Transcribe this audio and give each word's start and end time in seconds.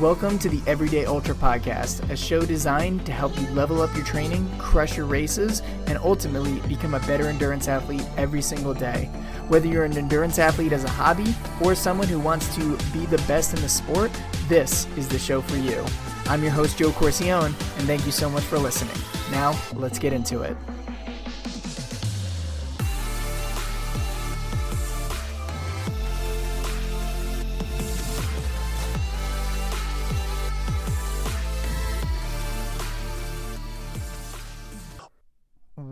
Welcome 0.00 0.38
to 0.40 0.50
the 0.50 0.60
Everyday 0.70 1.06
Ultra 1.06 1.34
Podcast, 1.34 2.10
a 2.10 2.16
show 2.18 2.42
designed 2.42 3.06
to 3.06 3.12
help 3.12 3.34
you 3.40 3.48
level 3.54 3.80
up 3.80 3.94
your 3.96 4.04
training, 4.04 4.46
crush 4.58 4.94
your 4.94 5.06
races, 5.06 5.62
and 5.86 5.96
ultimately 5.96 6.60
become 6.68 6.92
a 6.92 7.00
better 7.00 7.28
endurance 7.28 7.66
athlete 7.66 8.04
every 8.18 8.42
single 8.42 8.74
day. 8.74 9.06
Whether 9.48 9.68
you're 9.68 9.84
an 9.84 9.96
endurance 9.96 10.38
athlete 10.38 10.72
as 10.72 10.84
a 10.84 10.90
hobby 10.90 11.34
or 11.62 11.74
someone 11.74 12.08
who 12.08 12.20
wants 12.20 12.54
to 12.56 12.76
be 12.92 13.06
the 13.06 13.24
best 13.26 13.54
in 13.54 13.62
the 13.62 13.70
sport, 13.70 14.10
this 14.48 14.86
is 14.98 15.08
the 15.08 15.18
show 15.18 15.40
for 15.40 15.56
you. 15.56 15.82
I'm 16.26 16.42
your 16.42 16.52
host, 16.52 16.76
Joe 16.76 16.90
Corcione, 16.90 17.46
and 17.46 17.86
thank 17.86 18.04
you 18.04 18.12
so 18.12 18.28
much 18.28 18.44
for 18.44 18.58
listening. 18.58 19.02
Now, 19.30 19.58
let's 19.76 19.98
get 19.98 20.12
into 20.12 20.42
it. 20.42 20.58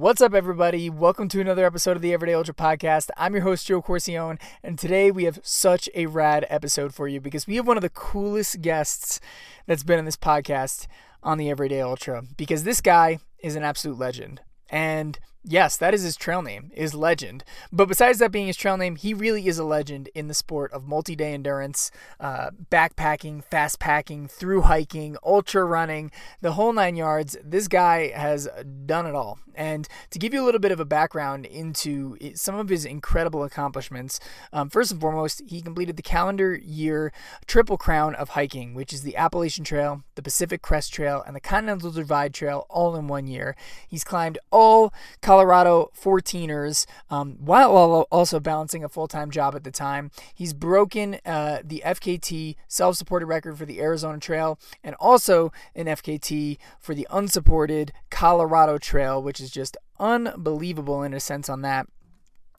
What's 0.04 0.20
up, 0.20 0.34
everybody? 0.34 0.90
Welcome 0.90 1.28
to 1.28 1.40
another 1.40 1.64
episode 1.64 1.96
of 1.96 2.02
the 2.02 2.12
Everyday 2.12 2.34
Ultra 2.34 2.52
Podcast. 2.52 3.08
I'm 3.16 3.32
your 3.32 3.42
host, 3.42 3.66
Joe 3.66 3.80
Corcione, 3.80 4.38
and 4.62 4.78
today 4.78 5.10
we 5.10 5.24
have 5.24 5.40
such 5.42 5.88
a 5.94 6.04
rad 6.04 6.44
episode 6.50 6.92
for 6.92 7.08
you 7.08 7.22
because 7.22 7.46
we 7.46 7.56
have 7.56 7.66
one 7.66 7.78
of 7.78 7.82
the 7.82 7.88
coolest 7.88 8.60
guests 8.60 9.18
that's 9.64 9.82
been 9.82 9.98
in 9.98 10.04
this 10.04 10.18
podcast 10.18 10.88
on 11.22 11.38
the 11.38 11.48
Everyday 11.48 11.80
Ultra 11.80 12.22
because 12.36 12.64
this 12.64 12.82
guy 12.82 13.18
is 13.38 13.56
an 13.56 13.64
absolute 13.64 13.98
legend. 13.98 14.42
And 14.68 15.18
Yes, 15.46 15.76
that 15.76 15.92
is 15.92 16.02
his 16.02 16.16
trail 16.16 16.40
name, 16.40 16.70
is 16.74 16.94
Legend. 16.94 17.44
But 17.70 17.86
besides 17.86 18.18
that 18.18 18.32
being 18.32 18.46
his 18.46 18.56
trail 18.56 18.78
name, 18.78 18.96
he 18.96 19.12
really 19.12 19.46
is 19.46 19.58
a 19.58 19.64
legend 19.64 20.08
in 20.14 20.26
the 20.26 20.32
sport 20.32 20.72
of 20.72 20.88
multi 20.88 21.14
day 21.14 21.34
endurance, 21.34 21.90
uh, 22.18 22.50
backpacking, 22.70 23.44
fast 23.44 23.78
packing, 23.78 24.26
through 24.26 24.62
hiking, 24.62 25.18
ultra 25.22 25.62
running, 25.64 26.10
the 26.40 26.52
whole 26.52 26.72
nine 26.72 26.96
yards. 26.96 27.36
This 27.44 27.68
guy 27.68 28.08
has 28.08 28.48
done 28.86 29.04
it 29.04 29.14
all. 29.14 29.38
And 29.54 29.86
to 30.10 30.18
give 30.18 30.34
you 30.34 30.42
a 30.42 30.46
little 30.46 30.60
bit 30.60 30.72
of 30.72 30.80
a 30.80 30.84
background 30.84 31.46
into 31.46 32.16
some 32.34 32.56
of 32.56 32.68
his 32.68 32.84
incredible 32.84 33.44
accomplishments, 33.44 34.18
um, 34.52 34.68
first 34.68 34.90
and 34.90 35.00
foremost, 35.00 35.42
he 35.46 35.60
completed 35.60 35.96
the 35.96 36.02
calendar 36.02 36.54
year 36.56 37.12
Triple 37.46 37.78
Crown 37.78 38.14
of 38.14 38.30
hiking, 38.30 38.74
which 38.74 38.92
is 38.92 39.02
the 39.02 39.16
Appalachian 39.16 39.64
Trail, 39.64 40.02
the 40.14 40.22
Pacific 40.22 40.62
Crest 40.62 40.92
Trail, 40.92 41.22
and 41.24 41.36
the 41.36 41.40
Continental 41.40 41.90
Divide 41.90 42.34
Trail 42.34 42.66
all 42.68 42.96
in 42.96 43.06
one 43.06 43.26
year. 43.26 43.54
He's 43.86 44.04
climbed 44.04 44.38
all 44.50 44.92
Colorado 45.34 45.90
14ers, 46.00 46.86
um, 47.10 47.32
while 47.40 47.72
also 48.12 48.38
balancing 48.38 48.84
a 48.84 48.88
full 48.88 49.08
time 49.08 49.32
job 49.32 49.56
at 49.56 49.64
the 49.64 49.72
time. 49.72 50.12
He's 50.32 50.52
broken 50.52 51.18
uh, 51.26 51.58
the 51.64 51.82
FKT 51.84 52.54
self 52.68 52.94
supported 52.94 53.26
record 53.26 53.58
for 53.58 53.66
the 53.66 53.80
Arizona 53.80 54.20
Trail 54.20 54.60
and 54.84 54.94
also 55.00 55.50
an 55.74 55.86
FKT 55.86 56.56
for 56.78 56.94
the 56.94 57.08
unsupported 57.10 57.92
Colorado 58.10 58.78
Trail, 58.78 59.20
which 59.20 59.40
is 59.40 59.50
just 59.50 59.76
unbelievable 59.98 61.02
in 61.02 61.12
a 61.12 61.18
sense 61.18 61.48
on 61.48 61.62
that. 61.62 61.88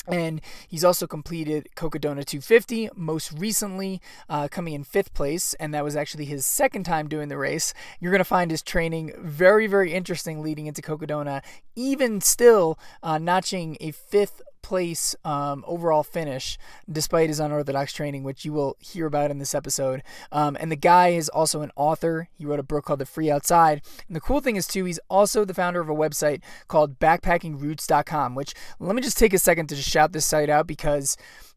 And 0.07 0.41
he's 0.67 0.83
also 0.83 1.07
completed 1.07 1.69
Cocodona 1.75 2.25
250, 2.25 2.89
most 2.95 3.31
recently 3.31 4.01
uh, 4.29 4.47
coming 4.49 4.73
in 4.73 4.83
fifth 4.83 5.13
place, 5.13 5.53
and 5.55 5.73
that 5.73 5.83
was 5.83 5.95
actually 5.95 6.25
his 6.25 6.45
second 6.45 6.83
time 6.83 7.07
doing 7.07 7.29
the 7.29 7.37
race. 7.37 7.73
You're 7.99 8.11
going 8.11 8.19
to 8.19 8.25
find 8.25 8.51
his 8.51 8.61
training 8.61 9.13
very, 9.19 9.67
very 9.67 9.93
interesting 9.93 10.41
leading 10.41 10.67
into 10.67 10.81
Cocodona, 10.81 11.41
even 11.75 12.21
still 12.21 12.77
uh, 13.01 13.17
notching 13.17 13.77
a 13.79 13.91
fifth 13.91 14.41
place 14.65 15.15
um, 15.23 15.63
overall 15.67 16.01
finish 16.01 16.57
despite 16.91 17.29
his 17.29 17.39
unorthodox 17.39 17.93
training, 17.93 18.23
which 18.23 18.45
you 18.45 18.51
will 18.51 18.77
hear 18.79 19.05
about 19.05 19.29
in 19.29 19.37
this 19.37 19.53
episode. 19.53 20.01
Um, 20.31 20.57
and 20.59 20.71
the 20.71 20.75
guy 20.75 21.09
is 21.09 21.29
also 21.29 21.61
an 21.61 21.69
author. 21.75 22.29
He 22.35 22.47
wrote 22.47 22.59
a 22.59 22.63
book 22.63 22.85
called 22.85 22.97
The 22.97 23.05
Free 23.05 23.29
Outside. 23.29 23.83
And 24.07 24.15
the 24.15 24.21
cool 24.21 24.39
thing 24.41 24.55
is, 24.55 24.65
too, 24.65 24.85
he's 24.85 24.99
also 25.07 25.45
the 25.45 25.53
founder 25.53 25.81
of 25.81 25.89
a 25.89 25.93
website 25.93 26.41
called 26.67 26.97
backpackingroutes.com, 26.97 28.33
which 28.33 28.55
let 28.79 28.95
me 28.95 29.03
just 29.03 29.19
take 29.19 29.35
a 29.35 29.37
second 29.37 29.67
to 29.67 29.75
just 29.75 29.89
shout 29.89 30.13
this 30.13 30.25
site 30.25 30.49
out 30.49 30.65
because 30.65 31.15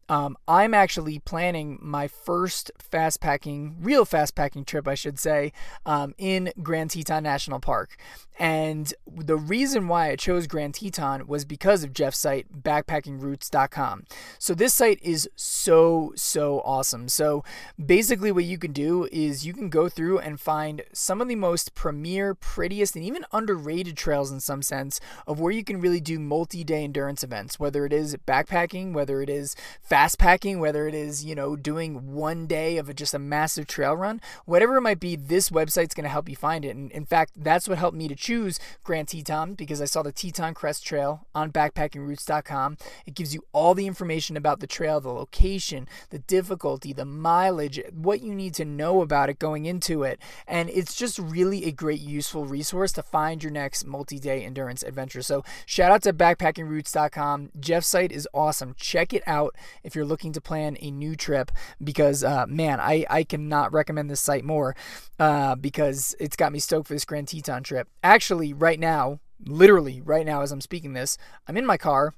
um, 0.09 0.35
I'm 0.47 0.73
actually 0.73 1.19
planning 1.19 1.77
my 1.81 2.07
first 2.07 2.71
fast 2.79 3.21
packing, 3.21 3.77
real 3.79 4.05
fast 4.05 4.35
packing 4.35 4.65
trip, 4.65 4.87
I 4.87 4.95
should 4.95 5.19
say, 5.19 5.53
um, 5.85 6.15
in 6.17 6.51
Grand 6.61 6.89
Teton 6.89 7.23
National 7.23 7.59
Park. 7.59 7.95
And 8.39 8.93
the 9.05 9.35
reason 9.35 9.89
why 9.89 10.11
I 10.11 10.15
chose 10.15 10.47
Grand 10.47 10.73
Teton 10.73 11.27
was 11.27 11.43
because 11.43 11.83
of 11.83 11.93
Jeff's 11.93 12.17
site, 12.17 12.47
backpackingroutes.com. 12.63 14.05
So 14.39 14.53
this 14.53 14.73
site 14.73 14.99
is 15.01 15.29
so, 15.35 16.13
so 16.15 16.61
awesome. 16.61 17.09
So 17.09 17.43
basically, 17.83 18.31
what 18.31 18.45
you 18.45 18.57
can 18.57 18.71
do 18.71 19.09
is 19.11 19.45
you 19.45 19.53
can 19.53 19.69
go 19.69 19.89
through 19.89 20.19
and 20.19 20.39
find 20.39 20.83
some 20.93 21.19
of 21.19 21.27
the 21.27 21.35
most 21.35 21.75
premier, 21.75 22.33
prettiest, 22.33 22.95
and 22.95 23.03
even 23.03 23.25
underrated 23.33 23.97
trails 23.97 24.31
in 24.31 24.39
some 24.39 24.61
sense 24.61 25.01
of 25.27 25.41
where 25.41 25.51
you 25.51 25.65
can 25.65 25.81
really 25.81 25.99
do 25.99 26.17
multi 26.17 26.63
day 26.63 26.85
endurance 26.85 27.23
events, 27.23 27.59
whether 27.59 27.85
it 27.85 27.91
is 27.91 28.15
backpacking, 28.25 28.93
whether 28.93 29.21
it 29.21 29.29
is 29.29 29.53
fast 29.81 29.98
packing, 29.99 30.59
whether 30.59 30.87
it 30.87 30.95
is, 30.95 31.25
you 31.25 31.35
know, 31.35 31.57
doing 31.57 32.13
one 32.13 32.47
day 32.47 32.77
of 32.77 32.87
a, 32.87 32.93
just 32.93 33.13
a 33.13 33.19
massive 33.19 33.67
trail 33.67 33.95
run, 33.95 34.21
whatever 34.45 34.77
it 34.77 34.81
might 34.81 34.99
be, 34.99 35.17
this 35.17 35.49
website's 35.49 35.93
going 35.93 36.03
to 36.03 36.09
help 36.09 36.29
you 36.29 36.37
find 36.37 36.63
it. 36.63 36.75
And 36.75 36.89
in 36.91 37.05
fact, 37.05 37.33
that's 37.35 37.67
what 37.67 37.77
helped 37.77 37.97
me 37.97 38.07
to 38.07 38.15
choose 38.15 38.59
Grand 38.83 39.09
Teton 39.09 39.55
because 39.55 39.81
I 39.81 39.85
saw 39.85 40.01
the 40.01 40.13
Teton 40.13 40.53
Crest 40.53 40.85
Trail 40.85 41.27
on 41.35 41.51
backpackingroutes.com. 41.51 42.77
It 43.05 43.13
gives 43.13 43.33
you 43.33 43.43
all 43.51 43.73
the 43.73 43.87
information 43.87 44.37
about 44.37 44.61
the 44.61 44.67
trail, 44.67 45.01
the 45.01 45.09
location, 45.09 45.85
the 46.11 46.19
difficulty, 46.19 46.93
the 46.93 47.03
mileage, 47.03 47.81
what 47.91 48.21
you 48.21 48.33
need 48.33 48.53
to 48.53 48.63
know 48.63 49.01
about 49.01 49.29
it 49.29 49.37
going 49.37 49.65
into 49.65 50.03
it. 50.03 50.19
And 50.47 50.69
it's 50.69 50.95
just 50.95 51.19
really 51.19 51.65
a 51.65 51.73
great, 51.73 51.99
useful 51.99 52.45
resource 52.45 52.93
to 52.93 53.03
find 53.03 53.43
your 53.43 53.51
next 53.51 53.85
multi 53.85 54.17
day 54.17 54.45
endurance 54.45 54.81
adventure. 54.81 55.21
So 55.21 55.43
shout 55.65 55.91
out 55.91 56.03
to 56.03 56.13
backpackingroutes.com. 56.13 57.51
Jeff's 57.59 57.87
site 57.87 58.13
is 58.13 58.27
awesome. 58.33 58.75
Check 58.79 59.13
it 59.13 59.23
out 59.27 59.55
if 59.89 59.95
you're 59.95 60.05
looking 60.05 60.31
to 60.33 60.41
plan 60.41 60.77
a 60.79 60.91
new 60.91 61.15
trip 61.15 61.51
because, 61.83 62.23
uh, 62.23 62.45
man, 62.47 62.79
I, 62.79 63.05
I 63.09 63.23
cannot 63.25 63.73
recommend 63.73 64.09
this 64.09 64.21
site 64.21 64.45
more 64.45 64.75
uh, 65.19 65.55
because 65.55 66.15
it's 66.19 66.37
got 66.37 66.53
me 66.53 66.59
stoked 66.59 66.87
for 66.87 66.93
this 66.93 67.05
Grand 67.05 67.27
Teton 67.27 67.63
trip. 67.63 67.89
Actually, 68.01 68.29
actually, 68.29 68.53
right 68.53 68.79
now, 68.79 69.19
literally 69.43 70.01
right 70.01 70.25
now 70.25 70.41
as 70.41 70.51
I'm 70.51 70.61
speaking 70.61 70.93
this, 70.93 71.17
I'm 71.47 71.57
in 71.57 71.65
my 71.65 71.77
car 71.77 72.13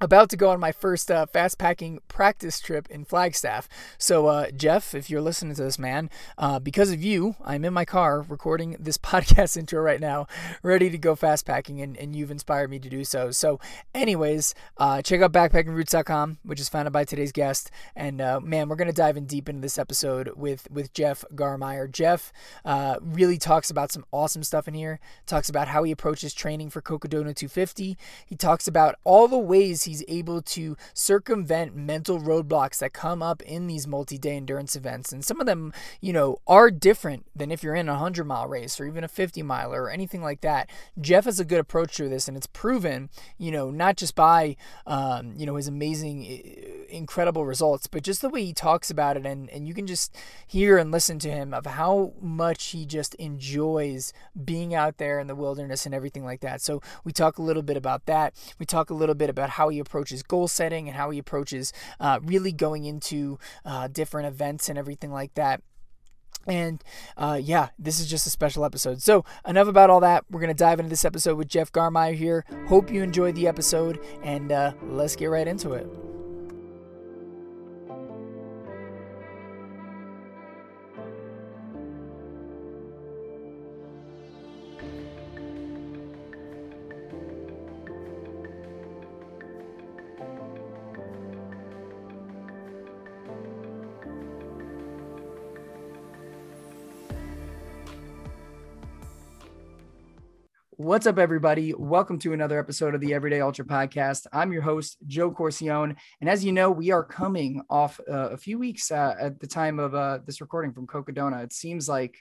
about 0.00 0.30
to 0.30 0.36
go 0.36 0.50
on 0.50 0.60
my 0.60 0.72
first 0.72 1.10
uh, 1.10 1.26
fast 1.26 1.58
packing 1.58 2.00
practice 2.08 2.60
trip 2.60 2.88
in 2.90 3.04
Flagstaff. 3.04 3.68
So, 3.98 4.26
uh, 4.26 4.50
Jeff, 4.50 4.94
if 4.94 5.10
you're 5.10 5.20
listening 5.20 5.54
to 5.54 5.62
this, 5.62 5.78
man, 5.78 6.08
uh, 6.38 6.58
because 6.58 6.90
of 6.90 7.02
you, 7.02 7.36
I'm 7.44 7.64
in 7.64 7.74
my 7.74 7.84
car 7.84 8.22
recording 8.22 8.76
this 8.78 8.98
podcast 9.10 9.56
intro 9.56 9.82
right 9.82 10.00
now, 10.00 10.26
ready 10.62 10.88
to 10.90 10.98
go 10.98 11.14
fast 11.14 11.44
packing, 11.44 11.80
and, 11.80 11.96
and 11.96 12.16
you've 12.16 12.30
inspired 12.30 12.70
me 12.70 12.78
to 12.78 12.88
do 12.88 13.04
so. 13.04 13.30
So, 13.30 13.60
anyways, 13.94 14.54
uh, 14.78 15.02
check 15.02 15.20
out 15.20 15.32
backpackingroutes.com, 15.32 16.38
which 16.44 16.60
is 16.60 16.68
founded 16.68 16.92
by 16.92 17.04
today's 17.04 17.32
guest. 17.32 17.70
And 17.94 18.20
uh, 18.20 18.40
man, 18.40 18.68
we're 18.68 18.76
gonna 18.76 18.92
dive 18.92 19.16
in 19.16 19.26
deep 19.26 19.48
into 19.48 19.60
this 19.60 19.78
episode 19.78 20.32
with 20.36 20.70
with 20.70 20.92
Jeff 20.94 21.24
Garmire. 21.34 21.90
Jeff 21.90 22.32
uh, 22.64 22.96
really 23.00 23.38
talks 23.38 23.70
about 23.70 23.92
some 23.92 24.04
awesome 24.12 24.42
stuff 24.42 24.66
in 24.66 24.74
here. 24.74 25.00
Talks 25.26 25.48
about 25.48 25.68
how 25.68 25.82
he 25.82 25.92
approaches 25.92 26.32
training 26.32 26.70
for 26.70 26.80
Cocodona 26.80 27.34
250. 27.34 27.98
He 28.26 28.36
talks 28.36 28.66
about 28.66 28.96
all 29.04 29.28
the 29.28 29.38
ways 29.38 29.84
he's 29.90 30.04
able 30.06 30.40
to 30.40 30.76
circumvent 30.94 31.74
mental 31.74 32.20
roadblocks 32.20 32.78
that 32.78 32.92
come 32.92 33.22
up 33.22 33.42
in 33.42 33.66
these 33.66 33.86
multi 33.88 34.16
day 34.18 34.36
endurance 34.36 34.76
events. 34.76 35.12
And 35.12 35.24
some 35.24 35.40
of 35.40 35.46
them, 35.46 35.72
you 36.00 36.12
know, 36.12 36.38
are 36.46 36.70
different 36.70 37.26
than 37.34 37.50
if 37.50 37.62
you're 37.62 37.74
in 37.74 37.88
a 37.88 37.92
100 37.92 38.24
mile 38.24 38.46
race 38.46 38.80
or 38.80 38.86
even 38.86 39.02
a 39.02 39.08
50 39.08 39.42
miler 39.42 39.82
or 39.82 39.90
anything 39.90 40.22
like 40.22 40.42
that. 40.42 40.70
Jeff 41.00 41.24
has 41.24 41.40
a 41.40 41.44
good 41.44 41.58
approach 41.58 41.96
to 41.96 42.08
this, 42.08 42.28
and 42.28 42.36
it's 42.36 42.46
proven, 42.46 43.10
you 43.36 43.50
know, 43.50 43.70
not 43.70 43.96
just 43.96 44.14
by, 44.14 44.56
um, 44.86 45.34
you 45.36 45.44
know, 45.44 45.56
his 45.56 45.66
amazing, 45.66 46.24
incredible 46.88 47.44
results, 47.44 47.86
but 47.88 48.04
just 48.04 48.22
the 48.22 48.28
way 48.28 48.44
he 48.44 48.52
talks 48.52 48.90
about 48.90 49.16
it. 49.16 49.26
And, 49.26 49.50
and 49.50 49.66
you 49.66 49.74
can 49.74 49.86
just 49.86 50.14
hear 50.46 50.78
and 50.78 50.92
listen 50.92 51.18
to 51.20 51.30
him 51.30 51.52
of 51.52 51.66
how 51.66 52.12
much 52.20 52.66
he 52.68 52.86
just 52.86 53.14
enjoys 53.16 54.12
being 54.44 54.72
out 54.72 54.98
there 54.98 55.18
in 55.18 55.26
the 55.26 55.34
wilderness 55.34 55.84
and 55.84 55.94
everything 55.94 56.24
like 56.24 56.40
that. 56.40 56.60
So 56.60 56.80
we 57.02 57.12
talk 57.12 57.38
a 57.38 57.42
little 57.42 57.62
bit 57.62 57.76
about 57.76 58.06
that. 58.06 58.34
We 58.58 58.66
talk 58.66 58.90
a 58.90 58.94
little 58.94 59.16
bit 59.16 59.30
about 59.30 59.50
how 59.50 59.68
he 59.68 59.79
approaches 59.80 60.22
goal 60.22 60.48
setting 60.48 60.88
and 60.88 60.96
how 60.96 61.10
he 61.10 61.18
approaches 61.18 61.72
uh, 61.98 62.20
really 62.22 62.52
going 62.52 62.84
into 62.84 63.38
uh, 63.64 63.88
different 63.88 64.28
events 64.28 64.68
and 64.68 64.78
everything 64.78 65.10
like 65.12 65.34
that. 65.34 65.62
And 66.46 66.82
uh, 67.16 67.38
yeah, 67.42 67.68
this 67.78 68.00
is 68.00 68.06
just 68.06 68.26
a 68.26 68.30
special 68.30 68.64
episode. 68.64 69.02
So, 69.02 69.24
enough 69.46 69.68
about 69.68 69.90
all 69.90 70.00
that. 70.00 70.24
We're 70.30 70.40
going 70.40 70.48
to 70.48 70.54
dive 70.54 70.80
into 70.80 70.88
this 70.88 71.04
episode 71.04 71.36
with 71.36 71.48
Jeff 71.48 71.70
Garmire 71.70 72.14
here. 72.14 72.44
Hope 72.68 72.90
you 72.90 73.02
enjoyed 73.02 73.34
the 73.34 73.46
episode, 73.46 74.00
and 74.22 74.50
uh, 74.50 74.72
let's 74.84 75.16
get 75.16 75.26
right 75.26 75.46
into 75.46 75.72
it. 75.72 76.09
What's 100.90 101.06
up, 101.06 101.20
everybody? 101.20 101.72
Welcome 101.72 102.18
to 102.18 102.32
another 102.32 102.58
episode 102.58 102.96
of 102.96 103.00
the 103.00 103.14
Everyday 103.14 103.40
Ultra 103.40 103.64
Podcast. 103.64 104.26
I'm 104.32 104.52
your 104.52 104.62
host, 104.62 104.96
Joe 105.06 105.30
Corcione. 105.30 105.94
And 106.20 106.28
as 106.28 106.44
you 106.44 106.50
know, 106.50 106.72
we 106.72 106.90
are 106.90 107.04
coming 107.04 107.62
off 107.70 108.00
uh, 108.10 108.30
a 108.30 108.36
few 108.36 108.58
weeks 108.58 108.90
uh, 108.90 109.14
at 109.20 109.38
the 109.38 109.46
time 109.46 109.78
of 109.78 109.94
uh, 109.94 110.18
this 110.26 110.40
recording 110.40 110.72
from 110.72 110.88
Cocodona. 110.88 111.44
It 111.44 111.52
seems 111.52 111.88
like 111.88 112.16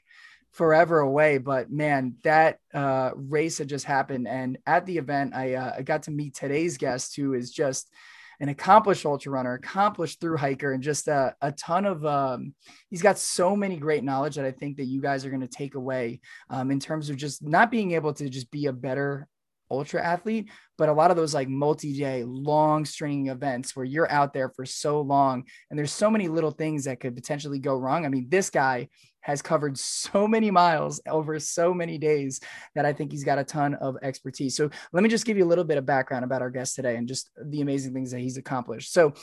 forever 0.52 1.00
away, 1.00 1.40
but 1.40 1.72
man, 1.72 2.18
that 2.24 2.60
uh, 2.72 3.10
race 3.16 3.58
had 3.58 3.70
just 3.70 3.86
happened. 3.86 4.28
And 4.28 4.60
at 4.68 4.86
the 4.86 5.00
event, 5.00 5.34
I, 5.34 5.56
uh, 5.56 5.74
I 5.80 5.82
got 5.82 6.04
to 6.04 6.12
meet 6.12 6.36
today's 6.36 6.78
guest, 6.78 7.16
who 7.16 7.34
is 7.34 7.50
just 7.50 7.92
an 8.40 8.50
accomplished 8.50 9.06
ultra 9.06 9.32
runner, 9.32 9.54
accomplished 9.54 10.20
through 10.20 10.38
hiker, 10.38 10.74
and 10.74 10.84
just 10.84 11.08
a, 11.08 11.36
a 11.42 11.52
ton 11.52 11.86
of. 11.86 12.06
Um, 12.06 12.54
he's 12.90 13.02
got 13.02 13.18
so 13.18 13.56
many 13.56 13.78
great 13.78 14.04
knowledge 14.04 14.36
that 14.36 14.46
I 14.46 14.52
think 14.52 14.78
that 14.78 14.86
you 14.86 15.02
guys 15.02 15.26
are 15.26 15.30
going 15.30 15.42
to 15.42 15.48
take 15.48 15.76
away 15.76 16.22
um, 16.50 16.72
in 16.72 16.80
terms 16.80 17.10
of 17.10 17.18
just 17.18 17.44
not 17.44 17.72
being 17.72 17.92
able 17.92 18.14
to 18.14 18.30
just 18.30 18.50
be 18.52 18.68
a 18.68 18.74
better 18.74 19.28
ultra 19.72 20.04
athlete, 20.04 20.50
but 20.78 20.90
a 20.90 20.94
lot 20.94 21.12
of 21.12 21.18
those 21.18 21.34
like 21.34 21.50
multi-day 21.50 22.24
long 22.24 22.86
stringing 22.86 23.28
events 23.28 23.76
where 23.76 23.86
you're 23.86 24.12
out 24.12 24.34
there 24.34 24.50
for 24.50 24.66
so 24.66 25.02
long 25.02 25.44
and 25.70 25.78
there's 25.78 25.92
so 25.92 26.10
many 26.10 26.28
little 26.28 26.52
things 26.52 26.86
that 26.86 27.00
could 27.00 27.16
potentially 27.16 27.60
go 27.60 27.76
wrong. 27.76 28.06
I 28.06 28.10
mean, 28.10 28.28
this 28.30 28.50
guy 28.50 28.90
has 29.22 29.42
covered 29.42 29.78
so 29.78 30.28
many 30.28 30.50
miles 30.50 31.02
over 31.08 31.40
so 31.40 31.74
many 31.74 31.98
days 31.98 32.40
that 32.74 32.86
I 32.86 32.94
think 32.94 33.12
he's 33.12 33.26
got 33.26 33.38
a 33.38 33.44
ton 33.44 33.76
of 33.76 33.98
expertise. 34.02 34.56
So 34.56 34.70
let 34.94 35.04
me 35.04 35.10
just 35.10 35.26
give 35.26 35.38
you 35.38 35.44
a 35.44 35.48
little 35.48 35.66
bit 35.66 35.78
of 35.78 35.86
background 35.86 36.24
about 36.24 36.42
our 36.42 36.50
guest 36.50 36.76
today 36.76 36.96
and 36.96 37.08
just 37.08 37.30
the 37.46 37.62
amazing 37.62 37.94
things 37.94 38.12
that 38.12 38.20
he's 38.20 38.38
accomplished. 38.38 38.94
So 38.94 39.14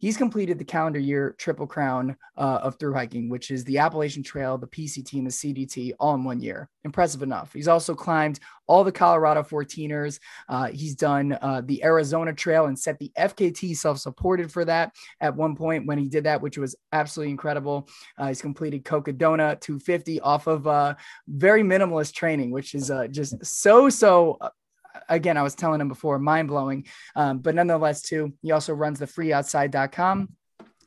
He's 0.00 0.16
completed 0.16 0.58
the 0.58 0.64
calendar 0.64 0.98
year 0.98 1.34
triple 1.36 1.66
crown 1.66 2.16
uh, 2.38 2.60
of 2.62 2.78
through 2.78 2.94
hiking, 2.94 3.28
which 3.28 3.50
is 3.50 3.64
the 3.64 3.76
Appalachian 3.76 4.22
Trail, 4.22 4.56
the 4.56 4.66
PCT, 4.66 5.12
and 5.12 5.26
the 5.26 5.30
CDT 5.30 5.92
all 6.00 6.14
in 6.14 6.24
one 6.24 6.40
year. 6.40 6.70
Impressive 6.84 7.22
enough. 7.22 7.52
He's 7.52 7.68
also 7.68 7.94
climbed 7.94 8.40
all 8.66 8.82
the 8.82 8.90
Colorado 8.90 9.42
14ers. 9.42 10.18
Uh, 10.48 10.68
he's 10.68 10.94
done 10.94 11.36
uh, 11.42 11.60
the 11.66 11.84
Arizona 11.84 12.32
Trail 12.32 12.64
and 12.64 12.78
set 12.78 12.98
the 12.98 13.12
FKT 13.18 13.76
self 13.76 13.98
supported 13.98 14.50
for 14.50 14.64
that 14.64 14.94
at 15.20 15.36
one 15.36 15.54
point 15.54 15.84
when 15.84 15.98
he 15.98 16.08
did 16.08 16.24
that, 16.24 16.40
which 16.40 16.56
was 16.56 16.74
absolutely 16.92 17.30
incredible. 17.30 17.86
Uh, 18.16 18.28
he's 18.28 18.40
completed 18.40 18.84
Cocodona 18.84 19.60
250 19.60 20.20
off 20.20 20.46
of 20.46 20.66
uh, 20.66 20.94
very 21.28 21.62
minimalist 21.62 22.14
training, 22.14 22.50
which 22.50 22.74
is 22.74 22.90
uh, 22.90 23.06
just 23.06 23.44
so, 23.44 23.90
so 23.90 24.38
again, 25.08 25.36
I 25.36 25.42
was 25.42 25.54
telling 25.54 25.80
him 25.80 25.88
before, 25.88 26.18
mind 26.18 26.48
blowing. 26.48 26.86
Um, 27.16 27.38
but 27.38 27.54
nonetheless, 27.54 28.02
too, 28.02 28.32
he 28.42 28.52
also 28.52 28.74
runs 28.74 28.98
the 28.98 29.06
freeoutside.com. 29.06 30.28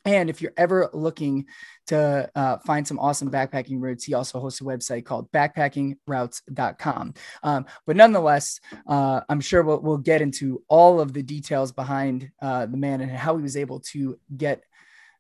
And 0.06 0.30
if 0.30 0.42
you're 0.42 0.54
ever 0.58 0.90
looking 0.94 1.46
to 1.88 2.30
uh, 2.36 2.58
find 2.60 2.86
some 2.86 3.00
awesome 3.00 3.32
backpacking 3.32 3.80
routes, 3.80 4.04
he 4.04 4.14
also 4.14 4.40
hosts 4.40 4.60
a 4.60 4.66
website 4.66 5.06
called 5.06 5.32
backpackingroutes.com. 5.32 7.14
Um, 7.42 7.66
but 7.86 7.96
nonetheless, 7.96 8.60
uh, 8.88 9.22
I'm 9.30 9.40
sure 9.40 9.64
we'll, 9.64 9.80
we'll, 9.80 9.98
get 9.98 10.22
into 10.22 10.62
all 10.68 11.00
of 11.00 11.14
the 11.14 11.24
details 11.24 11.72
behind 11.72 12.30
uh, 12.42 12.66
the 12.66 12.76
man 12.76 13.00
and 13.00 13.12
how 13.12 13.38
he 13.38 13.44
was 13.44 13.56
able 13.56 13.80
to 13.80 14.20
get 14.36 14.64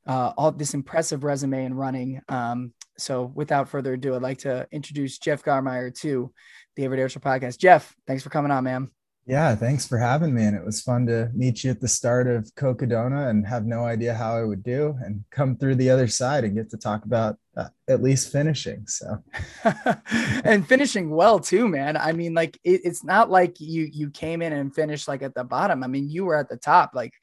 uh, 0.05 0.33
all 0.37 0.51
this 0.51 0.73
impressive 0.73 1.23
resume 1.23 1.63
and 1.63 1.79
running. 1.79 2.21
Um, 2.27 2.73
so 2.97 3.31
without 3.33 3.69
further 3.69 3.93
ado, 3.93 4.15
I'd 4.15 4.21
like 4.21 4.39
to 4.39 4.67
introduce 4.71 5.17
Jeff 5.17 5.43
Garmire 5.43 5.95
to 6.01 6.31
the 6.75 6.85
Everyday 6.85 7.03
Ultra 7.03 7.21
podcast. 7.21 7.57
Jeff, 7.57 7.95
thanks 8.07 8.23
for 8.23 8.29
coming 8.29 8.51
on, 8.51 8.63
man. 8.63 8.89
Yeah, 9.25 9.55
thanks 9.55 9.87
for 9.87 9.97
having 9.97 10.33
me. 10.33 10.43
And 10.43 10.55
it 10.55 10.65
was 10.65 10.81
fun 10.81 11.05
to 11.05 11.29
meet 11.33 11.63
you 11.63 11.71
at 11.71 11.79
the 11.79 11.87
start 11.87 12.27
of 12.27 12.53
Cocodona 12.55 13.29
and 13.29 13.47
have 13.47 13.65
no 13.65 13.85
idea 13.85 14.13
how 14.13 14.35
I 14.35 14.43
would 14.43 14.63
do 14.63 14.97
and 15.01 15.23
come 15.31 15.55
through 15.55 15.75
the 15.75 15.89
other 15.89 16.07
side 16.09 16.43
and 16.43 16.55
get 16.55 16.69
to 16.71 16.77
talk 16.77 17.05
about 17.05 17.37
uh, 17.55 17.69
at 17.87 18.03
least 18.03 18.33
finishing. 18.33 18.85
So, 18.85 19.23
and 20.43 20.67
finishing 20.67 21.09
well 21.09 21.39
too, 21.39 21.69
man. 21.69 21.95
I 21.95 22.11
mean, 22.11 22.33
like 22.33 22.59
it, 22.65 22.81
it's 22.83 23.05
not 23.05 23.29
like 23.29 23.61
you 23.61 23.87
you 23.93 24.09
came 24.09 24.41
in 24.41 24.51
and 24.51 24.75
finished 24.75 25.07
like 25.07 25.23
at 25.23 25.35
the 25.35 25.45
bottom. 25.45 25.83
I 25.83 25.87
mean, 25.87 26.09
you 26.09 26.25
were 26.25 26.35
at 26.35 26.49
the 26.49 26.57
top. 26.57 26.91
Like 26.93 27.13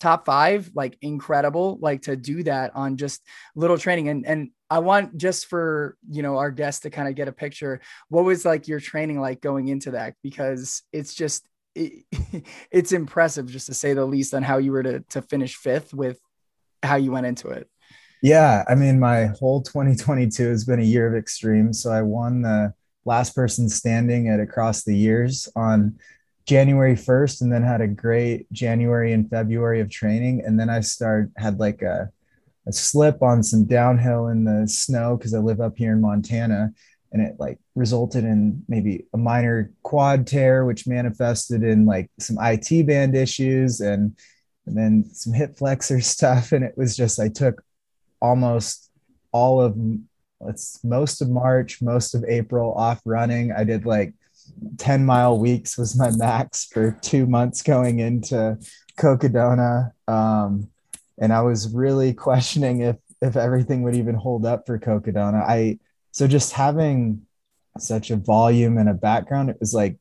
top 0.00 0.24
five, 0.24 0.70
like 0.74 0.96
incredible, 1.02 1.78
like 1.82 2.02
to 2.02 2.16
do 2.16 2.42
that 2.44 2.74
on 2.74 2.96
just 2.96 3.20
little 3.54 3.76
training. 3.76 4.08
And 4.08 4.26
and 4.26 4.50
I 4.70 4.78
want 4.78 5.16
just 5.16 5.46
for 5.46 5.96
you 6.08 6.22
know 6.22 6.38
our 6.38 6.50
guests 6.50 6.82
to 6.82 6.90
kind 6.90 7.08
of 7.08 7.16
get 7.16 7.28
a 7.28 7.32
picture. 7.32 7.80
What 8.08 8.24
was 8.24 8.44
like 8.44 8.68
your 8.68 8.80
training 8.80 9.20
like 9.20 9.40
going 9.40 9.68
into 9.68 9.92
that? 9.92 10.14
Because 10.22 10.82
it's 10.92 11.12
just 11.12 11.46
it, 11.74 12.04
it's 12.70 12.92
impressive 12.92 13.46
just 13.46 13.66
to 13.66 13.74
say 13.74 13.92
the 13.92 14.04
least 14.04 14.32
on 14.32 14.42
how 14.42 14.58
you 14.58 14.72
were 14.72 14.82
to 14.82 15.00
to 15.10 15.22
finish 15.22 15.56
fifth 15.56 15.92
with 15.92 16.20
how 16.82 16.96
you 16.96 17.10
went 17.10 17.26
into 17.26 17.48
it. 17.48 17.68
Yeah, 18.22 18.64
I 18.68 18.74
mean, 18.74 19.00
my 19.00 19.26
whole 19.26 19.62
2022 19.62 20.48
has 20.48 20.64
been 20.64 20.80
a 20.80 20.84
year 20.84 21.06
of 21.06 21.14
extremes. 21.14 21.82
So 21.82 21.90
I 21.90 22.02
won 22.02 22.42
the 22.42 22.74
last 23.04 23.34
person 23.34 23.68
standing 23.68 24.28
at 24.28 24.40
across 24.40 24.84
the 24.84 24.96
years 24.96 25.48
on 25.56 25.98
January 26.46 26.96
1st 26.96 27.40
and 27.40 27.52
then 27.52 27.62
had 27.62 27.80
a 27.80 27.88
great 27.88 28.50
January 28.52 29.12
and 29.12 29.30
February 29.30 29.80
of 29.80 29.88
training. 29.88 30.42
And 30.44 30.60
then 30.60 30.68
I 30.68 30.80
started, 30.80 31.32
had 31.36 31.58
like 31.58 31.80
a, 31.80 32.10
a 32.70 32.72
slip 32.72 33.22
on 33.22 33.42
some 33.42 33.64
downhill 33.64 34.28
in 34.28 34.44
the 34.44 34.66
snow 34.66 35.16
because 35.16 35.34
I 35.34 35.38
live 35.38 35.60
up 35.60 35.76
here 35.76 35.92
in 35.92 36.00
Montana. 36.00 36.72
And 37.12 37.20
it 37.20 37.34
like 37.40 37.58
resulted 37.74 38.22
in 38.22 38.62
maybe 38.68 39.06
a 39.12 39.18
minor 39.18 39.72
quad 39.82 40.28
tear, 40.28 40.64
which 40.64 40.86
manifested 40.86 41.64
in 41.64 41.84
like 41.84 42.08
some 42.20 42.38
IT 42.40 42.86
band 42.86 43.16
issues 43.16 43.80
and, 43.80 44.16
and 44.66 44.78
then 44.78 45.04
some 45.12 45.32
hip 45.32 45.56
flexor 45.56 46.00
stuff. 46.14 46.52
And 46.52 46.64
it 46.64 46.76
was 46.76 46.96
just, 46.96 47.18
I 47.18 47.28
took 47.28 47.62
almost 48.20 48.90
all 49.32 49.60
of 49.60 49.76
it's 50.46 50.82
most 50.84 51.20
of 51.20 51.28
March, 51.28 51.82
most 51.82 52.14
of 52.14 52.24
April 52.24 52.72
off 52.74 53.00
running. 53.04 53.52
I 53.52 53.64
did 53.64 53.84
like 53.84 54.14
10 54.78 55.04
mile 55.04 55.38
weeks 55.38 55.76
was 55.76 55.98
my 55.98 56.10
max 56.16 56.66
for 56.66 56.98
two 57.02 57.26
months 57.26 57.62
going 57.62 57.98
into 57.98 58.58
Cocodona. 58.98 59.92
Um, 60.08 60.68
and 61.20 61.32
I 61.32 61.42
was 61.42 61.72
really 61.72 62.12
questioning 62.28 62.80
if, 62.80 62.96
if 63.20 63.36
everything 63.36 63.82
would 63.82 63.94
even 63.94 64.14
hold 64.14 64.46
up 64.46 64.66
for 64.66 64.78
Cocodona. 64.78 65.42
I, 65.42 65.78
so 66.10 66.26
just 66.26 66.52
having 66.52 67.26
such 67.78 68.10
a 68.10 68.16
volume 68.16 68.78
and 68.78 68.88
a 68.88 68.94
background, 68.94 69.50
it 69.50 69.58
was 69.60 69.74
like, 69.74 69.96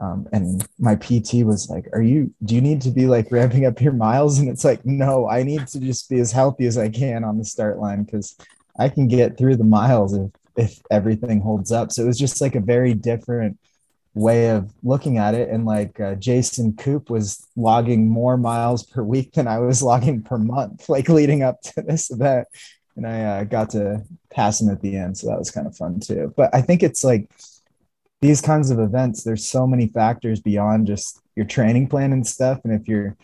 um, 0.00 0.26
and 0.32 0.66
my 0.78 0.94
PT 0.94 1.44
was 1.44 1.68
like, 1.68 1.86
Are 1.92 2.00
you, 2.00 2.32
do 2.42 2.54
you 2.54 2.62
need 2.62 2.80
to 2.82 2.90
be 2.90 3.06
like 3.06 3.30
ramping 3.30 3.66
up 3.66 3.80
your 3.80 3.92
miles? 3.92 4.38
And 4.38 4.48
it's 4.48 4.64
like, 4.64 4.86
No, 4.86 5.28
I 5.28 5.42
need 5.42 5.66
to 5.68 5.80
just 5.80 6.08
be 6.08 6.18
as 6.18 6.32
healthy 6.32 6.66
as 6.66 6.78
I 6.78 6.88
can 6.88 7.24
on 7.24 7.36
the 7.36 7.44
start 7.44 7.78
line 7.78 8.04
because 8.04 8.34
I 8.78 8.88
can 8.88 9.06
get 9.06 9.36
through 9.36 9.56
the 9.56 9.64
miles 9.64 10.14
if, 10.14 10.30
if 10.56 10.80
everything 10.90 11.42
holds 11.42 11.72
up. 11.72 11.92
So 11.92 12.02
it 12.02 12.06
was 12.06 12.18
just 12.18 12.40
like 12.40 12.54
a 12.54 12.60
very 12.60 12.94
different 12.94 13.58
way 14.14 14.50
of 14.50 14.72
looking 14.82 15.18
at 15.18 15.34
it. 15.34 15.48
And 15.48 15.64
like 15.64 15.98
uh, 15.98 16.14
Jason 16.16 16.74
Koop 16.74 17.10
was 17.10 17.46
logging 17.56 18.08
more 18.08 18.36
miles 18.36 18.82
per 18.82 19.02
week 19.02 19.32
than 19.32 19.48
I 19.48 19.58
was 19.58 19.82
logging 19.82 20.22
per 20.22 20.38
month, 20.38 20.88
like 20.88 21.08
leading 21.08 21.42
up 21.42 21.60
to 21.62 21.82
this 21.82 22.10
event. 22.10 22.48
And 22.96 23.06
I 23.06 23.22
uh, 23.22 23.44
got 23.44 23.70
to 23.70 24.02
pass 24.30 24.60
him 24.60 24.68
at 24.68 24.82
the 24.82 24.96
end. 24.96 25.16
So 25.16 25.28
that 25.28 25.38
was 25.38 25.50
kind 25.50 25.66
of 25.66 25.76
fun 25.76 26.00
too. 26.00 26.32
But 26.36 26.54
I 26.54 26.60
think 26.60 26.82
it's 26.82 27.02
like 27.02 27.30
these 28.20 28.40
kinds 28.40 28.70
of 28.70 28.78
events, 28.78 29.24
there's 29.24 29.46
so 29.46 29.66
many 29.66 29.88
factors 29.88 30.40
beyond 30.40 30.86
just 30.86 31.20
your 31.34 31.46
training 31.46 31.88
plan 31.88 32.12
and 32.12 32.26
stuff. 32.26 32.60
And 32.64 32.72
if 32.72 32.86
you're 32.86 33.16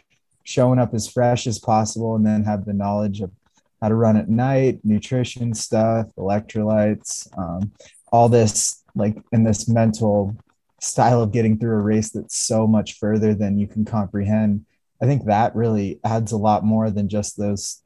showing 0.45 0.79
up 0.79 0.95
as 0.95 1.07
fresh 1.07 1.47
as 1.47 1.59
possible 1.59 2.17
and 2.17 2.25
then 2.25 2.45
have 2.45 2.65
the 2.65 2.73
knowledge 2.73 3.21
of 3.21 3.31
how 3.83 3.89
to 3.89 3.95
run 3.95 4.17
at 4.17 4.31
night, 4.31 4.81
nutrition 4.83 5.55
stuff, 5.55 6.07
electrolytes, 6.17 7.29
um, 7.39 7.71
all 8.11 8.31
this 8.31 8.83
like 8.95 9.17
in 9.33 9.45
this 9.45 9.69
mental 9.69 10.35
style 10.81 11.23
of 11.23 11.33
getting 11.33 11.59
through 11.59 11.77
a 11.77 11.81
race 11.81 12.11
that's 12.11 12.37
so 12.37 12.67
much 12.67 12.99
further 12.99 13.35
than 13.35 13.59
you 13.59 13.67
can 13.67 13.85
comprehend. 13.85 14.65
I 15.03 15.07
think 15.07 15.25
that 15.25 15.55
really 15.55 16.01
adds 16.05 16.33
a 16.33 16.37
lot 16.37 16.65
more 16.65 16.91
than 16.91 17.09
just 17.09 17.37
those 17.37 17.83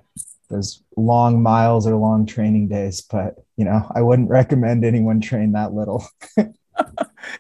those 0.53 0.83
long 0.97 1.43
miles 1.43 1.87
or 1.87 1.97
long 1.97 2.27
training 2.27 2.69
days 2.69 3.01
but 3.01 3.37
you 3.57 3.65
know 3.65 3.91
i 3.95 4.03
wouldn't 4.03 4.29
recommend 4.41 4.85
anyone 4.85 5.19
train 5.21 5.53
that 5.53 5.73
little 5.73 6.07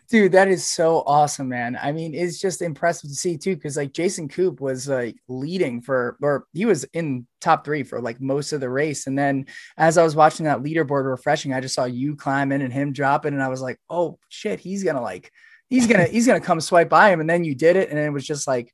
Dude, 0.09 0.33
that 0.33 0.49
is 0.49 0.65
so 0.65 1.03
awesome, 1.07 1.49
man. 1.49 1.77
I 1.81 1.91
mean, 1.91 2.15
it's 2.15 2.41
just 2.41 2.63
impressive 2.63 3.11
to 3.11 3.17
see 3.17 3.37
too, 3.37 3.57
because 3.57 3.77
like 3.77 3.93
Jason 3.93 4.29
Koop 4.29 4.61
was 4.61 4.89
like 4.89 5.17
leading 5.27 5.81
for, 5.81 6.17
or 6.23 6.47
he 6.53 6.67
was 6.67 6.85
in 6.93 7.27
top 7.41 7.65
three 7.65 7.83
for 7.83 8.01
like 8.01 8.21
most 8.21 8.53
of 8.53 8.61
the 8.61 8.71
race. 8.71 9.07
And 9.07 9.19
then 9.19 9.47
as 9.77 9.99
I 9.99 10.05
was 10.05 10.15
watching 10.15 10.45
that 10.45 10.63
leaderboard 10.63 11.11
refreshing, 11.11 11.53
I 11.53 11.61
just 11.61 11.75
saw 11.75 11.85
you 11.85 12.15
climbing 12.15 12.63
and 12.63 12.73
him 12.73 12.93
dropping, 12.93 13.35
and 13.35 13.43
I 13.43 13.49
was 13.49 13.63
like, 13.63 13.79
oh 13.91 14.19
shit, 14.29 14.61
he's 14.61 14.85
gonna 14.85 15.03
like, 15.03 15.33
he's 15.69 15.87
gonna, 15.87 16.05
he's 16.05 16.27
gonna 16.27 16.41
come 16.41 16.61
swipe 16.61 16.89
by 16.89 17.11
him. 17.11 17.21
And 17.21 17.29
then 17.29 17.43
you 17.43 17.55
did 17.55 17.77
it, 17.77 17.91
and 17.91 17.99
it 17.99 18.11
was 18.11 18.27
just 18.27 18.47
like, 18.47 18.73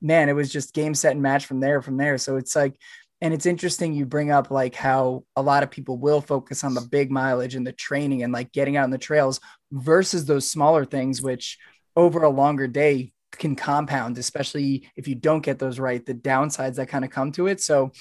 man, 0.00 0.28
it 0.28 0.34
was 0.34 0.52
just 0.52 0.74
game 0.74 0.94
set 0.94 1.12
and 1.12 1.22
match 1.22 1.46
from 1.46 1.60
there, 1.60 1.82
from 1.82 1.96
there. 1.96 2.16
So 2.18 2.36
it's 2.36 2.56
like 2.56 2.78
and 3.20 3.32
it's 3.32 3.46
interesting 3.46 3.94
you 3.94 4.04
bring 4.04 4.30
up 4.30 4.50
like 4.50 4.74
how 4.74 5.24
a 5.36 5.42
lot 5.42 5.62
of 5.62 5.70
people 5.70 5.96
will 5.96 6.20
focus 6.20 6.64
on 6.64 6.74
the 6.74 6.80
big 6.80 7.10
mileage 7.10 7.54
and 7.54 7.66
the 7.66 7.72
training 7.72 8.22
and 8.22 8.32
like 8.32 8.52
getting 8.52 8.76
out 8.76 8.84
on 8.84 8.90
the 8.90 8.98
trails 8.98 9.40
versus 9.72 10.24
those 10.24 10.48
smaller 10.48 10.84
things 10.84 11.22
which 11.22 11.58
over 11.94 12.22
a 12.22 12.28
longer 12.28 12.66
day 12.66 13.12
can 13.32 13.56
compound 13.56 14.18
especially 14.18 14.88
if 14.96 15.08
you 15.08 15.14
don't 15.14 15.44
get 15.44 15.58
those 15.58 15.78
right 15.78 16.04
the 16.06 16.14
downsides 16.14 16.76
that 16.76 16.88
kind 16.88 17.04
of 17.04 17.10
come 17.10 17.32
to 17.32 17.46
it. 17.46 17.60
So 17.60 17.92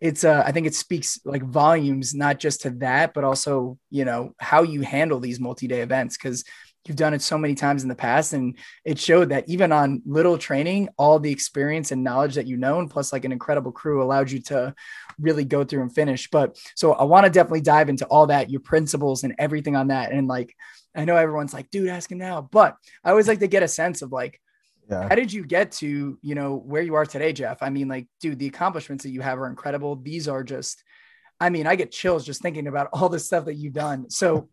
it's 0.00 0.24
uh 0.24 0.42
i 0.44 0.52
think 0.52 0.66
it 0.66 0.74
speaks 0.74 1.18
like 1.24 1.42
volumes 1.42 2.14
not 2.14 2.38
just 2.38 2.60
to 2.60 2.70
that 2.70 3.14
but 3.14 3.24
also 3.24 3.78
you 3.90 4.04
know 4.04 4.34
how 4.38 4.62
you 4.62 4.82
handle 4.82 5.20
these 5.20 5.40
multi-day 5.40 5.80
events 5.80 6.18
because 6.18 6.44
you've 6.88 6.96
done 6.96 7.14
it 7.14 7.22
so 7.22 7.38
many 7.38 7.54
times 7.54 7.82
in 7.82 7.88
the 7.88 7.94
past 7.94 8.32
and 8.32 8.56
it 8.84 8.98
showed 8.98 9.30
that 9.30 9.48
even 9.48 9.72
on 9.72 10.02
little 10.04 10.38
training 10.38 10.88
all 10.96 11.18
the 11.18 11.30
experience 11.30 11.92
and 11.92 12.04
knowledge 12.04 12.34
that 12.34 12.46
you 12.46 12.56
know 12.56 12.78
and 12.78 12.90
plus 12.90 13.12
like 13.12 13.24
an 13.24 13.32
incredible 13.32 13.72
crew 13.72 14.02
allowed 14.02 14.30
you 14.30 14.40
to 14.40 14.74
really 15.18 15.44
go 15.44 15.64
through 15.64 15.82
and 15.82 15.94
finish. 15.94 16.28
But 16.30 16.58
so 16.74 16.92
i 16.92 17.04
want 17.04 17.24
to 17.24 17.30
definitely 17.30 17.60
dive 17.60 17.88
into 17.88 18.06
all 18.06 18.26
that 18.28 18.50
your 18.50 18.60
principles 18.60 19.24
and 19.24 19.34
everything 19.38 19.76
on 19.76 19.88
that. 19.88 20.12
And 20.12 20.28
like 20.28 20.54
i 20.94 21.04
know 21.04 21.16
everyone's 21.16 21.54
like 21.54 21.70
dude 21.70 21.88
ask 21.88 22.10
him 22.10 22.18
now. 22.18 22.48
But 22.50 22.76
i 23.04 23.10
always 23.10 23.28
like 23.28 23.40
to 23.40 23.48
get 23.48 23.62
a 23.62 23.68
sense 23.68 24.02
of 24.02 24.12
like 24.12 24.40
yeah. 24.90 25.08
how 25.08 25.14
did 25.14 25.32
you 25.32 25.44
get 25.44 25.72
to 25.72 26.18
you 26.22 26.34
know 26.34 26.54
where 26.54 26.82
you 26.82 26.94
are 26.94 27.06
today 27.06 27.32
jeff? 27.32 27.58
I 27.62 27.70
mean 27.70 27.88
like 27.88 28.06
dude 28.20 28.38
the 28.38 28.46
accomplishments 28.46 29.04
that 29.04 29.10
you 29.10 29.20
have 29.20 29.38
are 29.38 29.48
incredible. 29.48 29.96
These 29.96 30.28
are 30.28 30.44
just 30.44 30.82
i 31.38 31.50
mean 31.50 31.66
i 31.66 31.76
get 31.76 31.92
chills 31.92 32.24
just 32.24 32.40
thinking 32.40 32.66
about 32.66 32.88
all 32.92 33.08
the 33.08 33.18
stuff 33.18 33.46
that 33.46 33.54
you've 33.54 33.74
done. 33.74 34.10
So 34.10 34.48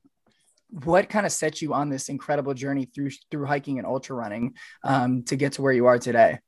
what 0.83 1.09
kind 1.09 1.25
of 1.25 1.31
set 1.31 1.61
you 1.61 1.73
on 1.73 1.89
this 1.89 2.09
incredible 2.09 2.53
journey 2.53 2.85
through 2.85 3.11
through 3.29 3.45
hiking 3.45 3.77
and 3.77 3.87
ultra 3.87 4.15
running 4.15 4.55
um, 4.83 5.23
to 5.23 5.35
get 5.35 5.53
to 5.53 5.61
where 5.61 5.73
you 5.73 5.85
are 5.85 5.99
today? 5.99 6.39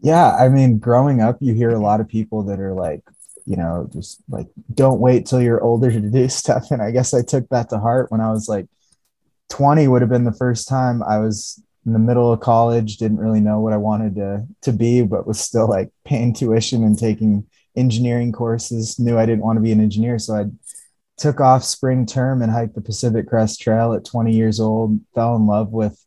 Yeah, 0.00 0.34
I 0.34 0.48
mean, 0.48 0.78
growing 0.78 1.20
up, 1.20 1.38
you 1.40 1.54
hear 1.54 1.70
a 1.70 1.78
lot 1.78 2.00
of 2.00 2.08
people 2.08 2.44
that 2.44 2.60
are 2.60 2.72
like, 2.72 3.02
you 3.46 3.56
know, 3.56 3.88
just 3.92 4.22
like, 4.28 4.48
don't 4.72 5.00
wait 5.00 5.26
till 5.26 5.40
you're 5.40 5.62
older 5.62 5.90
to 5.90 6.00
do 6.00 6.28
stuff. 6.40 6.70
And 6.70 6.82
I 6.82 6.90
guess 6.90 7.14
I 7.14 7.22
took 7.22 7.48
that 7.48 7.70
to 7.70 7.78
heart 7.78 8.10
when 8.10 8.20
I 8.20 8.30
was 8.30 8.48
like 8.48 8.66
20 9.50 9.86
would 9.88 10.02
have 10.02 10.10
been 10.10 10.24
the 10.24 10.32
first 10.32 10.68
time 10.68 11.02
I 11.02 11.18
was 11.18 11.62
in 11.84 11.92
the 11.92 11.98
middle 11.98 12.32
of 12.32 12.40
college, 12.40 12.96
didn't 12.96 13.18
really 13.18 13.40
know 13.40 13.60
what 13.60 13.72
I 13.72 13.76
wanted 13.76 14.14
to 14.16 14.46
to 14.62 14.72
be, 14.72 15.02
but 15.02 15.26
was 15.26 15.40
still 15.40 15.68
like 15.68 15.90
paying 16.04 16.32
tuition 16.32 16.84
and 16.84 16.98
taking 16.98 17.46
engineering 17.76 18.32
courses. 18.32 18.98
Knew 18.98 19.18
I 19.18 19.26
didn't 19.26 19.44
want 19.44 19.56
to 19.56 19.62
be 19.62 19.72
an 19.72 19.80
engineer, 19.80 20.18
so 20.18 20.34
I 20.34 20.44
took 21.16 21.40
off 21.40 21.64
spring 21.64 22.06
term 22.06 22.42
and 22.42 22.50
hiked 22.50 22.74
the 22.74 22.80
Pacific 22.80 23.28
Crest 23.28 23.60
Trail 23.60 23.92
at 23.94 24.04
20 24.04 24.34
years 24.34 24.60
old. 24.60 24.98
Fell 25.14 25.36
in 25.36 25.46
love 25.46 25.70
with 25.70 26.02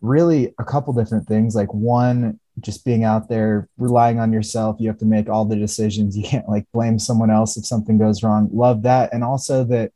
really 0.00 0.54
a 0.58 0.64
couple 0.64 0.92
different 0.92 1.26
things. 1.26 1.54
Like 1.54 1.72
one, 1.72 2.38
just 2.60 2.84
being 2.84 3.04
out 3.04 3.28
there, 3.28 3.68
relying 3.78 4.20
on 4.20 4.32
yourself. 4.32 4.76
You 4.78 4.88
have 4.88 4.98
to 4.98 5.04
make 5.04 5.28
all 5.28 5.44
the 5.44 5.56
decisions. 5.56 6.16
You 6.16 6.24
can't 6.24 6.48
like 6.48 6.66
blame 6.72 6.98
someone 6.98 7.30
else 7.30 7.56
if 7.56 7.66
something 7.66 7.98
goes 7.98 8.22
wrong. 8.22 8.48
Love 8.52 8.82
that, 8.82 9.12
and 9.12 9.24
also 9.24 9.64
that 9.64 9.92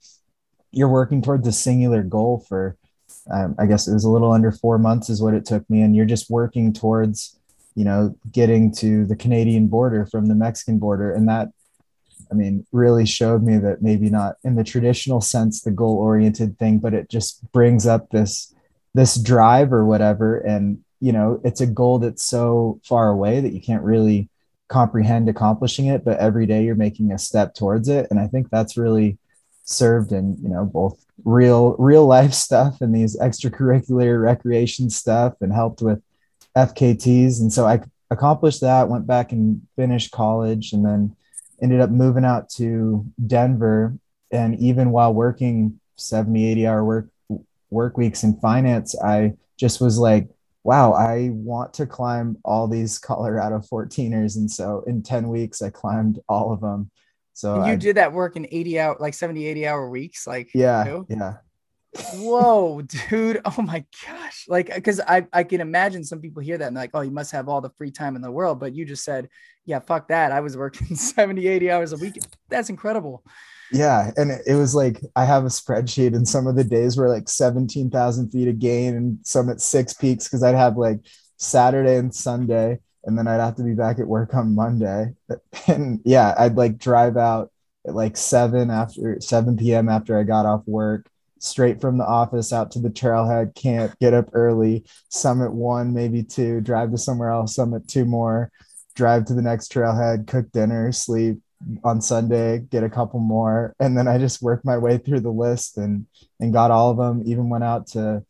you're 0.70 0.88
working 0.88 1.23
towards 1.23 1.47
a 1.47 1.52
singular 1.52 2.02
goal 2.02 2.44
for. 2.49 2.76
Um, 3.30 3.54
I 3.58 3.66
guess 3.66 3.87
it 3.87 3.92
was 3.92 4.04
a 4.04 4.11
little 4.11 4.32
under 4.32 4.50
four 4.50 4.78
months 4.78 5.11
is 5.11 5.20
what 5.20 5.35
it 5.35 5.44
took 5.44 5.68
me, 5.68 5.82
and 5.82 5.94
you're 5.94 6.06
just 6.06 6.30
working 6.30 6.73
towards, 6.73 7.38
you 7.75 7.85
know, 7.85 8.14
getting 8.32 8.73
to 8.76 9.04
the 9.04 9.16
Canadian 9.16 9.66
border 9.68 10.06
from 10.06 10.26
the 10.26 10.35
Mexican 10.35 10.78
border, 10.78 11.12
and 11.12 11.28
that 11.28 11.49
I 12.30 12.35
mean, 12.35 12.66
really 12.73 13.06
showed 13.06 13.42
me 13.42 13.58
that 13.58 13.82
maybe 13.82 14.11
not 14.11 14.37
in 14.44 14.54
the 14.54 14.64
traditional 14.64 15.20
sense, 15.20 15.62
the 15.62 15.70
goal 15.70 15.97
oriented 15.97 16.58
thing, 16.58 16.78
but 16.78 16.94
it 16.94 17.08
just 17.08 17.50
brings 17.52 17.87
up 17.87 18.11
this 18.11 18.54
this 18.94 19.16
drive 19.16 19.73
or 19.73 19.85
whatever. 19.85 20.38
And 20.38 20.82
you 21.00 21.12
know, 21.12 21.40
it's 21.44 21.61
a 21.61 21.66
goal 21.66 22.00
that's 22.00 22.25
so 22.25 22.80
far 22.85 23.08
away 23.11 23.40
that 23.40 23.52
you 23.52 23.61
can't 23.61 23.85
really 23.85 24.28
comprehend 24.68 25.28
accomplishing 25.28 25.87
it, 25.87 26.04
but 26.04 26.18
every 26.18 26.47
day 26.47 26.64
you're 26.64 26.75
making 26.75 27.12
a 27.12 27.18
step 27.18 27.54
towards 27.54 27.88
it. 27.88 28.06
And 28.11 28.18
I 28.20 28.26
think 28.26 28.50
that's 28.50 28.76
really 28.76 29.18
served 29.64 30.12
in, 30.12 30.37
you 30.42 30.49
know, 30.49 30.64
both 30.64 31.04
real 31.25 31.76
real 31.78 32.06
life 32.06 32.32
stuff 32.32 32.80
and 32.80 32.94
these 32.94 33.18
extracurricular 33.18 34.23
recreation 34.23 34.90
stuff 34.90 35.35
and 35.40 35.52
helped 35.52 35.82
with 35.82 36.02
FKTs. 36.56 37.40
And 37.40 37.52
so 37.52 37.66
I 37.66 37.80
accomplished 38.11 38.61
that, 38.62 38.88
went 38.88 39.06
back 39.06 39.32
and 39.32 39.62
finished 39.76 40.11
college 40.11 40.73
and 40.73 40.85
then 40.85 41.14
ended 41.62 41.80
up 41.80 41.90
moving 41.90 42.24
out 42.24 42.48
to 42.50 43.04
Denver. 43.26 43.98
And 44.30 44.58
even 44.58 44.90
while 44.90 45.12
working 45.12 45.80
70, 45.96 46.46
80 46.52 46.66
hour 46.66 46.84
work 46.84 47.08
work 47.70 47.96
weeks 47.96 48.22
in 48.22 48.38
finance, 48.40 48.98
I 49.00 49.34
just 49.58 49.80
was 49.80 49.98
like, 49.98 50.28
wow, 50.64 50.92
I 50.92 51.30
want 51.32 51.74
to 51.74 51.86
climb 51.86 52.38
all 52.44 52.68
these 52.68 52.98
Colorado 52.98 53.58
14ers. 53.58 54.36
And 54.36 54.50
so 54.50 54.84
in 54.86 55.02
10 55.02 55.28
weeks, 55.28 55.62
I 55.62 55.70
climbed 55.70 56.20
all 56.28 56.52
of 56.52 56.60
them. 56.60 56.90
So 57.34 57.54
and 57.56 57.66
you 57.66 57.72
I, 57.72 57.76
did 57.76 57.96
that 57.96 58.12
work 58.12 58.36
in 58.36 58.46
80 58.50 58.80
out 58.80 59.00
like 59.00 59.14
70, 59.14 59.46
80 59.46 59.66
hour 59.66 59.88
weeks. 59.88 60.26
Like, 60.26 60.50
yeah, 60.54 60.84
you 60.84 60.90
know? 60.90 61.06
yeah. 61.08 61.34
Whoa, 62.14 62.83
dude. 62.83 63.40
Oh 63.45 63.62
my 63.62 63.85
gosh. 64.07 64.45
Like, 64.49 64.71
uh, 64.71 64.75
because 64.76 65.00
I, 65.00 65.26
I 65.33 65.42
can 65.42 65.61
imagine 65.61 66.04
some 66.04 66.21
people 66.21 66.42
hear 66.42 66.59
that 66.59 66.66
and 66.66 66.76
like, 66.76 66.90
oh, 66.95 67.00
you 67.00 67.11
must 67.11 67.33
have 67.33 67.49
all 67.49 67.61
the 67.61 67.71
free 67.71 67.90
time 67.90 68.14
in 68.14 68.23
the 68.23 68.30
world. 68.30 68.61
But 68.61 68.75
you 68.75 68.85
just 68.85 69.04
said, 69.04 69.28
yeah, 69.64 69.80
fuck 69.80 70.09
that. 70.09 70.33
I 70.33 70.40
was 70.40 70.57
working 70.57 70.87
70, 70.97 71.47
80 71.47 71.71
hours 71.71 71.92
a 71.92 71.97
week. 71.97 72.18
That's 72.49 72.71
incredible. 72.71 73.25
Yeah. 73.73 74.11
And 74.16 74.30
it, 74.47 74.54
was 74.54 74.75
like, 74.75 75.00
I 75.16 75.25
have 75.25 75.45
a 75.45 75.49
spreadsheet, 75.49 76.14
and 76.16 76.26
some 76.26 76.47
of 76.47 76.57
the 76.57 76.64
days 76.64 76.97
were 76.97 77.09
like 77.09 77.28
17,000 77.28 78.30
feet 78.30 78.49
of 78.49 78.59
gain 78.59 78.95
and 78.95 79.18
some 79.23 79.50
at 79.50 79.61
six 79.61 79.92
peaks 79.92 80.25
because 80.25 80.42
I'd 80.42 80.54
have 80.54 80.76
like 80.76 81.00
Saturday 81.37 81.97
and 81.97 82.14
Sunday. 82.14 82.78
And 83.04 83.16
then 83.16 83.26
I'd 83.26 83.40
have 83.40 83.57
to 83.57 83.62
be 83.62 83.75
back 83.75 83.99
at 83.99 84.07
work 84.07 84.35
on 84.35 84.54
Monday. 84.54 85.14
And 85.66 86.00
yeah, 86.04 86.35
I'd 86.38 86.57
like 86.57 86.78
drive 86.78 87.16
out 87.16 87.50
at 87.87 87.95
like 87.95 88.16
seven 88.16 88.71
after 88.71 89.21
7 89.21 89.57
p.m. 89.57 89.88
after 89.88 90.18
I 90.18 90.25
got 90.25 90.47
off 90.47 90.62
work 90.66 91.07
straight 91.42 91.80
from 91.80 91.99
the 91.99 92.07
office 92.07 92.52
out 92.52 92.71
to 92.71 92.78
the 92.78 92.90
trailhead 92.90 93.54
camp 93.54 93.95
get 94.00 94.14
up 94.14 94.28
early 94.33 94.85
summit 95.09 95.52
one 95.52 95.92
maybe 95.92 96.23
two 96.23 96.61
drive 96.61 96.90
to 96.90 96.99
somewhere 96.99 97.30
else 97.30 97.54
summit 97.54 97.87
two 97.88 98.04
more 98.04 98.50
drive 98.95 99.25
to 99.25 99.35
the 99.35 99.42
next 99.42 99.73
trailhead 99.73 100.26
cook 100.26 100.50
dinner 100.52 100.92
sleep 100.92 101.38
on 101.85 102.00
sunday 102.00 102.59
get 102.71 102.85
a 102.85 102.90
couple 102.90 103.21
more. 103.21 103.75
And 103.80 103.97
then 103.97 104.09
i 104.09 104.18
just 104.18 104.42
worked 104.42 104.64
my 104.64 104.78
way 104.78 104.99
through 104.99 105.21
the 105.21 105.30
list 105.30 105.76
and 105.76 106.07
and 106.40 106.52
got 106.52 106.71
all 106.71 106.90
of 106.90 106.97
them 106.97 107.23
even 107.26 107.49
went 107.49 107.64
out 107.64 107.88
to 107.88 108.25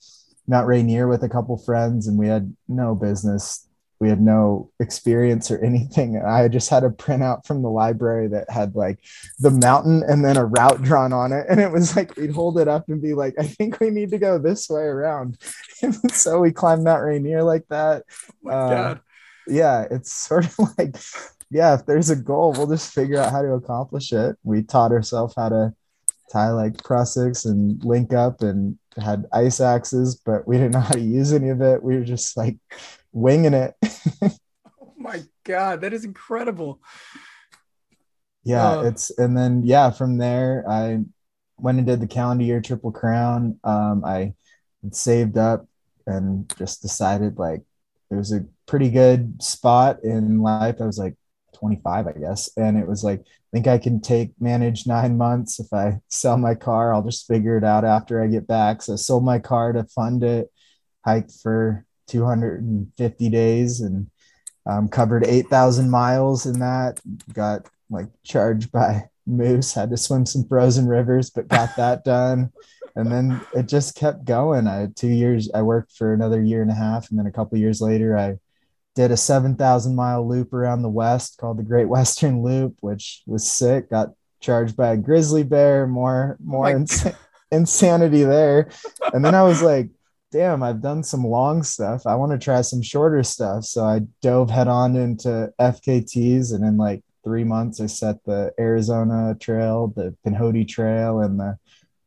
mount 0.46 0.66
rainier 0.66 1.06
with 1.06 1.22
a 1.22 1.28
couple 1.28 1.56
friends 1.58 2.06
and 2.06 2.18
we 2.18 2.26
had 2.26 2.56
no 2.68 2.94
business 2.94 3.67
we 4.00 4.08
had 4.08 4.20
no 4.20 4.70
experience 4.78 5.50
or 5.50 5.58
anything. 5.58 6.22
I 6.22 6.46
just 6.48 6.70
had 6.70 6.84
a 6.84 6.90
printout 6.90 7.46
from 7.46 7.62
the 7.62 7.70
library 7.70 8.28
that 8.28 8.48
had 8.48 8.76
like 8.76 9.00
the 9.40 9.50
mountain 9.50 10.04
and 10.06 10.24
then 10.24 10.36
a 10.36 10.44
route 10.44 10.82
drawn 10.82 11.12
on 11.12 11.32
it. 11.32 11.46
And 11.48 11.60
it 11.60 11.72
was 11.72 11.96
like 11.96 12.16
we'd 12.16 12.30
hold 12.30 12.58
it 12.58 12.68
up 12.68 12.88
and 12.88 13.02
be 13.02 13.14
like, 13.14 13.34
I 13.38 13.44
think 13.44 13.80
we 13.80 13.90
need 13.90 14.10
to 14.10 14.18
go 14.18 14.38
this 14.38 14.68
way 14.68 14.82
around. 14.82 15.38
And 15.80 15.94
so 16.10 16.40
we 16.40 16.50
climbed 16.50 16.82
Mount 16.82 17.04
Rainier 17.04 17.44
like 17.44 17.64
that. 17.68 18.02
Oh 18.44 18.50
uh, 18.50 18.96
yeah, 19.46 19.86
it's 19.88 20.12
sort 20.12 20.44
of 20.44 20.58
like, 20.78 20.96
yeah, 21.50 21.74
if 21.74 21.86
there's 21.86 22.10
a 22.10 22.16
goal, 22.16 22.52
we'll 22.52 22.66
just 22.66 22.92
figure 22.92 23.20
out 23.20 23.30
how 23.30 23.42
to 23.42 23.52
accomplish 23.52 24.12
it. 24.12 24.36
We 24.42 24.62
taught 24.64 24.90
ourselves 24.90 25.34
how 25.36 25.50
to 25.50 25.74
tie 26.32 26.50
like 26.50 26.78
prusiks 26.78 27.46
and 27.46 27.82
link 27.84 28.12
up 28.12 28.42
and 28.42 28.76
had 28.96 29.26
ice 29.32 29.60
axes, 29.60 30.16
but 30.16 30.46
we 30.46 30.56
didn't 30.56 30.72
know 30.72 30.80
how 30.80 30.94
to 30.94 31.00
use 31.00 31.32
any 31.32 31.48
of 31.48 31.60
it. 31.60 31.82
We 31.82 31.96
were 31.96 32.04
just 32.04 32.36
like 32.36 32.56
winging 33.12 33.54
it. 33.54 33.74
oh 34.22 34.92
my 34.96 35.22
god, 35.44 35.80
that 35.80 35.92
is 35.92 36.04
incredible. 36.04 36.80
Yeah, 38.44 38.78
uh, 38.78 38.82
it's 38.84 39.10
and 39.18 39.36
then 39.36 39.62
yeah, 39.64 39.90
from 39.90 40.18
there 40.18 40.64
I 40.68 41.00
went 41.58 41.78
and 41.78 41.86
did 41.86 42.00
the 42.00 42.06
calendar 42.06 42.44
year 42.44 42.60
triple 42.60 42.92
crown. 42.92 43.58
Um, 43.64 44.04
I 44.04 44.34
saved 44.92 45.36
up 45.36 45.66
and 46.06 46.52
just 46.56 46.80
decided 46.80 47.38
like 47.38 47.62
it 48.10 48.14
was 48.14 48.32
a 48.32 48.46
pretty 48.66 48.90
good 48.90 49.42
spot 49.42 50.02
in 50.02 50.40
life. 50.40 50.76
I 50.80 50.86
was 50.86 50.98
like 50.98 51.16
25, 51.54 52.06
I 52.06 52.12
guess, 52.12 52.48
and 52.56 52.78
it 52.78 52.86
was 52.86 53.04
like 53.04 53.20
I 53.20 53.50
think 53.52 53.66
I 53.66 53.78
can 53.78 54.00
take 54.00 54.32
manage 54.40 54.86
nine 54.86 55.16
months. 55.16 55.58
If 55.58 55.72
I 55.72 56.00
sell 56.08 56.36
my 56.36 56.54
car, 56.54 56.94
I'll 56.94 57.02
just 57.02 57.26
figure 57.26 57.56
it 57.58 57.64
out 57.64 57.84
after 57.84 58.22
I 58.22 58.28
get 58.28 58.46
back. 58.46 58.82
So 58.82 58.94
I 58.94 58.96
sold 58.96 59.24
my 59.24 59.38
car 59.38 59.72
to 59.72 59.84
fund 59.84 60.22
it, 60.22 60.50
hiked 61.04 61.32
for 61.42 61.84
250 62.08 63.28
days 63.28 63.80
and 63.80 64.10
um, 64.66 64.88
covered 64.88 65.26
8,000 65.26 65.90
miles 65.90 66.46
in 66.46 66.58
that. 66.60 67.00
Got 67.32 67.68
like 67.90 68.08
charged 68.22 68.70
by 68.72 69.08
moose, 69.26 69.74
had 69.74 69.90
to 69.90 69.96
swim 69.96 70.26
some 70.26 70.46
frozen 70.46 70.86
rivers, 70.86 71.30
but 71.30 71.48
got 71.48 71.76
that 71.76 72.04
done. 72.04 72.52
And 72.96 73.10
then 73.12 73.40
it 73.54 73.68
just 73.68 73.94
kept 73.94 74.24
going. 74.24 74.66
I 74.66 74.76
had 74.76 74.96
two 74.96 75.08
years, 75.08 75.48
I 75.54 75.62
worked 75.62 75.92
for 75.92 76.12
another 76.12 76.42
year 76.42 76.62
and 76.62 76.70
a 76.70 76.74
half. 76.74 77.10
And 77.10 77.18
then 77.18 77.26
a 77.26 77.32
couple 77.32 77.56
years 77.56 77.80
later, 77.80 78.18
I 78.18 78.38
did 78.96 79.12
a 79.12 79.16
7,000 79.16 79.94
mile 79.94 80.28
loop 80.28 80.52
around 80.52 80.82
the 80.82 80.88
West 80.88 81.38
called 81.38 81.58
the 81.58 81.62
Great 81.62 81.84
Western 81.88 82.42
Loop, 82.42 82.76
which 82.80 83.22
was 83.26 83.48
sick. 83.48 83.90
Got 83.90 84.08
charged 84.40 84.76
by 84.76 84.88
a 84.88 84.96
grizzly 84.96 85.44
bear, 85.44 85.86
more, 85.86 86.36
more 86.42 86.70
ins- 86.70 87.06
insanity 87.52 88.24
there. 88.24 88.70
And 89.12 89.24
then 89.24 89.34
I 89.34 89.44
was 89.44 89.62
like, 89.62 89.90
damn, 90.30 90.62
I've 90.62 90.82
done 90.82 91.02
some 91.02 91.24
long 91.24 91.62
stuff. 91.62 92.06
I 92.06 92.14
want 92.14 92.32
to 92.32 92.38
try 92.38 92.60
some 92.60 92.82
shorter 92.82 93.22
stuff. 93.22 93.64
So 93.64 93.84
I 93.84 94.00
dove 94.20 94.50
head 94.50 94.68
on 94.68 94.96
into 94.96 95.52
FKTs. 95.58 96.54
And 96.54 96.64
in 96.64 96.76
like 96.76 97.02
three 97.24 97.44
months, 97.44 97.80
I 97.80 97.86
set 97.86 98.22
the 98.24 98.52
Arizona 98.58 99.36
Trail, 99.38 99.92
the 99.96 100.14
Pinhoti 100.26 100.66
Trail, 100.68 101.20
and 101.20 101.38
the 101.38 101.58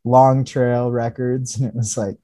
Long 0.04 0.46
Trail 0.46 0.92
records. 0.92 1.56
And 1.60 1.68
it 1.68 1.76
was 1.76 1.98
like, 1.98 2.18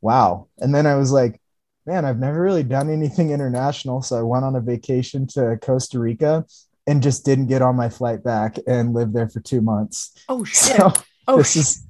wow. 0.00 0.48
And 0.58 0.74
then 0.74 0.86
I 0.86 0.94
was 0.94 1.12
like, 1.12 1.40
man, 1.86 2.04
I've 2.04 2.18
never 2.18 2.40
really 2.40 2.62
done 2.62 2.90
anything 2.90 3.30
international. 3.30 4.02
So 4.02 4.18
I 4.18 4.22
went 4.22 4.44
on 4.44 4.56
a 4.56 4.60
vacation 4.60 5.26
to 5.28 5.58
Costa 5.60 5.98
Rica 5.98 6.44
and 6.86 7.02
just 7.02 7.24
didn't 7.24 7.46
get 7.46 7.62
on 7.62 7.76
my 7.76 7.88
flight 7.88 8.22
back 8.22 8.58
and 8.66 8.92
lived 8.92 9.14
there 9.14 9.28
for 9.28 9.40
two 9.40 9.60
months. 9.60 10.12
Oh, 10.28 10.44
shit. 10.44 10.76
So 10.76 10.92
oh, 11.26 11.38
this 11.38 11.52
shit. 11.52 11.60
is 11.60 11.86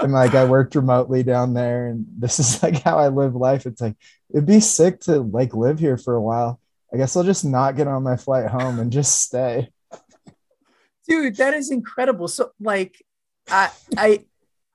and 0.00 0.12
like 0.12 0.34
I 0.34 0.44
worked 0.44 0.74
remotely 0.74 1.22
down 1.22 1.54
there, 1.54 1.88
and 1.88 2.06
this 2.18 2.38
is 2.38 2.62
like 2.62 2.82
how 2.82 2.98
I 2.98 3.08
live 3.08 3.34
life. 3.34 3.66
It's 3.66 3.80
like 3.80 3.96
it'd 4.30 4.46
be 4.46 4.60
sick 4.60 5.00
to 5.00 5.20
like 5.20 5.54
live 5.54 5.78
here 5.78 5.96
for 5.96 6.14
a 6.14 6.22
while. 6.22 6.60
I 6.92 6.96
guess 6.96 7.16
I'll 7.16 7.24
just 7.24 7.44
not 7.44 7.76
get 7.76 7.88
on 7.88 8.02
my 8.02 8.16
flight 8.16 8.50
home 8.50 8.78
and 8.78 8.92
just 8.92 9.20
stay. 9.20 9.70
Dude, 11.06 11.36
that 11.36 11.54
is 11.54 11.70
incredible. 11.70 12.28
So 12.28 12.52
like 12.60 13.04
I 13.50 13.70
I 13.96 14.24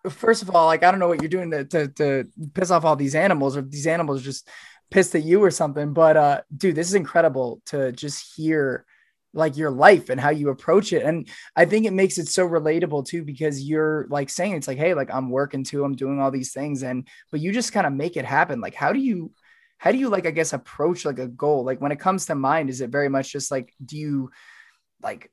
first 0.09 0.41
of 0.41 0.53
all, 0.53 0.65
like 0.65 0.83
I 0.83 0.91
don't 0.91 0.99
know 0.99 1.07
what 1.07 1.21
you're 1.21 1.29
doing 1.29 1.51
to, 1.51 1.65
to, 1.65 1.87
to 1.87 2.27
piss 2.53 2.71
off 2.71 2.85
all 2.85 2.95
these 2.95 3.15
animals, 3.15 3.55
or 3.55 3.61
these 3.61 3.87
animals 3.87 4.23
just 4.23 4.47
pissed 4.91 5.15
at 5.15 5.23
you 5.23 5.43
or 5.43 5.51
something. 5.51 5.93
But 5.93 6.17
uh, 6.17 6.41
dude, 6.55 6.75
this 6.75 6.87
is 6.87 6.95
incredible 6.95 7.61
to 7.67 7.91
just 7.91 8.35
hear 8.35 8.85
like 9.33 9.57
your 9.57 9.71
life 9.71 10.09
and 10.09 10.19
how 10.19 10.29
you 10.29 10.49
approach 10.49 10.93
it. 10.93 11.03
And 11.03 11.27
I 11.55 11.65
think 11.65 11.85
it 11.85 11.93
makes 11.93 12.17
it 12.17 12.27
so 12.27 12.47
relatable 12.47 13.07
too, 13.07 13.23
because 13.23 13.63
you're 13.63 14.05
like 14.09 14.29
saying 14.29 14.53
it's 14.53 14.67
like, 14.67 14.77
hey, 14.77 14.93
like 14.93 15.13
I'm 15.13 15.29
working 15.29 15.63
too, 15.63 15.83
I'm 15.83 15.95
doing 15.95 16.19
all 16.19 16.31
these 16.31 16.53
things, 16.53 16.83
and 16.83 17.07
but 17.31 17.39
you 17.39 17.51
just 17.51 17.73
kind 17.73 17.87
of 17.87 17.93
make 17.93 18.17
it 18.17 18.25
happen. 18.25 18.61
Like, 18.61 18.75
how 18.75 18.93
do 18.93 18.99
you 18.99 19.31
how 19.77 19.91
do 19.91 19.97
you 19.97 20.09
like 20.09 20.25
I 20.25 20.31
guess 20.31 20.53
approach 20.53 21.05
like 21.05 21.19
a 21.19 21.27
goal? 21.27 21.63
Like 21.63 21.81
when 21.81 21.91
it 21.91 21.99
comes 21.99 22.27
to 22.27 22.35
mind, 22.35 22.69
is 22.69 22.81
it 22.81 22.89
very 22.89 23.09
much 23.09 23.31
just 23.31 23.51
like 23.51 23.73
do 23.83 23.97
you 23.97 24.31
like 25.01 25.31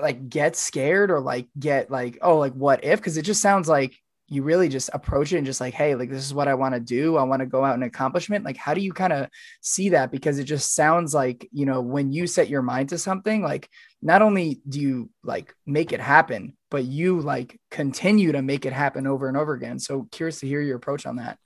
like 0.00 0.28
get 0.28 0.56
scared 0.56 1.10
or 1.10 1.20
like 1.20 1.48
get 1.58 1.90
like 1.90 2.18
oh 2.22 2.38
like 2.38 2.54
what 2.54 2.84
if 2.84 2.98
because 2.98 3.16
it 3.16 3.22
just 3.22 3.42
sounds 3.42 3.68
like 3.68 3.96
you 4.30 4.44
really 4.44 4.68
just 4.68 4.90
approach 4.94 5.32
it 5.32 5.38
and 5.38 5.46
just 5.46 5.60
like 5.60 5.74
hey 5.74 5.96
like 5.96 6.08
this 6.08 6.24
is 6.24 6.32
what 6.32 6.46
i 6.48 6.54
want 6.54 6.72
to 6.72 6.80
do. 6.80 7.16
I 7.16 7.24
want 7.24 7.40
to 7.40 7.46
go 7.46 7.64
out 7.64 7.74
and 7.74 7.84
accomplishment. 7.84 8.44
Like 8.44 8.56
how 8.56 8.72
do 8.72 8.80
you 8.80 8.92
kind 8.92 9.12
of 9.12 9.28
see 9.60 9.90
that? 9.90 10.10
Because 10.10 10.38
it 10.38 10.44
just 10.44 10.74
sounds 10.74 11.12
like 11.12 11.48
you 11.52 11.66
know 11.66 11.80
when 11.80 12.12
you 12.12 12.26
set 12.26 12.48
your 12.48 12.62
mind 12.62 12.90
to 12.90 12.98
something 12.98 13.42
like 13.42 13.68
not 14.00 14.22
only 14.22 14.62
do 14.68 14.80
you 14.80 15.10
like 15.22 15.54
make 15.66 15.92
it 15.92 16.00
happen 16.00 16.56
but 16.70 16.84
you 16.84 17.20
like 17.20 17.60
continue 17.72 18.30
to 18.30 18.40
make 18.40 18.64
it 18.64 18.72
happen 18.72 19.06
over 19.06 19.28
and 19.28 19.36
over 19.36 19.52
again. 19.52 19.78
So 19.80 20.06
curious 20.12 20.40
to 20.40 20.46
hear 20.46 20.60
your 20.60 20.76
approach 20.76 21.04
on 21.06 21.16
that. 21.16 21.38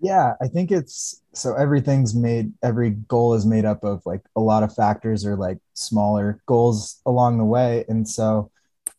Yeah 0.00 0.34
i 0.40 0.48
think 0.48 0.72
it's 0.72 1.22
so 1.34 1.54
everything's 1.54 2.14
made 2.14 2.52
every 2.62 2.90
goal 2.90 3.34
is 3.34 3.46
made 3.46 3.64
up 3.64 3.84
of 3.84 4.02
like 4.04 4.22
a 4.36 4.40
lot 4.40 4.62
of 4.62 4.74
factors 4.74 5.24
or 5.24 5.36
like 5.36 5.58
smaller 5.74 6.40
goals 6.46 7.00
along 7.06 7.38
the 7.38 7.44
way. 7.44 7.84
And 7.88 8.08
so 8.08 8.50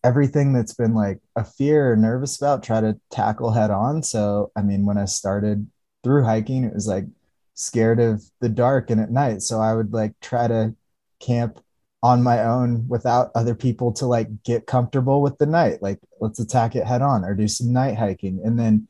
everything 0.04 0.54
that's 0.54 0.74
been 0.74 0.94
like 0.94 1.20
a 1.36 1.44
fear 1.44 1.92
or 1.92 1.96
nervous 1.96 2.38
about 2.38 2.64
try 2.64 2.82
to 2.82 3.00
tackle 3.12 3.52
head 3.52 3.72
on. 3.72 4.04
So 4.04 4.52
i 4.56 4.62
mean 4.62 4.86
when 4.86 4.98
i 4.98 5.06
started 5.06 5.70
through 6.04 6.24
hiking 6.24 6.64
it 6.66 6.74
was 6.74 6.88
like 6.88 7.06
scared 7.54 8.00
of 8.00 8.24
the 8.42 8.50
dark 8.50 8.90
and 8.90 9.00
at 9.02 9.12
night. 9.12 9.42
So 9.42 9.60
i 9.60 9.74
would 9.74 9.94
like 9.94 10.14
try 10.22 10.48
to 10.48 10.76
camp 11.20 11.60
on 12.02 12.22
my 12.22 12.44
own 12.44 12.86
without 12.90 13.32
other 13.34 13.56
people 13.56 13.94
to 13.94 14.06
like 14.06 14.44
get 14.44 14.68
comfortable 14.68 15.22
with 15.22 15.38
the 15.38 15.46
night. 15.46 15.82
Like 15.82 16.00
let's 16.20 16.40
attack 16.40 16.76
it 16.76 16.86
head 16.86 17.02
on 17.02 17.24
or 17.24 17.34
do 17.34 17.48
some 17.48 17.72
night 17.72 17.98
hiking. 17.98 18.42
And 18.44 18.60
then 18.60 18.88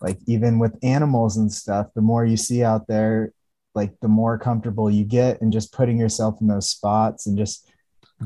like 0.00 0.18
even 0.26 0.58
with 0.58 0.78
animals 0.82 1.36
and 1.36 1.52
stuff 1.52 1.88
the 1.94 2.00
more 2.00 2.24
you 2.24 2.36
see 2.36 2.62
out 2.62 2.86
there 2.86 3.32
like 3.74 3.98
the 4.00 4.08
more 4.08 4.38
comfortable 4.38 4.90
you 4.90 5.04
get 5.04 5.40
and 5.40 5.52
just 5.52 5.72
putting 5.72 5.98
yourself 5.98 6.40
in 6.40 6.46
those 6.46 6.68
spots 6.68 7.26
and 7.26 7.36
just 7.36 7.68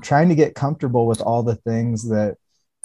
trying 0.01 0.29
to 0.29 0.35
get 0.35 0.55
comfortable 0.55 1.07
with 1.07 1.21
all 1.21 1.43
the 1.43 1.57
things 1.57 2.09
that 2.09 2.37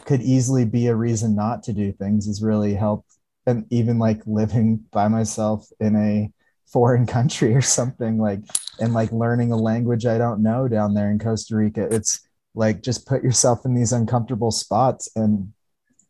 could 0.05 0.22
easily 0.22 0.65
be 0.65 0.88
a 0.88 0.96
reason 0.96 1.36
not 1.36 1.63
to 1.63 1.74
do 1.74 1.91
things 1.91 2.25
has 2.27 2.41
really 2.41 2.74
helped. 2.74 3.12
And 3.46 3.65
even 3.70 4.00
like 4.00 4.22
living 4.25 4.86
by 4.91 5.08
myself 5.08 5.67
in 5.79 5.96
a 5.96 6.32
foreign 6.72 7.05
country 7.17 7.53
or 7.53 7.62
something 7.62 8.17
like 8.17 8.39
and 8.79 8.93
like 8.93 9.12
learning 9.12 9.51
a 9.51 9.55
language 9.55 10.08
i 10.08 10.17
don't 10.17 10.41
know 10.41 10.67
down 10.67 10.96
there 10.96 11.12
in 11.12 11.20
costa 11.20 11.55
rica 11.55 11.88
it's 11.93 12.27
like 12.55 12.82
just 12.82 13.08
put 13.08 13.24
yourself 13.24 13.65
in 13.65 13.74
these 13.74 13.91
uncomfortable 13.91 14.51
spots. 14.51 15.10
And 15.15 15.53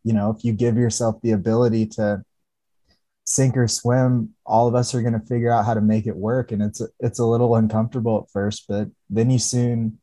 you 0.02 0.12
know 0.12 0.30
if 0.30 0.44
you 0.44 0.52
give 0.52 0.76
yourself 0.76 1.20
the 1.22 1.32
ability 1.32 1.86
to 1.86 2.22
sink 3.26 3.56
or 3.56 3.66
swim 3.66 4.34
all 4.44 4.68
of 4.68 4.74
us 4.74 4.94
are 4.94 5.00
going 5.00 5.18
to 5.18 5.26
figure 5.26 5.50
out 5.50 5.64
how 5.64 5.74
to 5.74 5.80
make 5.80 6.06
it 6.06 6.16
work. 6.16 6.52
And 6.52 6.62
it's 6.62 6.82
it's 7.00 7.18
a 7.18 7.24
little 7.24 7.56
uncomfortable 7.56 8.22
at 8.22 8.30
first 8.30 8.66
but 8.68 8.88
then 9.10 9.30
you 9.30 9.38
soon 9.38 9.98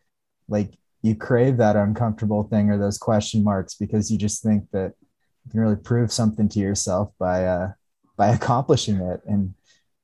like 0.47 0.73
you 1.01 1.15
crave 1.15 1.57
that 1.57 1.75
uncomfortable 1.75 2.43
thing 2.43 2.69
or 2.69 2.77
those 2.77 2.97
question 2.97 3.43
marks 3.43 3.73
because 3.75 4.11
you 4.11 4.17
just 4.17 4.43
think 4.43 4.69
that 4.71 4.93
you 5.45 5.51
can 5.51 5.59
really 5.59 5.75
prove 5.75 6.11
something 6.11 6.47
to 6.49 6.59
yourself 6.59 7.11
by 7.19 7.45
uh 7.45 7.71
by 8.17 8.29
accomplishing 8.29 8.97
it. 8.97 9.21
And 9.25 9.53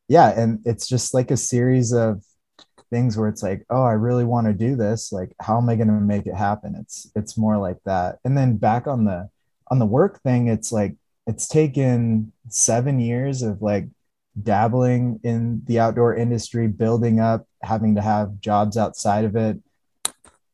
yeah 0.07 0.29
and 0.39 0.59
it's 0.65 0.87
just 0.87 1.13
like 1.13 1.31
a 1.31 1.37
series 1.37 1.93
of 1.93 2.23
things 2.89 3.17
where 3.17 3.27
it's 3.27 3.43
like 3.43 3.65
oh 3.69 3.83
i 3.83 3.91
really 3.91 4.23
want 4.23 4.47
to 4.47 4.53
do 4.53 4.75
this. 4.75 5.11
Like 5.11 5.33
how 5.39 5.57
am 5.57 5.69
i 5.69 5.75
going 5.75 5.87
to 5.89 5.93
make 5.93 6.25
it 6.25 6.35
happen? 6.35 6.75
It's 6.79 7.11
it's 7.15 7.37
more 7.37 7.57
like 7.57 7.77
that. 7.85 8.19
And 8.25 8.37
then 8.37 8.57
back 8.57 8.87
on 8.87 9.05
the 9.05 9.29
on 9.69 9.79
the 9.79 9.85
work 9.85 10.21
thing 10.21 10.47
it's 10.47 10.71
like 10.71 10.95
it's 11.27 11.47
taken 11.47 12.31
seven 12.47 12.99
years 12.99 13.41
of 13.41 13.61
like 13.61 13.89
dabbling 14.41 15.19
in 15.23 15.61
the 15.65 15.79
outdoor 15.79 16.15
industry, 16.15 16.67
building 16.67 17.19
up, 17.19 17.47
having 17.61 17.95
to 17.95 18.01
have 18.01 18.39
jobs 18.39 18.77
outside 18.77 19.25
of 19.25 19.35
it, 19.35 19.57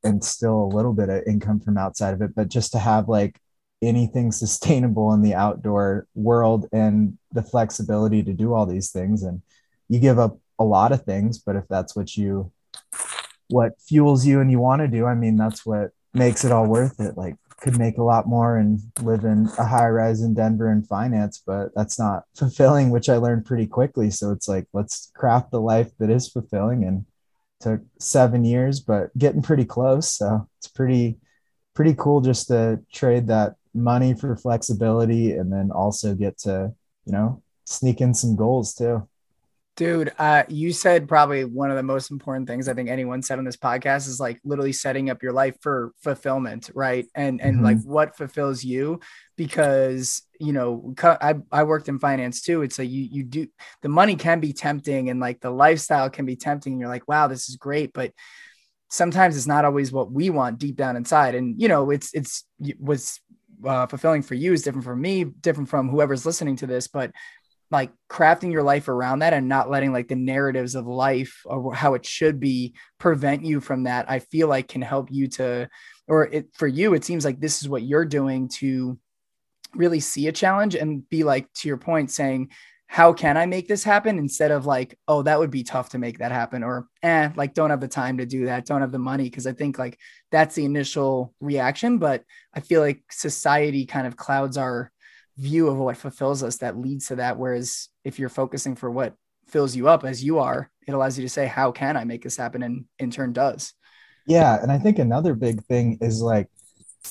and 0.04 0.24
still 0.24 0.64
a 0.64 0.76
little 0.76 0.94
bit 0.94 1.10
of 1.10 1.24
income 1.28 1.60
from 1.60 1.78
outside 1.78 2.14
of 2.14 2.22
it. 2.22 2.36
But 2.36 2.50
just 2.50 2.72
to 2.74 2.80
have 2.80 3.08
like 3.08 3.40
anything 3.82 4.32
sustainable 4.32 5.14
in 5.14 5.22
the 5.22 5.36
outdoor 5.36 6.08
world 6.16 6.68
and 6.72 7.18
the 7.32 7.44
flexibility 7.44 8.24
to 8.24 8.34
do 8.34 8.54
all 8.54 8.66
these 8.66 8.92
things. 8.92 9.24
And 9.24 9.42
you 9.90 10.00
give 10.00 10.20
up 10.20 10.38
a 10.60 10.64
lot 10.64 10.92
of 10.92 11.04
things, 11.04 11.40
but 11.40 11.56
if 11.56 11.66
that's 11.70 11.96
what 11.96 12.16
you, 12.16 12.52
what 13.50 13.74
fuels 13.82 14.26
you 14.26 14.40
and 14.40 14.50
you 14.50 14.60
want 14.60 14.82
to 14.82 14.88
do, 14.88 15.06
I 15.06 15.16
mean, 15.16 15.36
that's 15.36 15.66
what 15.66 15.92
makes 16.14 16.46
it 16.46 16.52
all 16.52 16.68
worth 16.68 17.00
it. 17.00 17.18
Like 17.18 17.36
could 17.64 17.80
make 17.80 17.98
a 17.98 18.04
lot 18.04 18.28
more 18.28 18.58
and 18.58 18.82
live 19.02 19.24
in 19.24 19.50
a 19.58 19.66
high 19.66 19.88
rise 19.88 20.22
in 20.22 20.34
Denver 20.34 20.70
and 20.70 20.86
finance, 20.86 21.42
but 21.46 21.70
that's 21.74 21.98
not 21.98 22.26
fulfilling, 22.36 22.90
which 22.90 23.08
I 23.08 23.16
learned 23.16 23.46
pretty 23.46 23.68
quickly. 23.68 24.12
So 24.12 24.32
it's 24.32 24.50
like, 24.50 24.68
let's 24.74 25.12
craft 25.16 25.52
the 25.52 25.62
life 25.62 25.92
that 26.00 26.10
is 26.10 26.28
fulfilling 26.28 26.84
and 26.84 27.06
took 27.64 27.82
seven 28.00 28.44
years, 28.44 28.80
but 28.80 29.18
getting 29.18 29.42
pretty 29.42 29.66
close. 29.66 30.12
So 30.12 30.48
it's 30.60 30.68
pretty, 30.68 31.18
pretty 31.74 31.96
cool 31.98 32.22
just 32.22 32.48
to 32.48 32.82
trade 32.92 33.28
that 33.28 33.56
money 33.74 34.14
for 34.14 34.36
flexibility 34.36 35.32
and 35.32 35.52
then 35.52 35.72
also 35.72 36.14
get 36.14 36.38
to, 36.40 36.74
you 37.06 37.12
know, 37.14 37.42
sneak 37.66 38.02
in 38.02 38.14
some 38.14 38.36
goals 38.36 38.74
too. 38.74 39.08
Dude, 39.76 40.14
uh, 40.20 40.44
you 40.50 40.72
said 40.72 41.08
probably 41.08 41.46
one 41.46 41.72
of 41.72 41.78
the 41.78 41.84
most 41.84 42.12
important 42.12 42.48
things 42.48 42.68
I 42.68 42.76
think 42.76 42.90
anyone 42.90 43.24
said 43.24 43.40
on 43.40 43.46
this 43.46 43.58
podcast 43.58 44.08
is 44.08 44.20
like 44.20 44.40
literally 44.44 44.72
setting 44.72 45.10
up 45.10 45.24
your 45.24 45.34
life 45.34 45.56
for 45.62 45.94
fulfillment, 46.04 46.70
right? 46.76 47.08
And 47.16 47.42
and 47.42 47.56
mm-hmm. 47.56 47.66
like 47.66 47.82
what 47.84 48.16
fulfills 48.16 48.64
you, 48.64 49.00
because 49.36 50.22
you 50.40 50.54
know 50.54 50.94
I 51.02 51.36
I 51.52 51.64
worked 51.64 51.90
in 51.90 51.98
finance 51.98 52.44
too. 52.44 52.62
It's 52.62 52.78
like 52.78 52.90
you 52.92 53.08
you 53.12 53.24
do 53.24 53.48
the 53.82 53.90
money 53.90 54.16
can 54.16 54.40
be 54.40 54.54
tempting 54.54 55.10
and 55.10 55.20
like 55.20 55.42
the 55.42 55.50
lifestyle 55.50 56.08
can 56.12 56.28
be 56.28 56.36
tempting. 56.36 56.74
And 56.74 56.80
you're 56.80 56.90
like, 56.90 57.08
wow, 57.08 57.28
this 57.28 57.50
is 57.50 57.56
great, 57.56 57.94
but 57.94 58.12
sometimes 58.92 59.36
it's 59.36 59.48
not 59.48 59.66
always 59.66 59.92
what 59.92 60.12
we 60.12 60.30
want 60.30 60.60
deep 60.60 60.76
down 60.76 60.96
inside. 60.98 61.34
And 61.34 61.60
you 61.60 61.68
know, 61.68 61.90
it's 61.90 62.14
it's 62.14 62.46
was 62.80 63.20
uh, 63.66 63.88
fulfilling 63.88 64.22
for 64.22 64.36
you 64.36 64.54
is 64.54 64.62
different 64.62 64.86
from 64.86 65.02
me, 65.02 65.24
different 65.24 65.70
from 65.70 65.90
whoever's 65.90 66.28
listening 66.28 66.58
to 66.58 66.68
this, 66.68 66.88
but 66.88 67.12
like 67.74 67.92
crafting 68.08 68.52
your 68.52 68.64
life 68.64 68.88
around 68.88 69.20
that 69.20 69.34
and 69.34 69.50
not 69.50 69.70
letting 69.70 69.92
like 69.92 70.08
the 70.08 70.16
narratives 70.16 70.76
of 70.76 70.86
life 70.86 71.42
or 71.44 71.74
how 71.74 71.96
it 71.96 72.06
should 72.06 72.40
be 72.40 72.76
prevent 73.00 73.44
you 73.44 73.60
from 73.60 73.84
that 73.84 74.10
i 74.10 74.20
feel 74.20 74.48
like 74.48 74.68
can 74.68 74.82
help 74.82 75.12
you 75.12 75.28
to 75.28 75.68
or 76.08 76.28
it 76.28 76.48
for 76.54 76.68
you 76.68 76.94
it 76.94 77.04
seems 77.04 77.26
like 77.26 77.42
this 77.42 77.62
is 77.62 77.68
what 77.68 77.82
you're 77.82 78.06
doing 78.06 78.48
to 78.48 78.98
really 79.74 80.00
see 80.00 80.28
a 80.28 80.32
challenge 80.32 80.76
and 80.76 81.10
be 81.10 81.24
like 81.24 81.52
to 81.54 81.68
your 81.68 81.78
point 81.78 82.12
saying 82.12 82.50
how 82.86 83.12
can 83.12 83.38
i 83.38 83.48
make 83.48 83.68
this 83.68 83.84
happen? 83.84 84.20
instead 84.20 84.52
of 84.52 84.68
like 84.68 84.98
oh 85.08 85.24
that 85.24 85.40
would 85.40 85.50
be 85.52 85.64
tough 85.64 85.90
to 85.90 85.98
make 85.98 86.20
that 86.20 86.32
happen 86.32 86.64
or 86.64 86.88
eh 87.02 87.32
like 87.36 87.56
don't 87.56 87.72
have 87.72 87.82
the 87.82 87.88
time 87.88 88.20
to 88.20 88.26
do 88.26 88.46
that 88.46 88.68
don't 88.68 88.82
have 88.82 88.92
the 88.92 89.00
money 89.00 89.24
because 89.24 89.48
i 89.48 89.52
think 89.52 89.80
like 89.80 89.98
that's 90.32 90.54
the 90.54 90.64
initial 90.64 91.34
reaction 91.40 91.98
but 91.98 92.24
i 92.54 92.60
feel 92.60 92.82
like 92.82 93.02
society 93.10 93.88
kind 93.88 94.06
of 94.06 94.16
clouds 94.16 94.58
our 94.58 94.93
view 95.38 95.68
of 95.68 95.78
what 95.78 95.98
fulfills 95.98 96.44
us 96.44 96.58
that 96.58 96.78
leads 96.78 97.08
to 97.08 97.16
that. 97.16 97.38
Whereas 97.38 97.90
if 98.04 98.20
you're 98.20 98.30
focusing 98.30 98.76
for 98.76 98.90
what 98.90 99.16
fills 99.48 99.76
you 99.76 99.88
up 99.88 100.04
as 100.04 100.24
you 100.24 100.40
are, 100.40 100.70
it 100.88 100.94
allows 100.94 101.18
you 101.18 101.24
to 101.26 101.30
say, 101.30 101.48
how 101.48 101.72
can 101.72 101.98
I 101.98 102.04
make 102.04 102.24
this 102.24 102.38
happen? 102.38 102.64
And 102.64 102.86
in 103.00 103.12
turn 103.12 103.34
does. 103.34 103.74
Yeah. 104.26 104.62
And 104.62 104.72
I 104.72 104.78
think 104.78 105.00
another 105.00 105.34
big 105.34 105.64
thing 105.66 105.98
is 106.02 106.22
like, 106.22 106.50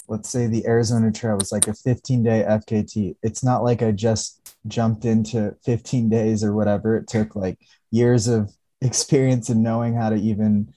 let's 0.08 0.28
say 0.28 0.46
the 0.46 0.66
Arizona 0.66 1.12
Trail 1.12 1.36
was 1.36 1.52
like 1.52 1.68
a 1.68 1.74
15 1.74 2.22
day 2.22 2.44
FKT. 2.48 3.16
It's 3.22 3.44
not 3.44 3.62
like 3.62 3.82
I 3.82 3.92
just 3.92 4.54
jumped 4.66 5.04
into 5.04 5.54
15 5.64 6.08
days 6.08 6.42
or 6.42 6.54
whatever. 6.54 6.96
It 6.96 7.08
took 7.08 7.36
like 7.36 7.58
years 7.90 8.28
of 8.28 8.52
experience 8.80 9.48
and 9.48 9.62
knowing 9.62 9.94
how 9.94 10.10
to 10.10 10.16
even 10.16 10.72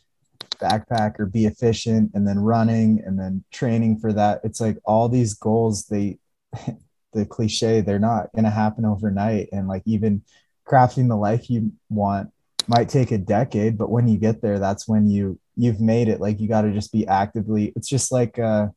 backpack 0.62 1.20
or 1.20 1.26
be 1.26 1.46
efficient 1.46 2.12
and 2.14 2.28
then 2.28 2.40
running 2.40 3.02
and 3.06 3.20
then 3.20 3.44
training 3.52 4.00
for 4.00 4.14
that. 4.14 4.42
It's 4.44 4.62
like 4.62 4.78
all 4.86 5.10
these 5.10 5.34
goals, 5.34 5.86
they 5.86 6.20
the 7.16 7.26
cliche 7.26 7.82
they're 7.82 8.00
not 8.00 8.32
going 8.34 8.46
to 8.46 8.52
happen 8.52 8.86
overnight 8.86 9.50
and 9.52 9.68
like 9.68 9.84
even 9.86 10.22
crafting 10.68 11.08
the 11.08 11.16
life 11.16 11.50
you 11.50 11.72
want 11.90 12.32
might 12.68 12.90
take 12.90 13.12
a 13.12 13.18
decade 13.18 13.78
but 13.78 13.90
when 13.90 14.08
you 14.08 14.18
get 14.18 14.42
there 14.42 14.60
that's 14.60 14.88
when 14.88 15.08
you 15.08 15.40
you've 15.56 15.80
made 15.80 16.08
it 16.08 16.20
like 16.20 16.40
you 16.40 16.48
got 16.48 16.62
to 16.62 16.72
just 16.72 16.92
be 16.92 17.08
actively 17.08 17.72
it's 17.76 17.88
just 17.88 18.12
like 18.12 18.38
uh 18.40 18.68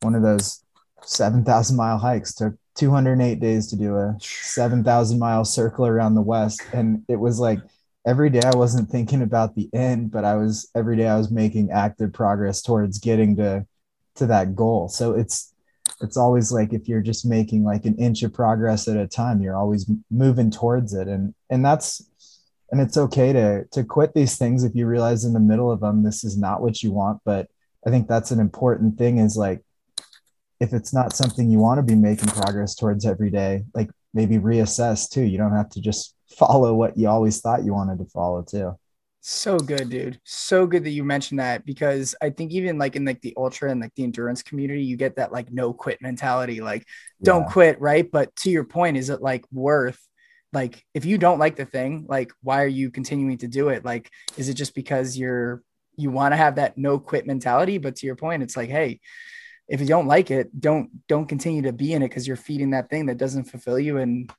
one 0.00 0.14
of 0.14 0.22
those 0.22 0.64
7000 1.02 1.76
mile 1.76 1.98
hikes 1.98 2.34
took 2.34 2.54
208 2.76 3.40
days 3.40 3.66
to 3.68 3.76
do 3.76 3.96
a 3.96 4.16
7,000 4.20 5.18
mile 5.18 5.44
circle 5.44 5.86
around 5.86 6.14
the 6.14 6.22
West. 6.22 6.62
And 6.72 7.02
it 7.08 7.16
was 7.16 7.38
like 7.38 7.60
every 8.06 8.30
day 8.30 8.40
I 8.42 8.56
wasn't 8.56 8.88
thinking 8.88 9.22
about 9.22 9.54
the 9.54 9.68
end, 9.74 10.10
but 10.10 10.24
I 10.24 10.36
was 10.36 10.70
every 10.74 10.96
day 10.96 11.06
I 11.06 11.18
was 11.18 11.30
making 11.30 11.70
active 11.70 12.12
progress 12.12 12.62
towards 12.62 12.98
getting 12.98 13.36
to 13.36 13.66
to 14.16 14.26
that 14.26 14.54
goal. 14.56 14.88
So 14.88 15.12
it's 15.12 15.49
it's 16.00 16.16
always 16.16 16.50
like 16.50 16.72
if 16.72 16.88
you're 16.88 17.02
just 17.02 17.26
making 17.26 17.64
like 17.64 17.84
an 17.84 17.96
inch 17.96 18.22
of 18.22 18.32
progress 18.32 18.88
at 18.88 18.96
a 18.96 19.06
time, 19.06 19.40
you're 19.40 19.56
always 19.56 19.90
moving 20.10 20.50
towards 20.50 20.94
it. 20.94 21.08
And 21.08 21.34
and 21.50 21.64
that's 21.64 22.02
and 22.70 22.80
it's 22.80 22.96
okay 22.96 23.32
to 23.32 23.64
to 23.72 23.84
quit 23.84 24.14
these 24.14 24.38
things 24.38 24.64
if 24.64 24.74
you 24.74 24.86
realize 24.86 25.24
in 25.24 25.32
the 25.32 25.40
middle 25.40 25.70
of 25.70 25.80
them 25.80 26.02
this 26.02 26.24
is 26.24 26.38
not 26.38 26.62
what 26.62 26.82
you 26.82 26.92
want. 26.92 27.20
But 27.24 27.48
I 27.86 27.90
think 27.90 28.08
that's 28.08 28.30
an 28.30 28.40
important 28.40 28.98
thing 28.98 29.18
is 29.18 29.36
like 29.36 29.62
if 30.60 30.72
it's 30.72 30.92
not 30.92 31.16
something 31.16 31.50
you 31.50 31.58
want 31.58 31.78
to 31.78 31.82
be 31.82 31.94
making 31.94 32.28
progress 32.28 32.74
towards 32.74 33.06
every 33.06 33.30
day, 33.30 33.64
like 33.74 33.90
maybe 34.12 34.38
reassess 34.38 35.08
too. 35.08 35.22
You 35.22 35.38
don't 35.38 35.56
have 35.56 35.70
to 35.70 35.80
just 35.80 36.14
follow 36.38 36.74
what 36.74 36.96
you 36.96 37.08
always 37.08 37.40
thought 37.40 37.64
you 37.64 37.74
wanted 37.74 37.98
to 37.98 38.04
follow 38.06 38.42
too. 38.42 38.78
So 39.22 39.58
good, 39.58 39.90
dude. 39.90 40.18
So 40.24 40.66
good 40.66 40.84
that 40.84 40.90
you 40.90 41.04
mentioned 41.04 41.40
that 41.40 41.66
because 41.66 42.14
I 42.22 42.30
think 42.30 42.52
even 42.52 42.78
like 42.78 42.96
in 42.96 43.04
like 43.04 43.20
the 43.20 43.34
ultra 43.36 43.70
and 43.70 43.80
like 43.80 43.94
the 43.94 44.04
endurance 44.04 44.42
community, 44.42 44.82
you 44.82 44.96
get 44.96 45.16
that 45.16 45.30
like 45.30 45.52
no 45.52 45.74
quit 45.74 46.00
mentality, 46.00 46.62
like 46.62 46.86
don't 47.22 47.42
yeah. 47.42 47.48
quit, 47.48 47.80
right? 47.80 48.10
But 48.10 48.34
to 48.36 48.50
your 48.50 48.64
point, 48.64 48.96
is 48.96 49.10
it 49.10 49.20
like 49.20 49.44
worth 49.52 50.00
like 50.52 50.84
if 50.94 51.04
you 51.04 51.18
don't 51.18 51.38
like 51.38 51.56
the 51.56 51.64
thing, 51.64 52.06
like 52.08 52.32
why 52.42 52.62
are 52.62 52.68
you 52.68 52.90
continuing 52.90 53.38
to 53.38 53.48
do 53.48 53.68
it? 53.68 53.84
Like, 53.84 54.10
is 54.36 54.48
it 54.48 54.54
just 54.54 54.74
because 54.74 55.16
you're 55.16 55.62
you 55.96 56.10
want 56.10 56.32
to 56.32 56.36
have 56.36 56.56
that 56.56 56.78
no 56.78 56.98
quit 56.98 57.26
mentality? 57.26 57.78
But 57.78 57.96
to 57.96 58.06
your 58.06 58.16
point, 58.16 58.42
it's 58.42 58.56
like, 58.56 58.70
hey, 58.70 59.00
if 59.68 59.80
you 59.80 59.86
don't 59.86 60.06
like 60.06 60.30
it, 60.30 60.58
don't 60.58 60.90
don't 61.08 61.26
continue 61.26 61.62
to 61.62 61.72
be 61.72 61.92
in 61.92 62.02
it 62.02 62.08
because 62.08 62.26
you're 62.26 62.36
feeding 62.36 62.70
that 62.70 62.88
thing 62.88 63.06
that 63.06 63.18
doesn't 63.18 63.44
fulfill 63.44 63.78
you 63.78 63.98
and 63.98 64.32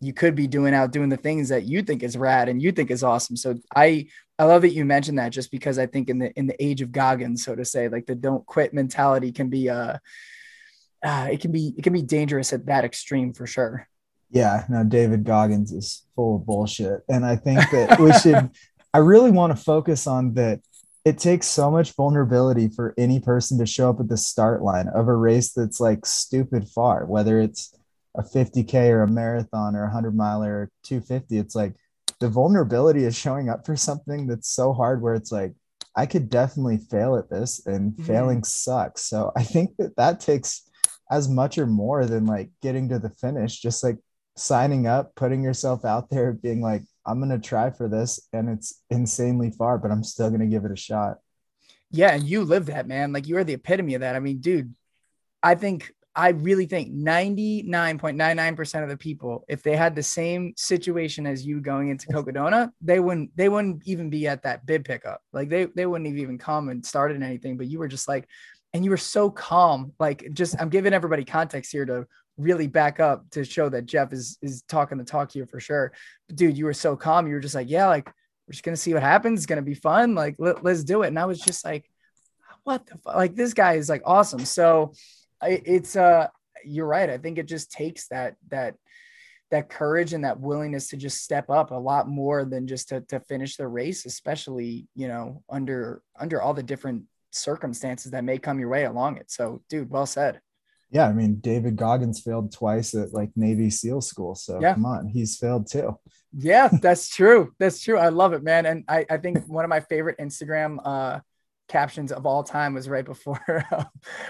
you 0.00 0.12
could 0.12 0.34
be 0.34 0.46
doing 0.46 0.74
out 0.74 0.92
doing 0.92 1.08
the 1.08 1.16
things 1.16 1.48
that 1.48 1.64
you 1.64 1.82
think 1.82 2.02
is 2.02 2.16
rad 2.16 2.48
and 2.48 2.60
you 2.60 2.72
think 2.72 2.90
is 2.90 3.02
awesome. 3.02 3.36
So 3.36 3.56
I 3.74 4.08
I 4.38 4.44
love 4.44 4.62
that 4.62 4.72
you 4.72 4.84
mentioned 4.84 5.18
that 5.18 5.30
just 5.30 5.50
because 5.50 5.78
I 5.78 5.86
think 5.86 6.08
in 6.10 6.18
the 6.18 6.32
in 6.38 6.46
the 6.46 6.62
age 6.62 6.82
of 6.82 6.92
Goggins, 6.92 7.44
so 7.44 7.54
to 7.54 7.64
say, 7.64 7.88
like 7.88 8.06
the 8.06 8.14
don't 8.14 8.44
quit 8.46 8.74
mentality 8.74 9.32
can 9.32 9.48
be 9.48 9.68
uh, 9.70 9.96
uh 11.02 11.28
it 11.30 11.40
can 11.40 11.52
be 11.52 11.74
it 11.76 11.82
can 11.82 11.92
be 11.92 12.02
dangerous 12.02 12.52
at 12.52 12.66
that 12.66 12.84
extreme 12.84 13.32
for 13.32 13.46
sure. 13.46 13.88
Yeah, 14.30 14.64
no, 14.68 14.84
David 14.84 15.24
Goggins 15.24 15.72
is 15.72 16.04
full 16.14 16.36
of 16.36 16.46
bullshit. 16.46 17.02
And 17.08 17.24
I 17.24 17.36
think 17.36 17.60
that 17.70 17.98
we 17.98 18.12
should 18.12 18.50
I 18.94 18.98
really 18.98 19.30
want 19.30 19.56
to 19.56 19.62
focus 19.62 20.06
on 20.06 20.34
that 20.34 20.60
it 21.04 21.18
takes 21.18 21.46
so 21.46 21.70
much 21.70 21.92
vulnerability 21.92 22.68
for 22.68 22.92
any 22.98 23.20
person 23.20 23.58
to 23.58 23.66
show 23.66 23.90
up 23.90 24.00
at 24.00 24.08
the 24.08 24.16
start 24.16 24.60
line 24.62 24.88
of 24.88 25.06
a 25.06 25.14
race 25.14 25.52
that's 25.52 25.78
like 25.78 26.04
stupid 26.04 26.68
far, 26.68 27.06
whether 27.06 27.40
it's 27.40 27.72
a 28.16 28.22
50k 28.22 28.90
or 28.90 29.02
a 29.02 29.08
marathon 29.08 29.76
or 29.76 29.82
a 29.82 29.86
100 29.86 30.16
mile 30.16 30.42
or 30.42 30.70
250 30.84 31.38
it's 31.38 31.54
like 31.54 31.74
the 32.20 32.28
vulnerability 32.28 33.04
is 33.04 33.16
showing 33.16 33.48
up 33.48 33.66
for 33.66 33.76
something 33.76 34.26
that's 34.26 34.48
so 34.48 34.72
hard 34.72 35.02
where 35.02 35.14
it's 35.14 35.32
like 35.32 35.54
i 35.94 36.06
could 36.06 36.28
definitely 36.30 36.78
fail 36.78 37.16
at 37.16 37.28
this 37.30 37.66
and 37.66 37.92
mm-hmm. 37.92 38.04
failing 38.04 38.44
sucks. 38.44 39.02
So 39.02 39.32
i 39.36 39.42
think 39.42 39.76
that 39.78 39.96
that 39.96 40.20
takes 40.20 40.62
as 41.10 41.28
much 41.28 41.58
or 41.58 41.66
more 41.66 42.04
than 42.04 42.26
like 42.26 42.50
getting 42.62 42.88
to 42.88 42.98
the 42.98 43.10
finish 43.10 43.60
just 43.60 43.84
like 43.84 43.98
signing 44.36 44.86
up 44.86 45.14
putting 45.14 45.42
yourself 45.42 45.84
out 45.84 46.10
there 46.10 46.32
being 46.32 46.60
like 46.60 46.82
i'm 47.06 47.20
going 47.20 47.30
to 47.30 47.48
try 47.48 47.70
for 47.70 47.88
this 47.88 48.20
and 48.34 48.50
it's 48.50 48.82
insanely 48.90 49.50
far 49.50 49.78
but 49.78 49.90
i'm 49.90 50.04
still 50.04 50.28
going 50.28 50.40
to 50.40 50.46
give 50.46 50.64
it 50.64 50.72
a 50.72 50.76
shot. 50.76 51.18
Yeah 51.90 52.12
and 52.12 52.24
you 52.24 52.44
live 52.44 52.66
that 52.66 52.88
man. 52.88 53.12
Like 53.12 53.28
you 53.28 53.36
are 53.36 53.44
the 53.44 53.54
epitome 53.54 53.94
of 53.94 54.00
that. 54.00 54.16
I 54.16 54.20
mean 54.20 54.38
dude 54.38 54.74
i 55.42 55.54
think 55.54 55.92
I 56.18 56.30
really 56.30 56.64
think 56.64 56.94
99.99% 56.94 58.82
of 58.82 58.88
the 58.88 58.96
people, 58.96 59.44
if 59.48 59.62
they 59.62 59.76
had 59.76 59.94
the 59.94 60.02
same 60.02 60.54
situation 60.56 61.26
as 61.26 61.44
you 61.44 61.60
going 61.60 61.88
into 61.88 62.06
Cocodona, 62.06 62.70
they 62.80 63.00
wouldn't 63.00 63.36
they 63.36 63.50
wouldn't 63.50 63.82
even 63.84 64.08
be 64.08 64.26
at 64.26 64.42
that 64.44 64.64
bib 64.64 64.86
pickup. 64.86 65.20
Like 65.34 65.50
they 65.50 65.66
they 65.66 65.84
wouldn't 65.84 66.08
have 66.08 66.16
even 66.16 66.38
come 66.38 66.70
and 66.70 66.84
started 66.84 67.22
anything. 67.22 67.58
But 67.58 67.66
you 67.66 67.78
were 67.78 67.86
just 67.86 68.08
like, 68.08 68.26
and 68.72 68.82
you 68.82 68.90
were 68.90 68.96
so 68.96 69.30
calm. 69.30 69.92
Like 70.00 70.32
just 70.32 70.58
I'm 70.58 70.70
giving 70.70 70.94
everybody 70.94 71.22
context 71.22 71.70
here 71.70 71.84
to 71.84 72.06
really 72.38 72.66
back 72.66 72.98
up 72.98 73.28
to 73.32 73.44
show 73.44 73.68
that 73.68 73.84
Jeff 73.84 74.14
is 74.14 74.38
is 74.40 74.62
talking 74.62 74.96
the 74.96 75.04
talk 75.04 75.32
here 75.32 75.46
for 75.46 75.60
sure. 75.60 75.92
But 76.28 76.36
dude, 76.36 76.56
you 76.56 76.64
were 76.64 76.72
so 76.72 76.96
calm. 76.96 77.26
You 77.26 77.34
were 77.34 77.40
just 77.40 77.54
like, 77.54 77.68
yeah, 77.68 77.88
like 77.88 78.06
we're 78.06 78.52
just 78.52 78.64
gonna 78.64 78.78
see 78.78 78.94
what 78.94 79.02
happens. 79.02 79.40
It's 79.40 79.46
gonna 79.46 79.60
be 79.60 79.74
fun. 79.74 80.14
Like 80.14 80.36
let, 80.38 80.64
let's 80.64 80.82
do 80.82 81.02
it. 81.02 81.08
And 81.08 81.18
I 81.18 81.26
was 81.26 81.40
just 81.40 81.62
like, 81.62 81.90
what 82.64 82.86
the 82.86 82.96
fuck? 82.96 83.16
Like 83.16 83.34
this 83.34 83.52
guy 83.52 83.74
is 83.74 83.90
like 83.90 84.02
awesome. 84.06 84.46
So 84.46 84.94
it's 85.42 85.96
uh 85.96 86.28
you're 86.64 86.86
right. 86.86 87.10
I 87.10 87.18
think 87.18 87.38
it 87.38 87.46
just 87.46 87.70
takes 87.70 88.08
that 88.08 88.36
that 88.48 88.74
that 89.50 89.68
courage 89.68 90.12
and 90.12 90.24
that 90.24 90.40
willingness 90.40 90.88
to 90.88 90.96
just 90.96 91.22
step 91.22 91.50
up 91.50 91.70
a 91.70 91.74
lot 91.74 92.08
more 92.08 92.44
than 92.44 92.66
just 92.66 92.88
to, 92.88 93.00
to 93.02 93.20
finish 93.20 93.56
the 93.56 93.68
race 93.68 94.04
especially 94.04 94.88
you 94.96 95.06
know 95.06 95.42
under 95.48 96.02
under 96.18 96.42
all 96.42 96.52
the 96.52 96.62
different 96.62 97.04
circumstances 97.30 98.12
that 98.12 98.24
may 98.24 98.38
come 98.38 98.58
your 98.58 98.68
way 98.68 98.84
along 98.84 99.18
it. 99.18 99.30
So 99.30 99.62
dude 99.68 99.90
well 99.90 100.06
said. 100.06 100.40
Yeah 100.90 101.08
i 101.08 101.12
mean 101.12 101.40
david 101.40 101.76
goggins 101.76 102.20
failed 102.20 102.52
twice 102.52 102.94
at 102.94 103.12
like 103.12 103.30
navy 103.34 103.70
seal 103.70 104.00
school 104.00 104.36
so 104.36 104.60
yeah. 104.60 104.74
come 104.74 104.86
on 104.86 105.08
he's 105.08 105.36
failed 105.36 105.70
too. 105.70 105.98
Yeah 106.32 106.68
that's 106.82 107.08
true. 107.08 107.52
That's 107.58 107.80
true. 107.80 107.98
I 107.98 108.08
love 108.08 108.32
it 108.32 108.42
man. 108.42 108.66
And 108.66 108.84
i 108.88 109.04
i 109.10 109.16
think 109.16 109.46
one 109.46 109.64
of 109.64 109.68
my 109.68 109.80
favorite 109.80 110.18
instagram 110.18 110.78
uh 110.84 111.20
captions 111.68 112.12
of 112.12 112.26
all 112.26 112.42
time 112.42 112.74
was 112.74 112.88
right 112.88 113.04
before 113.04 113.40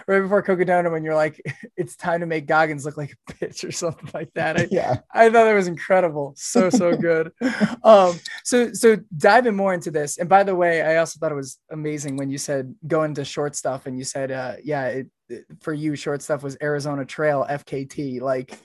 right 0.06 0.20
before 0.20 0.42
Cocodona 0.42 0.90
when 0.90 1.04
you're 1.04 1.14
like 1.14 1.40
it's 1.76 1.96
time 1.96 2.20
to 2.20 2.26
make 2.26 2.46
Goggins 2.46 2.84
look 2.84 2.96
like 2.96 3.12
a 3.12 3.32
bitch 3.34 3.66
or 3.66 3.72
something 3.72 4.10
like 4.14 4.32
that. 4.34 4.58
I, 4.58 4.68
yeah. 4.70 4.98
I 5.12 5.30
thought 5.30 5.46
it 5.46 5.54
was 5.54 5.66
incredible. 5.66 6.34
So 6.36 6.70
so 6.70 6.96
good. 6.96 7.32
um 7.84 8.18
so 8.44 8.72
so 8.72 8.96
diving 9.16 9.56
more 9.56 9.74
into 9.74 9.90
this. 9.90 10.18
And 10.18 10.28
by 10.28 10.42
the 10.42 10.54
way, 10.54 10.82
I 10.82 10.96
also 10.96 11.18
thought 11.18 11.32
it 11.32 11.36
was 11.36 11.58
amazing 11.70 12.16
when 12.16 12.30
you 12.30 12.38
said 12.38 12.74
go 12.86 13.02
into 13.02 13.24
short 13.24 13.56
stuff 13.56 13.86
and 13.86 13.98
you 13.98 14.04
said 14.04 14.30
uh 14.30 14.54
yeah, 14.62 14.86
it, 14.88 15.06
it 15.28 15.44
for 15.60 15.74
you 15.74 15.96
short 15.96 16.22
stuff 16.22 16.42
was 16.42 16.56
Arizona 16.62 17.04
Trail 17.04 17.46
FKT 17.48 18.20
like 18.20 18.58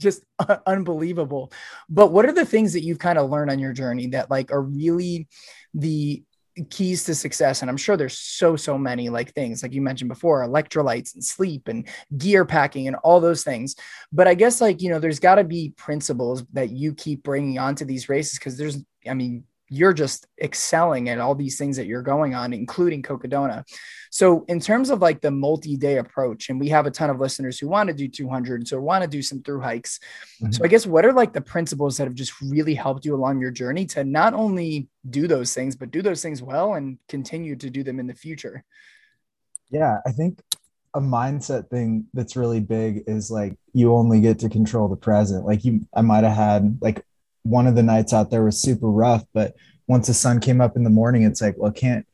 just 0.00 0.24
unbelievable. 0.66 1.52
But 1.88 2.12
what 2.12 2.26
are 2.26 2.32
the 2.32 2.46
things 2.46 2.72
that 2.72 2.82
you've 2.82 2.98
kind 2.98 3.18
of 3.18 3.30
learned 3.30 3.50
on 3.50 3.58
your 3.58 3.72
journey 3.72 4.08
that 4.08 4.30
like 4.30 4.50
are 4.50 4.62
really 4.62 5.28
the 5.74 6.22
keys 6.70 7.04
to 7.04 7.14
success 7.14 7.62
and 7.62 7.70
i'm 7.70 7.76
sure 7.76 7.96
there's 7.96 8.18
so 8.18 8.54
so 8.54 8.78
many 8.78 9.08
like 9.08 9.32
things 9.34 9.62
like 9.62 9.72
you 9.72 9.82
mentioned 9.82 10.08
before 10.08 10.46
electrolytes 10.46 11.14
and 11.14 11.24
sleep 11.24 11.68
and 11.68 11.88
gear 12.16 12.44
packing 12.44 12.86
and 12.86 12.96
all 12.96 13.20
those 13.20 13.42
things. 13.42 13.74
But 14.12 14.28
i 14.28 14.34
guess 14.34 14.60
like 14.60 14.80
you 14.80 14.90
know 14.90 14.98
there's 14.98 15.20
got 15.20 15.36
to 15.36 15.44
be 15.44 15.72
principles 15.76 16.44
that 16.52 16.70
you 16.70 16.94
keep 16.94 17.22
bringing 17.22 17.58
onto 17.58 17.84
these 17.84 18.08
races 18.08 18.38
because 18.38 18.56
there's 18.56 18.78
i 19.08 19.14
mean 19.14 19.44
you're 19.68 19.92
just 19.92 20.26
excelling 20.40 21.08
at 21.08 21.18
all 21.18 21.34
these 21.34 21.58
things 21.58 21.76
that 21.76 21.86
you're 21.86 22.02
going 22.02 22.34
on, 22.34 22.52
including 22.52 23.02
Cocodona. 23.02 23.64
So, 24.10 24.44
in 24.48 24.60
terms 24.60 24.90
of 24.90 25.00
like 25.00 25.20
the 25.20 25.30
multi 25.30 25.76
day 25.76 25.98
approach, 25.98 26.48
and 26.48 26.60
we 26.60 26.68
have 26.68 26.86
a 26.86 26.90
ton 26.90 27.10
of 27.10 27.18
listeners 27.18 27.58
who 27.58 27.68
want 27.68 27.88
to 27.88 27.94
do 27.94 28.06
200, 28.06 28.68
so 28.68 28.80
want 28.80 29.02
to 29.02 29.08
do 29.08 29.22
some 29.22 29.42
through 29.42 29.60
hikes. 29.60 29.98
Mm-hmm. 30.42 30.52
So, 30.52 30.64
I 30.64 30.68
guess 30.68 30.86
what 30.86 31.04
are 31.04 31.12
like 31.12 31.32
the 31.32 31.40
principles 31.40 31.96
that 31.96 32.04
have 32.04 32.14
just 32.14 32.40
really 32.40 32.74
helped 32.74 33.04
you 33.04 33.14
along 33.14 33.40
your 33.40 33.50
journey 33.50 33.86
to 33.86 34.04
not 34.04 34.34
only 34.34 34.88
do 35.08 35.26
those 35.26 35.52
things, 35.54 35.74
but 35.76 35.90
do 35.90 36.02
those 36.02 36.22
things 36.22 36.42
well 36.42 36.74
and 36.74 36.98
continue 37.08 37.56
to 37.56 37.70
do 37.70 37.82
them 37.82 37.98
in 37.98 38.06
the 38.06 38.14
future? 38.14 38.64
Yeah, 39.70 39.98
I 40.06 40.12
think 40.12 40.40
a 40.94 41.00
mindset 41.00 41.68
thing 41.68 42.06
that's 42.14 42.36
really 42.36 42.60
big 42.60 43.02
is 43.08 43.30
like 43.30 43.56
you 43.72 43.92
only 43.94 44.20
get 44.20 44.38
to 44.40 44.48
control 44.48 44.88
the 44.88 44.96
present. 44.96 45.44
Like 45.44 45.64
you, 45.64 45.86
I 45.92 46.02
might 46.02 46.22
have 46.22 46.36
had 46.36 46.78
like 46.80 47.04
one 47.44 47.66
of 47.66 47.76
the 47.76 47.82
nights 47.82 48.12
out 48.12 48.30
there 48.30 48.42
was 48.42 48.60
super 48.60 48.88
rough, 48.88 49.22
but 49.32 49.54
once 49.86 50.06
the 50.06 50.14
sun 50.14 50.40
came 50.40 50.60
up 50.60 50.76
in 50.76 50.82
the 50.82 50.90
morning, 50.90 51.22
it's 51.22 51.40
like, 51.40 51.54
well, 51.56 51.70
can't 51.70 52.06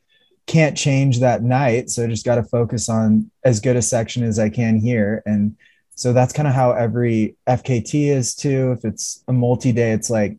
can't 0.47 0.75
change 0.75 1.19
that 1.19 1.43
night. 1.43 1.89
So 1.89 2.03
I 2.03 2.07
just 2.07 2.25
got 2.25 2.35
to 2.35 2.43
focus 2.43 2.89
on 2.89 3.31
as 3.45 3.59
good 3.59 3.75
a 3.75 3.81
section 3.81 4.23
as 4.23 4.39
I 4.39 4.49
can 4.49 4.77
here. 4.77 5.21
And 5.25 5.55
so 5.95 6.13
that's 6.13 6.33
kind 6.33 6.47
of 6.47 6.53
how 6.53 6.71
every 6.71 7.37
FKT 7.47 8.07
is 8.09 8.35
too. 8.35 8.71
If 8.77 8.83
it's 8.83 9.23
a 9.27 9.33
multi-day, 9.33 9.91
it's 9.91 10.09
like 10.09 10.37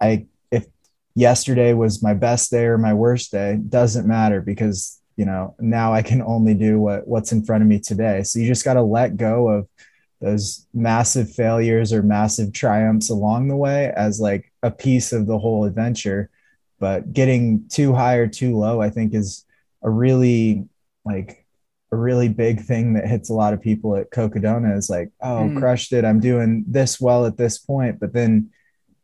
I 0.00 0.26
if 0.50 0.66
yesterday 1.14 1.72
was 1.72 2.02
my 2.02 2.14
best 2.14 2.50
day 2.50 2.64
or 2.64 2.78
my 2.78 2.94
worst 2.94 3.32
day, 3.32 3.58
doesn't 3.68 4.06
matter 4.06 4.40
because 4.40 5.00
you 5.16 5.24
know 5.24 5.56
now 5.58 5.92
I 5.92 6.02
can 6.02 6.22
only 6.22 6.54
do 6.54 6.78
what 6.78 7.08
what's 7.08 7.32
in 7.32 7.44
front 7.44 7.62
of 7.62 7.68
me 7.68 7.80
today. 7.80 8.22
So 8.22 8.38
you 8.38 8.46
just 8.46 8.64
got 8.64 8.74
to 8.74 8.82
let 8.82 9.16
go 9.16 9.48
of 9.48 9.68
those 10.20 10.66
massive 10.74 11.30
failures 11.30 11.92
or 11.92 12.02
massive 12.02 12.52
triumphs 12.52 13.08
along 13.08 13.48
the 13.48 13.56
way 13.56 13.92
as 13.96 14.20
like 14.20 14.52
a 14.62 14.70
piece 14.70 15.12
of 15.12 15.26
the 15.26 15.38
whole 15.38 15.64
adventure. 15.64 16.30
But 16.80 17.12
getting 17.12 17.68
too 17.68 17.92
high 17.92 18.16
or 18.16 18.28
too 18.28 18.56
low 18.56 18.80
i 18.80 18.88
think 18.88 19.12
is 19.12 19.44
a 19.82 19.90
really 19.90 20.68
like 21.04 21.46
a 21.90 21.96
really 21.96 22.28
big 22.28 22.60
thing 22.60 22.94
that 22.94 23.06
hits 23.06 23.30
a 23.30 23.34
lot 23.34 23.54
of 23.54 23.62
people 23.62 23.96
at 23.96 24.10
cocodona 24.10 24.76
is 24.76 24.90
like 24.90 25.10
oh 25.22 25.48
mm. 25.48 25.58
crushed 25.58 25.92
it. 25.92 26.04
I'm 26.04 26.20
doing 26.20 26.64
this 26.66 27.00
well 27.00 27.26
at 27.26 27.36
this 27.36 27.58
point. 27.58 27.98
But 27.98 28.12
then 28.12 28.50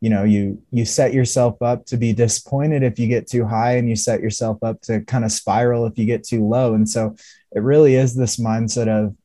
you 0.00 0.10
know 0.10 0.24
you 0.24 0.62
you 0.70 0.84
set 0.84 1.14
yourself 1.14 1.62
up 1.62 1.86
to 1.86 1.96
be 1.96 2.12
disappointed 2.12 2.82
if 2.82 2.98
you 2.98 3.08
get 3.08 3.26
too 3.26 3.46
high 3.46 3.76
and 3.76 3.88
you 3.88 3.96
set 3.96 4.20
yourself 4.20 4.62
up 4.62 4.80
to 4.82 5.00
kind 5.02 5.24
of 5.24 5.32
spiral 5.32 5.86
if 5.86 5.98
you 5.98 6.04
get 6.04 6.24
too 6.24 6.46
low. 6.46 6.74
And 6.74 6.88
so 6.88 7.16
it 7.52 7.60
really 7.60 7.94
is 7.94 8.14
this 8.14 8.36
mindset 8.36 8.88
of 8.88 9.16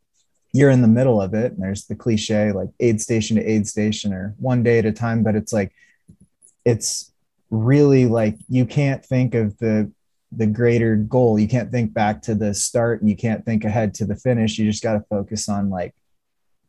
you're 0.54 0.70
in 0.70 0.82
the 0.82 0.88
middle 0.88 1.22
of 1.22 1.34
it 1.34 1.52
and 1.52 1.62
there's 1.62 1.86
the 1.86 1.96
cliche 1.96 2.52
like 2.52 2.70
aid 2.80 3.02
station 3.02 3.38
to 3.38 3.44
aid 3.44 3.68
station 3.68 4.14
or 4.14 4.36
one 4.40 4.64
day 4.64 4.80
at 4.80 4.86
a 4.86 4.92
time 4.92 5.24
but 5.24 5.36
it's 5.36 5.54
like 5.54 5.72
it's 6.66 7.12
really 7.50 8.06
like 8.06 8.36
you 8.48 8.66
can't 8.66 9.06
think 9.06 9.36
of 9.36 9.58
the 9.58 9.92
the 10.32 10.48
greater 10.48 10.96
goal. 10.96 11.40
You 11.40 11.48
can't 11.48 11.72
think 11.72 11.94
back 11.94 12.22
to 12.24 12.36
the 12.36 12.54
start 12.54 13.02
and 13.02 13.10
you 13.10 13.16
can't 13.16 13.44
think 13.44 13.66
ahead 13.66 13.94
to 13.96 14.06
the 14.06 14.16
finish. 14.16 14.58
You 14.58 14.70
just 14.70 14.84
got 14.84 14.94
to 14.94 15.06
focus 15.10 15.50
on 15.50 15.70
like 15.70 15.94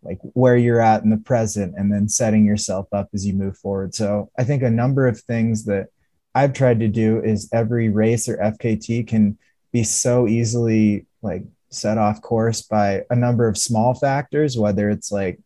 like 0.03 0.19
where 0.33 0.57
you're 0.57 0.81
at 0.81 1.03
in 1.03 1.11
the 1.11 1.19
present 1.19 1.75
and 1.77 1.93
then 1.93 2.09
setting 2.09 2.45
yourself 2.45 2.87
up 2.91 3.11
as 3.13 3.27
you 3.27 3.35
move 3.35 3.57
forward. 3.59 3.95
So 3.95 4.31
i 4.39 4.45
think 4.45 4.63
a 4.63 4.71
number 4.71 5.07
of 5.07 5.21
things 5.21 5.65
that 5.67 5.89
i've 6.35 6.55
tried 6.55 6.81
to 6.81 6.89
do 6.89 7.21
is 7.23 7.51
every 7.53 7.91
race 7.91 8.27
or 8.29 8.39
fkt 8.39 9.07
can 9.07 9.37
be 9.73 9.85
so 9.85 10.27
easily 10.27 11.05
like 11.21 11.43
set 11.71 11.99
off 11.99 12.21
course 12.21 12.63
by 12.63 13.05
a 13.11 13.17
number 13.17 13.49
of 13.49 13.57
small 13.57 13.95
factors, 13.95 14.59
whether 14.59 14.91
it's 14.91 15.13
like 15.13 15.39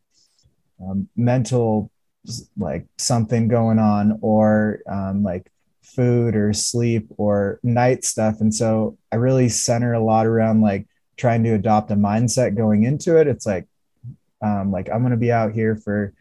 um, 0.81 1.09
mental, 1.17 1.91
like 2.57 2.87
something 2.99 3.49
going 3.49 3.79
on, 3.79 4.19
or 4.23 4.81
um, 4.89 5.23
like 5.23 5.51
food 5.83 6.35
or 6.35 6.53
sleep 6.53 7.09
or 7.17 7.61
night 7.63 8.05
stuff. 8.05 8.41
And 8.41 8.55
so 8.55 8.99
I 9.13 9.17
really 9.17 9.49
center 9.49 9.93
a 9.93 10.03
lot 10.03 10.27
around 10.27 10.63
like 10.63 10.87
trying 11.17 11.45
to 11.45 11.55
adopt 11.55 11.91
a 11.91 11.97
mindset 11.97 12.57
going 12.57 12.85
into 12.85 13.19
it. 13.19 13.29
It's 13.29 13.47
like, 13.47 13.67
um, 14.43 14.73
like 14.73 14.89
I'm 14.91 15.01
going 15.01 15.13
to 15.13 15.17
be 15.17 15.33
out 15.33 15.53
here 15.53 15.77
for 15.77 16.13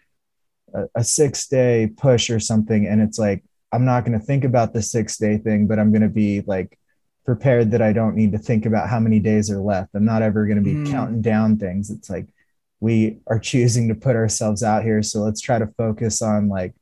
a, 0.74 0.84
a 0.96 1.04
six 1.04 1.48
day 1.48 1.92
push 1.96 2.30
or 2.30 2.40
something. 2.40 2.88
And 2.88 3.02
it's 3.02 3.18
like, 3.18 3.44
I'm 3.72 3.86
not 3.86 4.06
going 4.06 4.20
to 4.20 4.24
think 4.24 4.44
about 4.44 4.74
the 4.74 4.82
six 4.82 5.18
day 5.18 5.38
thing, 5.38 5.66
but 5.66 5.80
I'm 5.80 5.92
going 5.92 6.04
to 6.04 6.10
be 6.10 6.42
like 6.42 6.78
prepared 7.26 7.72
that 7.72 7.82
I 7.82 7.94
don't 7.94 8.16
need 8.16 8.32
to 8.34 8.38
think 8.38 8.66
about 8.66 8.90
how 8.90 9.00
many 9.00 9.20
days 9.20 9.50
are 9.50 9.60
left. 9.60 9.96
I'm 9.96 10.06
not 10.06 10.22
ever 10.22 10.46
going 10.46 10.58
to 10.58 10.64
be 10.64 10.74
mm. 10.74 10.92
counting 10.92 11.22
down 11.22 11.58
things. 11.58 11.90
It's 11.90 12.10
like 12.10 12.28
we 12.80 13.20
are 13.28 13.40
choosing 13.40 13.88
to 13.88 13.96
put 13.96 14.16
ourselves 14.16 14.62
out 14.62 14.84
here. 14.84 15.02
So 15.02 15.22
let's 15.22 15.42
try 15.42 15.58
to 15.58 15.68
focus 15.78 16.22
on 16.22 16.50
like, 16.50 16.74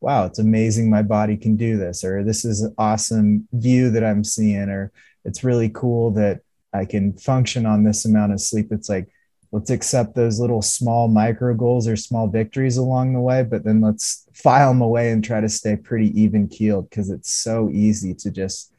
wow, 0.00 0.24
it's 0.24 0.38
amazing 0.38 0.88
my 0.88 1.02
body 1.02 1.36
can 1.36 1.56
do 1.56 1.76
this, 1.76 2.02
or 2.02 2.24
this 2.24 2.44
is 2.46 2.62
an 2.62 2.74
awesome 2.78 3.46
view 3.52 3.90
that 3.90 4.02
I'm 4.02 4.24
seeing, 4.24 4.70
or 4.70 4.90
it's 5.26 5.44
really 5.44 5.68
cool 5.68 6.12
that 6.12 6.40
I 6.72 6.86
can 6.86 7.12
function 7.12 7.66
on 7.66 7.84
this 7.84 8.06
amount 8.06 8.32
of 8.32 8.40
sleep. 8.40 8.68
It's 8.70 8.88
like, 8.88 9.08
let's 9.52 9.68
accept 9.68 10.14
those 10.14 10.40
little 10.40 10.62
small 10.62 11.08
micro 11.08 11.54
goals 11.54 11.86
or 11.86 11.96
small 11.96 12.28
victories 12.28 12.78
along 12.78 13.12
the 13.12 13.20
way, 13.20 13.42
but 13.42 13.64
then 13.64 13.80
let's 13.82 14.26
file 14.32 14.70
them 14.70 14.80
away 14.80 15.10
and 15.10 15.22
try 15.22 15.40
to 15.40 15.48
stay 15.48 15.76
pretty 15.76 16.18
even 16.18 16.48
keeled 16.48 16.88
because 16.88 17.10
it's 17.10 17.30
so 17.30 17.68
easy 17.70 18.14
to 18.14 18.30
just 18.30 18.72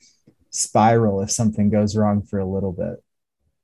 spiral 0.51 1.21
if 1.21 1.31
something 1.31 1.69
goes 1.69 1.95
wrong 1.95 2.21
for 2.21 2.39
a 2.39 2.45
little 2.45 2.71
bit. 2.71 3.03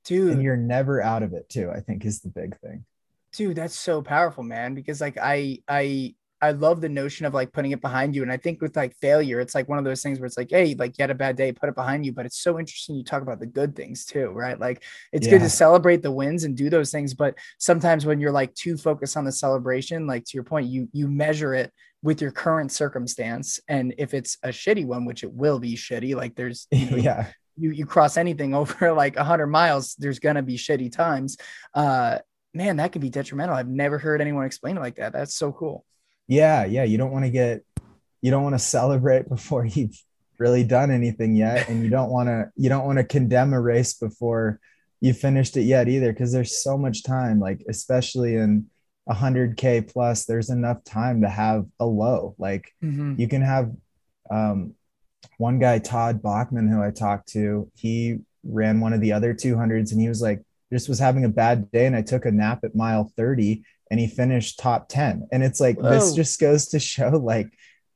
Dude. 0.06 0.32
And 0.32 0.42
you're 0.42 0.58
never 0.58 1.02
out 1.02 1.22
of 1.22 1.34
it 1.34 1.50
too, 1.50 1.70
I 1.70 1.82
think 1.82 2.06
is 2.06 2.22
the 2.22 2.30
big 2.30 2.58
thing. 2.60 2.86
Dude, 3.34 3.58
that's 3.58 3.76
so 3.78 4.02
powerful, 4.02 4.44
man. 4.44 4.74
Because 4.74 5.02
like 5.02 5.18
I 5.22 5.60
I 5.68 6.16
I 6.42 6.52
love 6.52 6.82
the 6.82 6.90
notion 6.90 7.26
of 7.26 7.34
like 7.34 7.52
putting 7.52 7.72
it 7.72 7.82
behind 7.82 8.16
you. 8.16 8.22
And 8.22 8.32
I 8.32 8.38
think 8.38 8.62
with 8.62 8.76
like 8.76 8.96
failure, 8.98 9.40
it's 9.40 9.56
like 9.56 9.68
one 9.68 9.80
of 9.80 9.84
those 9.84 10.04
things 10.04 10.20
where 10.20 10.28
it's 10.28 10.38
like, 10.38 10.52
hey, 10.52 10.76
like 10.76 10.98
you 10.98 11.04
had 11.04 11.10
a 11.10 11.16
bad 11.16 11.36
day, 11.36 11.52
put 11.52 11.68
it 11.68 11.76
behind 11.76 12.06
you. 12.06 12.14
But 12.14 12.26
it's 12.26 12.40
so 12.40 12.60
interesting 12.60 12.96
you 12.96 13.04
talk 13.04 13.24
about 13.24 13.40
the 13.40 13.48
good 13.48 13.76
things 13.76 14.06
too, 14.06 14.30
right? 14.30 14.60
Like 14.60 14.84
it's 15.12 15.26
yeah. 15.26 15.34
good 15.34 15.42
to 15.42 15.50
celebrate 15.50 16.04
the 16.04 16.12
wins 16.12 16.44
and 16.44 16.56
do 16.56 16.70
those 16.70 16.92
things. 16.92 17.14
But 17.14 17.36
sometimes 17.58 18.06
when 18.06 18.20
you're 18.20 18.32
like 18.32 18.54
too 18.54 18.78
focused 18.78 19.18
on 19.18 19.26
the 19.26 19.32
celebration, 19.32 20.08
like 20.08 20.26
to 20.26 20.32
your 20.36 20.44
point, 20.44 20.68
you 20.68 20.88
you 20.94 21.08
measure 21.08 21.54
it 21.54 21.74
with 22.08 22.22
your 22.22 22.32
current 22.32 22.72
circumstance. 22.72 23.60
And 23.68 23.94
if 23.98 24.14
it's 24.14 24.38
a 24.42 24.48
shitty 24.48 24.86
one, 24.86 25.04
which 25.04 25.26
it 25.26 25.34
will 25.34 25.60
be 25.60 25.76
shitty, 25.76 26.16
like 26.16 26.36
there's 26.36 26.66
you 26.72 26.90
know, 26.90 26.98
yeah. 27.04 27.28
You, 27.58 27.72
you 27.72 27.86
cross 27.86 28.16
anything 28.16 28.56
over 28.62 28.94
like 28.94 29.18
100 29.18 29.48
miles, 29.48 29.94
there's 29.96 30.20
gonna 30.20 30.42
be 30.42 30.56
shitty 30.56 30.90
times. 30.90 31.36
Uh, 31.74 32.20
man, 32.54 32.78
that 32.78 32.94
can 32.94 33.02
be 33.02 33.10
detrimental. 33.10 33.58
I've 33.58 33.68
never 33.68 33.98
heard 33.98 34.22
anyone 34.22 34.46
explain 34.46 34.78
it 34.78 34.80
like 34.80 34.96
that. 34.96 35.12
That's 35.12 35.36
so 35.36 35.52
cool. 35.52 35.84
Yeah, 36.30 36.64
yeah. 36.64 36.86
You 36.86 36.98
don't 36.98 37.12
want 37.12 37.26
to 37.26 37.30
get, 37.30 37.66
you 38.22 38.32
don't 38.32 38.44
want 38.44 38.56
to 38.56 38.60
celebrate 38.60 39.28
before 39.36 39.66
you've 39.66 40.02
really 40.40 40.64
done 40.64 40.92
anything 40.92 41.36
yet, 41.36 41.68
and 41.68 41.84
you 41.84 41.90
don't 41.90 42.10
want 42.10 42.30
to, 42.30 42.50
you 42.56 42.70
don't 42.70 42.86
want 42.86 43.00
to 43.00 43.04
condemn 43.04 43.52
a 43.52 43.60
race 43.60 43.96
before 43.96 44.62
you 45.02 45.12
finished 45.12 45.58
it 45.58 45.64
yet 45.64 45.90
either, 45.90 46.14
because 46.14 46.32
there's 46.32 46.64
so 46.64 46.78
much 46.78 47.04
time. 47.04 47.42
Like 47.42 47.66
especially 47.68 48.38
in 48.38 48.68
100k 49.10 49.92
plus, 49.92 50.26
there's 50.26 50.50
enough 50.50 50.84
time 50.84 51.22
to 51.22 51.30
have 51.30 51.66
a 51.80 51.86
low. 51.86 52.36
Like 52.38 52.74
mm-hmm. 52.84 53.16
you 53.18 53.28
can 53.28 53.42
have, 53.42 53.72
um, 54.30 54.74
one 55.38 55.60
guy 55.60 55.80
Todd 55.80 56.22
Bachman 56.22 56.68
who 56.68 56.82
I 56.82 56.92
talked 56.92 57.30
to, 57.30 57.70
he 57.76 58.20
ran 58.44 58.80
one 58.80 58.94
of 58.94 59.02
the 59.02 59.14
other 59.14 59.34
200s, 59.34 59.92
and 59.92 60.02
he 60.02 60.10
was 60.10 60.22
like, 60.22 60.42
just 60.72 60.90
was 60.90 61.00
having 61.00 61.26
a 61.26 61.30
bad 61.30 61.72
day, 61.72 61.86
and 61.86 61.96
I 61.96 62.02
took 62.02 62.26
a 62.26 62.32
nap 62.32 62.60
at 62.64 62.76
mile 62.76 63.12
30 63.16 63.64
and 63.90 64.00
he 64.00 64.08
finished 64.08 64.60
top 64.60 64.90
10 64.90 65.28
and 65.32 65.44
it's 65.44 65.60
like 65.60 65.78
Whoa. 65.78 65.90
this 65.90 66.14
just 66.14 66.40
goes 66.40 66.68
to 66.68 66.80
show 66.80 67.10
like 67.10 67.52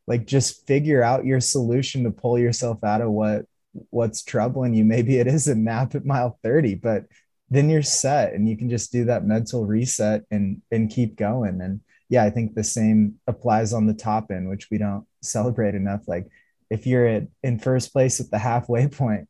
like 0.08 0.26
just 0.26 0.66
figure 0.68 1.04
out 1.04 1.26
your 1.26 1.40
solution 1.40 2.04
to 2.04 2.12
pull 2.12 2.38
yourself 2.38 2.84
out 2.84 3.02
of 3.02 3.12
what 3.12 3.46
what's 3.90 4.24
troubling 4.24 4.74
you 4.74 4.84
maybe 4.84 5.18
it 5.18 5.28
is 5.28 5.48
a 5.48 5.56
nap 5.56 5.96
at 5.96 6.06
mile 6.06 6.38
30 6.44 6.76
but 6.76 7.06
then 7.52 7.70
you're 7.70 7.84
set 7.84 8.34
and 8.34 8.50
you 8.50 8.58
can 8.58 8.70
just 8.70 8.92
do 8.92 9.06
that 9.06 9.26
mental 9.26 9.66
reset 9.66 10.24
and 10.32 10.62
and 10.72 10.90
keep 10.90 11.16
going 11.16 11.62
and 11.62 11.82
yeah 12.10 12.24
i 12.24 12.30
think 12.30 12.56
the 12.56 12.64
same 12.64 13.20
applies 13.28 13.74
on 13.74 13.86
the 13.86 13.94
top 13.94 14.32
end 14.32 14.50
which 14.50 14.70
we 14.72 14.80
don't 14.80 15.06
celebrate 15.22 15.76
enough 15.76 16.08
like 16.08 16.28
if 16.72 16.88
you're 16.88 17.06
at 17.06 17.28
in 17.44 17.60
first 17.60 17.94
place 17.94 18.20
at 18.20 18.32
the 18.32 18.40
halfway 18.40 18.88
point 18.88 19.28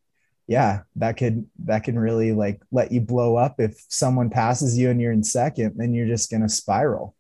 yeah, 0.52 0.82
that 0.98 1.16
could 1.16 1.48
that 1.64 1.86
can 1.86 1.98
really 1.98 2.34
like 2.34 2.62
let 2.74 2.92
you 2.92 3.00
blow 3.00 3.38
up 3.38 3.62
if 3.62 3.86
someone 3.88 4.30
passes 4.30 4.78
you 4.78 4.90
and 4.90 5.00
you're 5.00 5.14
in 5.14 5.24
second, 5.24 5.76
then 5.78 5.94
you're 5.94 6.08
just 6.08 6.30
gonna 6.30 6.50
spiral. 6.50 7.16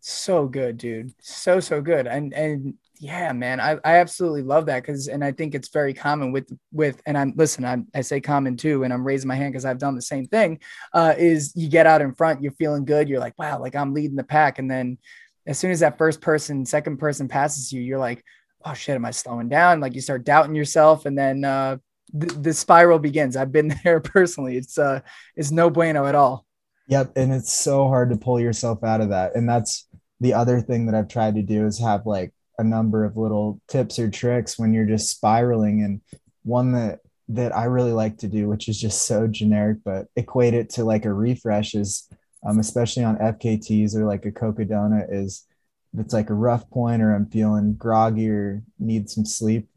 So 0.00 0.46
good, 0.46 0.78
dude. 0.78 1.12
So 1.20 1.60
so 1.60 1.82
good. 1.82 2.06
And 2.06 2.32
and 2.32 2.74
yeah, 2.98 3.32
man, 3.32 3.60
I, 3.60 3.72
I 3.84 3.96
absolutely 3.96 4.42
love 4.42 4.66
that 4.66 4.82
because 4.82 5.08
and 5.08 5.24
I 5.24 5.32
think 5.32 5.54
it's 5.54 5.68
very 5.68 5.94
common 5.94 6.32
with 6.32 6.50
with 6.72 7.00
and 7.06 7.16
I'm 7.16 7.32
listen, 7.36 7.64
I'm 7.64 7.86
I 7.94 8.00
say 8.00 8.20
common 8.20 8.56
too, 8.56 8.84
and 8.84 8.92
I'm 8.92 9.04
raising 9.04 9.28
my 9.28 9.34
hand 9.34 9.52
because 9.52 9.64
I've 9.64 9.78
done 9.78 9.94
the 9.94 10.02
same 10.02 10.26
thing. 10.26 10.60
Uh, 10.92 11.14
is 11.16 11.52
you 11.54 11.68
get 11.68 11.86
out 11.86 12.02
in 12.02 12.14
front, 12.14 12.42
you're 12.42 12.52
feeling 12.52 12.84
good, 12.84 13.08
you're 13.08 13.20
like, 13.20 13.38
wow, 13.38 13.60
like 13.60 13.74
I'm 13.74 13.94
leading 13.94 14.16
the 14.16 14.24
pack, 14.24 14.58
and 14.58 14.70
then 14.70 14.98
as 15.46 15.58
soon 15.58 15.70
as 15.70 15.80
that 15.80 15.98
first 15.98 16.20
person, 16.20 16.66
second 16.66 16.98
person 16.98 17.28
passes 17.28 17.72
you, 17.72 17.80
you're 17.80 17.98
like, 17.98 18.24
oh 18.64 18.74
shit, 18.74 18.96
am 18.96 19.04
I 19.04 19.12
slowing 19.12 19.48
down? 19.48 19.80
Like 19.80 19.94
you 19.94 20.00
start 20.00 20.24
doubting 20.24 20.54
yourself, 20.54 21.06
and 21.06 21.16
then 21.16 21.44
uh, 21.44 21.76
the, 22.12 22.26
the 22.26 22.54
spiral 22.54 22.98
begins. 22.98 23.36
I've 23.36 23.52
been 23.52 23.74
there 23.84 24.00
personally. 24.00 24.56
It's 24.56 24.78
uh 24.78 25.00
it's 25.36 25.50
no 25.50 25.70
bueno 25.70 26.06
at 26.06 26.14
all. 26.14 26.46
Yep, 26.88 27.12
and 27.16 27.32
it's 27.32 27.52
so 27.52 27.88
hard 27.88 28.10
to 28.10 28.16
pull 28.16 28.40
yourself 28.40 28.84
out 28.84 29.00
of 29.00 29.10
that. 29.10 29.34
And 29.34 29.48
that's 29.48 29.88
the 30.20 30.34
other 30.34 30.60
thing 30.60 30.86
that 30.86 30.94
I've 30.94 31.08
tried 31.08 31.34
to 31.34 31.42
do 31.42 31.66
is 31.66 31.78
have 31.80 32.06
like 32.06 32.32
a 32.58 32.64
number 32.64 33.04
of 33.04 33.16
little 33.16 33.60
tips 33.68 33.98
or 33.98 34.10
tricks 34.10 34.58
when 34.58 34.72
you're 34.72 34.86
just 34.86 35.10
spiraling 35.10 35.82
and 35.82 36.00
one 36.42 36.72
that 36.72 37.00
that 37.28 37.56
I 37.56 37.64
really 37.64 37.92
like 37.92 38.18
to 38.18 38.28
do, 38.28 38.48
which 38.48 38.68
is 38.68 38.80
just 38.80 39.06
so 39.06 39.26
generic, 39.26 39.78
but 39.84 40.06
equate 40.14 40.54
it 40.54 40.70
to 40.70 40.84
like 40.84 41.04
a 41.04 41.12
refresh 41.12 41.74
is 41.74 42.08
um, 42.46 42.60
especially 42.60 43.02
on 43.02 43.16
FKTs 43.16 43.96
or 43.96 44.04
like 44.04 44.24
a 44.24 44.30
Cocodona 44.30 45.06
is 45.10 45.44
if 45.92 46.00
it's 46.00 46.14
like 46.14 46.30
a 46.30 46.34
rough 46.34 46.68
point 46.70 47.02
or 47.02 47.14
I'm 47.14 47.26
feeling 47.26 47.74
groggy 47.74 48.28
or 48.28 48.62
need 48.78 49.10
some 49.10 49.24
sleep, 49.24 49.68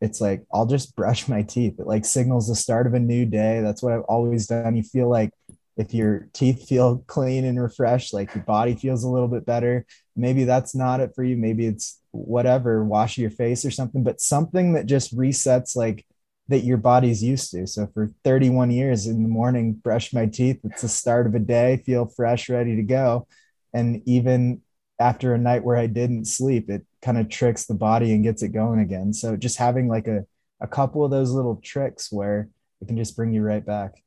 it's 0.00 0.20
like 0.20 0.44
I'll 0.52 0.66
just 0.66 0.96
brush 0.96 1.28
my 1.28 1.42
teeth. 1.42 1.78
It 1.78 1.86
like 1.86 2.04
signals 2.04 2.48
the 2.48 2.56
start 2.56 2.86
of 2.86 2.94
a 2.94 3.00
new 3.00 3.24
day. 3.24 3.60
That's 3.60 3.82
what 3.82 3.92
I've 3.92 4.02
always 4.02 4.46
done. 4.46 4.76
You 4.76 4.82
feel 4.82 5.08
like 5.08 5.30
if 5.76 5.92
your 5.92 6.28
teeth 6.32 6.68
feel 6.68 7.04
clean 7.06 7.44
and 7.44 7.60
refreshed, 7.60 8.14
like 8.14 8.34
your 8.34 8.44
body 8.44 8.74
feels 8.74 9.04
a 9.04 9.08
little 9.08 9.28
bit 9.28 9.44
better. 9.44 9.86
Maybe 10.16 10.44
that's 10.44 10.74
not 10.74 11.00
it 11.00 11.12
for 11.14 11.22
you. 11.22 11.36
Maybe 11.36 11.66
it's 11.66 12.00
whatever, 12.16 12.84
wash 12.84 13.18
your 13.18 13.30
face 13.30 13.64
or 13.64 13.70
something, 13.70 14.02
but 14.02 14.20
something 14.20 14.72
that 14.74 14.86
just 14.86 15.16
resets 15.16 15.76
like 15.76 16.06
that 16.48 16.64
your 16.64 16.76
body's 16.76 17.22
used 17.22 17.50
to. 17.50 17.66
So 17.66 17.88
for 17.92 18.08
31 18.24 18.70
years 18.70 19.06
in 19.06 19.22
the 19.22 19.28
morning, 19.28 19.72
brush 19.72 20.12
my 20.12 20.26
teeth. 20.26 20.60
It's 20.64 20.82
the 20.82 20.88
start 20.88 21.26
of 21.26 21.34
a 21.34 21.40
day, 21.40 21.82
feel 21.84 22.06
fresh, 22.06 22.48
ready 22.48 22.76
to 22.76 22.82
go. 22.82 23.26
And 23.74 24.02
even 24.06 24.62
after 24.98 25.34
a 25.34 25.38
night 25.38 25.64
where 25.64 25.76
I 25.76 25.86
didn't 25.86 26.26
sleep, 26.26 26.70
it 26.70 26.86
kind 27.02 27.18
of 27.18 27.28
tricks 27.28 27.66
the 27.66 27.74
body 27.74 28.12
and 28.12 28.22
gets 28.22 28.42
it 28.42 28.48
going 28.48 28.80
again. 28.80 29.12
So 29.12 29.36
just 29.36 29.58
having 29.58 29.88
like 29.88 30.06
a, 30.06 30.24
a 30.60 30.68
couple 30.68 31.04
of 31.04 31.10
those 31.10 31.32
little 31.32 31.56
tricks 31.56 32.12
where 32.12 32.48
it 32.80 32.86
can 32.86 32.96
just 32.96 33.16
bring 33.16 33.32
you 33.32 33.42
right 33.42 33.64
back. 33.64 34.02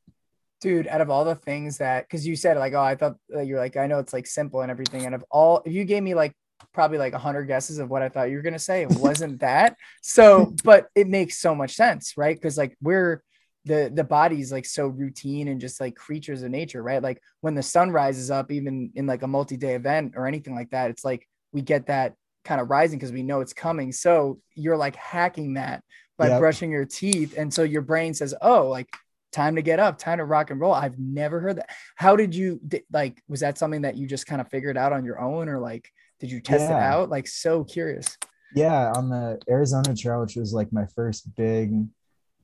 Dude, 0.60 0.88
out 0.88 1.00
of 1.00 1.08
all 1.08 1.24
the 1.24 1.34
things 1.34 1.78
that, 1.78 2.06
because 2.06 2.26
you 2.26 2.36
said 2.36 2.56
like, 2.56 2.72
oh, 2.72 2.82
I 2.82 2.94
thought 2.94 3.16
uh, 3.34 3.40
you're 3.40 3.58
like, 3.58 3.76
I 3.76 3.86
know 3.86 3.98
it's 3.98 4.12
like 4.12 4.26
simple 4.26 4.62
and 4.62 4.70
everything. 4.70 5.06
And 5.06 5.14
of 5.14 5.24
all, 5.30 5.62
if 5.64 5.72
you 5.72 5.84
gave 5.84 6.02
me 6.02 6.14
like 6.14 6.34
probably 6.72 6.98
like 6.98 7.12
a 7.12 7.18
hundred 7.18 7.44
guesses 7.44 7.78
of 7.78 7.90
what 7.90 8.02
I 8.02 8.08
thought 8.08 8.30
you 8.30 8.36
were 8.36 8.42
gonna 8.42 8.58
say, 8.58 8.82
it 8.82 8.90
wasn't 8.98 9.40
that. 9.40 9.76
So, 10.02 10.54
but 10.64 10.88
it 10.94 11.08
makes 11.08 11.38
so 11.38 11.54
much 11.54 11.74
sense, 11.74 12.14
right? 12.16 12.36
Because 12.36 12.56
like 12.56 12.76
we're 12.80 13.22
the 13.64 13.90
the 13.94 14.04
body's 14.04 14.50
like 14.50 14.64
so 14.64 14.86
routine 14.86 15.48
and 15.48 15.60
just 15.60 15.80
like 15.80 15.94
creatures 15.94 16.42
of 16.42 16.50
nature, 16.50 16.82
right? 16.82 17.02
Like 17.02 17.22
when 17.40 17.54
the 17.54 17.62
sun 17.62 17.90
rises 17.90 18.30
up, 18.30 18.50
even 18.50 18.90
in 18.94 19.06
like 19.06 19.22
a 19.22 19.28
multi-day 19.28 19.74
event 19.74 20.14
or 20.16 20.26
anything 20.26 20.54
like 20.54 20.70
that, 20.70 20.90
it's 20.90 21.04
like 21.04 21.28
we 21.52 21.62
get 21.62 21.86
that 21.86 22.14
kind 22.44 22.60
of 22.60 22.70
rising 22.70 22.98
because 22.98 23.12
we 23.12 23.22
know 23.22 23.40
it's 23.40 23.52
coming. 23.52 23.92
So 23.92 24.40
you're 24.54 24.76
like 24.76 24.96
hacking 24.96 25.54
that 25.54 25.84
by 26.18 26.28
yep. 26.28 26.40
brushing 26.40 26.70
your 26.70 26.86
teeth. 26.86 27.34
And 27.36 27.52
so 27.52 27.62
your 27.62 27.82
brain 27.82 28.14
says, 28.14 28.34
Oh, 28.40 28.68
like 28.68 28.88
time 29.32 29.56
to 29.56 29.62
get 29.62 29.78
up, 29.78 29.98
time 29.98 30.18
to 30.18 30.24
rock 30.24 30.50
and 30.50 30.60
roll. 30.60 30.72
I've 30.72 30.98
never 30.98 31.40
heard 31.40 31.56
that. 31.56 31.70
How 31.96 32.16
did 32.16 32.34
you 32.34 32.60
like? 32.92 33.22
Was 33.28 33.40
that 33.40 33.58
something 33.58 33.82
that 33.82 33.96
you 33.96 34.06
just 34.06 34.26
kind 34.26 34.40
of 34.40 34.48
figured 34.48 34.76
out 34.76 34.92
on 34.92 35.04
your 35.04 35.20
own, 35.20 35.48
or 35.48 35.58
like 35.58 35.90
did 36.20 36.30
you 36.30 36.40
test 36.40 36.68
yeah. 36.68 36.76
it 36.76 36.82
out? 36.82 37.10
Like, 37.10 37.26
so 37.26 37.64
curious. 37.64 38.16
Yeah, 38.54 38.92
on 38.94 39.08
the 39.08 39.40
Arizona 39.48 39.94
Trail, 39.96 40.20
which 40.20 40.36
was 40.36 40.52
like 40.52 40.72
my 40.72 40.86
first 40.94 41.34
big, 41.36 41.72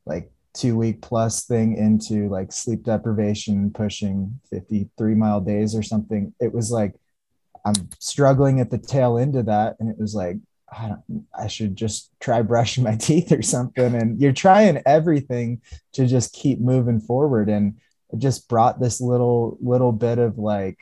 like 0.04 0.30
two 0.54 0.76
week 0.76 1.02
plus 1.02 1.44
thing 1.44 1.76
into 1.76 2.28
like 2.28 2.52
sleep 2.52 2.82
deprivation, 2.82 3.70
pushing 3.70 4.40
53 4.50 5.14
mile 5.14 5.40
days 5.40 5.74
or 5.74 5.82
something. 5.82 6.32
It 6.40 6.52
was 6.52 6.70
like 6.70 6.94
I'm 7.66 7.88
struggling 7.98 8.60
at 8.60 8.70
the 8.70 8.78
tail 8.78 9.18
end 9.18 9.34
of 9.34 9.46
that. 9.46 9.76
And 9.80 9.88
it 9.90 9.98
was 9.98 10.14
like, 10.14 10.36
I, 10.70 10.92
I 11.36 11.48
should 11.48 11.74
just 11.74 12.12
try 12.20 12.42
brushing 12.42 12.84
my 12.84 12.94
teeth 13.00 13.32
or 13.32 13.42
something. 13.42 13.94
And 13.94 14.20
you're 14.20 14.32
trying 14.32 14.80
everything 14.86 15.60
to 15.94 16.06
just 16.06 16.32
keep 16.32 16.60
moving 16.60 17.00
forward. 17.00 17.48
And 17.48 17.78
it 18.12 18.20
just 18.20 18.48
brought 18.48 18.80
this 18.80 19.00
little, 19.00 19.58
little 19.60 19.90
bit 19.90 20.18
of 20.18 20.38
like 20.38 20.78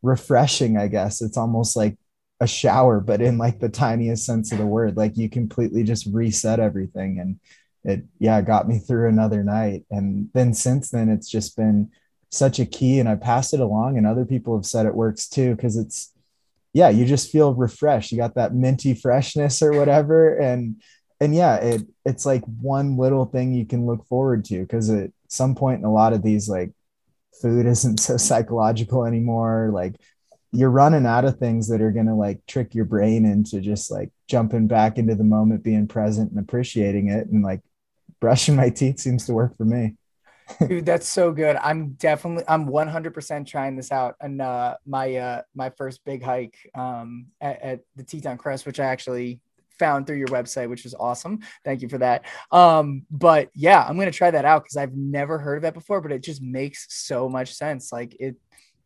refreshing, 0.00 0.78
I 0.78 0.86
guess. 0.86 1.20
It's 1.20 1.36
almost 1.36 1.76
like 1.76 1.98
a 2.40 2.46
shower, 2.46 3.00
but 3.00 3.20
in 3.20 3.38
like 3.38 3.60
the 3.60 3.68
tiniest 3.68 4.26
sense 4.26 4.52
of 4.52 4.58
the 4.58 4.66
word. 4.66 4.96
Like 4.96 5.16
you 5.16 5.28
completely 5.28 5.84
just 5.84 6.06
reset 6.12 6.60
everything. 6.60 7.18
And 7.18 7.40
it 7.86 8.04
yeah 8.18 8.42
got 8.42 8.68
me 8.68 8.78
through 8.78 9.08
another 9.08 9.42
night 9.42 9.84
and 9.90 10.28
then 10.34 10.52
since 10.52 10.90
then 10.90 11.08
it's 11.08 11.30
just 11.30 11.56
been 11.56 11.88
such 12.30 12.58
a 12.58 12.66
key 12.66 12.98
and 12.98 13.08
i 13.08 13.14
passed 13.14 13.54
it 13.54 13.60
along 13.60 13.96
and 13.96 14.06
other 14.06 14.24
people 14.26 14.56
have 14.56 14.66
said 14.66 14.84
it 14.84 14.94
works 14.94 15.28
too 15.28 15.54
because 15.54 15.76
it's 15.76 16.12
yeah 16.72 16.88
you 16.88 17.06
just 17.06 17.30
feel 17.30 17.54
refreshed 17.54 18.10
you 18.10 18.18
got 18.18 18.34
that 18.34 18.54
minty 18.54 18.92
freshness 18.92 19.62
or 19.62 19.72
whatever 19.72 20.36
and 20.36 20.82
and 21.20 21.34
yeah 21.34 21.56
it 21.56 21.82
it's 22.04 22.26
like 22.26 22.42
one 22.60 22.96
little 22.96 23.24
thing 23.24 23.54
you 23.54 23.64
can 23.64 23.86
look 23.86 24.04
forward 24.08 24.44
to 24.44 24.60
because 24.60 24.90
at 24.90 25.10
some 25.28 25.54
point 25.54 25.78
in 25.78 25.84
a 25.84 25.92
lot 25.92 26.12
of 26.12 26.22
these 26.22 26.48
like 26.48 26.72
food 27.40 27.66
isn't 27.66 27.98
so 28.00 28.16
psychological 28.16 29.06
anymore 29.06 29.70
like 29.72 29.94
you're 30.56 30.70
running 30.70 31.06
out 31.06 31.24
of 31.24 31.38
things 31.38 31.68
that 31.68 31.82
are 31.82 31.90
going 31.90 32.06
to 32.06 32.14
like 32.14 32.44
trick 32.46 32.74
your 32.74 32.86
brain 32.86 33.26
into 33.26 33.60
just 33.60 33.90
like 33.90 34.10
jumping 34.26 34.66
back 34.66 34.96
into 34.96 35.14
the 35.14 35.24
moment 35.24 35.62
being 35.62 35.86
present 35.86 36.30
and 36.30 36.40
appreciating 36.40 37.10
it 37.10 37.28
and 37.28 37.42
like 37.42 37.60
brushing 38.20 38.56
my 38.56 38.70
teeth 38.70 38.98
seems 38.98 39.26
to 39.26 39.34
work 39.34 39.56
for 39.56 39.64
me. 39.64 39.94
Dude, 40.68 40.86
that's 40.86 41.08
so 41.08 41.32
good. 41.32 41.56
I'm 41.56 41.90
definitely 41.90 42.44
I'm 42.48 42.68
100% 42.68 43.46
trying 43.46 43.76
this 43.76 43.92
out 43.92 44.14
and 44.20 44.40
uh 44.40 44.76
my 44.86 45.16
uh 45.16 45.42
my 45.54 45.70
first 45.70 46.04
big 46.04 46.22
hike 46.22 46.56
um 46.74 47.26
at, 47.40 47.62
at 47.62 47.80
the 47.96 48.04
Teton 48.04 48.38
Crest 48.38 48.64
which 48.64 48.80
I 48.80 48.86
actually 48.86 49.40
found 49.78 50.06
through 50.06 50.16
your 50.16 50.28
website 50.28 50.70
which 50.70 50.84
was 50.84 50.94
awesome. 50.94 51.40
Thank 51.64 51.82
you 51.82 51.88
for 51.88 51.98
that. 51.98 52.24
Um 52.52 53.04
but 53.10 53.50
yeah, 53.54 53.84
I'm 53.86 53.96
going 53.96 54.10
to 54.10 54.16
try 54.16 54.30
that 54.30 54.44
out 54.44 54.64
cuz 54.64 54.76
I've 54.76 54.94
never 54.94 55.38
heard 55.38 55.56
of 55.56 55.62
that 55.62 55.74
before 55.74 56.00
but 56.00 56.12
it 56.12 56.22
just 56.22 56.40
makes 56.40 56.86
so 56.88 57.28
much 57.28 57.52
sense. 57.52 57.92
Like 57.92 58.16
it 58.20 58.36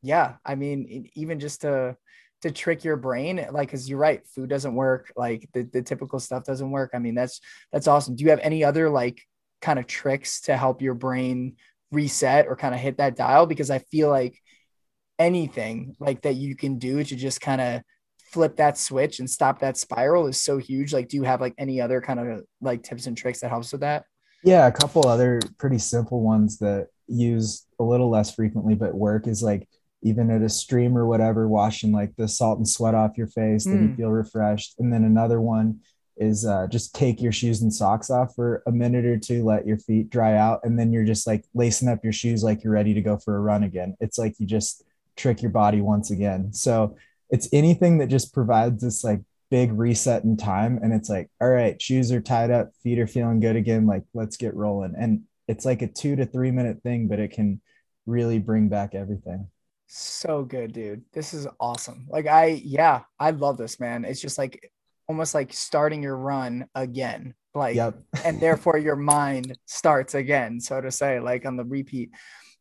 yeah, 0.03 0.37
I 0.45 0.55
mean 0.55 1.09
even 1.15 1.41
just 1.41 1.63
to 1.63 1.97
to 2.43 2.51
trick 2.51 2.85
your 2.85 2.97
brain 2.97 3.39
eh, 3.39 3.49
like 3.51 3.69
because 3.69 3.89
you're 3.89 3.99
right 3.99 4.27
food 4.27 4.49
doesn't 4.49 4.75
work 4.75 5.13
like 5.15 5.49
the, 5.53 5.63
the 5.63 5.83
typical 5.83 6.19
stuff 6.19 6.45
doesn't 6.45 6.71
work. 6.71 6.91
I 6.95 6.99
mean 6.99 7.15
that's 7.15 7.41
that's 7.73 7.89
awesome. 7.89 8.17
Do 8.17 8.25
you 8.25 8.31
have 8.31 8.41
any 8.41 8.65
other 8.65 8.89
like 8.89 9.23
kind 9.61 9.79
of 9.79 9.87
tricks 9.87 10.43
to 10.43 10.57
help 10.57 10.81
your 10.81 10.95
brain 10.95 11.57
reset 11.93 12.47
or 12.47 12.57
kind 12.57 12.75
of 12.75 12.81
hit 12.81 12.99
that 12.99 13.17
dial? 13.17 13.47
Because 13.47 13.71
i 13.71 13.79
feel 13.79 14.09
like 14.09 14.41
anything 15.19 15.95
like 16.01 16.23
that 16.23 16.35
you 16.35 16.57
can 16.57 16.79
do 16.79 17.05
to 17.05 17.15
just 17.15 17.41
kind 17.43 17.61
of 17.61 17.83
flip 18.19 18.57
that 18.57 18.79
switch 18.79 19.19
and 19.19 19.29
stop 19.29 19.59
that 19.59 19.77
spiral 19.77 20.29
is 20.29 20.41
so 20.41 20.57
huge. 20.57 20.93
Like 20.93 21.09
do 21.09 21.17
you 21.17 21.25
have 21.25 21.41
like 21.41 21.55
any 21.59 21.81
other 21.81 22.01
kind 22.01 22.21
of 22.21 22.45
like 22.61 22.83
tips 22.83 23.07
and 23.07 23.17
tricks 23.17 23.41
that 23.41 23.51
helps 23.51 23.73
with 23.73 23.83
that? 23.83 24.05
Yeah 24.43 24.67
a 24.67 24.73
couple 24.73 25.07
other 25.07 25.41
pretty 25.59 25.79
simple 25.79 26.23
ones 26.23 26.59
that 26.59 26.87
use 27.07 27.67
a 27.79 27.83
little 27.83 28.09
less 28.09 28.35
frequently 28.35 28.75
but 28.75 28.95
work 28.95 29.27
is 29.27 29.43
like 29.43 29.69
even 30.03 30.31
at 30.31 30.43
a 30.43 30.49
stream 30.49 30.97
or 30.97 31.07
whatever, 31.07 31.47
washing 31.49 31.93
like 31.93 32.15
the 32.17 32.29
salt 32.29 32.59
and 32.59 32.69
sweat 32.69 32.95
off 32.95 33.19
your 33.19 33.27
face, 33.27 33.67
mm. 33.67 33.73
then 33.73 33.83
you 33.83 33.89
hmm. 33.89 33.97
feel 33.97 34.11
refreshed. 34.11 34.75
And 34.79 34.93
then 34.93 35.05
another 35.05 35.41
one 35.41 35.81
is 36.17 36.45
uh, 36.45 36.67
just 36.69 36.95
take 36.95 37.21
your 37.21 37.33
shoes 37.33 37.63
and 37.63 37.73
socks 37.73 38.11
off 38.11 38.35
for 38.35 38.63
a 38.67 38.73
minute 38.73 39.07
or 39.07 39.19
two, 39.19 39.45
let 39.45 39.67
your 39.67 39.79
feet 39.79 40.11
dry 40.11 40.37
out, 40.37 40.61
and 40.65 40.79
then 40.79 40.93
you're 40.93 41.05
just 41.05 41.27
like 41.27 41.45
lacing 41.55 41.89
up 41.89 42.05
your 42.05 42.13
shoes 42.13 42.43
like 42.43 42.63
you're 42.63 42.73
ready 42.73 42.95
to 42.95 43.01
go 43.01 43.17
for 43.17 43.37
a 43.37 43.41
run 43.41 43.63
again. 43.63 43.97
It's 44.01 44.19
like 44.19 44.39
you 44.39 44.47
just 44.47 44.85
trick 45.17 45.43
your 45.43 45.51
body 45.51 45.81
once 45.81 46.11
again. 46.11 46.53
So 46.53 46.97
it's 47.31 47.49
anything 47.53 47.99
that 47.99 48.09
just 48.09 48.35
provides 48.35 48.83
this 48.83 49.03
like 49.03 49.21
big 49.51 49.73
reset 49.73 50.25
in 50.25 50.37
time. 50.37 50.79
And 50.83 50.93
it's 50.93 51.09
like, 51.09 51.29
all 51.41 51.49
right, 51.49 51.81
shoes 51.81 52.13
are 52.13 52.21
tied 52.21 52.51
up, 52.51 52.73
feet 52.83 52.99
are 52.99 53.07
feeling 53.07 53.41
good 53.41 53.57
again. 53.57 53.87
Like, 53.87 54.05
let's 54.15 54.37
get 54.37 54.55
rolling. 54.55 54.95
And 54.97 55.23
it's 55.49 55.65
like 55.65 55.83
a 55.83 55.87
two 55.87 56.17
to 56.17 56.27
three 56.27 56.51
minute 56.51 56.83
thing, 56.83 57.09
but 57.09 57.19
it 57.19 57.33
can 57.33 57.61
really 58.07 58.39
bring 58.39 58.69
back 58.69 58.95
everything. 58.95 59.49
So 59.93 60.45
good, 60.45 60.73
dude. 60.73 61.03
This 61.13 61.35
is 61.35 61.49
awesome. 61.59 62.07
Like 62.09 62.29
I 62.29 62.63
yeah, 62.65 63.01
I 63.19 63.31
love 63.31 63.57
this, 63.57 63.81
man. 63.81 64.05
It's 64.05 64.21
just 64.21 64.39
like 64.39 64.71
almost 65.09 65.35
like 65.35 65.53
starting 65.53 66.01
your 66.01 66.17
run 66.17 66.69
again. 66.77 67.35
Like 67.57 67.75
yep. 67.75 67.99
and 68.25 68.39
therefore 68.39 68.79
your 68.79 68.95
mind 68.95 69.59
starts 69.67 70.15
again, 70.15 70.61
so 70.61 70.81
to 70.81 70.93
say, 70.93 71.19
like 71.19 71.45
on 71.45 71.57
the 71.57 71.65
repeat. 71.65 72.13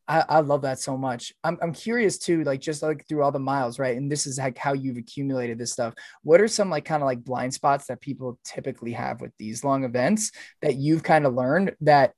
I, 0.08 0.24
I 0.28 0.40
love 0.40 0.62
that 0.62 0.80
so 0.80 0.96
much. 0.96 1.32
I'm, 1.44 1.56
I'm 1.62 1.72
curious 1.72 2.18
too, 2.18 2.42
like 2.42 2.60
just 2.60 2.82
like 2.82 3.06
through 3.06 3.22
all 3.22 3.30
the 3.30 3.38
miles, 3.38 3.78
right? 3.78 3.96
And 3.96 4.10
this 4.10 4.26
is 4.26 4.38
like 4.38 4.58
how 4.58 4.72
you've 4.72 4.96
accumulated 4.96 5.56
this 5.56 5.70
stuff. 5.70 5.94
What 6.24 6.40
are 6.40 6.48
some 6.48 6.68
like 6.68 6.84
kind 6.84 7.00
of 7.00 7.06
like 7.06 7.22
blind 7.22 7.54
spots 7.54 7.86
that 7.86 8.00
people 8.00 8.40
typically 8.42 8.90
have 8.90 9.20
with 9.20 9.30
these 9.38 9.62
long 9.62 9.84
events 9.84 10.32
that 10.62 10.74
you've 10.74 11.04
kind 11.04 11.26
of 11.26 11.34
learned 11.34 11.76
that 11.82 12.14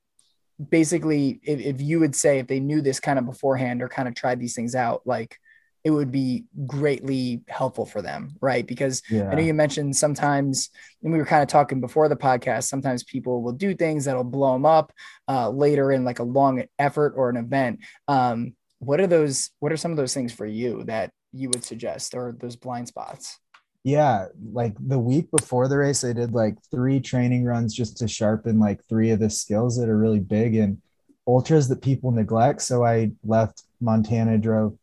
basically 0.70 1.40
if, 1.42 1.60
if 1.60 1.80
you 1.80 2.00
would 2.00 2.14
say 2.14 2.38
if 2.38 2.46
they 2.46 2.60
knew 2.60 2.80
this 2.80 3.00
kind 3.00 3.18
of 3.18 3.26
beforehand 3.26 3.82
or 3.82 3.88
kind 3.88 4.08
of 4.08 4.14
tried 4.14 4.40
these 4.40 4.54
things 4.54 4.74
out 4.74 5.02
like 5.04 5.38
it 5.84 5.90
would 5.90 6.12
be 6.12 6.44
greatly 6.66 7.42
helpful 7.48 7.84
for 7.84 8.02
them 8.02 8.36
right? 8.40 8.66
Because 8.66 9.02
yeah. 9.10 9.28
i 9.30 9.34
know 9.34 9.42
you 9.42 9.54
mentioned 9.54 9.96
sometimes 9.96 10.70
and 11.02 11.12
we 11.12 11.18
were 11.18 11.26
kind 11.26 11.42
of 11.42 11.48
talking 11.48 11.80
before 11.80 12.08
the 12.08 12.16
podcast 12.16 12.64
sometimes 12.64 13.02
people 13.02 13.42
will 13.42 13.52
do 13.52 13.74
things 13.74 14.04
that'll 14.04 14.24
blow 14.24 14.52
them 14.52 14.66
up 14.66 14.92
uh, 15.28 15.48
later 15.48 15.90
in 15.92 16.04
like 16.04 16.18
a 16.18 16.24
long 16.24 16.64
effort 16.78 17.14
or 17.16 17.30
an 17.30 17.36
event. 17.36 17.80
Um, 18.08 18.54
what 18.78 19.00
are 19.00 19.06
those 19.06 19.50
what 19.60 19.72
are 19.72 19.76
some 19.76 19.92
of 19.92 19.96
those 19.96 20.12
things 20.12 20.32
for 20.32 20.46
you 20.46 20.82
that 20.84 21.12
you 21.32 21.48
would 21.48 21.64
suggest 21.64 22.14
or 22.14 22.36
those 22.38 22.56
blind 22.56 22.88
spots 22.88 23.38
yeah 23.84 24.26
like 24.52 24.74
the 24.78 24.98
week 24.98 25.30
before 25.30 25.66
the 25.68 25.76
race 25.76 26.04
i 26.04 26.12
did 26.12 26.32
like 26.32 26.56
three 26.70 27.00
training 27.00 27.44
runs 27.44 27.74
just 27.74 27.96
to 27.96 28.06
sharpen 28.06 28.58
like 28.58 28.84
three 28.88 29.10
of 29.10 29.18
the 29.18 29.30
skills 29.30 29.76
that 29.76 29.88
are 29.88 29.98
really 29.98 30.20
big 30.20 30.54
and 30.54 30.80
ultras 31.26 31.68
that 31.68 31.82
people 31.82 32.10
neglect 32.10 32.62
so 32.62 32.84
i 32.84 33.10
left 33.24 33.62
montana 33.80 34.38
drove 34.38 34.76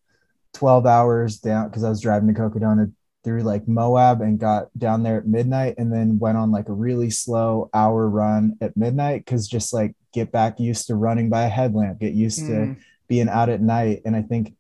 12 0.54 0.86
hours 0.86 1.38
down 1.38 1.70
because 1.70 1.84
i 1.84 1.90
was 1.90 2.02
driving 2.02 2.34
to 2.34 2.40
cocodona 2.40 2.92
through 3.24 3.42
like 3.42 3.68
moab 3.68 4.22
and 4.22 4.40
got 4.40 4.68
down 4.78 5.04
there 5.04 5.18
at 5.18 5.28
midnight 5.28 5.76
and 5.78 5.92
then 5.92 6.20
went 6.20 6.38
on 6.38 6.52
like 6.52 6.70
a 6.70 6.74
really 6.74 7.10
slow 7.10 7.70
hour 7.74 8.08
run 8.08 8.58
at 8.62 8.76
midnight 8.78 9.26
because 9.26 9.48
just 9.48 9.74
like 9.74 9.94
get 10.14 10.32
back 10.32 10.60
used 10.60 10.88
to 10.88 10.96
running 10.96 11.30
by 11.30 11.44
a 11.44 11.50
headlamp 11.50 12.00
get 12.00 12.14
used 12.14 12.42
mm. 12.42 12.48
to 12.76 12.82
being 13.08 13.30
out 13.30 13.50
at 13.50 13.62
night 13.62 14.02
and 14.06 14.16
i 14.16 14.22
think 14.22 14.56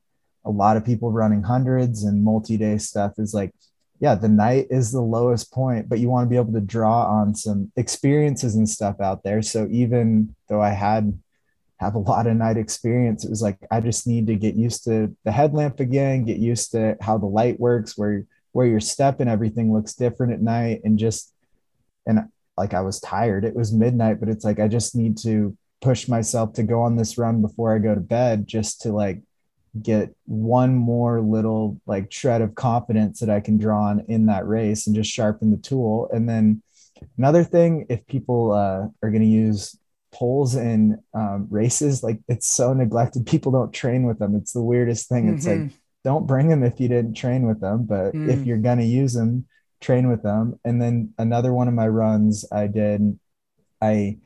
a 0.45 0.49
lot 0.49 0.77
of 0.77 0.85
people 0.85 1.11
running 1.11 1.43
hundreds 1.43 2.03
and 2.03 2.23
multi-day 2.23 2.77
stuff 2.77 3.13
is 3.17 3.33
like 3.33 3.51
yeah, 3.99 4.15
the 4.15 4.29
night 4.29 4.67
is 4.69 4.91
the 4.91 5.01
lowest 5.01 5.51
point, 5.51 5.89
but 5.89 5.99
you 5.99 6.09
want 6.09 6.25
to 6.25 6.29
be 6.29 6.37
able 6.37 6.53
to 6.53 6.61
draw 6.61 7.05
on 7.05 7.35
some 7.35 7.71
experiences 7.75 8.55
and 8.55 8.67
stuff 8.67 9.01
out 9.01 9.23
there. 9.23 9.41
So 9.41 9.67
even 9.69 10.35
though 10.47 10.61
I 10.61 10.69
had 10.69 11.19
have 11.79 11.95
a 11.95 11.99
lot 11.99 12.27
of 12.27 12.35
night 12.35 12.57
experience, 12.57 13.23
it 13.23 13.29
was 13.29 13.41
like 13.41 13.57
I 13.71 13.81
just 13.81 14.07
need 14.07 14.27
to 14.27 14.35
get 14.35 14.55
used 14.55 14.83
to 14.85 15.15
the 15.23 15.31
headlamp 15.31 15.79
again, 15.79 16.25
get 16.25 16.37
used 16.37 16.71
to 16.71 16.97
how 17.01 17.17
the 17.17 17.25
light 17.25 17.59
works, 17.59 17.97
where 17.97 18.25
where 18.51 18.67
your 18.67 18.79
step 18.79 19.19
and 19.19 19.29
everything 19.29 19.73
looks 19.73 19.93
different 19.93 20.33
at 20.33 20.41
night, 20.41 20.81
and 20.83 20.97
just 20.97 21.33
and 22.05 22.29
like 22.57 22.73
I 22.73 22.81
was 22.81 23.01
tired. 23.01 23.43
It 23.43 23.55
was 23.55 23.73
midnight, 23.73 24.19
but 24.19 24.29
it's 24.29 24.45
like 24.45 24.59
I 24.59 24.67
just 24.67 24.95
need 24.95 25.17
to 25.19 25.57
push 25.81 26.07
myself 26.07 26.53
to 26.53 26.63
go 26.63 26.81
on 26.81 26.95
this 26.95 27.17
run 27.17 27.41
before 27.41 27.75
I 27.75 27.79
go 27.79 27.95
to 27.95 28.01
bed, 28.01 28.47
just 28.47 28.81
to 28.81 28.91
like 28.91 29.21
get 29.81 30.13
one 30.25 30.75
more 30.75 31.21
little 31.21 31.79
like 31.85 32.11
shred 32.11 32.41
of 32.41 32.55
confidence 32.55 33.19
that 33.19 33.29
I 33.29 33.39
can 33.39 33.57
draw 33.57 33.85
on 33.85 34.05
in 34.07 34.25
that 34.27 34.47
race 34.47 34.87
and 34.87 34.95
just 34.95 35.11
sharpen 35.11 35.51
the 35.51 35.57
tool. 35.57 36.09
And 36.11 36.27
then 36.27 36.61
another 37.17 37.43
thing, 37.43 37.85
if 37.89 38.05
people 38.07 38.51
uh, 38.51 38.87
are 39.03 39.11
going 39.11 39.21
to 39.21 39.27
use 39.27 39.77
poles 40.11 40.55
in 40.55 40.97
um, 41.13 41.47
races, 41.49 42.03
like 42.03 42.19
it's 42.27 42.49
so 42.49 42.73
neglected. 42.73 43.25
People 43.25 43.51
don't 43.51 43.71
train 43.71 44.03
with 44.03 44.19
them. 44.19 44.35
It's 44.35 44.53
the 44.53 44.63
weirdest 44.63 45.07
thing. 45.07 45.25
Mm-hmm. 45.25 45.35
It's 45.35 45.47
like, 45.47 45.57
mm-hmm. 45.57 45.75
don't 46.03 46.27
bring 46.27 46.49
them 46.49 46.63
if 46.63 46.79
you 46.79 46.87
didn't 46.87 47.13
train 47.13 47.45
with 47.45 47.61
them, 47.61 47.85
but 47.85 48.13
mm. 48.13 48.29
if 48.29 48.45
you're 48.45 48.57
going 48.57 48.79
to 48.79 48.85
use 48.85 49.13
them, 49.13 49.45
train 49.81 50.09
with 50.09 50.23
them. 50.23 50.59
And 50.65 50.81
then 50.81 51.13
another 51.17 51.53
one 51.53 51.67
of 51.67 51.73
my 51.73 51.87
runs 51.87 52.45
I 52.51 52.67
did, 52.67 53.19
I 53.81 54.17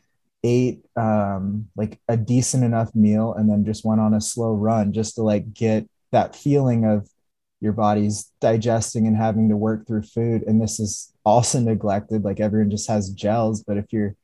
ate 0.43 0.85
um, 0.95 1.69
like 1.75 1.99
a 2.07 2.17
decent 2.17 2.63
enough 2.63 2.93
meal 2.95 3.33
and 3.33 3.49
then 3.49 3.65
just 3.65 3.85
went 3.85 4.01
on 4.01 4.13
a 4.13 4.21
slow 4.21 4.53
run 4.53 4.91
just 4.91 5.15
to 5.15 5.21
like 5.21 5.53
get 5.53 5.87
that 6.11 6.35
feeling 6.35 6.85
of 6.85 7.09
your 7.61 7.73
body's 7.73 8.31
digesting 8.41 9.07
and 9.07 9.15
having 9.15 9.47
to 9.49 9.55
work 9.55 9.87
through 9.87 10.03
food 10.03 10.43
and 10.43 10.61
this 10.61 10.79
is 10.79 11.13
also 11.23 11.59
neglected 11.59 12.23
like 12.23 12.41
everyone 12.41 12.69
just 12.69 12.89
has 12.89 13.09
gels 13.11 13.63
but 13.63 13.77
if 13.77 13.85
you're 13.93 14.15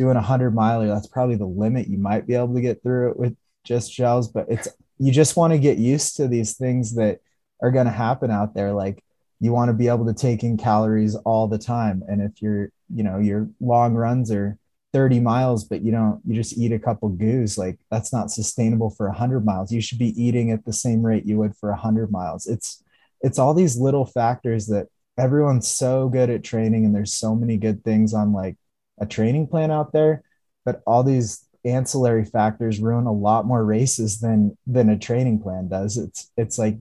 doing 0.00 0.16
a 0.16 0.22
hundred 0.22 0.54
miler, 0.54 0.88
that's 0.88 1.06
probably 1.06 1.36
the 1.36 1.44
limit 1.44 1.86
you 1.86 1.98
might 1.98 2.26
be 2.26 2.34
able 2.34 2.54
to 2.54 2.60
get 2.62 2.82
through 2.82 3.10
it 3.10 3.18
with 3.18 3.36
just 3.64 3.92
gels. 3.92 4.28
But 4.28 4.46
it's 4.48 4.66
you 4.98 5.12
just 5.12 5.36
want 5.36 5.52
to 5.52 5.58
get 5.58 5.76
used 5.76 6.16
to 6.16 6.26
these 6.26 6.56
things 6.56 6.94
that 6.94 7.20
are 7.62 7.70
going 7.70 7.84
to 7.84 7.92
happen 7.92 8.30
out 8.30 8.54
there. 8.54 8.72
Like 8.72 9.04
you 9.40 9.52
want 9.52 9.68
to 9.68 9.74
be 9.74 9.88
able 9.88 10.06
to 10.06 10.14
take 10.14 10.42
in 10.42 10.56
calories 10.56 11.16
all 11.16 11.48
the 11.48 11.58
time. 11.58 12.02
And 12.08 12.22
if 12.22 12.40
you're, 12.40 12.70
you 12.88 13.02
know, 13.02 13.18
your 13.18 13.48
long 13.60 13.94
runs 13.94 14.30
are 14.30 14.56
30 14.92 15.20
miles, 15.20 15.64
but 15.64 15.82
you 15.82 15.92
don't, 15.92 16.20
you 16.26 16.34
just 16.34 16.58
eat 16.58 16.72
a 16.72 16.78
couple 16.78 17.08
goos, 17.08 17.56
like 17.56 17.78
that's 17.90 18.12
not 18.12 18.30
sustainable 18.30 18.90
for 18.90 19.08
100 19.08 19.44
miles. 19.44 19.72
You 19.72 19.80
should 19.80 19.98
be 19.98 20.20
eating 20.20 20.50
at 20.50 20.64
the 20.64 20.72
same 20.72 21.02
rate 21.02 21.26
you 21.26 21.38
would 21.38 21.56
for 21.56 21.70
100 21.70 22.10
miles. 22.10 22.46
It's, 22.46 22.82
it's 23.20 23.38
all 23.38 23.54
these 23.54 23.76
little 23.76 24.04
factors 24.04 24.66
that 24.66 24.88
everyone's 25.18 25.68
so 25.68 26.08
good 26.08 26.30
at 26.30 26.42
training 26.42 26.84
and 26.84 26.94
there's 26.94 27.12
so 27.12 27.34
many 27.34 27.56
good 27.56 27.84
things 27.84 28.14
on 28.14 28.32
like 28.32 28.56
a 29.00 29.06
training 29.06 29.46
plan 29.46 29.70
out 29.70 29.92
there 29.92 30.22
but 30.64 30.82
all 30.86 31.02
these 31.02 31.46
ancillary 31.64 32.24
factors 32.24 32.80
ruin 32.80 33.06
a 33.06 33.12
lot 33.12 33.46
more 33.46 33.64
races 33.64 34.20
than 34.20 34.56
than 34.66 34.88
a 34.88 34.98
training 34.98 35.38
plan 35.40 35.68
does 35.68 35.98
it's 35.98 36.30
it's 36.36 36.58
like 36.58 36.78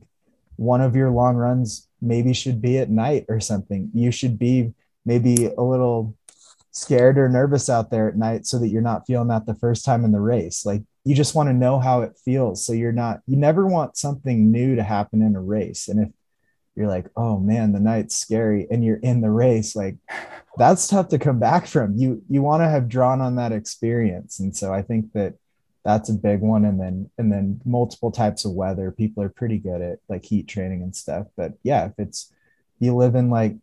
one 0.55 0.79
of 0.81 0.95
your 0.95 1.09
long 1.11 1.35
runs 1.35 1.87
maybe 2.01 2.33
should 2.33 2.61
be 2.61 2.77
at 2.77 2.89
night 2.89 3.25
or 3.27 3.39
something 3.39 3.89
you 3.93 4.11
should 4.11 4.39
be 4.39 4.73
maybe 5.05 5.47
a 5.47 5.61
little 5.61 6.15
scared 6.79 7.17
or 7.17 7.29
nervous 7.29 7.69
out 7.69 7.91
there 7.91 8.07
at 8.07 8.17
night 8.17 8.45
so 8.45 8.57
that 8.59 8.69
you're 8.69 8.81
not 8.81 9.05
feeling 9.05 9.27
that 9.27 9.45
the 9.45 9.55
first 9.55 9.85
time 9.85 10.05
in 10.05 10.11
the 10.11 10.19
race 10.19 10.65
like 10.65 10.81
you 11.03 11.15
just 11.15 11.35
want 11.35 11.49
to 11.49 11.53
know 11.53 11.79
how 11.79 12.01
it 12.01 12.17
feels 12.23 12.65
so 12.65 12.73
you're 12.73 12.91
not 12.91 13.21
you 13.27 13.37
never 13.37 13.65
want 13.65 13.97
something 13.97 14.51
new 14.51 14.75
to 14.75 14.83
happen 14.83 15.21
in 15.21 15.35
a 15.35 15.41
race 15.41 15.87
and 15.87 15.99
if 16.01 16.09
you're 16.79 16.87
like, 16.87 17.07
oh 17.17 17.37
man, 17.37 17.73
the 17.73 17.79
night's 17.79 18.15
scary, 18.15 18.65
and 18.71 18.85
you're 18.85 18.97
in 19.03 19.19
the 19.19 19.29
race, 19.29 19.75
like 19.75 19.97
that's 20.57 20.87
tough 20.87 21.09
to 21.09 21.19
come 21.19 21.37
back 21.37 21.67
from. 21.67 21.97
You 21.97 22.23
you 22.29 22.41
want 22.41 22.63
to 22.63 22.69
have 22.69 22.87
drawn 22.87 23.19
on 23.19 23.35
that 23.35 23.51
experience, 23.51 24.39
and 24.39 24.55
so 24.55 24.73
I 24.73 24.81
think 24.81 25.11
that 25.11 25.33
that's 25.83 26.09
a 26.09 26.13
big 26.13 26.39
one. 26.39 26.63
And 26.63 26.79
then 26.79 27.11
and 27.17 27.29
then 27.31 27.59
multiple 27.65 28.11
types 28.11 28.45
of 28.45 28.53
weather. 28.53 28.91
People 28.91 29.21
are 29.23 29.29
pretty 29.29 29.57
good 29.57 29.81
at 29.81 29.99
like 30.07 30.23
heat 30.23 30.47
training 30.47 30.81
and 30.81 30.95
stuff. 30.95 31.27
But 31.35 31.53
yeah, 31.63 31.87
if 31.87 31.93
it's 31.97 32.33
you 32.79 32.95
live 32.95 33.15
in 33.15 33.29
like 33.29 33.57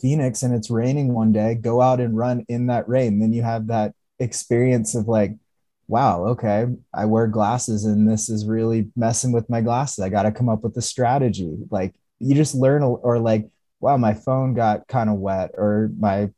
Phoenix 0.00 0.42
and 0.42 0.54
it's 0.54 0.70
raining 0.70 1.12
one 1.12 1.32
day, 1.32 1.54
go 1.54 1.80
out 1.80 2.00
and 2.00 2.16
run 2.16 2.44
in 2.48 2.66
that 2.66 2.88
rain. 2.88 3.18
Then 3.18 3.32
you 3.32 3.42
have 3.42 3.68
that 3.68 3.94
experience 4.18 4.94
of 4.94 5.08
like, 5.08 5.32
wow, 5.86 6.26
okay, 6.26 6.66
I 6.92 7.06
wear 7.06 7.26
glasses 7.26 7.84
and 7.84 8.08
this 8.08 8.28
is 8.28 8.46
really 8.46 8.90
messing 8.96 9.32
with 9.32 9.48
my 9.48 9.60
glasses. 9.60 10.04
I 10.04 10.08
got 10.08 10.24
to 10.24 10.32
come 10.32 10.48
up 10.48 10.62
with 10.62 10.76
a 10.76 10.82
strategy. 10.82 11.56
Like 11.70 11.94
you 12.18 12.34
just 12.34 12.54
learn 12.54 12.82
or 12.82 13.18
like 13.18 13.48
wow 13.80 13.96
my 13.96 14.14
phone 14.14 14.54
got 14.54 14.86
kind 14.88 15.08
of 15.08 15.16
wet 15.16 15.52
or 15.54 15.90
my 15.98 16.28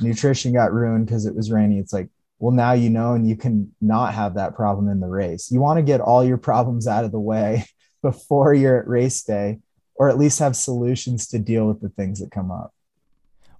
nutrition 0.00 0.52
got 0.52 0.72
ruined 0.72 1.06
because 1.06 1.26
it 1.26 1.34
was 1.34 1.50
rainy 1.50 1.78
it's 1.78 1.92
like 1.92 2.08
well 2.38 2.52
now 2.52 2.72
you 2.72 2.90
know 2.90 3.14
and 3.14 3.28
you 3.28 3.36
can 3.36 3.72
not 3.80 4.14
have 4.14 4.34
that 4.34 4.54
problem 4.54 4.88
in 4.88 5.00
the 5.00 5.06
race 5.06 5.50
you 5.50 5.60
want 5.60 5.78
to 5.78 5.82
get 5.82 6.00
all 6.00 6.24
your 6.24 6.38
problems 6.38 6.86
out 6.86 7.04
of 7.04 7.12
the 7.12 7.20
way 7.20 7.64
before 8.02 8.54
you're 8.54 8.80
at 8.80 8.88
race 8.88 9.22
day 9.22 9.58
or 9.94 10.08
at 10.08 10.18
least 10.18 10.38
have 10.38 10.56
solutions 10.56 11.26
to 11.26 11.38
deal 11.38 11.66
with 11.66 11.80
the 11.80 11.88
things 11.90 12.20
that 12.20 12.30
come 12.30 12.50
up 12.50 12.72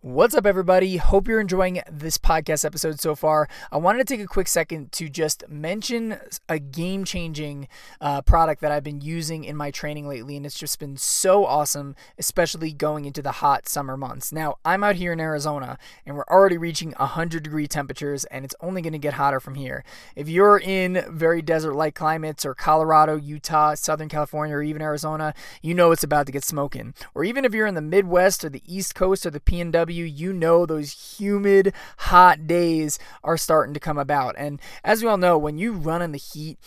What's 0.06 0.36
up, 0.36 0.46
everybody? 0.46 0.98
Hope 0.98 1.26
you're 1.26 1.40
enjoying 1.40 1.82
this 1.90 2.16
podcast 2.16 2.64
episode 2.64 3.00
so 3.00 3.16
far. 3.16 3.48
I 3.72 3.76
wanted 3.78 3.98
to 3.98 4.04
take 4.04 4.24
a 4.24 4.28
quick 4.28 4.46
second 4.46 4.92
to 4.92 5.08
just 5.08 5.42
mention 5.48 6.20
a 6.48 6.60
game 6.60 7.04
changing 7.04 7.66
uh, 8.00 8.22
product 8.22 8.60
that 8.60 8.70
I've 8.70 8.84
been 8.84 9.00
using 9.00 9.42
in 9.42 9.56
my 9.56 9.72
training 9.72 10.06
lately, 10.06 10.36
and 10.36 10.46
it's 10.46 10.60
just 10.60 10.78
been 10.78 10.96
so 10.96 11.44
awesome, 11.44 11.96
especially 12.18 12.72
going 12.72 13.04
into 13.04 13.20
the 13.20 13.32
hot 13.32 13.68
summer 13.68 13.96
months. 13.96 14.30
Now, 14.30 14.58
I'm 14.64 14.84
out 14.84 14.94
here 14.94 15.12
in 15.12 15.18
Arizona, 15.18 15.76
and 16.06 16.14
we're 16.14 16.22
already 16.30 16.56
reaching 16.56 16.92
100 16.98 17.42
degree 17.42 17.66
temperatures, 17.66 18.24
and 18.26 18.44
it's 18.44 18.54
only 18.60 18.82
going 18.82 18.92
to 18.92 19.00
get 19.00 19.14
hotter 19.14 19.40
from 19.40 19.56
here. 19.56 19.82
If 20.14 20.28
you're 20.28 20.60
in 20.60 21.04
very 21.10 21.42
desert 21.42 21.74
like 21.74 21.96
climates 21.96 22.46
or 22.46 22.54
Colorado, 22.54 23.16
Utah, 23.16 23.74
Southern 23.74 24.08
California, 24.08 24.54
or 24.54 24.62
even 24.62 24.82
Arizona, 24.82 25.34
you 25.62 25.74
know 25.74 25.90
it's 25.90 26.04
about 26.04 26.26
to 26.26 26.32
get 26.32 26.44
smoking. 26.44 26.94
Or 27.12 27.24
even 27.24 27.44
if 27.44 27.52
you're 27.52 27.66
in 27.66 27.74
the 27.74 27.82
Midwest 27.82 28.44
or 28.44 28.48
the 28.50 28.62
East 28.68 28.94
Coast 28.94 29.26
or 29.26 29.30
the 29.30 29.40
PNW, 29.40 29.95
you, 29.96 30.04
you 30.04 30.32
know 30.32 30.66
those 30.66 31.18
humid, 31.18 31.72
hot 31.98 32.46
days 32.46 32.98
are 33.24 33.36
starting 33.36 33.74
to 33.74 33.80
come 33.80 33.98
about. 33.98 34.34
And 34.38 34.60
as 34.84 35.02
we 35.02 35.08
all 35.08 35.16
know, 35.16 35.36
when 35.38 35.58
you 35.58 35.72
run 35.72 36.02
in 36.02 36.12
the 36.12 36.18
heat, 36.18 36.58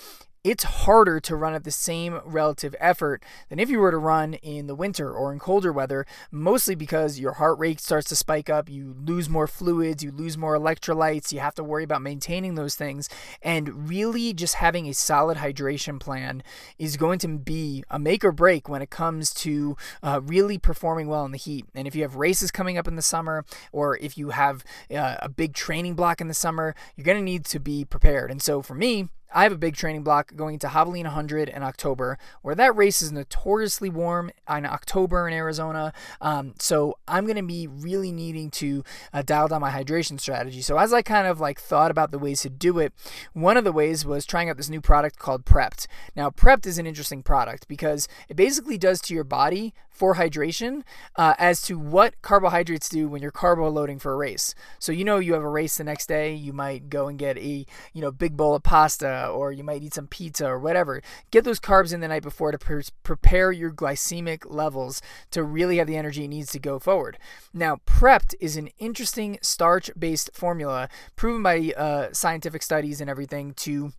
it's 0.44 0.64
harder 0.64 1.20
to 1.20 1.36
run 1.36 1.54
at 1.54 1.64
the 1.64 1.72
same 1.72 2.22
relative 2.24 2.76
effort 2.80 3.24
than 3.50 3.60
if 3.60 3.70
you 3.70 3.80
were 3.80 3.92
to 3.92 3.98
run 3.98 4.36
in 4.36 4.68
the 4.68 4.76
winter 4.76 5.12
or 5.12 5.34
in 5.34 5.40
colder 5.40 5.72
weather, 5.72 6.06
mostly 6.32 6.76
because 6.76 7.20
your 7.20 7.34
heart 7.34 7.60
rate 7.60 7.80
starts 7.80 8.08
to 8.10 8.16
spike 8.16 8.50
up, 8.50 8.70
you 8.70 8.96
lose 9.06 9.30
more 9.30 9.48
fluids, 9.48 10.04
you 10.04 10.12
lose 10.12 10.38
more 10.38 10.58
electrolytes, 10.58 11.34
you 11.34 11.40
have 11.40 11.56
to 11.56 11.64
worry 11.64 11.84
about 11.84 12.02
maintaining 12.02 12.56
those 12.56 12.76
things. 12.76 13.10
And 13.42 13.90
really, 13.90 14.34
just 14.34 14.56
having 14.56 14.88
a 14.88 14.94
solid 14.94 15.38
hydration 15.38 16.00
plan 16.00 16.42
is 16.78 16.96
going 16.96 17.20
to 17.20 17.28
be 17.38 17.84
a 17.90 18.00
make 18.00 18.24
or 18.24 18.32
break 18.32 18.70
when 18.70 18.82
it 18.82 18.90
comes 18.90 19.34
to 19.36 19.76
uh, 20.02 20.22
really 20.24 20.58
performing 20.58 21.08
well 21.08 21.26
in 21.26 21.32
the 21.32 21.38
heat. 21.38 21.66
And 21.76 21.88
if 21.88 21.96
you 21.96 22.04
have 22.04 22.16
races 22.16 22.52
coming 22.52 22.78
up 22.78 22.88
in 22.88 22.96
the 22.96 23.02
summer, 23.02 23.46
or 23.72 23.98
if 23.98 24.18
you 24.18 24.30
have 24.30 24.64
uh, 24.90 25.18
a 25.20 25.30
big 25.30 25.54
training 25.54 25.96
block 25.96 26.22
in 26.22 26.28
the 26.28 26.34
summer, 26.34 26.76
you're 26.96 27.06
going 27.06 27.18
to 27.18 27.24
need 27.24 27.46
to 27.46 27.60
be 27.60 27.84
prepared. 27.84 28.32
And 28.32 28.42
so 28.42 28.62
for 28.62 28.74
me, 28.74 29.10
I 29.34 29.44
have 29.44 29.52
a 29.52 29.58
big 29.58 29.76
training 29.76 30.04
block 30.04 30.36
going 30.36 30.60
to 30.60 30.68
Javelina 30.68 31.06
100 31.06 31.50
in 31.50 31.64
October, 31.64 32.18
where 32.42 32.56
that 32.56 32.76
race 32.76 33.02
is 33.02 33.12
notoriously 33.12 33.90
warm 33.90 34.32
in 34.50 34.66
October 34.66 35.28
in 35.28 35.34
Arizona. 35.34 35.94
Um, 36.20 36.56
so 36.60 36.98
I'm 37.08 37.26
going 37.26 37.36
to 37.36 37.44
be 37.44 37.68
really 37.68 38.12
needing 38.12 38.50
to 38.52 38.84
uh, 39.14 39.22
dial 39.22 39.48
down 39.48 39.62
my 39.62 39.72
hydration 39.72 40.20
strategy. 40.20 40.62
So 40.62 40.78
as 40.78 40.94
I 40.94 41.02
kind 41.02 41.28
of 41.28 41.40
like 41.40 41.60
thought 41.60 41.92
about 41.92 42.12
the 42.12 42.20
ways 42.20 42.42
to 42.42 42.50
do 42.50 42.80
it, 42.80 42.94
one 43.34 43.58
of 43.58 43.64
the 43.64 43.72
ways 43.72 44.06
was 44.06 44.26
trying 44.26 44.50
out 44.50 44.58
this 44.58 44.70
new 44.70 44.82
product 44.82 45.20
called 45.20 45.46
Prepd. 45.46 45.88
Now, 46.16 46.30
Prepd 46.30 46.66
is 46.66 46.78
an 46.78 46.88
interesting 46.88 47.24
product 47.24 47.68
because 47.68 48.08
it 48.28 48.36
basically 48.36 48.78
does 48.78 49.02
to 49.02 49.14
your 49.14 49.24
body 49.24 49.74
for 50.00 50.16
hydration 50.16 50.84
uh, 51.18 51.34
as 51.38 51.62
to 51.64 51.78
what 51.78 52.20
carbohydrates 52.22 52.88
do 52.88 53.10
when 53.10 53.22
you're 53.22 53.32
carbo 53.32 53.70
loading 53.70 54.00
for 54.00 54.14
a 54.14 54.16
race. 54.16 54.56
So 54.80 54.94
you 54.94 55.04
know 55.04 55.18
you 55.18 55.34
have 55.34 55.44
a 55.44 55.50
race 55.50 55.78
the 55.78 55.84
next 55.84 56.08
day, 56.08 56.34
you 56.34 56.54
might 56.54 56.90
go 56.90 57.10
and 57.10 57.20
get 57.20 57.38
a 57.38 57.66
you 57.94 58.02
know 58.02 58.10
big 58.10 58.38
bowl 58.38 58.56
of 58.56 58.64
pasta 58.64 59.28
or 59.28 59.52
you 59.52 59.62
might 59.62 59.84
eat 59.84 59.94
some 59.94 60.08
pizza 60.08 60.48
or 60.48 60.58
whatever. 60.58 61.02
Get 61.32 61.44
those 61.44 61.60
carbs 61.60 61.94
in 61.94 62.00
the 62.00 62.08
night 62.08 62.24
before 62.24 62.54
to 62.54 62.58
pre- 62.58 62.84
prepare 63.04 63.52
your 63.52 63.72
glycemic 63.72 64.46
levels 64.50 65.02
to 65.32 65.44
really 65.44 65.78
have 65.78 65.88
the 65.88 65.98
energy 65.98 66.24
it 66.24 66.30
needs 66.30 66.54
to 66.54 66.60
go 66.60 66.80
forward. 66.80 67.18
Now, 67.54 67.82
Prepd 67.86 68.36
is 68.40 68.56
an 68.56 68.70
interesting 68.80 69.38
starch-based 69.42 70.30
formula 70.34 70.88
proven 71.18 71.44
by 71.44 71.74
uh, 71.76 72.14
scientific 72.14 72.64
studies 72.64 73.02
and 73.02 73.10
everything 73.10 73.54
to 73.56 73.92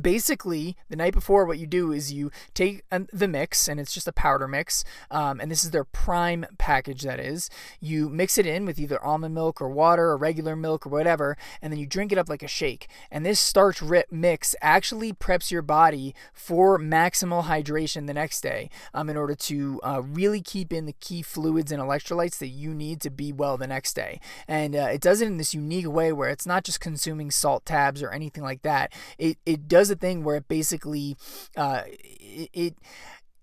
basically 0.00 0.76
the 0.88 0.96
night 0.96 1.14
before 1.14 1.44
what 1.44 1.58
you 1.58 1.66
do 1.66 1.92
is 1.92 2.12
you 2.12 2.30
take 2.54 2.82
the 2.90 3.28
mix 3.28 3.68
and 3.68 3.80
it's 3.80 3.92
just 3.92 4.08
a 4.08 4.12
powder 4.12 4.48
mix 4.48 4.84
um, 5.10 5.40
and 5.40 5.50
this 5.50 5.64
is 5.64 5.70
their 5.70 5.84
prime 5.84 6.46
package 6.58 7.02
that 7.02 7.20
is. 7.20 7.50
You 7.80 8.08
mix 8.08 8.38
it 8.38 8.46
in 8.46 8.64
with 8.64 8.78
either 8.78 9.02
almond 9.04 9.34
milk 9.34 9.60
or 9.60 9.68
water 9.68 10.06
or 10.06 10.16
regular 10.16 10.56
milk 10.56 10.86
or 10.86 10.90
whatever 10.90 11.36
and 11.62 11.72
then 11.72 11.80
you 11.80 11.86
drink 11.86 12.12
it 12.12 12.18
up 12.18 12.28
like 12.28 12.42
a 12.42 12.48
shake. 12.48 12.88
And 13.10 13.24
this 13.24 13.40
starch 13.40 13.80
rip 13.80 14.10
mix 14.10 14.54
actually 14.60 15.12
preps 15.12 15.50
your 15.50 15.62
body 15.62 16.14
for 16.32 16.78
maximal 16.78 17.44
hydration 17.44 18.06
the 18.06 18.14
next 18.14 18.40
day 18.40 18.70
um, 18.94 19.08
in 19.08 19.16
order 19.16 19.34
to 19.34 19.80
uh, 19.82 20.02
really 20.04 20.40
keep 20.40 20.72
in 20.72 20.86
the 20.86 20.92
key 20.92 21.22
fluids 21.22 21.72
and 21.72 21.82
electrolytes 21.82 22.38
that 22.38 22.48
you 22.48 22.74
need 22.74 23.00
to 23.00 23.10
be 23.10 23.32
well 23.32 23.56
the 23.56 23.66
next 23.66 23.94
day. 23.94 24.20
And 24.46 24.74
uh, 24.74 24.88
it 24.92 25.00
does 25.00 25.20
it 25.20 25.26
in 25.26 25.36
this 25.38 25.54
unique 25.54 25.88
way 25.88 26.12
where 26.12 26.30
it's 26.30 26.46
not 26.46 26.64
just 26.64 26.80
consuming 26.80 27.30
salt 27.30 27.64
tabs 27.64 28.02
or 28.02 28.10
anything 28.10 28.42
like 28.42 28.62
that. 28.62 28.92
It, 29.18 29.38
it 29.46 29.68
does 29.68 29.77
does 29.78 29.90
a 29.90 29.96
thing 29.96 30.24
where 30.24 30.36
it 30.36 30.48
basically 30.48 31.16
uh, 31.56 31.82
it, 31.86 32.50
it 32.52 32.74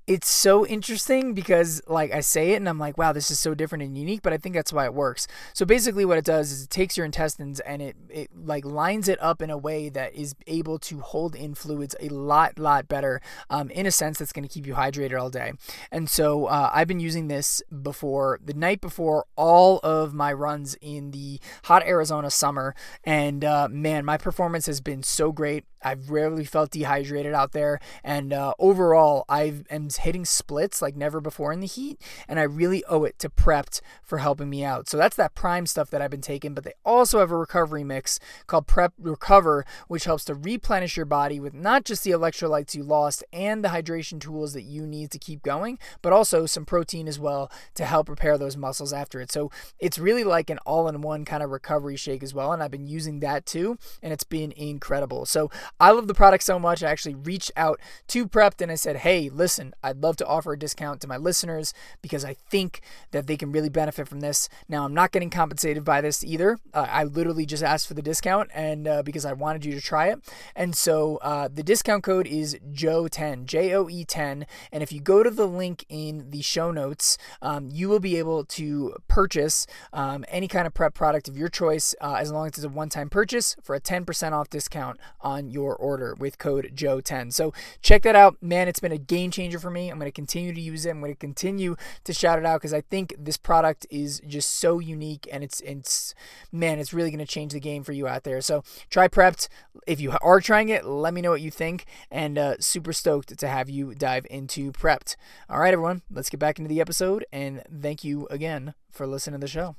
it's 0.07 0.29
so 0.29 0.67
interesting 0.67 1.33
because 1.33 1.81
like 1.87 2.11
I 2.11 2.19
say 2.19 2.51
it 2.51 2.57
and 2.57 2.69
I'm 2.69 2.77
like, 2.77 2.97
wow, 2.97 3.11
this 3.11 3.31
is 3.31 3.39
so 3.39 3.55
different 3.55 3.83
and 3.83 3.97
unique, 3.97 4.21
but 4.21 4.33
I 4.33 4.37
think 4.37 4.53
that's 4.53 4.71
why 4.71 4.85
it 4.85 4.93
works. 4.93 5.27
So 5.53 5.65
basically 5.65 6.05
what 6.05 6.19
it 6.19 6.25
does 6.25 6.51
is 6.51 6.63
it 6.63 6.69
takes 6.69 6.95
your 6.95 7.07
intestines 7.07 7.59
and 7.61 7.81
it, 7.81 7.95
it 8.09 8.29
like 8.35 8.65
lines 8.65 9.07
it 9.07 9.21
up 9.21 9.41
in 9.41 9.49
a 9.49 9.57
way 9.57 9.89
that 9.89 10.13
is 10.13 10.35
able 10.45 10.77
to 10.79 10.99
hold 10.99 11.35
in 11.35 11.55
fluids 11.55 11.95
a 11.99 12.09
lot, 12.09 12.59
lot 12.59 12.87
better 12.87 13.19
um, 13.49 13.71
in 13.71 13.87
a 13.87 13.91
sense 13.91 14.19
that's 14.19 14.31
going 14.31 14.47
to 14.47 14.53
keep 14.53 14.67
you 14.67 14.75
hydrated 14.75 15.19
all 15.19 15.31
day. 15.31 15.53
And 15.91 16.07
so 16.07 16.45
uh, 16.45 16.69
I've 16.71 16.87
been 16.87 16.99
using 16.99 17.27
this 17.27 17.63
before 17.81 18.39
the 18.43 18.53
night 18.53 18.81
before 18.81 19.25
all 19.35 19.79
of 19.79 20.13
my 20.13 20.31
runs 20.31 20.75
in 20.81 21.11
the 21.11 21.39
hot 21.63 21.83
Arizona 21.83 22.29
summer. 22.29 22.75
And 23.03 23.43
uh, 23.43 23.69
man, 23.71 24.05
my 24.05 24.17
performance 24.17 24.67
has 24.67 24.81
been 24.81 25.01
so 25.01 25.31
great. 25.31 25.65
I've 25.81 26.09
rarely 26.09 26.45
felt 26.45 26.71
dehydrated 26.71 27.33
out 27.33 27.51
there. 27.53 27.79
And 28.03 28.33
uh, 28.33 28.53
overall, 28.59 29.25
I 29.29 29.61
am 29.69 29.89
hitting 29.97 30.25
splits 30.25 30.81
like 30.81 30.95
never 30.95 31.21
before 31.21 31.51
in 31.51 31.59
the 31.59 31.67
heat, 31.67 32.01
and 32.27 32.39
I 32.39 32.43
really 32.43 32.83
owe 32.85 33.03
it 33.03 33.19
to 33.19 33.29
Prepd 33.29 33.81
for 34.03 34.19
helping 34.19 34.49
me 34.49 34.63
out. 34.63 34.89
So 34.89 34.97
that's 34.97 35.15
that 35.15 35.35
prime 35.35 35.65
stuff 35.65 35.89
that 35.89 36.01
I've 36.01 36.11
been 36.11 36.21
taking, 36.21 36.53
but 36.53 36.63
they 36.63 36.73
also 36.83 37.19
have 37.19 37.31
a 37.31 37.37
recovery 37.37 37.83
mix 37.83 38.19
called 38.47 38.67
Prepd 38.67 38.93
Recover, 38.99 39.65
which 39.87 40.05
helps 40.05 40.25
to 40.25 40.35
replenish 40.35 40.97
your 40.97 41.05
body 41.05 41.39
with 41.39 41.53
not 41.53 41.85
just 41.85 42.03
the 42.03 42.11
electrolytes 42.11 42.75
you 42.75 42.83
lost 42.83 43.23
and 43.33 43.63
the 43.63 43.69
hydration 43.69 44.19
tools 44.19 44.53
that 44.53 44.63
you 44.63 44.85
need 44.85 45.11
to 45.11 45.19
keep 45.19 45.43
going, 45.43 45.79
but 46.01 46.13
also 46.13 46.45
some 46.45 46.65
protein 46.65 47.07
as 47.07 47.19
well 47.19 47.51
to 47.73 47.85
help 47.85 48.09
repair 48.09 48.37
those 48.37 48.57
muscles 48.57 48.93
after 48.93 49.21
it. 49.21 49.31
So 49.31 49.51
it's 49.79 49.99
really 49.99 50.23
like 50.23 50.49
an 50.49 50.59
all 50.65 50.87
in 50.87 51.01
one 51.01 51.25
kind 51.25 51.43
of 51.43 51.49
recovery 51.49 51.95
shake 51.95 52.23
as 52.23 52.33
well. 52.33 52.51
And 52.51 52.61
I've 52.61 52.71
been 52.71 52.87
using 52.87 53.19
that 53.19 53.45
too, 53.45 53.77
and 54.01 54.11
it's 54.13 54.23
been 54.23 54.51
incredible. 54.53 55.25
So 55.25 55.49
I 55.79 55.91
love 55.91 56.07
the 56.07 56.13
product 56.13 56.43
so 56.43 56.59
much. 56.59 56.83
I 56.83 56.91
actually 56.91 57.15
reached 57.15 57.51
out 57.55 57.79
to 58.07 58.27
Prepd 58.27 58.61
and 58.61 58.71
I 58.71 58.75
said, 58.75 58.97
hey, 58.97 59.29
listen, 59.29 59.73
I'd 59.85 60.01
love 60.01 60.17
to 60.17 60.25
offer 60.25 60.53
a 60.53 60.59
discount 60.59 60.99
to 61.01 61.07
my 61.07 61.17
listeners 61.17 61.73
because 62.01 62.25
I 62.25 62.33
think 62.33 62.81
that 63.11 63.27
they 63.27 63.37
can 63.37 63.51
really 63.51 63.69
benefit 63.69 64.07
from 64.07 64.19
this. 64.19 64.49
Now, 64.67 64.83
I'm 64.83 64.93
not 64.93 65.11
getting 65.11 65.29
compensated 65.29 65.83
by 65.83 66.01
this 66.01 66.23
either. 66.23 66.57
Uh, 66.73 66.87
I 66.89 67.03
literally 67.03 67.45
just 67.45 67.63
asked 67.63 67.87
for 67.87 67.93
the 67.93 68.01
discount 68.01 68.49
and 68.53 68.87
uh, 68.87 69.03
because 69.03 69.25
I 69.25 69.33
wanted 69.33 69.63
you 69.63 69.73
to 69.73 69.81
try 69.81 70.07
it. 70.07 70.19
And 70.55 70.75
so 70.75 71.17
uh, 71.17 71.49
the 71.53 71.63
discount 71.63 72.03
code 72.03 72.25
is 72.25 72.57
Joe10, 72.73 73.45
J 73.45 73.73
O 73.75 73.87
E 73.87 74.03
10. 74.03 74.47
And 74.71 74.81
if 74.81 74.91
you 74.91 75.01
go 75.01 75.21
to 75.21 75.29
the 75.29 75.47
link 75.47 75.85
in 75.87 76.31
the 76.31 76.41
show 76.41 76.71
notes, 76.71 77.17
um, 77.41 77.69
you 77.71 77.87
will 77.87 77.99
be 77.99 78.17
able 78.17 78.43
to 78.45 78.95
purchase 79.07 79.67
um, 79.93 80.25
any 80.29 80.47
kind 80.47 80.65
of 80.65 80.73
prep 80.73 80.95
product 80.95 81.27
of 81.27 81.37
your 81.37 81.49
choice 81.49 81.93
uh, 82.01 82.15
as 82.15 82.31
long 82.31 82.47
as 82.47 82.53
it's 82.53 82.63
a 82.63 82.69
one 82.69 82.89
time 82.89 83.09
purchase 83.09 83.55
for 83.61 83.75
a 83.75 83.81
10% 83.81 84.31
off 84.31 84.49
discount 84.49 84.99
on 85.21 85.51
your 85.51 85.75
order 85.75 86.15
with 86.17 86.39
code 86.39 86.71
Joe10. 86.75 87.31
So 87.33 87.53
check 87.81 88.01
that 88.01 88.15
out. 88.15 88.41
Man, 88.41 88.67
it's 88.67 88.79
been 88.79 88.91
a 88.91 88.97
game 88.97 89.29
changer 89.29 89.59
for 89.59 89.69
me. 89.69 89.74
I'm 89.75 89.99
going 89.99 90.07
to 90.07 90.11
continue 90.11 90.53
to 90.53 90.61
use 90.61 90.85
it. 90.85 90.91
I'm 90.91 90.99
going 90.99 91.11
to 91.11 91.17
continue 91.17 91.75
to 92.03 92.13
shout 92.13 92.39
it 92.39 92.45
out 92.45 92.61
because 92.61 92.73
I 92.73 92.81
think 92.81 93.15
this 93.17 93.37
product 93.37 93.85
is 93.89 94.21
just 94.27 94.57
so 94.57 94.79
unique 94.79 95.27
and 95.31 95.43
it's, 95.43 95.61
it's 95.61 96.13
man, 96.51 96.79
it's 96.79 96.93
really 96.93 97.11
going 97.11 97.25
to 97.25 97.31
change 97.31 97.53
the 97.53 97.59
game 97.59 97.83
for 97.83 97.91
you 97.91 98.07
out 98.07 98.23
there. 98.23 98.41
So 98.41 98.63
try 98.89 99.07
Prepd. 99.07 99.47
If 99.87 99.99
you 99.99 100.13
are 100.21 100.39
trying 100.41 100.69
it, 100.69 100.85
let 100.85 101.13
me 101.13 101.21
know 101.21 101.31
what 101.31 101.41
you 101.41 101.51
think. 101.51 101.85
And 102.09 102.37
uh, 102.37 102.55
super 102.59 102.93
stoked 102.93 103.37
to 103.37 103.47
have 103.47 103.69
you 103.69 103.93
dive 103.95 104.25
into 104.29 104.71
Prepd. 104.71 105.15
All 105.49 105.59
right, 105.59 105.73
everyone, 105.73 106.01
let's 106.11 106.29
get 106.29 106.39
back 106.39 106.57
into 106.59 106.69
the 106.69 106.81
episode. 106.81 107.25
And 107.31 107.63
thank 107.81 108.03
you 108.03 108.27
again 108.29 108.73
for 108.91 109.05
listening 109.05 109.39
to 109.39 109.45
the 109.45 109.51
show. 109.51 109.75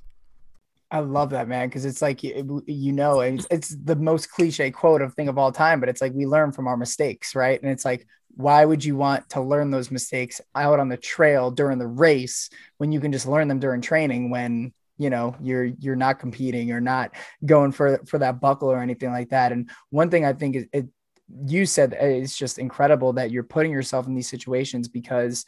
I 0.90 1.00
love 1.00 1.30
that 1.30 1.48
man 1.48 1.68
because 1.68 1.84
it's 1.84 2.00
like 2.00 2.22
you, 2.22 2.62
you 2.66 2.92
know 2.92 3.20
it's, 3.20 3.46
it's 3.50 3.70
the 3.70 3.96
most 3.96 4.30
cliche 4.30 4.70
quote 4.70 5.02
of 5.02 5.14
thing 5.14 5.28
of 5.28 5.36
all 5.36 5.50
time, 5.50 5.80
but 5.80 5.88
it's 5.88 6.00
like 6.00 6.12
we 6.12 6.26
learn 6.26 6.52
from 6.52 6.68
our 6.68 6.76
mistakes, 6.76 7.34
right? 7.34 7.60
And 7.60 7.70
it's 7.70 7.84
like 7.84 8.06
why 8.36 8.64
would 8.64 8.84
you 8.84 8.96
want 8.96 9.28
to 9.30 9.40
learn 9.40 9.70
those 9.70 9.90
mistakes 9.90 10.40
out 10.54 10.78
on 10.78 10.88
the 10.88 10.96
trail 10.96 11.50
during 11.50 11.78
the 11.78 11.86
race 11.86 12.50
when 12.76 12.92
you 12.92 13.00
can 13.00 13.10
just 13.10 13.26
learn 13.26 13.48
them 13.48 13.58
during 13.58 13.80
training 13.80 14.30
when 14.30 14.72
you 14.98 15.10
know 15.10 15.34
you're 15.40 15.64
you're 15.64 15.96
not 15.96 16.18
competing 16.18 16.68
you're 16.68 16.80
not 16.80 17.12
going 17.44 17.72
for 17.72 17.98
for 18.06 18.18
that 18.18 18.40
buckle 18.40 18.70
or 18.70 18.80
anything 18.80 19.10
like 19.10 19.30
that? 19.30 19.52
And 19.52 19.70
one 19.90 20.10
thing 20.10 20.24
i 20.24 20.32
think 20.32 20.56
is 20.56 20.66
it 20.72 20.86
you 21.46 21.66
said 21.66 21.92
it's 21.94 22.36
just 22.36 22.58
incredible 22.58 23.14
that 23.14 23.30
you're 23.30 23.42
putting 23.42 23.72
yourself 23.72 24.06
in 24.06 24.14
these 24.14 24.28
situations 24.28 24.86
because 24.86 25.44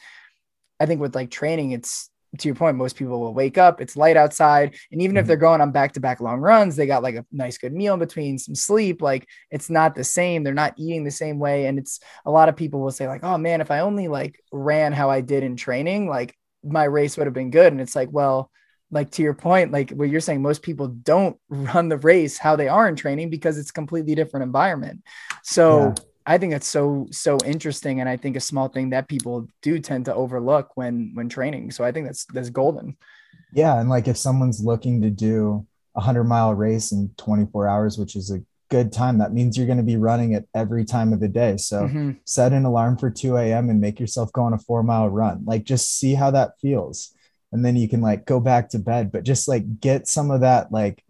i 0.81 0.87
think 0.87 1.01
with 1.01 1.15
like 1.15 1.31
training 1.31 1.71
it's 1.71 2.11
to 2.37 2.49
your 2.49 2.55
point, 2.55 2.77
most 2.77 2.97
people 2.97 3.21
will 3.21 3.33
wake 3.33 3.57
up, 3.57 3.81
it's 3.81 3.97
light 3.97 4.17
outside. 4.17 4.77
And 4.93 5.01
even 5.01 5.15
mm-hmm. 5.15 5.21
if 5.21 5.27
they're 5.27 5.37
going 5.37 5.61
on 5.61 5.73
back 5.73 5.93
to 5.93 6.01
back 6.01 6.21
long 6.21 6.41
runs, 6.41 6.77
they 6.77 6.87
got 6.87 7.03
like 7.03 7.15
a 7.15 7.25
nice 7.33 7.57
good 7.59 7.73
meal 7.73 7.95
in 7.95 8.01
between, 8.01 8.39
some 8.39 8.55
sleep. 8.55 9.01
Like 9.01 9.27
it's 9.51 9.71
not 9.71 9.95
the 9.95 10.05
same. 10.05 10.45
They're 10.45 10.55
not 10.55 10.75
eating 10.77 11.05
the 11.05 11.11
same 11.11 11.39
way. 11.39 11.67
And 11.67 11.79
it's 11.79 12.01
a 12.27 12.31
lot 12.31 12.49
of 12.49 12.57
people 12.57 12.81
will 12.81 12.91
say, 12.91 13.09
like, 13.09 13.25
oh 13.25 13.39
man, 13.39 13.61
if 13.61 13.71
I 13.71 13.81
only 13.81 14.09
like 14.09 14.43
ran 14.53 14.93
how 14.93 15.11
I 15.11 15.21
did 15.23 15.43
in 15.43 15.57
training, 15.57 16.09
like 16.09 16.37
my 16.63 16.85
race 16.85 17.17
would 17.17 17.27
have 17.27 17.35
been 17.35 17.51
good. 17.51 17.73
And 17.73 17.81
it's 17.81 17.97
like, 17.97 18.11
well, 18.13 18.51
like 18.91 19.11
to 19.13 19.23
your 19.23 19.35
point, 19.35 19.73
like 19.73 19.91
what 19.91 20.09
you're 20.09 20.21
saying, 20.21 20.43
most 20.43 20.63
people 20.63 20.89
don't 20.89 21.39
run 21.49 21.89
the 21.89 21.99
race 21.99 22.39
how 22.39 22.57
they 22.57 22.69
are 22.69 22.89
in 22.89 22.97
training 22.97 23.31
because 23.31 23.59
it's 23.59 23.71
completely 23.71 24.15
different 24.15 24.45
environment. 24.45 25.03
So 25.43 25.89
yeah. 25.89 25.95
I 26.29 26.37
think 26.37 26.53
that's 26.53 26.69
so 26.69 27.07
so 27.11 27.39
interesting, 27.47 28.01
and 28.01 28.09
I 28.09 28.19
think 28.19 28.37
a 28.37 28.41
small 28.41 28.69
thing 28.69 28.91
that 28.91 29.09
people 29.09 29.49
do 29.63 29.79
tend 29.79 30.05
to 30.05 30.15
overlook 30.15 30.77
when 30.77 31.13
when 31.15 31.31
training. 31.31 31.71
So 31.71 31.85
I 31.85 31.91
think 31.91 32.07
that's 32.07 32.27
that's 32.27 32.51
golden. 32.51 32.99
Yeah, 33.55 33.81
and 33.81 33.89
like 33.89 34.09
if 34.09 34.19
someone's 34.19 34.63
looking 34.63 35.01
to 35.01 35.09
do 35.09 35.67
a 35.97 36.03
hundred 36.03 36.25
mile 36.25 36.55
race 36.55 36.93
in 36.93 37.11
24 37.17 37.67
hours, 37.67 37.97
which 37.97 38.15
is 38.15 38.31
a 38.31 38.43
good 38.69 38.93
time, 38.93 39.17
that 39.19 39.33
means 39.33 39.57
you're 39.57 39.67
going 39.67 39.79
to 39.79 39.83
be 39.83 39.97
running 39.97 40.33
it 40.33 40.47
every 40.55 40.85
time 40.85 41.15
of 41.15 41.21
the 41.21 41.29
day. 41.29 41.57
So 41.57 41.85
mm-hmm. 41.85 42.11
set 42.27 42.53
an 42.53 42.67
alarm 42.67 42.99
for 42.99 43.11
2 43.11 43.39
a.m. 43.39 43.71
and 43.71 43.81
make 43.81 43.99
yourself 43.99 44.31
go 44.35 44.43
on 44.43 44.53
a 44.53 44.59
four 44.59 44.83
mile 44.83 45.09
run. 45.09 45.47
Like 45.47 45.65
just 45.65 45.99
see 45.99 46.13
how 46.13 46.31
that 46.33 46.61
feels, 46.61 47.15
and 47.53 47.65
then 47.65 47.75
you 47.75 47.89
can 47.89 48.03
like 48.03 48.27
go 48.27 48.39
back 48.39 48.69
to 48.71 48.79
bed. 48.79 49.11
But 49.13 49.25
just 49.25 49.49
like 49.49 49.81
get 49.81 50.07
some 50.07 50.31
of 50.31 50.43
that 50.43 50.71
like 50.71 51.03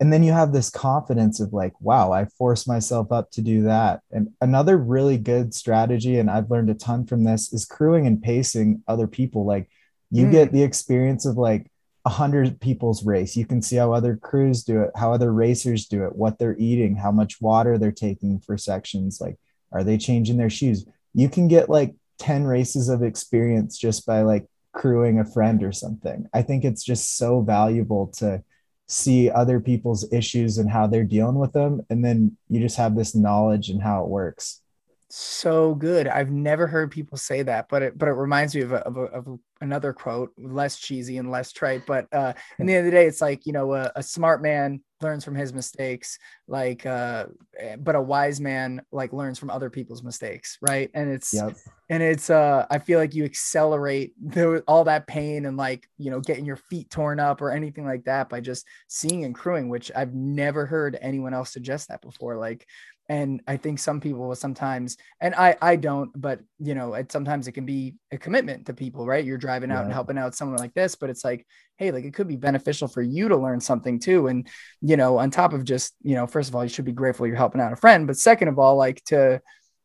and 0.00 0.12
then 0.12 0.22
you 0.22 0.32
have 0.32 0.52
this 0.52 0.70
confidence 0.70 1.40
of 1.40 1.52
like 1.52 1.72
wow 1.80 2.12
i 2.12 2.24
forced 2.24 2.66
myself 2.66 3.12
up 3.12 3.30
to 3.32 3.40
do 3.40 3.62
that. 3.62 4.00
And 4.10 4.30
another 4.40 4.76
really 4.76 5.18
good 5.18 5.54
strategy 5.54 6.18
and 6.18 6.30
i've 6.30 6.50
learned 6.50 6.70
a 6.70 6.74
ton 6.74 7.06
from 7.06 7.24
this 7.24 7.52
is 7.52 7.64
crewing 7.64 8.06
and 8.06 8.22
pacing 8.22 8.82
other 8.88 9.06
people. 9.06 9.44
Like 9.44 9.68
you 10.10 10.26
mm. 10.26 10.32
get 10.32 10.52
the 10.52 10.62
experience 10.62 11.26
of 11.26 11.36
like 11.36 11.70
a 12.06 12.10
hundred 12.10 12.60
people's 12.60 13.04
race. 13.04 13.34
You 13.36 13.46
can 13.46 13.62
see 13.62 13.76
how 13.76 13.92
other 13.92 14.16
crews 14.16 14.64
do 14.64 14.82
it 14.82 14.90
how 14.94 15.12
other 15.12 15.32
racers 15.32 15.86
do 15.86 16.04
it 16.04 16.16
what 16.16 16.38
they're 16.38 16.56
eating 16.58 16.96
how 16.96 17.12
much 17.12 17.40
water 17.40 17.78
they're 17.78 17.92
taking 17.92 18.40
for 18.40 18.58
sections. 18.58 19.20
Like 19.20 19.38
are 19.72 19.84
they 19.84 19.98
changing 19.98 20.36
their 20.36 20.50
shoes? 20.50 20.84
You 21.14 21.28
can 21.28 21.48
get 21.48 21.70
like 21.70 21.94
10 22.18 22.44
races 22.44 22.88
of 22.88 23.02
experience 23.02 23.78
just 23.78 24.06
by 24.06 24.22
like 24.22 24.46
crewing 24.72 25.20
a 25.20 25.24
friend 25.24 25.62
or 25.62 25.72
something. 25.72 26.28
I 26.34 26.42
think 26.42 26.64
it's 26.64 26.84
just 26.84 27.16
so 27.16 27.40
valuable 27.40 28.08
to 28.18 28.42
see 28.86 29.30
other 29.30 29.60
people's 29.60 30.10
issues 30.12 30.58
and 30.58 30.70
how 30.70 30.86
they're 30.86 31.04
dealing 31.04 31.36
with 31.36 31.52
them 31.52 31.80
and 31.90 32.04
then 32.04 32.36
you 32.48 32.60
just 32.60 32.76
have 32.76 32.94
this 32.94 33.14
knowledge 33.14 33.70
and 33.70 33.82
how 33.82 34.02
it 34.02 34.08
works. 34.08 34.60
So 35.08 35.74
good. 35.74 36.08
I've 36.08 36.30
never 36.30 36.66
heard 36.66 36.90
people 36.90 37.16
say 37.16 37.42
that 37.42 37.68
but 37.68 37.82
it 37.82 37.98
but 37.98 38.08
it 38.08 38.12
reminds 38.12 38.54
me 38.54 38.62
of, 38.62 38.72
a, 38.72 38.78
of, 38.78 38.96
a, 38.96 39.00
of 39.00 39.38
another 39.64 39.92
quote 39.92 40.30
less 40.38 40.78
cheesy 40.78 41.18
and 41.18 41.30
less 41.30 41.50
trite 41.50 41.84
but 41.86 42.06
uh 42.12 42.32
in 42.58 42.66
the 42.66 42.74
end 42.74 42.86
of 42.86 42.92
the 42.92 42.96
day 42.96 43.06
it's 43.06 43.20
like 43.20 43.44
you 43.46 43.52
know 43.52 43.74
a, 43.74 43.90
a 43.96 44.02
smart 44.02 44.42
man 44.42 44.80
learns 45.00 45.24
from 45.24 45.34
his 45.34 45.52
mistakes 45.52 46.18
like 46.48 46.86
uh 46.86 47.26
eh, 47.58 47.76
but 47.76 47.94
a 47.94 48.00
wise 48.00 48.40
man 48.40 48.80
like 48.90 49.12
learns 49.12 49.38
from 49.38 49.50
other 49.50 49.68
people's 49.68 50.02
mistakes 50.02 50.56
right 50.62 50.90
and 50.94 51.10
it's 51.10 51.34
yep. 51.34 51.54
and 51.90 52.02
it's 52.02 52.30
uh 52.30 52.64
i 52.70 52.78
feel 52.78 52.98
like 52.98 53.14
you 53.14 53.24
accelerate 53.24 54.12
the, 54.24 54.62
all 54.66 54.84
that 54.84 55.06
pain 55.06 55.44
and 55.46 55.56
like 55.56 55.86
you 55.98 56.10
know 56.10 56.20
getting 56.20 56.46
your 56.46 56.56
feet 56.56 56.88
torn 56.90 57.20
up 57.20 57.42
or 57.42 57.50
anything 57.50 57.84
like 57.84 58.04
that 58.04 58.28
by 58.28 58.40
just 58.40 58.66
seeing 58.88 59.24
and 59.24 59.34
crewing 59.34 59.68
which 59.68 59.90
i've 59.94 60.14
never 60.14 60.64
heard 60.64 60.96
anyone 61.02 61.34
else 61.34 61.52
suggest 61.52 61.88
that 61.88 62.00
before 62.00 62.36
like 62.36 62.66
and 63.08 63.42
i 63.46 63.56
think 63.56 63.78
some 63.78 64.00
people 64.00 64.26
will 64.26 64.34
sometimes 64.34 64.96
and 65.20 65.34
i 65.34 65.54
i 65.60 65.76
don't 65.76 66.10
but 66.20 66.40
you 66.58 66.74
know 66.74 66.94
it 66.94 67.12
sometimes 67.12 67.46
it 67.46 67.52
can 67.52 67.66
be 67.66 67.94
a 68.12 68.18
commitment 68.18 68.66
to 68.66 68.72
people 68.72 69.06
right 69.06 69.24
you're 69.24 69.36
driving 69.38 69.70
out 69.70 69.80
yeah. 69.80 69.84
and 69.84 69.92
helping 69.92 70.16
out 70.16 70.34
someone 70.34 70.58
like 70.58 70.72
this 70.74 70.94
but 70.94 71.10
it's 71.10 71.24
like 71.24 71.46
hey 71.76 71.90
like 71.90 72.04
it 72.04 72.14
could 72.14 72.28
be 72.28 72.36
beneficial 72.36 72.88
for 72.88 73.02
you 73.02 73.28
to 73.28 73.36
learn 73.36 73.60
something 73.60 73.98
too 73.98 74.28
and 74.28 74.48
you 74.80 74.96
know 74.96 75.18
on 75.18 75.30
top 75.30 75.52
of 75.52 75.64
just 75.64 75.94
you 76.02 76.14
know 76.14 76.26
first 76.26 76.48
of 76.48 76.54
all 76.54 76.62
you 76.62 76.68
should 76.68 76.84
be 76.84 76.92
grateful 76.92 77.26
you're 77.26 77.36
helping 77.36 77.60
out 77.60 77.72
a 77.72 77.76
friend 77.76 78.06
but 78.06 78.16
second 78.16 78.48
of 78.48 78.58
all 78.58 78.76
like 78.76 79.02
to 79.04 79.40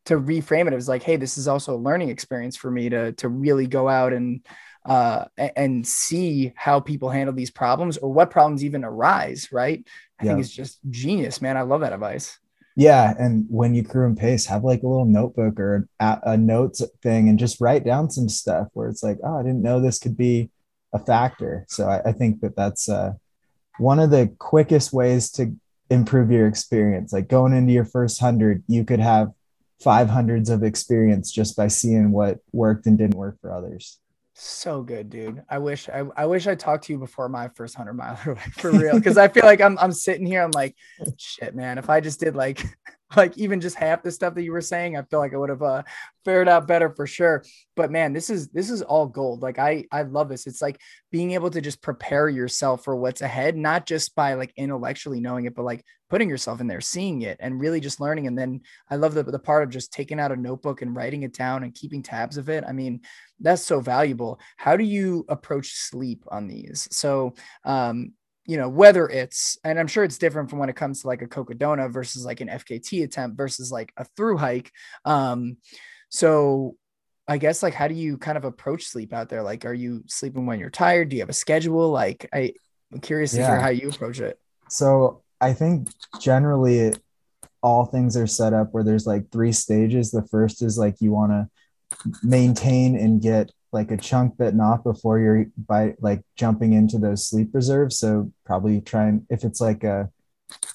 to 0.06 0.18
reframe 0.18 0.68
it 0.68 0.74
it 0.74 0.78
was 0.78 0.90
like 0.90 1.04
hey 1.04 1.18
this 1.18 1.38
is 1.38 1.48
also 1.48 1.76
a 1.76 1.78
learning 1.78 2.10
experience 2.10 2.56
for 2.56 2.72
me 2.72 2.90
to 2.90 3.12
to 3.14 3.28
really 3.28 3.68
go 3.68 3.90
out 3.90 4.14
and 4.14 4.46
uh 4.86 5.26
and 5.38 5.86
see 5.86 6.54
how 6.56 6.80
people 6.80 7.10
handle 7.10 7.36
these 7.36 7.52
problems 7.52 7.98
or 7.98 8.14
what 8.14 8.32
problems 8.32 8.64
even 8.64 8.86
arise 8.86 9.50
right 9.52 9.86
i 10.20 10.24
yeah. 10.24 10.32
think 10.32 10.40
it's 10.40 10.56
just 10.56 10.80
genius 10.90 11.42
man 11.42 11.58
i 11.58 11.62
love 11.62 11.82
that 11.82 11.92
advice 11.92 12.40
yeah, 12.80 13.14
and 13.20 13.46
when 13.50 13.76
you 13.76 13.84
crew 13.84 14.06
and 14.06 14.18
pace, 14.18 14.46
have 14.46 14.64
like 14.64 14.84
a 14.84 14.88
little 14.88 15.04
notebook 15.04 15.60
or 15.60 15.90
a, 16.00 16.20
a 16.24 16.38
notes 16.38 16.82
thing, 17.04 17.28
and 17.28 17.38
just 17.38 17.60
write 17.60 17.84
down 17.84 18.10
some 18.10 18.30
stuff 18.30 18.70
where 18.72 18.88
it's 18.88 19.04
like, 19.04 19.18
oh, 19.22 19.38
I 19.38 19.44
didn't 19.44 19.62
know 19.62 19.82
this 19.82 20.00
could 20.00 20.16
be 20.16 20.50
a 20.94 21.00
factor. 21.00 21.66
So 21.68 21.90
I, 21.90 22.10
I 22.10 22.12
think 22.14 22.40
that 22.40 22.56
that's 22.56 22.88
uh, 22.88 23.16
one 23.80 24.00
of 24.00 24.12
the 24.12 24.34
quickest 24.40 24.94
ways 24.94 25.30
to 25.32 25.54
improve 25.90 26.32
your 26.32 26.48
experience. 26.48 27.12
Like 27.12 27.28
going 27.28 27.52
into 27.52 27.74
your 27.74 27.84
first 27.84 28.22
hundred, 28.22 28.64
you 28.68 28.86
could 28.86 29.02
have 29.02 29.34
five 29.84 30.08
hundreds 30.08 30.50
of 30.50 30.64
experience 30.64 31.34
just 31.34 31.58
by 31.58 31.68
seeing 31.68 32.14
what 32.14 32.40
worked 32.54 32.86
and 32.86 32.98
didn't 32.98 33.18
work 33.18 33.38
for 33.42 33.52
others. 33.52 34.00
So 34.42 34.84
good, 34.84 35.10
dude. 35.10 35.44
I 35.50 35.58
wish 35.58 35.90
I, 35.90 36.06
I 36.16 36.26
wish 36.26 36.48
I 36.48 36.56
talked 36.56 36.86
to 36.86 36.94
you 36.94 36.98
before 36.98 37.28
my 37.28 37.50
first 37.50 37.76
hundred 37.76 37.96
miler, 37.96 38.36
like 38.36 38.54
for 38.54 38.72
real. 38.72 39.00
Cause 39.02 39.18
I 39.18 39.28
feel 39.28 39.44
like 39.44 39.60
I'm 39.60 39.78
I'm 39.80 39.92
sitting 39.92 40.26
here, 40.26 40.42
I'm 40.42 40.52
like, 40.52 40.78
shit, 41.18 41.54
man. 41.56 41.78
If 41.78 41.90
I 41.90 42.00
just 42.00 42.22
did 42.22 42.38
like 42.38 42.64
like 43.16 43.38
even 43.38 43.60
just 43.60 43.76
half 43.76 44.04
the 44.04 44.12
stuff 44.12 44.36
that 44.36 44.44
you 44.44 44.52
were 44.52 44.62
saying, 44.62 44.96
I 44.96 45.02
feel 45.04 45.20
like 45.20 45.34
I 45.34 45.38
would 45.38 45.50
have 45.50 45.64
uh, 45.64 45.84
fared 46.26 46.48
out 46.48 46.68
better 46.68 46.90
for 46.90 47.08
sure. 47.08 47.44
But 47.76 47.92
man, 47.92 48.14
this 48.14 48.30
is 48.30 48.50
this 48.50 48.70
is 48.70 48.82
all 48.82 49.08
gold. 49.08 49.42
Like 49.42 49.58
I 49.58 49.86
I 49.92 50.04
love 50.04 50.30
this. 50.30 50.46
It's 50.46 50.62
like 50.62 50.80
being 51.12 51.32
able 51.32 51.50
to 51.52 51.62
just 51.62 51.82
prepare 51.82 52.30
yourself 52.30 52.84
for 52.84 52.96
what's 52.96 53.22
ahead, 53.22 53.58
not 53.58 53.86
just 53.86 54.16
by 54.16 54.36
like 54.36 54.54
intellectually 54.58 55.20
knowing 55.20 55.46
it, 55.46 55.56
but 55.56 55.66
like 55.66 55.84
putting 56.10 56.30
yourself 56.30 56.60
in 56.60 56.68
there, 56.68 56.82
seeing 56.82 57.22
it, 57.22 57.38
and 57.40 57.60
really 57.60 57.80
just 57.80 58.00
learning. 58.00 58.28
And 58.28 58.38
then 58.38 58.62
I 58.90 58.96
love 58.96 59.14
the 59.16 59.24
the 59.24 59.40
part 59.40 59.64
of 59.64 59.70
just 59.70 59.92
taking 59.92 60.20
out 60.20 60.32
a 60.32 60.36
notebook 60.36 60.82
and 60.82 60.96
writing 60.96 61.24
it 61.24 61.34
down 61.34 61.64
and 61.64 61.74
keeping 61.74 62.04
tabs 62.04 62.38
of 62.38 62.50
it. 62.50 62.64
I 62.68 62.74
mean, 62.74 63.02
that's 63.40 63.64
so 63.64 63.80
valuable. 63.80 64.40
How 64.58 64.78
do 64.78 64.84
you 64.84 65.26
approach 65.30 65.72
sleep 65.74 66.26
on 66.30 66.48
these? 66.48 66.88
So 66.92 67.34
um 67.64 68.14
you 68.50 68.58
know, 68.58 68.68
whether 68.68 69.08
it's, 69.08 69.60
and 69.64 69.80
I'm 69.80 69.86
sure 69.86 70.04
it's 70.04 70.18
different 70.18 70.50
from 70.50 70.58
when 70.58 70.70
it 70.70 70.76
comes 70.76 71.02
to 71.02 71.08
like 71.08 71.22
a 71.22 71.28
Cocodona 71.28 71.94
versus 71.94 72.26
like 72.26 72.42
an 72.42 72.48
FKT 72.48 73.04
attempt 73.04 73.38
versus 73.38 73.72
like 73.72 73.94
a 73.96 74.06
through 74.18 74.38
hike. 74.38 74.72
Um, 75.06 75.58
so 76.10 76.76
I 77.28 77.38
guess 77.38 77.62
like, 77.62 77.76
how 77.76 77.88
do 77.88 77.94
you 77.94 78.18
kind 78.18 78.40
of 78.40 78.46
approach 78.46 78.86
sleep 78.86 79.14
out 79.14 79.30
there? 79.30 79.44
Like, 79.44 79.66
are 79.66 79.74
you 79.74 80.04
sleeping 80.08 80.48
when 80.48 80.60
you're 80.60 80.72
tired? 80.72 81.10
Do 81.10 81.16
you 81.16 81.22
have 81.22 81.30
a 81.30 81.34
schedule? 81.34 81.92
Like, 81.92 82.28
I, 82.34 82.54
I'm 82.92 83.02
curious 83.02 83.36
yeah. 83.36 83.42
to 83.42 83.48
hear 83.52 83.62
how 83.62 83.70
you 83.70 83.88
approach 83.90 84.20
it. 84.20 84.40
So 84.68 85.22
I 85.40 85.54
think 85.54 85.90
generally 86.20 86.96
all 87.62 87.86
things 87.86 88.18
are 88.18 88.26
set 88.26 88.54
up 88.54 88.70
where 88.72 88.84
there's 88.84 89.06
like 89.06 89.30
three 89.32 89.52
stages. 89.52 90.10
The 90.10 90.26
first 90.26 90.64
is 90.64 90.76
like 90.76 90.96
you 91.02 91.12
want 91.12 91.34
to 91.34 91.50
maintain 92.24 92.96
and 92.96 93.22
get 93.22 93.52
like 93.72 93.92
a 93.92 93.98
chunk 93.98 94.38
bitten 94.38 94.60
off 94.60 94.84
before 94.84 95.20
you're 95.20 95.46
by 95.68 95.96
like 96.00 96.24
jumping 96.36 96.74
into 96.74 96.98
those 96.98 97.28
sleep 97.28 97.50
reserves. 97.54 97.98
So 97.98 98.32
probably 98.46 98.82
try 98.82 99.08
and 99.08 99.26
if 99.30 99.44
it's 99.44 99.62
like 99.62 99.84
a 99.84 100.10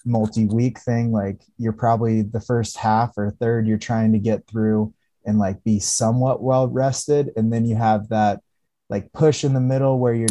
multi-week 0.04 0.78
thing, 0.78 1.12
like 1.12 1.40
you're 1.58 1.72
probably 1.72 2.22
the 2.22 2.40
first 2.40 2.76
half 2.76 3.16
or 3.16 3.30
third 3.30 3.66
you're 3.66 3.78
trying 3.78 4.12
to 4.12 4.18
get 4.18 4.46
through 4.46 4.94
and 5.26 5.38
like 5.38 5.64
be 5.64 5.80
somewhat 5.80 6.42
well 6.42 6.68
rested. 6.68 7.30
And 7.36 7.52
then 7.52 7.64
you 7.64 7.76
have 7.76 8.08
that 8.10 8.40
like 8.88 9.12
push 9.12 9.44
in 9.44 9.54
the 9.54 9.60
middle 9.60 9.98
where 9.98 10.14
you're 10.14 10.28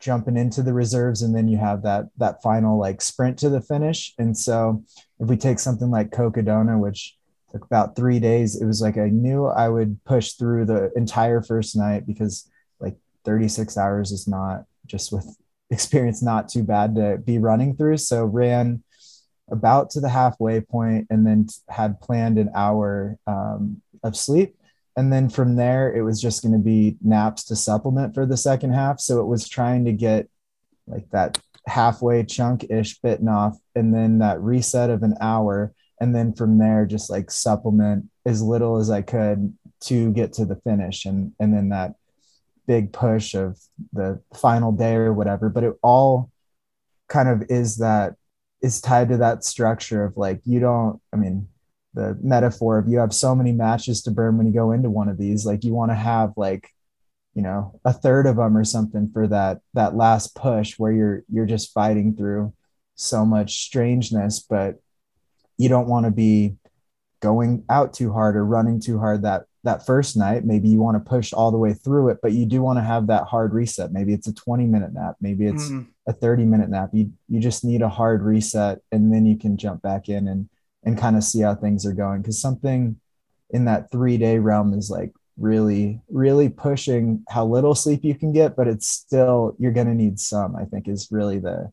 jumping 0.00 0.36
into 0.36 0.62
the 0.62 0.72
reserves 0.72 1.22
and 1.22 1.34
then 1.34 1.46
you 1.46 1.56
have 1.56 1.82
that 1.82 2.06
that 2.16 2.42
final 2.42 2.78
like 2.78 3.00
sprint 3.00 3.38
to 3.38 3.48
the 3.48 3.60
finish. 3.60 4.12
And 4.18 4.36
so 4.36 4.82
if 5.20 5.28
we 5.28 5.36
take 5.36 5.60
something 5.60 5.90
like 5.90 6.10
Cocodona, 6.10 6.80
which 6.80 7.16
about 7.54 7.96
three 7.96 8.20
days. 8.20 8.60
It 8.60 8.66
was 8.66 8.80
like 8.80 8.98
I 8.98 9.08
knew 9.08 9.46
I 9.46 9.68
would 9.68 10.02
push 10.04 10.32
through 10.32 10.66
the 10.66 10.90
entire 10.96 11.42
first 11.42 11.76
night 11.76 12.06
because 12.06 12.48
like 12.80 12.96
36 13.24 13.76
hours 13.76 14.12
is 14.12 14.26
not 14.26 14.64
just 14.86 15.12
with 15.12 15.26
experience 15.70 16.22
not 16.22 16.48
too 16.48 16.62
bad 16.62 16.94
to 16.96 17.18
be 17.18 17.38
running 17.38 17.76
through. 17.76 17.96
So 17.96 18.24
ran 18.24 18.82
about 19.50 19.90
to 19.90 20.00
the 20.00 20.08
halfway 20.08 20.60
point 20.60 21.06
and 21.10 21.26
then 21.26 21.46
had 21.68 22.00
planned 22.00 22.38
an 22.38 22.50
hour 22.54 23.16
um, 23.26 23.82
of 24.02 24.16
sleep. 24.16 24.56
And 24.96 25.12
then 25.12 25.30
from 25.30 25.56
there, 25.56 25.94
it 25.94 26.02
was 26.02 26.20
just 26.20 26.42
going 26.42 26.52
to 26.52 26.58
be 26.58 26.96
naps 27.02 27.44
to 27.44 27.56
supplement 27.56 28.14
for 28.14 28.26
the 28.26 28.36
second 28.36 28.74
half. 28.74 29.00
So 29.00 29.20
it 29.20 29.26
was 29.26 29.48
trying 29.48 29.86
to 29.86 29.92
get 29.92 30.28
like 30.86 31.08
that 31.10 31.38
halfway 31.66 32.24
chunk 32.24 32.66
ish 32.70 32.98
bitten 33.00 33.28
off 33.28 33.56
and 33.74 33.94
then 33.94 34.18
that 34.18 34.40
reset 34.40 34.90
of 34.90 35.02
an 35.02 35.14
hour 35.20 35.72
and 36.02 36.12
then 36.12 36.34
from 36.34 36.58
there 36.58 36.84
just 36.84 37.08
like 37.08 37.30
supplement 37.30 38.10
as 38.26 38.42
little 38.42 38.76
as 38.76 38.90
I 38.90 39.02
could 39.02 39.56
to 39.82 40.12
get 40.12 40.32
to 40.34 40.44
the 40.44 40.56
finish 40.56 41.06
and 41.06 41.32
and 41.38 41.54
then 41.54 41.68
that 41.68 41.94
big 42.66 42.92
push 42.92 43.34
of 43.34 43.60
the 43.92 44.20
final 44.34 44.72
day 44.72 44.94
or 44.94 45.12
whatever. 45.12 45.48
But 45.48 45.62
it 45.62 45.74
all 45.80 46.30
kind 47.08 47.28
of 47.28 47.44
is 47.48 47.76
that 47.76 48.16
is 48.62 48.80
tied 48.80 49.10
to 49.10 49.18
that 49.18 49.44
structure 49.44 50.04
of 50.04 50.16
like 50.16 50.40
you 50.44 50.58
don't 50.58 51.00
I 51.12 51.16
mean 51.16 51.46
the 51.94 52.18
metaphor 52.20 52.78
of 52.78 52.88
you 52.88 52.98
have 52.98 53.14
so 53.14 53.36
many 53.36 53.52
matches 53.52 54.02
to 54.02 54.10
burn 54.10 54.38
when 54.38 54.48
you 54.48 54.52
go 54.52 54.72
into 54.72 54.90
one 54.90 55.08
of 55.08 55.18
these. 55.18 55.46
Like 55.46 55.62
you 55.62 55.72
want 55.72 55.92
to 55.92 55.96
have 55.96 56.32
like 56.36 56.68
you 57.34 57.42
know 57.42 57.78
a 57.84 57.92
third 57.92 58.26
of 58.26 58.36
them 58.36 58.56
or 58.56 58.64
something 58.64 59.08
for 59.12 59.28
that 59.28 59.60
that 59.74 59.94
last 59.94 60.34
push 60.34 60.80
where 60.80 60.92
you're 60.92 61.22
you're 61.28 61.46
just 61.46 61.72
fighting 61.72 62.16
through 62.16 62.52
so 62.96 63.24
much 63.24 63.62
strangeness. 63.66 64.40
But 64.40 64.80
you 65.62 65.68
don't 65.68 65.86
want 65.86 66.06
to 66.06 66.10
be 66.10 66.56
going 67.20 67.64
out 67.70 67.94
too 67.94 68.12
hard 68.12 68.36
or 68.36 68.44
running 68.44 68.80
too 68.80 68.98
hard 68.98 69.22
that 69.22 69.44
that 69.62 69.86
first 69.86 70.16
night. 70.16 70.44
Maybe 70.44 70.68
you 70.68 70.80
want 70.80 70.96
to 70.96 71.08
push 71.08 71.32
all 71.32 71.52
the 71.52 71.58
way 71.58 71.72
through 71.72 72.08
it 72.08 72.18
but 72.20 72.32
you 72.32 72.46
do 72.46 72.62
want 72.62 72.78
to 72.78 72.82
have 72.82 73.06
that 73.06 73.24
hard 73.24 73.54
reset. 73.54 73.92
Maybe 73.92 74.12
it's 74.12 74.26
a 74.26 74.34
20 74.34 74.66
minute 74.66 74.92
nap 74.92 75.16
maybe 75.20 75.46
it's 75.46 75.70
mm. 75.70 75.86
a 76.08 76.12
30 76.12 76.44
minute 76.44 76.68
nap. 76.68 76.90
You 76.92 77.12
you 77.28 77.38
just 77.38 77.64
need 77.64 77.82
a 77.82 77.88
hard 77.88 78.22
reset 78.22 78.80
and 78.90 79.12
then 79.12 79.24
you 79.24 79.38
can 79.38 79.56
jump 79.56 79.82
back 79.82 80.08
in 80.08 80.26
and 80.26 80.48
and 80.84 80.98
kind 80.98 81.16
of 81.16 81.22
see 81.22 81.42
how 81.42 81.54
things 81.54 81.86
are 81.86 81.92
going. 81.92 82.22
Because 82.22 82.40
something 82.40 82.98
in 83.50 83.66
that 83.66 83.92
three 83.92 84.18
day 84.18 84.38
realm 84.38 84.74
is 84.74 84.90
like 84.90 85.12
really 85.38 86.00
really 86.10 86.48
pushing 86.48 87.24
how 87.28 87.46
little 87.46 87.74
sleep 87.74 88.04
you 88.04 88.14
can 88.14 88.32
get 88.32 88.54
but 88.54 88.68
it's 88.68 88.86
still 88.86 89.56
you're 89.58 89.72
going 89.72 89.86
to 89.86 89.94
need 89.94 90.20
some 90.20 90.54
i 90.54 90.64
think 90.66 90.86
is 90.86 91.08
really 91.10 91.38
the 91.38 91.72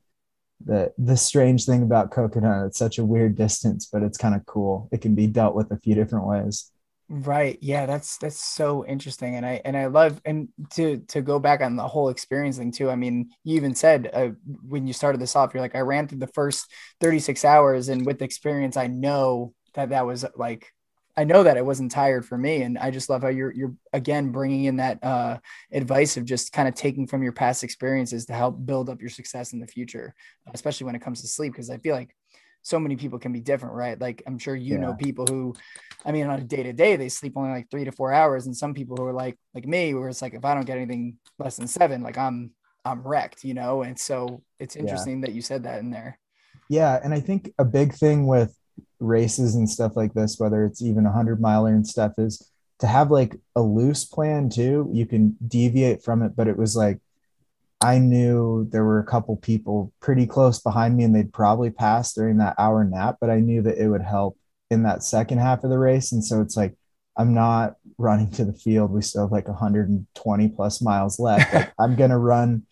the 0.63 0.93
the 0.97 1.17
strange 1.17 1.65
thing 1.65 1.83
about 1.83 2.11
Cocodona 2.11 2.67
it's 2.67 2.77
such 2.77 2.97
a 2.97 3.05
weird 3.05 3.35
distance 3.35 3.87
but 3.91 4.03
it's 4.03 4.17
kind 4.17 4.35
of 4.35 4.45
cool. 4.45 4.89
It 4.91 5.01
can 5.01 5.15
be 5.15 5.27
dealt 5.27 5.55
with 5.55 5.71
a 5.71 5.77
few 5.77 5.95
different 5.95 6.25
ways. 6.25 6.71
Right. 7.11 7.57
Yeah 7.61 7.87
that's 7.87 8.17
that's 8.17 8.39
so 8.39 8.85
interesting 8.85 9.35
and 9.35 9.43
i 9.43 9.59
and 9.65 9.75
i 9.75 9.87
love 9.87 10.21
and 10.25 10.49
to 10.73 10.99
to 11.07 11.23
go 11.23 11.39
back 11.39 11.59
on 11.61 11.75
the 11.75 11.87
whole 11.87 12.09
experience 12.09 12.59
thing 12.59 12.71
too 12.71 12.91
i 12.91 12.95
mean 12.95 13.31
you 13.43 13.55
even 13.55 13.73
said 13.73 14.11
uh, 14.13 14.29
when 14.67 14.85
you 14.85 14.93
started 14.93 15.19
this 15.19 15.35
off 15.35 15.51
you're 15.51 15.61
like 15.61 15.75
i 15.75 15.79
ran 15.79 16.07
through 16.07 16.19
the 16.19 16.27
first 16.27 16.71
36 17.01 17.43
hours 17.43 17.89
and 17.89 18.05
with 18.05 18.21
experience 18.21 18.77
i 18.77 18.85
know 18.85 19.53
that 19.73 19.89
that 19.89 20.05
was 20.05 20.23
like 20.35 20.71
I 21.19 21.25
know 21.25 21.43
that 21.43 21.57
it 21.57 21.65
wasn't 21.65 21.91
tired 21.91 22.25
for 22.25 22.37
me, 22.37 22.61
and 22.61 22.77
I 22.77 22.91
just 22.91 23.09
love 23.09 23.23
how 23.23 23.27
you're 23.27 23.51
you're 23.53 23.73
again 23.91 24.31
bringing 24.31 24.63
in 24.63 24.77
that 24.77 25.03
uh, 25.03 25.39
advice 25.69 26.15
of 26.15 26.23
just 26.23 26.53
kind 26.53 26.65
of 26.65 26.75
taking 26.75 27.07
from 27.07 27.23
your 27.23 27.33
past 27.33 27.61
experiences 27.61 28.25
to 28.27 28.33
help 28.33 28.65
build 28.65 28.89
up 28.89 29.01
your 29.01 29.09
success 29.09 29.51
in 29.51 29.59
the 29.59 29.67
future, 29.67 30.15
especially 30.53 30.85
when 30.85 30.95
it 30.95 31.01
comes 31.01 31.19
to 31.19 31.27
sleep. 31.27 31.51
Because 31.51 31.69
I 31.69 31.77
feel 31.77 31.93
like 31.93 32.15
so 32.61 32.79
many 32.79 32.95
people 32.95 33.19
can 33.19 33.33
be 33.33 33.41
different, 33.41 33.75
right? 33.75 33.99
Like 33.99 34.23
I'm 34.25 34.37
sure 34.37 34.55
you 34.55 34.75
yeah. 34.75 34.79
know 34.79 34.93
people 34.93 35.25
who, 35.27 35.55
I 36.05 36.13
mean, 36.13 36.25
on 36.25 36.39
a 36.39 36.43
day 36.43 36.63
to 36.63 36.71
day 36.71 36.95
they 36.95 37.09
sleep 37.09 37.33
only 37.35 37.49
like 37.49 37.69
three 37.69 37.83
to 37.83 37.91
four 37.91 38.13
hours, 38.13 38.45
and 38.45 38.55
some 38.55 38.73
people 38.73 38.95
who 38.95 39.03
are 39.03 39.13
like 39.13 39.37
like 39.53 39.67
me, 39.67 39.93
where 39.93 40.07
it's 40.07 40.21
like 40.21 40.35
if 40.35 40.45
I 40.45 40.53
don't 40.53 40.63
get 40.63 40.77
anything 40.77 41.17
less 41.37 41.57
than 41.57 41.67
seven, 41.67 42.01
like 42.01 42.17
I'm 42.17 42.51
I'm 42.85 43.05
wrecked, 43.05 43.43
you 43.43 43.55
know. 43.55 43.81
And 43.81 43.99
so 43.99 44.41
it's 44.57 44.77
interesting 44.77 45.19
yeah. 45.19 45.25
that 45.25 45.35
you 45.35 45.41
said 45.41 45.63
that 45.63 45.79
in 45.79 45.91
there. 45.91 46.17
Yeah, 46.69 46.97
and 47.03 47.13
I 47.13 47.19
think 47.19 47.51
a 47.59 47.65
big 47.65 47.93
thing 47.93 48.25
with 48.25 48.55
races 48.99 49.55
and 49.55 49.69
stuff 49.69 49.95
like 49.95 50.13
this, 50.13 50.39
whether 50.39 50.65
it's 50.65 50.81
even 50.81 51.05
a 51.05 51.11
hundred 51.11 51.41
miler 51.41 51.73
and 51.73 51.87
stuff, 51.87 52.13
is 52.17 52.51
to 52.79 52.87
have 52.87 53.11
like 53.11 53.35
a 53.55 53.61
loose 53.61 54.05
plan 54.05 54.49
too. 54.49 54.89
You 54.91 55.05
can 55.05 55.37
deviate 55.45 56.03
from 56.03 56.21
it, 56.21 56.35
but 56.35 56.47
it 56.47 56.57
was 56.57 56.75
like 56.75 56.99
I 57.81 57.99
knew 57.99 58.67
there 58.71 58.83
were 58.83 58.99
a 58.99 59.05
couple 59.05 59.35
people 59.37 59.93
pretty 60.01 60.27
close 60.27 60.59
behind 60.59 60.97
me 60.97 61.05
and 61.05 61.15
they'd 61.15 61.31
probably 61.31 61.69
pass 61.69 62.13
during 62.13 62.37
that 62.37 62.55
hour 62.57 62.83
nap, 62.83 63.17
but 63.21 63.29
I 63.29 63.39
knew 63.39 63.61
that 63.61 63.77
it 63.77 63.87
would 63.87 64.01
help 64.01 64.37
in 64.69 64.83
that 64.83 65.03
second 65.03 65.37
half 65.37 65.63
of 65.63 65.69
the 65.69 65.79
race. 65.79 66.11
And 66.11 66.23
so 66.23 66.41
it's 66.41 66.57
like 66.57 66.75
I'm 67.17 67.33
not 67.33 67.75
running 67.97 68.31
to 68.31 68.45
the 68.45 68.53
field. 68.53 68.91
We 68.91 69.01
still 69.01 69.23
have 69.23 69.31
like 69.31 69.47
120 69.47 70.49
plus 70.49 70.81
miles 70.81 71.19
left. 71.19 71.53
Like, 71.53 71.73
I'm 71.79 71.95
gonna 71.95 72.19
run 72.19 72.63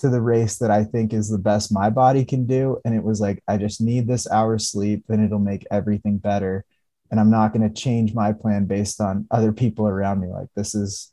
to 0.00 0.08
the 0.08 0.20
race 0.20 0.58
that 0.58 0.70
I 0.70 0.84
think 0.84 1.12
is 1.12 1.28
the 1.28 1.38
best 1.38 1.72
my 1.72 1.90
body 1.90 2.24
can 2.24 2.46
do. 2.46 2.78
And 2.84 2.94
it 2.94 3.02
was 3.02 3.20
like, 3.20 3.42
I 3.48 3.56
just 3.56 3.80
need 3.80 4.06
this 4.06 4.30
hour 4.30 4.58
sleep, 4.58 5.04
then 5.08 5.24
it'll 5.24 5.38
make 5.38 5.66
everything 5.70 6.18
better. 6.18 6.64
And 7.10 7.18
I'm 7.18 7.30
not 7.30 7.52
going 7.52 7.68
to 7.68 7.74
change 7.74 8.14
my 8.14 8.32
plan 8.32 8.66
based 8.66 9.00
on 9.00 9.26
other 9.30 9.52
people 9.52 9.86
around 9.86 10.20
me. 10.20 10.28
Like, 10.28 10.48
this 10.54 10.74
is 10.74 11.12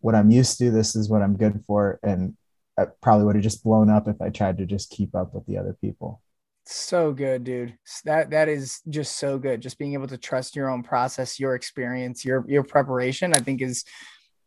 what 0.00 0.14
I'm 0.14 0.30
used 0.30 0.58
to. 0.58 0.70
This 0.70 0.94
is 0.94 1.08
what 1.08 1.22
I'm 1.22 1.36
good 1.36 1.62
for. 1.66 1.98
And 2.02 2.36
I 2.78 2.86
probably 3.02 3.26
would 3.26 3.36
have 3.36 3.44
just 3.44 3.64
blown 3.64 3.90
up 3.90 4.08
if 4.08 4.20
I 4.20 4.30
tried 4.30 4.58
to 4.58 4.66
just 4.66 4.90
keep 4.90 5.14
up 5.14 5.34
with 5.34 5.46
the 5.46 5.58
other 5.58 5.76
people. 5.80 6.22
So 6.66 7.12
good, 7.12 7.44
dude. 7.44 7.76
That 8.04 8.30
that 8.30 8.48
is 8.48 8.80
just 8.88 9.16
so 9.16 9.38
good. 9.38 9.60
Just 9.60 9.78
being 9.78 9.94
able 9.94 10.06
to 10.08 10.18
trust 10.18 10.54
your 10.54 10.70
own 10.70 10.82
process, 10.82 11.40
your 11.40 11.54
experience, 11.54 12.24
your 12.24 12.44
your 12.48 12.62
preparation, 12.62 13.34
I 13.34 13.38
think 13.38 13.60
is 13.60 13.84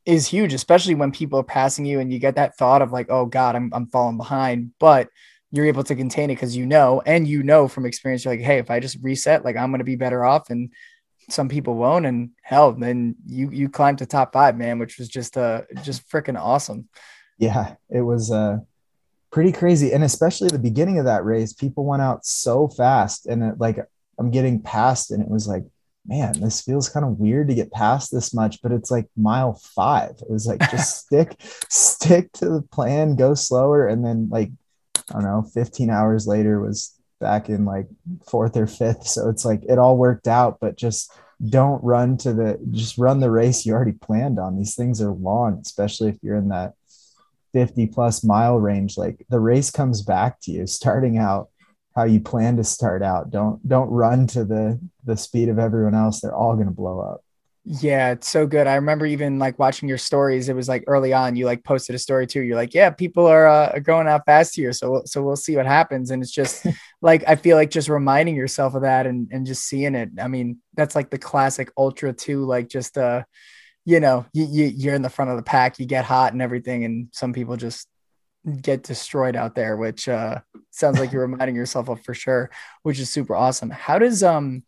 is 0.05 0.27
huge, 0.27 0.53
especially 0.53 0.95
when 0.95 1.11
people 1.11 1.39
are 1.39 1.43
passing 1.43 1.85
you 1.85 1.99
and 1.99 2.11
you 2.11 2.19
get 2.19 2.35
that 2.35 2.57
thought 2.57 2.81
of 2.81 2.91
like, 2.91 3.07
oh 3.09 3.25
God, 3.25 3.55
I'm 3.55 3.71
I'm 3.73 3.87
falling 3.87 4.17
behind. 4.17 4.71
But 4.79 5.09
you're 5.51 5.65
able 5.65 5.83
to 5.83 5.95
contain 5.95 6.29
it 6.29 6.35
because 6.35 6.57
you 6.57 6.65
know, 6.65 7.01
and 7.05 7.27
you 7.27 7.43
know 7.43 7.67
from 7.67 7.85
experience, 7.85 8.25
you're 8.25 8.33
like, 8.33 8.43
hey, 8.43 8.57
if 8.57 8.69
I 8.71 8.79
just 8.79 8.97
reset, 9.01 9.45
like 9.45 9.55
I'm 9.55 9.71
gonna 9.71 9.83
be 9.83 9.95
better 9.95 10.25
off. 10.25 10.49
And 10.49 10.71
some 11.29 11.47
people 11.47 11.75
won't. 11.75 12.05
And 12.05 12.31
hell, 12.41 12.73
then 12.73 13.15
you 13.25 13.49
you 13.51 13.69
climbed 13.69 13.99
to 13.99 14.05
top 14.05 14.33
five, 14.33 14.57
man, 14.57 14.79
which 14.79 14.97
was 14.97 15.07
just 15.07 15.37
uh 15.37 15.61
just 15.83 16.09
freaking 16.09 16.39
awesome. 16.39 16.89
Yeah, 17.37 17.75
it 17.89 18.01
was 18.01 18.31
uh 18.31 18.59
pretty 19.31 19.51
crazy. 19.51 19.93
And 19.93 20.03
especially 20.03 20.49
the 20.49 20.59
beginning 20.59 20.99
of 20.99 21.05
that 21.05 21.23
race, 21.23 21.53
people 21.53 21.85
went 21.85 22.01
out 22.01 22.25
so 22.25 22.67
fast. 22.67 23.25
And 23.25 23.43
it, 23.43 23.59
like 23.59 23.79
I'm 24.19 24.31
getting 24.31 24.61
past, 24.61 25.11
and 25.11 25.21
it 25.21 25.29
was 25.29 25.47
like 25.47 25.63
man, 26.05 26.39
this 26.39 26.61
feels 26.61 26.89
kind 26.89 27.05
of 27.05 27.19
weird 27.19 27.47
to 27.47 27.55
get 27.55 27.71
past 27.71 28.11
this 28.11 28.33
much, 28.33 28.61
but 28.61 28.71
it's 28.71 28.91
like 28.91 29.07
mile 29.15 29.53
five. 29.53 30.11
It 30.21 30.29
was 30.29 30.45
like 30.45 30.59
just 30.71 30.97
stick, 31.05 31.35
stick 31.69 32.31
to 32.33 32.49
the 32.49 32.61
plan, 32.61 33.15
go 33.15 33.33
slower. 33.33 33.87
And 33.87 34.05
then 34.05 34.27
like, 34.29 34.51
I 35.09 35.13
don't 35.13 35.23
know, 35.23 35.43
15 35.53 35.89
hours 35.89 36.27
later 36.27 36.59
was 36.59 36.97
back 37.19 37.49
in 37.49 37.65
like 37.65 37.87
fourth 38.29 38.57
or 38.57 38.67
fifth. 38.67 39.07
So 39.07 39.29
it's 39.29 39.45
like 39.45 39.63
it 39.63 39.79
all 39.79 39.97
worked 39.97 40.27
out, 40.27 40.57
but 40.59 40.75
just 40.75 41.11
don't 41.49 41.83
run 41.83 42.17
to 42.17 42.33
the 42.33 42.59
just 42.71 42.97
run 42.97 43.19
the 43.19 43.31
race 43.31 43.65
you 43.65 43.73
already 43.73 43.93
planned 43.93 44.39
on. 44.39 44.57
These 44.57 44.75
things 44.75 45.01
are 45.01 45.11
long, 45.11 45.59
especially 45.61 46.09
if 46.09 46.17
you're 46.21 46.37
in 46.37 46.49
that 46.49 46.73
50 47.53 47.87
plus 47.87 48.23
mile 48.23 48.59
range. 48.59 48.97
Like 48.97 49.25
the 49.29 49.39
race 49.39 49.71
comes 49.71 50.01
back 50.01 50.39
to 50.41 50.51
you 50.51 50.67
starting 50.67 51.17
out 51.17 51.49
how 51.95 52.03
you 52.03 52.19
plan 52.19 52.57
to 52.57 52.63
start 52.63 53.03
out. 53.03 53.29
Don't 53.29 53.67
don't 53.67 53.89
run 53.89 54.27
to 54.27 54.43
the 54.43 54.79
the 55.03 55.17
speed 55.17 55.49
of 55.49 55.59
everyone 55.59 55.95
else. 55.95 56.21
They're 56.21 56.35
all 56.35 56.55
going 56.55 56.67
to 56.67 56.73
blow 56.73 56.99
up. 56.99 57.23
Yeah, 57.65 58.11
it's 58.11 58.27
so 58.27 58.45
good. 58.45 58.67
I 58.67 58.75
remember 58.75 59.05
even 59.05 59.39
like 59.39 59.57
watching 59.57 59.87
your 59.87 59.97
stories. 59.97 60.49
It 60.49 60.55
was 60.55 60.67
like 60.67 60.83
early 60.85 61.13
on, 61.13 61.37
you 61.37 61.45
like 61.45 61.63
posted 61.63 61.95
a 61.95 61.99
story 61.99 62.27
too. 62.27 62.41
You're 62.41 62.57
like, 62.57 62.73
yeah, 62.73 62.89
people 62.89 63.25
are 63.25 63.47
uh, 63.47 63.79
going 63.79 64.05
out 64.05 64.25
fast 64.25 64.53
here, 64.55 64.73
so 64.73 65.03
so 65.05 65.23
we'll 65.23 65.37
see 65.37 65.55
what 65.55 65.65
happens. 65.65 66.11
And 66.11 66.21
it's 66.21 66.31
just 66.31 66.65
like 67.01 67.23
I 67.25 67.37
feel 67.37 67.55
like 67.55 67.71
just 67.71 67.87
reminding 67.87 68.35
yourself 68.35 68.75
of 68.75 68.81
that 68.81 69.07
and 69.07 69.29
and 69.31 69.45
just 69.45 69.63
seeing 69.63 69.95
it. 69.95 70.09
I 70.19 70.27
mean, 70.27 70.59
that's 70.73 70.95
like 70.95 71.09
the 71.09 71.17
classic 71.17 71.71
ultra 71.77 72.11
too. 72.11 72.43
Like 72.43 72.67
just 72.67 72.97
uh, 72.97 73.23
you 73.85 74.01
know, 74.01 74.25
you, 74.33 74.45
you 74.49 74.65
you're 74.65 74.95
in 74.95 75.01
the 75.01 75.09
front 75.09 75.31
of 75.31 75.37
the 75.37 75.43
pack, 75.43 75.79
you 75.79 75.85
get 75.85 76.03
hot 76.03 76.33
and 76.33 76.41
everything, 76.41 76.83
and 76.83 77.07
some 77.13 77.31
people 77.31 77.55
just 77.55 77.87
get 78.61 78.83
destroyed 78.83 79.35
out 79.35 79.55
there, 79.55 79.77
which 79.77 80.07
uh 80.09 80.39
sounds 80.71 80.99
like 80.99 81.11
you're 81.11 81.21
reminding 81.27 81.55
yourself 81.55 81.89
of 81.89 82.03
for 82.03 82.13
sure, 82.13 82.49
which 82.83 82.99
is 82.99 83.09
super 83.09 83.35
awesome. 83.35 83.69
How 83.69 83.99
does 83.99 84.23
um 84.23 84.63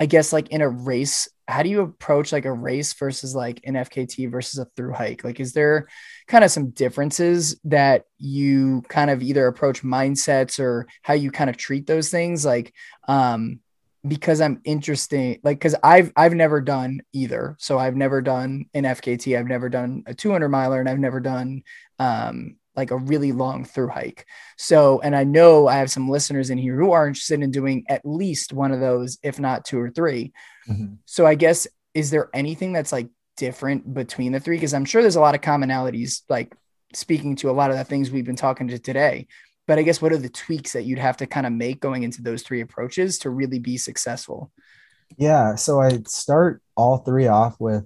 I 0.00 0.06
guess 0.06 0.32
like 0.32 0.48
in 0.48 0.60
a 0.60 0.68
race, 0.68 1.28
how 1.48 1.62
do 1.62 1.68
you 1.68 1.80
approach 1.80 2.32
like 2.32 2.44
a 2.44 2.52
race 2.52 2.92
versus 2.92 3.34
like 3.34 3.60
an 3.64 3.74
FKT 3.74 4.30
versus 4.30 4.58
a 4.58 4.66
through 4.76 4.92
hike? 4.92 5.24
Like, 5.24 5.40
is 5.40 5.52
there 5.52 5.88
kind 6.28 6.44
of 6.44 6.50
some 6.50 6.70
differences 6.70 7.58
that 7.64 8.04
you 8.18 8.82
kind 8.88 9.10
of 9.10 9.22
either 9.22 9.46
approach 9.46 9.82
mindsets 9.82 10.60
or 10.60 10.86
how 11.02 11.14
you 11.14 11.30
kind 11.30 11.50
of 11.50 11.56
treat 11.56 11.86
those 11.86 12.10
things? 12.10 12.44
Like, 12.44 12.72
um, 13.08 13.60
because 14.06 14.40
I'm 14.40 14.60
interesting, 14.64 15.40
like, 15.42 15.60
cause 15.60 15.74
I've, 15.82 16.12
I've 16.14 16.34
never 16.34 16.60
done 16.60 17.00
either. 17.12 17.56
So 17.58 17.78
I've 17.78 17.96
never 17.96 18.22
done 18.22 18.66
an 18.72 18.84
FKT. 18.84 19.36
I've 19.36 19.48
never 19.48 19.68
done 19.68 20.04
a 20.06 20.14
200 20.14 20.48
miler 20.48 20.78
and 20.78 20.88
I've 20.88 21.00
never 21.00 21.18
done, 21.18 21.62
um, 21.98 22.57
like 22.78 22.92
a 22.92 22.96
really 22.96 23.32
long 23.32 23.64
through 23.64 23.88
hike. 23.88 24.24
So, 24.56 25.00
and 25.00 25.16
I 25.16 25.24
know 25.24 25.66
I 25.66 25.78
have 25.78 25.90
some 25.90 26.08
listeners 26.08 26.48
in 26.48 26.58
here 26.58 26.76
who 26.76 26.92
are 26.92 27.08
interested 27.08 27.42
in 27.42 27.50
doing 27.50 27.84
at 27.88 28.06
least 28.06 28.52
one 28.52 28.70
of 28.70 28.78
those, 28.78 29.18
if 29.24 29.40
not 29.40 29.64
two 29.64 29.80
or 29.80 29.90
3 29.90 30.32
mm-hmm. 30.68 30.94
So, 31.04 31.26
I 31.26 31.34
guess, 31.34 31.66
is 31.92 32.10
there 32.10 32.30
anything 32.32 32.72
that's 32.72 32.92
like 32.92 33.08
different 33.36 33.92
between 33.92 34.30
the 34.30 34.38
three? 34.38 34.56
Because 34.56 34.74
I'm 34.74 34.84
sure 34.84 35.02
there's 35.02 35.16
a 35.16 35.20
lot 35.20 35.34
of 35.34 35.40
commonalities, 35.40 36.22
like 36.28 36.54
speaking 36.94 37.34
to 37.36 37.50
a 37.50 37.52
lot 37.52 37.72
of 37.72 37.76
the 37.76 37.84
things 37.84 38.12
we've 38.12 38.24
been 38.24 38.36
talking 38.36 38.68
to 38.68 38.78
today. 38.78 39.26
But 39.66 39.78
I 39.78 39.82
guess 39.82 40.00
what 40.00 40.12
are 40.12 40.18
the 40.18 40.28
tweaks 40.28 40.72
that 40.74 40.84
you'd 40.84 41.00
have 41.00 41.16
to 41.18 41.26
kind 41.26 41.46
of 41.46 41.52
make 41.52 41.80
going 41.80 42.04
into 42.04 42.22
those 42.22 42.42
three 42.42 42.60
approaches 42.60 43.18
to 43.18 43.30
really 43.30 43.58
be 43.58 43.76
successful? 43.76 44.52
Yeah. 45.16 45.56
So 45.56 45.80
I 45.80 45.98
start 46.06 46.62
all 46.76 46.98
three 46.98 47.26
off 47.26 47.56
with 47.58 47.84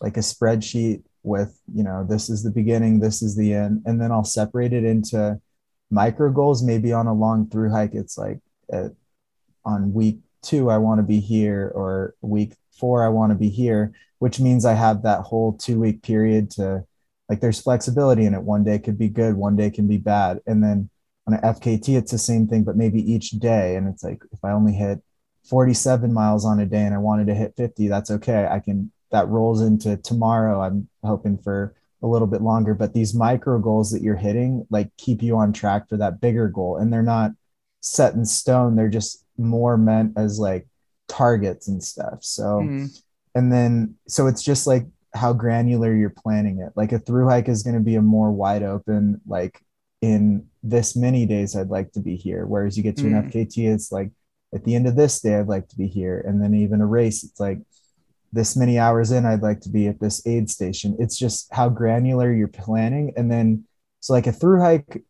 like 0.00 0.16
a 0.16 0.20
spreadsheet 0.20 1.02
with 1.22 1.60
you 1.72 1.82
know 1.82 2.04
this 2.08 2.28
is 2.28 2.42
the 2.42 2.50
beginning 2.50 2.98
this 2.98 3.22
is 3.22 3.36
the 3.36 3.54
end 3.54 3.82
and 3.84 4.00
then 4.00 4.10
i'll 4.10 4.24
separate 4.24 4.72
it 4.72 4.84
into 4.84 5.40
micro 5.90 6.30
goals. 6.30 6.62
Maybe 6.62 6.92
on 6.92 7.06
a 7.06 7.14
long 7.14 7.48
through 7.48 7.70
hike 7.70 7.94
it's 7.94 8.16
like 8.16 8.40
at, 8.72 8.92
on 9.64 9.92
week 9.92 10.18
two 10.42 10.70
i 10.70 10.78
want 10.78 10.98
to 10.98 11.04
be 11.04 11.20
here 11.20 11.70
or 11.74 12.14
week 12.20 12.54
four 12.72 13.04
i 13.04 13.08
want 13.08 13.30
to 13.30 13.36
be 13.36 13.48
here 13.48 13.92
which 14.18 14.40
means 14.40 14.64
i 14.64 14.74
have 14.74 15.02
that 15.02 15.20
whole 15.20 15.52
two 15.52 15.78
week 15.78 16.02
period 16.02 16.50
to 16.52 16.84
like 17.28 17.40
there's 17.40 17.60
flexibility 17.60 18.26
in 18.26 18.34
it. 18.34 18.42
One 18.42 18.62
day 18.62 18.78
could 18.78 18.98
be 18.98 19.08
good 19.08 19.34
one 19.36 19.56
day 19.56 19.70
can 19.70 19.88
be 19.88 19.96
bad. 19.96 20.40
And 20.46 20.62
then 20.62 20.90
on 21.26 21.34
an 21.34 21.40
fkt 21.40 21.88
it's 21.96 22.10
the 22.10 22.18
same 22.18 22.48
thing 22.48 22.64
but 22.64 22.76
maybe 22.76 23.00
each 23.00 23.30
day 23.30 23.76
and 23.76 23.86
it's 23.86 24.02
like 24.02 24.20
if 24.32 24.40
i 24.42 24.50
only 24.50 24.72
hit 24.72 24.98
47 25.48 26.12
miles 26.12 26.44
on 26.44 26.58
a 26.58 26.66
day 26.66 26.82
and 26.82 26.92
i 26.92 26.98
wanted 26.98 27.28
to 27.28 27.34
hit 27.34 27.54
50 27.56 27.86
that's 27.86 28.10
okay. 28.10 28.48
I 28.50 28.58
can 28.58 28.90
that 29.12 29.28
rolls 29.28 29.60
into 29.60 29.96
tomorrow. 29.98 30.60
I'm 30.60 30.88
hoping 31.04 31.38
for 31.38 31.74
a 32.02 32.06
little 32.06 32.26
bit 32.26 32.42
longer, 32.42 32.74
but 32.74 32.92
these 32.92 33.14
micro 33.14 33.58
goals 33.58 33.92
that 33.92 34.02
you're 34.02 34.16
hitting 34.16 34.66
like 34.70 34.90
keep 34.98 35.22
you 35.22 35.36
on 35.36 35.52
track 35.52 35.88
for 35.88 35.96
that 35.98 36.20
bigger 36.20 36.48
goal. 36.48 36.78
And 36.78 36.92
they're 36.92 37.02
not 37.02 37.30
set 37.80 38.14
in 38.14 38.24
stone. 38.24 38.74
They're 38.74 38.88
just 38.88 39.24
more 39.38 39.76
meant 39.76 40.14
as 40.16 40.38
like 40.38 40.66
targets 41.08 41.68
and 41.68 41.82
stuff. 41.82 42.24
So, 42.24 42.42
mm-hmm. 42.42 42.86
and 43.34 43.52
then, 43.52 43.94
so 44.08 44.26
it's 44.26 44.42
just 44.42 44.66
like 44.66 44.86
how 45.14 45.32
granular 45.32 45.94
you're 45.94 46.10
planning 46.10 46.60
it. 46.60 46.72
Like 46.74 46.92
a 46.92 46.98
through 46.98 47.28
hike 47.28 47.48
is 47.48 47.62
going 47.62 47.76
to 47.76 47.80
be 47.80 47.96
a 47.96 48.02
more 48.02 48.32
wide 48.32 48.62
open, 48.62 49.20
like 49.26 49.60
in 50.00 50.46
this 50.62 50.96
many 50.96 51.26
days, 51.26 51.54
I'd 51.54 51.68
like 51.68 51.92
to 51.92 52.00
be 52.00 52.16
here. 52.16 52.46
Whereas 52.46 52.76
you 52.76 52.82
get 52.82 52.96
to 52.96 53.04
mm-hmm. 53.04 53.14
an 53.14 53.30
mm. 53.30 53.32
FKT, 53.32 53.72
it's 53.72 53.92
like 53.92 54.10
at 54.54 54.64
the 54.64 54.74
end 54.74 54.86
of 54.86 54.96
this 54.96 55.20
day, 55.20 55.36
I'd 55.36 55.46
like 55.46 55.68
to 55.68 55.76
be 55.76 55.86
here. 55.86 56.24
And 56.26 56.42
then 56.42 56.54
even 56.54 56.80
a 56.80 56.86
race, 56.86 57.22
it's 57.22 57.38
like, 57.38 57.60
this 58.32 58.56
many 58.56 58.78
hours 58.78 59.10
in, 59.10 59.26
I'd 59.26 59.42
like 59.42 59.60
to 59.60 59.68
be 59.68 59.86
at 59.88 60.00
this 60.00 60.26
aid 60.26 60.48
station. 60.48 60.96
It's 60.98 61.18
just 61.18 61.52
how 61.52 61.68
granular 61.68 62.32
you're 62.32 62.48
planning. 62.48 63.12
And 63.16 63.30
then, 63.30 63.64
so 64.00 64.12
like 64.12 64.26
a 64.26 64.32
through 64.32 64.60
hike, 64.60 65.02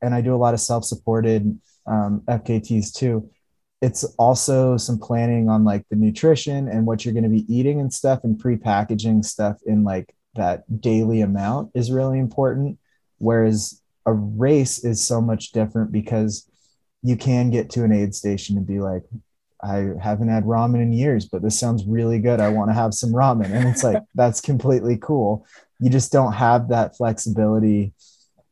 and 0.00 0.14
I 0.14 0.20
do 0.20 0.34
a 0.34 0.38
lot 0.38 0.54
of 0.54 0.60
self 0.60 0.84
supported 0.84 1.60
um, 1.86 2.22
FKTs 2.28 2.92
too. 2.94 3.28
It's 3.82 4.04
also 4.18 4.76
some 4.76 4.98
planning 4.98 5.48
on 5.48 5.64
like 5.64 5.84
the 5.90 5.96
nutrition 5.96 6.68
and 6.68 6.86
what 6.86 7.04
you're 7.04 7.14
going 7.14 7.24
to 7.24 7.30
be 7.30 7.52
eating 7.52 7.80
and 7.80 7.92
stuff, 7.92 8.20
and 8.24 8.38
pre 8.38 8.56
packaging 8.56 9.22
stuff 9.22 9.58
in 9.66 9.84
like 9.84 10.14
that 10.34 10.80
daily 10.80 11.22
amount 11.22 11.72
is 11.74 11.90
really 11.90 12.18
important. 12.18 12.78
Whereas 13.18 13.80
a 14.06 14.12
race 14.12 14.84
is 14.84 15.04
so 15.04 15.20
much 15.20 15.52
different 15.52 15.92
because 15.92 16.48
you 17.02 17.16
can 17.16 17.50
get 17.50 17.70
to 17.70 17.84
an 17.84 17.92
aid 17.92 18.14
station 18.14 18.56
and 18.56 18.66
be 18.66 18.80
like, 18.80 19.02
I 19.62 19.90
haven't 20.00 20.28
had 20.28 20.44
ramen 20.44 20.82
in 20.82 20.92
years, 20.92 21.26
but 21.26 21.42
this 21.42 21.58
sounds 21.58 21.84
really 21.84 22.18
good. 22.18 22.40
I 22.40 22.48
want 22.48 22.70
to 22.70 22.74
have 22.74 22.94
some 22.94 23.10
ramen. 23.10 23.50
And 23.50 23.68
it's 23.68 23.84
like, 23.84 24.02
that's 24.14 24.40
completely 24.40 24.96
cool. 24.96 25.46
You 25.78 25.90
just 25.90 26.12
don't 26.12 26.32
have 26.32 26.68
that 26.68 26.96
flexibility 26.96 27.92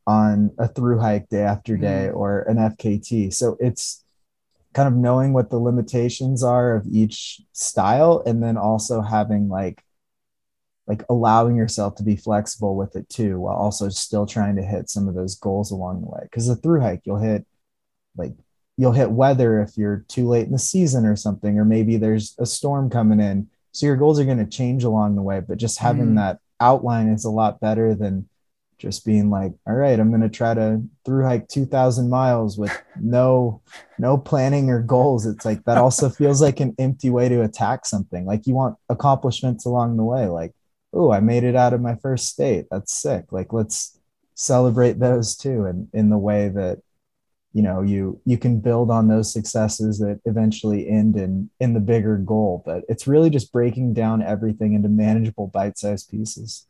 on 0.07 0.51
a 0.59 0.67
through 0.69 0.99
hike 0.99 1.29
day 1.29 1.43
after 1.43 1.77
day 1.77 2.09
mm. 2.11 2.17
or 2.17 2.41
an 2.43 2.57
FKT. 2.57 3.33
So 3.33 3.57
it's 3.61 4.05
kind 4.73 4.89
of 4.89 4.95
knowing 4.95 5.33
what 5.33 5.51
the 5.51 5.59
limitations 5.59 6.43
are 6.43 6.77
of 6.77 6.87
each 6.91 7.41
style 7.53 8.23
and 8.27 8.43
then 8.43 8.57
also 8.57 9.01
having 9.01 9.49
like 9.49 9.83
like 10.87 11.03
allowing 11.11 11.57
yourself 11.57 11.97
to 11.97 12.03
be 12.03 12.17
flexible 12.17 12.75
with 12.75 12.97
it 12.97 13.09
too 13.09 13.39
while 13.41 13.57
also 13.57 13.89
still 13.89 14.25
trying 14.25 14.57
to 14.57 14.63
hit 14.63 14.89
some 14.89 15.07
of 15.07 15.15
those 15.15 15.35
goals 15.35 15.71
along 15.71 16.01
the 16.01 16.07
way 16.07 16.21
because 16.23 16.49
a 16.49 16.57
through 16.57 16.81
hike 16.81 17.03
you'll 17.05 17.19
hit 17.19 17.47
like 18.17 18.33
you'll 18.79 18.93
hit 18.93 19.11
weather 19.11 19.61
if 19.61 19.77
you're 19.77 20.05
too 20.09 20.27
late 20.29 20.47
in 20.47 20.53
the 20.53 20.59
season 20.59 21.05
or 21.05 21.17
something, 21.17 21.59
or 21.59 21.65
maybe 21.65 21.97
there's 21.97 22.37
a 22.39 22.47
storm 22.47 22.89
coming 22.89 23.21
in. 23.21 23.49
So 23.73 23.87
your 23.87 23.97
goals 23.97 24.21
are 24.21 24.25
going 24.25 24.39
to 24.39 24.47
change 24.47 24.85
along 24.85 25.17
the 25.17 25.23
way, 25.23 25.41
but 25.41 25.59
just 25.59 25.81
having 25.81 26.13
mm. 26.13 26.17
that 26.17 26.39
outline 26.61 27.09
is 27.09 27.25
a 27.25 27.31
lot 27.31 27.61
better 27.61 27.95
than 27.95 28.29
just 28.79 29.05
being 29.05 29.31
like, 29.31 29.53
all 29.67 29.75
right, 29.75 29.99
I'm 29.99 30.11
going 30.11 30.23
to 30.23 30.29
try 30.29 30.55
to 30.55 30.81
through 31.05 31.25
hike 31.25 31.49
2000 31.49 32.09
miles 32.09 32.57
with 32.57 32.73
no, 33.01 33.61
no 33.99 34.17
planning 34.17 34.71
or 34.71 34.81
goals. 34.81 35.27
It's 35.27 35.45
like, 35.45 35.65
that 35.65 35.77
also 35.77 36.09
feels 36.09 36.41
like 36.41 36.61
an 36.61 36.77
empty 36.79 37.11
way 37.11 37.29
to 37.29 37.43
attack 37.43 37.85
something. 37.85 38.25
Like 38.25 38.47
you 38.47 38.55
want 38.55 38.79
accomplishments 38.89 39.65
along 39.65 39.97
the 39.97 40.05
way. 40.05 40.27
Like, 40.29 40.55
oh, 40.93 41.13
I 41.13 41.19
made 41.19 41.43
it 41.43 41.57
out 41.57 41.75
of 41.75 41.81
my 41.81 41.97
first 41.97 42.29
state. 42.29 42.67
That's 42.71 42.93
sick. 42.93 43.33
Like, 43.33 43.53
let's 43.53 43.99
celebrate 44.37 45.01
those 45.01 45.37
too. 45.37 45.65
And 45.67 45.89
in 45.93 46.11
the 46.11 46.19
way 46.19 46.49
that 46.49 46.79
you 47.53 47.63
know 47.63 47.83
you 47.83 48.21
you 48.25 48.37
can 48.37 48.61
build 48.61 48.91
on 48.91 49.09
those 49.09 49.33
successes 49.33 49.99
that 49.99 50.21
eventually 50.27 50.89
end 50.89 51.17
in 51.17 51.49
in 51.61 51.75
the 51.75 51.81
bigger 51.81 52.19
goal 52.19 52.63
but 52.65 52.83
it's 52.89 53.07
really 53.07 53.31
just 53.31 53.53
breaking 53.53 53.95
down 53.95 54.23
everything 54.23 54.75
into 54.75 54.89
manageable 54.89 55.47
bite-sized 55.49 56.11
pieces. 56.11 56.67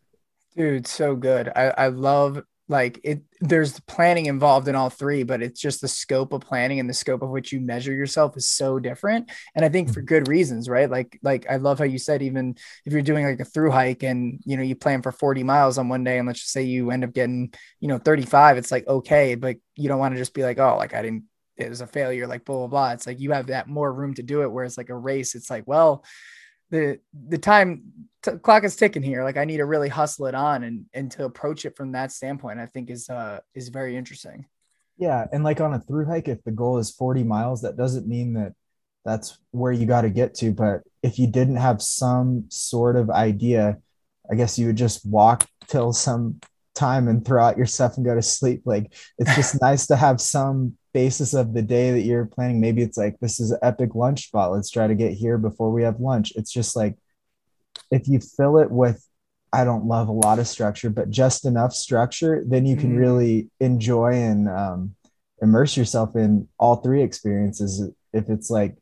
Dude 0.57 0.87
so 0.87 1.15
good. 1.15 1.51
I 1.55 1.75
i 1.77 1.89
love 1.89 2.43
like 2.69 3.01
it 3.03 3.23
there's 3.41 3.81
planning 3.81 4.27
involved 4.27 4.69
in 4.69 4.75
all 4.75 4.91
three 4.91 5.23
but 5.23 5.43
it's 5.43 5.61
just 5.61 5.81
the 5.81 5.89
scope 5.89 6.33
of 6.33 6.43
planning 6.43 6.81
and 6.81 6.89
the 6.89 6.95
scope 6.95 7.23
of 7.23 7.31
which 7.31 7.53
you 7.53 7.61
measure 7.61 7.93
yourself 7.93 8.37
is 8.37 8.49
so 8.49 8.79
different. 8.79 9.31
And 9.55 9.65
i 9.65 9.69
think 9.69 9.89
for 9.89 10.01
mm-hmm. 10.01 10.07
good 10.07 10.29
reasons 10.29 10.69
right? 10.69 10.91
Like 10.91 11.19
like 11.23 11.47
i 11.51 11.57
love 11.57 11.79
how 11.79 11.85
you 11.85 11.99
said 11.99 12.23
even 12.23 12.57
if 12.85 12.93
you're 12.93 13.03
doing 13.03 13.25
like 13.25 13.41
a 13.41 13.45
through 13.45 13.71
hike 13.71 14.03
and 14.03 14.41
you 14.45 14.57
know 14.57 14.63
you 14.63 14.77
plan 14.77 15.03
for 15.03 15.13
40 15.13 15.43
miles 15.43 15.79
on 15.79 15.89
one 15.89 16.05
day 16.05 16.19
and 16.19 16.27
let's 16.27 16.41
just 16.41 16.53
say 16.53 16.63
you 16.63 16.91
end 16.91 17.05
up 17.05 17.13
getting 17.13 17.53
you 17.81 17.89
know 17.89 17.99
35 17.99 18.59
it's 18.59 18.71
like 18.71 18.87
okay 18.87 19.35
but 19.35 19.57
you 19.77 19.89
don't 19.89 19.99
want 19.99 20.15
to 20.15 20.21
just 20.21 20.35
be 20.35 20.43
like 20.43 20.59
oh 20.59 20.77
like 20.77 20.95
i 20.95 21.03
didn't 21.03 21.25
it 21.59 21.69
was 21.69 21.81
a 21.81 21.87
failure 21.87 22.27
like 22.27 22.45
blah 22.45 22.57
blah 22.57 22.67
blah. 22.69 22.93
It's 22.93 23.07
like 23.07 23.21
you 23.21 23.33
have 23.33 23.49
that 23.49 23.69
more 23.69 23.93
room 23.93 24.15
to 24.15 24.23
do 24.23 24.43
it 24.43 24.51
whereas 24.51 24.79
like 24.79 24.91
a 24.91 24.97
race 24.97 25.35
it's 25.35 25.51
like 25.51 25.65
well 25.67 26.05
the 26.71 27.01
the 27.29 27.39
time 27.39 28.09
t- 28.23 28.33
clock 28.33 28.65
is 28.65 28.77
ticking 28.77 29.03
here. 29.03 29.25
Like 29.25 29.37
I 29.37 29.45
need 29.45 29.59
to 29.59 29.65
really 29.65 29.89
hustle 29.89 30.27
it 30.27 30.35
on 30.35 30.65
and 30.65 30.87
and 30.93 31.11
to 31.13 31.25
approach 31.25 31.65
it 31.65 31.77
from 31.77 31.93
that 31.93 32.13
standpoint, 32.13 32.61
I 32.61 32.67
think 32.67 32.91
is 32.91 33.09
uh 33.09 33.41
is 33.55 33.69
very 33.69 33.97
interesting. 33.97 34.47
Yeah, 34.97 35.27
and 35.33 35.45
like 35.45 35.61
on 35.61 35.75
a 35.75 35.81
through 35.81 36.07
hike, 36.07 36.29
if 36.29 36.43
the 36.43 36.51
goal 36.51 36.79
is 36.79 36.91
40 36.91 37.23
miles, 37.23 37.63
that 37.63 37.77
doesn't 37.77 38.09
mean 38.09 38.35
that 38.35 38.53
that's 39.05 39.39
where 39.53 39.73
you 39.73 39.87
got 39.87 40.03
to 40.03 40.11
get 40.11 40.35
to. 40.37 40.53
But 40.53 40.83
if 41.03 41.19
you 41.19 41.29
didn't 41.29 41.57
have 41.57 41.81
some 41.81 42.47
sort 42.49 42.97
of 42.97 43.09
idea, 43.09 43.79
I 44.31 44.35
guess 44.35 44.59
you 44.59 44.67
would 44.67 44.77
just 44.77 45.07
walk 45.07 45.47
till 45.69 45.93
some 45.93 46.41
time 46.75 47.09
and 47.09 47.25
throw 47.25 47.43
out 47.43 47.57
your 47.57 47.67
stuff 47.67 47.97
and 47.97 48.05
go 48.05 48.15
to 48.15 48.23
sleep. 48.23 48.63
Like 48.65 48.93
it's 49.19 49.35
just 49.37 49.61
nice 49.63 49.87
to 49.87 49.97
have 49.97 50.21
some 50.21 50.77
basis 50.99 51.33
of 51.33 51.55
the 51.55 51.63
day 51.63 51.93
that 51.93 52.01
you're 52.01 52.27
planning. 52.27 52.61
Maybe 52.61 52.83
it's 52.83 52.99
like, 52.99 53.21
this 53.21 53.39
is 53.39 53.53
an 53.53 53.61
epic 53.63 53.95
lunch 53.95 54.27
spot. 54.27 54.51
Let's 54.51 54.69
try 54.69 54.89
to 54.89 54.97
get 54.97 55.13
here 55.13 55.39
before 55.39 55.71
we 55.71 55.85
have 55.85 56.01
lunch. 56.01 56.33
It's 56.35 56.51
just 56.51 56.75
like, 56.75 56.97
if 57.93 58.09
you 58.09 58.19
fill 58.19 58.59
it 58.59 58.69
with, 58.69 59.07
I 59.53 59.63
don't 59.63 59.87
love 59.87 60.09
a 60.09 60.13
lot 60.27 60.41
of 60.41 60.49
structure, 60.49 60.91
but 60.91 61.09
just 61.09 61.45
enough 61.45 61.73
structure, 61.73 62.43
then 62.45 62.67
you 62.67 62.75
can 62.77 62.97
mm. 62.97 62.99
really 62.99 63.49
enjoy 63.61 64.15
and 64.15 64.49
um, 64.49 64.97
immerse 65.41 65.77
yourself 65.77 66.17
in 66.17 66.49
all 66.59 66.77
three 66.77 67.05
experiences. 67.05 67.89
If 68.13 68.29
it's 68.29 68.51
like, 68.51 68.77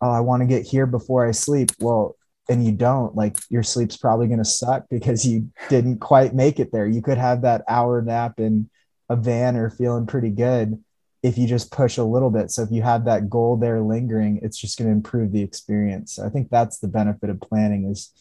oh, 0.00 0.12
I 0.12 0.20
want 0.20 0.42
to 0.42 0.46
get 0.46 0.62
here 0.62 0.86
before 0.86 1.26
I 1.26 1.32
sleep. 1.32 1.72
Well, 1.80 2.14
and 2.48 2.64
you 2.64 2.70
don't, 2.70 3.16
like 3.16 3.38
your 3.50 3.64
sleep's 3.64 3.96
probably 3.96 4.28
going 4.28 4.38
to 4.38 4.44
suck 4.44 4.84
because 4.88 5.26
you 5.26 5.50
didn't 5.68 5.98
quite 5.98 6.32
make 6.32 6.60
it 6.60 6.70
there. 6.70 6.86
You 6.86 7.02
could 7.02 7.18
have 7.18 7.42
that 7.42 7.64
hour 7.68 8.02
nap 8.02 8.38
in 8.38 8.70
a 9.08 9.16
van 9.16 9.56
or 9.56 9.68
feeling 9.68 10.06
pretty 10.06 10.30
good 10.30 10.78
if 11.24 11.38
you 11.38 11.46
just 11.46 11.72
push 11.72 11.96
a 11.96 12.04
little 12.04 12.28
bit. 12.28 12.50
So 12.50 12.62
if 12.62 12.70
you 12.70 12.82
have 12.82 13.06
that 13.06 13.30
goal 13.30 13.56
there 13.56 13.80
lingering, 13.80 14.40
it's 14.42 14.58
just 14.58 14.76
going 14.76 14.90
to 14.90 14.94
improve 14.94 15.32
the 15.32 15.40
experience. 15.40 16.12
So 16.12 16.26
I 16.26 16.28
think 16.28 16.50
that's 16.50 16.80
the 16.80 16.86
benefit 16.86 17.30
of 17.30 17.40
planning 17.40 17.90
is 17.90 18.12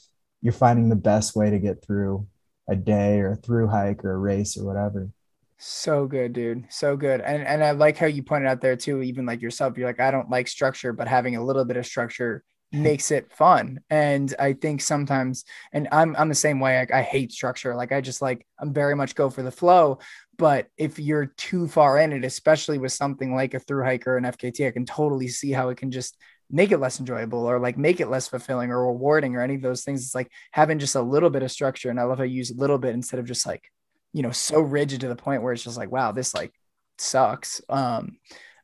you're 0.42 0.54
finding 0.54 0.88
the 0.88 0.96
best 0.96 1.36
way 1.36 1.50
to 1.50 1.60
get 1.60 1.84
through 1.84 2.26
a 2.70 2.78
day 2.78 3.20
or 3.20 3.34
a 3.34 3.36
through 3.36 3.68
hike 3.68 4.06
or 4.06 4.14
a 4.14 4.18
race 4.18 4.58
or 4.58 4.64
whatever. 4.64 5.10
So 5.58 6.08
good, 6.08 6.32
dude. 6.32 6.64
So 6.70 6.96
good. 6.96 7.20
And 7.20 7.46
and 7.46 7.62
I 7.62 7.72
like 7.72 7.98
how 7.98 8.06
you 8.06 8.24
pointed 8.24 8.48
out 8.48 8.62
there 8.62 8.78
too, 8.78 9.02
even 9.02 9.26
like 9.26 9.42
yourself, 9.42 9.78
you're 9.78 9.88
like, 9.88 10.00
I 10.00 10.10
don't 10.10 10.30
like 10.30 10.48
structure, 10.48 10.94
but 10.94 11.10
having 11.10 11.36
a 11.36 11.44
little 11.44 11.66
bit 11.66 11.76
of 11.76 11.86
structure 11.86 12.46
makes 12.74 13.12
it 13.12 13.32
fun. 13.32 13.80
And 13.90 14.34
I 14.40 14.54
think 14.54 14.82
sometimes, 14.82 15.46
and 15.72 15.88
I'm 15.92 16.16
I'm 16.18 16.30
the 16.30 16.36
same 16.36 16.60
way. 16.60 16.80
Like 16.80 16.92
I 16.92 17.04
hate 17.04 17.32
structure. 17.32 17.76
Like 17.76 17.92
I 17.92 18.02
just 18.02 18.22
like 18.22 18.46
I'm 18.60 18.74
very 18.74 18.96
much 18.96 19.16
go 19.16 19.30
for 19.30 19.44
the 19.44 19.52
flow. 19.52 20.00
But 20.38 20.68
if 20.78 20.98
you're 20.98 21.28
too 21.28 21.68
far 21.68 22.00
in 22.00 22.12
it, 22.12 22.26
especially 22.26 22.80
with 22.80 22.92
something 22.92 23.36
like 23.36 23.54
a 23.54 23.60
through 23.60 23.84
hiker 23.84 24.18
and 24.18 24.26
FKT, 24.26 24.68
I 24.68 24.72
can 24.72 24.86
totally 24.86 25.28
see 25.28 25.52
how 25.52 25.70
it 25.70 25.78
can 25.78 25.92
just 25.92 26.18
make 26.50 26.72
it 26.72 26.80
less 26.80 27.00
enjoyable 27.00 27.46
or 27.46 27.60
like 27.60 27.78
make 27.78 28.00
it 28.00 28.10
less 28.10 28.28
fulfilling 28.28 28.72
or 28.72 28.88
rewarding 28.88 29.36
or 29.36 29.42
any 29.42 29.56
of 29.56 29.62
those 29.62 29.84
things. 29.84 30.04
It's 30.04 30.16
like 30.16 30.32
having 30.52 30.80
just 30.80 30.96
a 30.96 31.02
little 31.02 31.30
bit 31.30 31.44
of 31.44 31.52
structure. 31.52 31.90
And 31.90 32.00
I 32.00 32.04
love 32.04 32.18
how 32.18 32.24
you 32.24 32.36
use 32.36 32.52
a 32.52 32.58
little 32.58 32.78
bit 32.80 32.94
instead 32.94 33.20
of 33.20 33.26
just 33.26 33.46
like, 33.46 33.64
you 34.12 34.24
know, 34.24 34.32
so 34.32 34.60
rigid 34.60 35.02
to 35.02 35.08
the 35.08 35.16
point 35.16 35.44
where 35.44 35.54
it's 35.54 35.64
just 35.64 35.78
like, 35.78 35.92
wow, 35.92 36.12
this 36.12 36.34
like 36.34 36.52
sucks. 36.98 37.62
Um, 37.70 38.18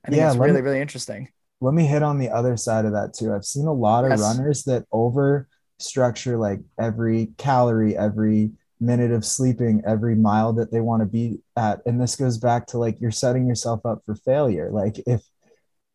I 0.03 0.09
think 0.09 0.19
yeah, 0.19 0.29
it's 0.29 0.37
really, 0.37 0.53
me, 0.53 0.61
really 0.61 0.81
interesting 0.81 1.29
let 1.61 1.73
me 1.73 1.85
hit 1.85 2.03
on 2.03 2.17
the 2.17 2.29
other 2.29 2.55
side 2.57 2.85
of 2.85 2.93
that 2.93 3.13
too. 3.13 3.33
I've 3.33 3.45
seen 3.45 3.65
a 3.65 3.73
lot 3.73 4.05
of 4.05 4.11
yes. 4.11 4.21
runners 4.21 4.63
that 4.63 4.85
over 4.91 5.47
structure 5.77 6.37
like 6.37 6.59
every 6.79 7.31
calorie, 7.37 7.97
every 7.97 8.51
minute 8.79 9.11
of 9.11 9.25
sleeping, 9.25 9.81
every 9.85 10.15
mile 10.15 10.53
that 10.53 10.71
they 10.71 10.79
want 10.79 11.01
to 11.01 11.05
be 11.05 11.39
at. 11.57 11.81
And 11.85 11.99
this 11.99 12.15
goes 12.15 12.37
back 12.37 12.67
to 12.67 12.77
like 12.77 13.01
you're 13.01 13.11
setting 13.11 13.47
yourself 13.47 13.85
up 13.85 14.03
for 14.05 14.15
failure. 14.15 14.69
Like 14.71 14.99
if 15.05 15.21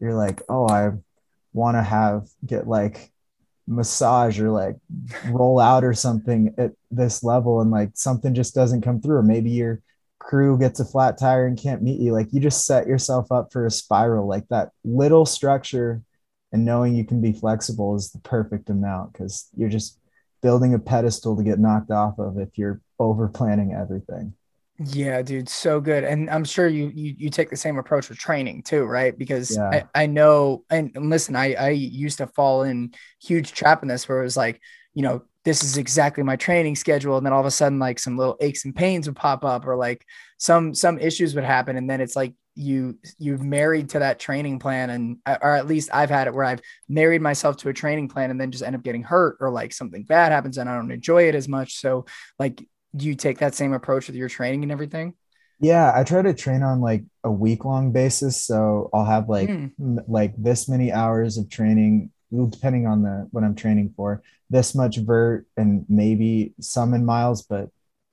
you're 0.00 0.14
like, 0.14 0.42
oh, 0.48 0.68
I 0.68 0.92
want 1.52 1.76
to 1.76 1.82
have 1.82 2.28
get 2.44 2.66
like 2.66 3.10
massage 3.66 4.38
or 4.38 4.50
like 4.50 4.76
roll 5.30 5.58
out 5.58 5.84
or 5.84 5.94
something 5.94 6.54
at 6.58 6.72
this 6.90 7.24
level 7.24 7.62
and 7.62 7.70
like 7.70 7.90
something 7.94 8.34
just 8.34 8.54
doesn't 8.54 8.82
come 8.82 9.00
through 9.00 9.16
or 9.16 9.22
maybe 9.22 9.50
you're 9.50 9.80
crew 10.24 10.58
gets 10.58 10.80
a 10.80 10.84
flat 10.84 11.18
tire 11.18 11.46
and 11.46 11.58
can't 11.58 11.82
meet 11.82 12.00
you 12.00 12.12
like 12.12 12.32
you 12.32 12.40
just 12.40 12.64
set 12.64 12.86
yourself 12.86 13.30
up 13.30 13.52
for 13.52 13.66
a 13.66 13.70
spiral. 13.70 14.26
Like 14.26 14.48
that 14.48 14.70
little 14.82 15.26
structure 15.26 16.02
and 16.52 16.64
knowing 16.64 16.94
you 16.94 17.04
can 17.04 17.20
be 17.20 17.32
flexible 17.32 17.94
is 17.94 18.10
the 18.10 18.20
perfect 18.20 18.70
amount 18.70 19.12
because 19.12 19.48
you're 19.56 19.68
just 19.68 19.98
building 20.40 20.72
a 20.74 20.78
pedestal 20.78 21.36
to 21.36 21.42
get 21.42 21.58
knocked 21.58 21.90
off 21.90 22.18
of 22.18 22.38
if 22.38 22.56
you're 22.56 22.80
over 22.98 23.28
planning 23.28 23.74
everything. 23.74 24.34
Yeah 24.78 25.22
dude 25.22 25.48
so 25.48 25.80
good. 25.80 26.04
And 26.04 26.30
i'm 26.30 26.44
sure 26.44 26.68
you 26.68 26.90
you, 26.94 27.14
you 27.18 27.30
take 27.30 27.50
the 27.50 27.56
same 27.56 27.78
approach 27.78 28.08
with 28.08 28.18
training 28.18 28.62
too 28.62 28.84
right? 28.84 29.16
Because 29.16 29.54
yeah. 29.56 29.84
I, 29.94 30.02
I 30.02 30.06
know 30.06 30.64
and, 30.70 30.90
and 30.94 31.10
listen 31.10 31.36
i 31.36 31.54
i 31.54 31.68
used 31.68 32.18
to 32.18 32.26
fall 32.26 32.62
in 32.62 32.94
huge 33.22 33.52
trap 33.52 33.82
in 33.82 33.88
this 33.88 34.08
where 34.08 34.20
it 34.20 34.24
was 34.24 34.36
like 34.36 34.60
you 34.94 35.02
know 35.02 35.22
this 35.44 35.62
is 35.62 35.76
exactly 35.76 36.22
my 36.22 36.36
training 36.36 36.74
schedule. 36.74 37.16
And 37.16 37.24
then 37.24 37.32
all 37.32 37.40
of 37.40 37.46
a 37.46 37.50
sudden 37.50 37.78
like 37.78 37.98
some 37.98 38.16
little 38.16 38.36
aches 38.40 38.64
and 38.64 38.74
pains 38.74 39.06
would 39.06 39.16
pop 39.16 39.44
up 39.44 39.66
or 39.66 39.76
like 39.76 40.04
some 40.38 40.74
some 40.74 40.98
issues 40.98 41.34
would 41.34 41.44
happen. 41.44 41.76
And 41.76 41.88
then 41.88 42.00
it's 42.00 42.16
like 42.16 42.34
you 42.54 42.98
you've 43.18 43.42
married 43.42 43.90
to 43.90 43.98
that 43.98 44.18
training 44.18 44.58
plan 44.58 44.90
and 44.90 45.18
or 45.26 45.54
at 45.54 45.66
least 45.66 45.90
I've 45.92 46.10
had 46.10 46.28
it 46.28 46.34
where 46.34 46.44
I've 46.44 46.62
married 46.88 47.20
myself 47.20 47.56
to 47.58 47.68
a 47.68 47.74
training 47.74 48.08
plan 48.08 48.30
and 48.30 48.40
then 48.40 48.50
just 48.50 48.64
end 48.64 48.76
up 48.76 48.82
getting 48.82 49.02
hurt 49.02 49.38
or 49.40 49.50
like 49.50 49.72
something 49.72 50.04
bad 50.04 50.32
happens 50.32 50.56
and 50.56 50.68
I 50.68 50.76
don't 50.76 50.92
enjoy 50.92 51.28
it 51.28 51.34
as 51.34 51.48
much. 51.48 51.80
So 51.80 52.06
like 52.38 52.64
do 52.96 53.06
you 53.06 53.16
take 53.16 53.38
that 53.38 53.56
same 53.56 53.72
approach 53.72 54.06
with 54.06 54.16
your 54.16 54.28
training 54.28 54.62
and 54.62 54.70
everything? 54.70 55.14
Yeah 55.60 55.92
I 55.94 56.04
try 56.04 56.22
to 56.22 56.32
train 56.32 56.62
on 56.62 56.80
like 56.80 57.04
a 57.24 57.30
week 57.30 57.64
long 57.64 57.90
basis. 57.90 58.40
So 58.40 58.88
I'll 58.94 59.04
have 59.04 59.28
like 59.28 59.48
mm. 59.48 59.72
m- 59.80 60.04
like 60.06 60.34
this 60.38 60.68
many 60.68 60.92
hours 60.92 61.38
of 61.38 61.50
training 61.50 62.12
depending 62.50 62.86
on 62.86 63.02
the 63.02 63.28
what 63.30 63.44
I'm 63.44 63.54
training 63.54 63.92
for, 63.96 64.22
this 64.54 64.72
much 64.72 64.98
vert 64.98 65.46
and 65.56 65.84
maybe 65.88 66.54
some 66.60 66.94
in 66.94 67.04
miles, 67.04 67.42
but 67.42 67.70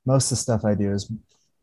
most 0.08 0.26
of 0.26 0.30
the 0.32 0.42
stuff 0.42 0.66
I 0.66 0.74
do 0.74 0.92
is 0.92 1.12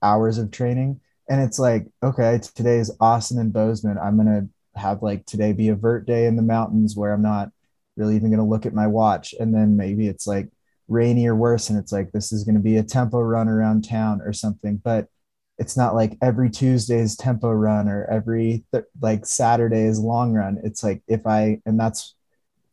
hours 0.02 0.38
of 0.38 0.52
training. 0.52 1.00
And 1.28 1.40
it's 1.40 1.58
like, 1.58 1.88
okay, 2.00 2.38
today 2.54 2.78
is 2.78 2.96
Austin 3.00 3.40
and 3.40 3.52
Bozeman. 3.52 3.98
I'm 3.98 4.16
gonna 4.16 4.46
have 4.76 5.02
like 5.02 5.26
today 5.26 5.52
be 5.52 5.70
a 5.70 5.74
vert 5.74 6.06
day 6.06 6.26
in 6.26 6.36
the 6.36 6.42
mountains 6.42 6.96
where 6.96 7.12
I'm 7.12 7.22
not 7.22 7.50
really 7.96 8.14
even 8.14 8.30
gonna 8.30 8.46
look 8.46 8.66
at 8.66 8.72
my 8.72 8.86
watch. 8.86 9.34
And 9.40 9.52
then 9.52 9.76
maybe 9.76 10.06
it's 10.06 10.28
like 10.28 10.48
rainy 10.86 11.26
or 11.26 11.34
worse, 11.34 11.70
and 11.70 11.78
it's 11.78 11.90
like 11.90 12.12
this 12.12 12.30
is 12.30 12.44
gonna 12.44 12.60
be 12.60 12.76
a 12.76 12.84
tempo 12.84 13.18
run 13.20 13.48
around 13.48 13.82
town 13.84 14.20
or 14.22 14.32
something. 14.32 14.76
But 14.76 15.08
it's 15.58 15.76
not 15.76 15.96
like 15.96 16.16
every 16.22 16.50
Tuesday 16.50 17.00
is 17.00 17.16
tempo 17.16 17.50
run 17.50 17.88
or 17.88 18.04
every 18.04 18.64
th- 18.72 18.84
like 19.02 19.26
Saturday 19.26 19.82
is 19.82 19.98
long 19.98 20.34
run. 20.34 20.60
It's 20.62 20.84
like 20.84 21.02
if 21.08 21.26
I 21.26 21.60
and 21.66 21.80
that's 21.80 22.14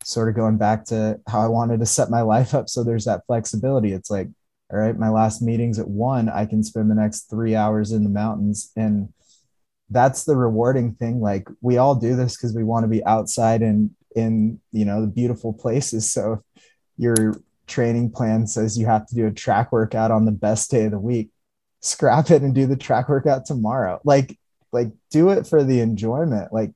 sort 0.06 0.28
of 0.28 0.36
going 0.36 0.56
back 0.56 0.84
to 0.84 1.18
how 1.26 1.40
I 1.40 1.48
wanted 1.48 1.80
to 1.80 1.86
set 1.86 2.10
my 2.10 2.20
life 2.22 2.54
up. 2.54 2.68
So 2.68 2.84
there's 2.84 3.06
that 3.06 3.26
flexibility. 3.26 3.92
It's 3.92 4.08
like, 4.08 4.28
all 4.72 4.78
right, 4.78 4.96
my 4.96 5.08
last 5.08 5.42
meeting's 5.42 5.80
at 5.80 5.88
one, 5.88 6.28
I 6.28 6.46
can 6.46 6.62
spend 6.62 6.88
the 6.88 6.94
next 6.94 7.28
three 7.28 7.56
hours 7.56 7.90
in 7.90 8.04
the 8.04 8.10
mountains. 8.10 8.70
And 8.76 9.12
that's 9.90 10.22
the 10.22 10.36
rewarding 10.36 10.94
thing. 10.94 11.20
Like 11.20 11.48
we 11.60 11.78
all 11.78 11.96
do 11.96 12.14
this 12.14 12.36
because 12.36 12.54
we 12.54 12.62
want 12.62 12.84
to 12.84 12.88
be 12.88 13.04
outside 13.04 13.62
and 13.62 13.90
in, 14.14 14.60
you 14.70 14.84
know, 14.84 15.00
the 15.00 15.08
beautiful 15.08 15.52
places. 15.52 16.12
So 16.12 16.44
your 16.96 17.42
training 17.66 18.12
plan 18.12 18.46
says 18.46 18.78
you 18.78 18.86
have 18.86 19.08
to 19.08 19.14
do 19.16 19.26
a 19.26 19.32
track 19.32 19.72
workout 19.72 20.12
on 20.12 20.24
the 20.24 20.30
best 20.30 20.70
day 20.70 20.84
of 20.84 20.92
the 20.92 21.00
week. 21.00 21.30
Scrap 21.80 22.30
it 22.30 22.42
and 22.42 22.54
do 22.54 22.66
the 22.66 22.76
track 22.76 23.08
workout 23.08 23.44
tomorrow. 23.44 24.00
Like, 24.04 24.38
like 24.70 24.92
do 25.10 25.30
it 25.30 25.48
for 25.48 25.64
the 25.64 25.80
enjoyment. 25.80 26.52
Like 26.52 26.70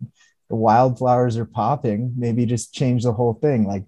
the 0.51 0.57
wildflowers 0.57 1.37
are 1.39 1.47
popping, 1.47 2.13
maybe 2.17 2.45
just 2.45 2.75
change 2.75 3.05
the 3.05 3.13
whole 3.13 3.35
thing. 3.35 3.67
Like 3.67 3.85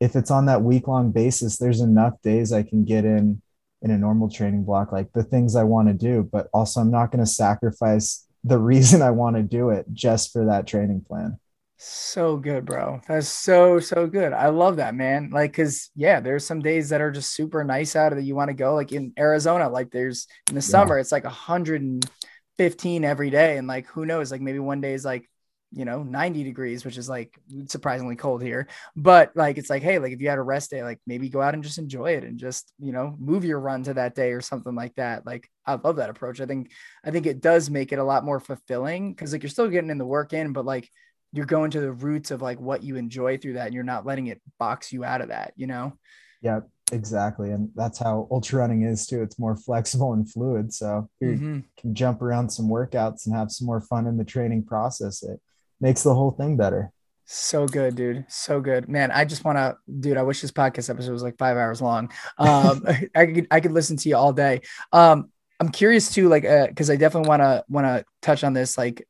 if 0.00 0.16
it's 0.16 0.30
on 0.30 0.46
that 0.46 0.62
week 0.62 0.88
long 0.88 1.12
basis, 1.12 1.58
there's 1.58 1.80
enough 1.80 2.14
days 2.22 2.50
I 2.50 2.62
can 2.62 2.84
get 2.84 3.04
in 3.04 3.42
in 3.82 3.90
a 3.90 3.98
normal 3.98 4.30
training 4.30 4.64
block, 4.64 4.90
like 4.90 5.12
the 5.12 5.22
things 5.22 5.54
I 5.54 5.64
want 5.64 5.86
to 5.88 5.94
do, 5.94 6.28
but 6.32 6.48
also 6.52 6.80
I'm 6.80 6.90
not 6.90 7.12
going 7.12 7.24
to 7.24 7.30
sacrifice 7.30 8.26
the 8.42 8.58
reason 8.72 9.02
I 9.02 9.10
want 9.10 9.36
to 9.36 9.42
do 9.42 9.68
it 9.68 9.86
just 9.92 10.32
for 10.32 10.46
that 10.46 10.66
training 10.66 11.04
plan. 11.06 11.38
So 11.76 12.36
good, 12.36 12.64
bro. 12.64 13.00
That's 13.06 13.28
so, 13.28 13.78
so 13.78 14.08
good. 14.08 14.32
I 14.32 14.48
love 14.48 14.76
that, 14.76 14.96
man. 14.96 15.30
Like, 15.30 15.52
cause 15.52 15.90
yeah, 15.94 16.18
there's 16.18 16.44
some 16.44 16.60
days 16.60 16.88
that 16.88 17.00
are 17.00 17.12
just 17.12 17.34
super 17.34 17.62
nice 17.62 17.94
out 17.94 18.12
of 18.12 18.18
that 18.18 18.24
you 18.24 18.34
want 18.34 18.48
to 18.48 18.54
go. 18.54 18.74
Like 18.74 18.90
in 18.90 19.12
Arizona, 19.16 19.68
like 19.68 19.90
there's 19.90 20.26
in 20.48 20.56
the 20.56 20.62
summer, 20.62 20.98
it's 20.98 21.12
like 21.12 21.22
115 21.22 23.04
every 23.04 23.30
day. 23.30 23.58
And 23.58 23.68
like, 23.68 23.86
who 23.86 24.06
knows, 24.06 24.32
like 24.32 24.40
maybe 24.40 24.58
one 24.58 24.80
day 24.80 24.94
is 24.94 25.04
like 25.04 25.28
you 25.72 25.84
know 25.84 26.02
90 26.02 26.44
degrees 26.44 26.84
which 26.84 26.96
is 26.96 27.08
like 27.08 27.38
surprisingly 27.66 28.16
cold 28.16 28.42
here. 28.42 28.68
But 28.96 29.32
like 29.34 29.58
it's 29.58 29.70
like 29.70 29.82
hey 29.82 29.98
like 29.98 30.12
if 30.12 30.20
you 30.20 30.28
had 30.28 30.38
a 30.38 30.42
rest 30.42 30.70
day 30.70 30.82
like 30.82 31.00
maybe 31.06 31.28
go 31.28 31.42
out 31.42 31.54
and 31.54 31.62
just 31.62 31.78
enjoy 31.78 32.12
it 32.12 32.24
and 32.24 32.38
just 32.38 32.72
you 32.78 32.92
know 32.92 33.14
move 33.18 33.44
your 33.44 33.60
run 33.60 33.82
to 33.84 33.94
that 33.94 34.14
day 34.14 34.32
or 34.32 34.40
something 34.40 34.74
like 34.74 34.94
that. 34.96 35.26
Like 35.26 35.48
i 35.66 35.74
love 35.74 35.96
that 35.96 36.10
approach. 36.10 36.40
I 36.40 36.46
think 36.46 36.70
i 37.04 37.10
think 37.10 37.26
it 37.26 37.40
does 37.40 37.70
make 37.70 37.92
it 37.92 37.98
a 37.98 38.04
lot 38.04 38.24
more 38.24 38.40
fulfilling 38.40 39.12
because 39.12 39.32
like 39.32 39.42
you're 39.42 39.50
still 39.50 39.68
getting 39.68 39.90
in 39.90 39.98
the 39.98 40.06
work 40.06 40.32
in 40.32 40.52
but 40.52 40.64
like 40.64 40.88
you're 41.32 41.46
going 41.46 41.70
to 41.72 41.80
the 41.80 41.92
roots 41.92 42.30
of 42.30 42.40
like 42.40 42.58
what 42.58 42.82
you 42.82 42.96
enjoy 42.96 43.36
through 43.36 43.54
that 43.54 43.66
and 43.66 43.74
you're 43.74 43.84
not 43.84 44.06
letting 44.06 44.28
it 44.28 44.40
box 44.58 44.92
you 44.92 45.04
out 45.04 45.20
of 45.20 45.28
that 45.28 45.52
you 45.56 45.66
know? 45.66 45.92
Yeah 46.40 46.60
exactly 46.90 47.50
and 47.50 47.68
that's 47.74 47.98
how 47.98 48.26
ultra 48.30 48.60
running 48.60 48.82
is 48.82 49.06
too. 49.06 49.22
It's 49.22 49.38
more 49.38 49.56
flexible 49.56 50.14
and 50.14 50.30
fluid 50.30 50.72
so 50.72 51.10
you 51.20 51.28
mm-hmm. 51.28 51.58
can 51.78 51.94
jump 51.94 52.22
around 52.22 52.48
some 52.48 52.70
workouts 52.70 53.26
and 53.26 53.34
have 53.34 53.50
some 53.50 53.66
more 53.66 53.82
fun 53.82 54.06
in 54.06 54.16
the 54.16 54.24
training 54.24 54.64
process. 54.64 55.22
It 55.22 55.38
makes 55.80 56.02
the 56.02 56.14
whole 56.14 56.30
thing 56.30 56.56
better. 56.56 56.92
So 57.30 57.66
good, 57.66 57.94
dude. 57.94 58.24
So 58.28 58.60
good, 58.60 58.88
man. 58.88 59.10
I 59.10 59.26
just 59.26 59.44
want 59.44 59.58
to, 59.58 59.76
dude. 60.00 60.16
I 60.16 60.22
wish 60.22 60.40
this 60.40 60.50
podcast 60.50 60.88
episode 60.88 61.12
was 61.12 61.22
like 61.22 61.36
five 61.36 61.56
hours 61.58 61.82
long. 61.82 62.10
Um, 62.38 62.86
I 63.14 63.26
could, 63.26 63.46
I 63.50 63.60
could 63.60 63.72
listen 63.72 63.98
to 63.98 64.08
you 64.08 64.16
all 64.16 64.32
day. 64.32 64.62
Um, 64.92 65.30
I'm 65.60 65.68
curious 65.68 66.10
too, 66.10 66.28
like, 66.28 66.44
uh, 66.44 66.68
because 66.68 66.88
I 66.88 66.96
definitely 66.96 67.28
want 67.28 67.42
to, 67.42 67.64
want 67.68 67.86
to 67.86 68.04
touch 68.22 68.44
on 68.44 68.54
this, 68.54 68.78
like, 68.78 69.06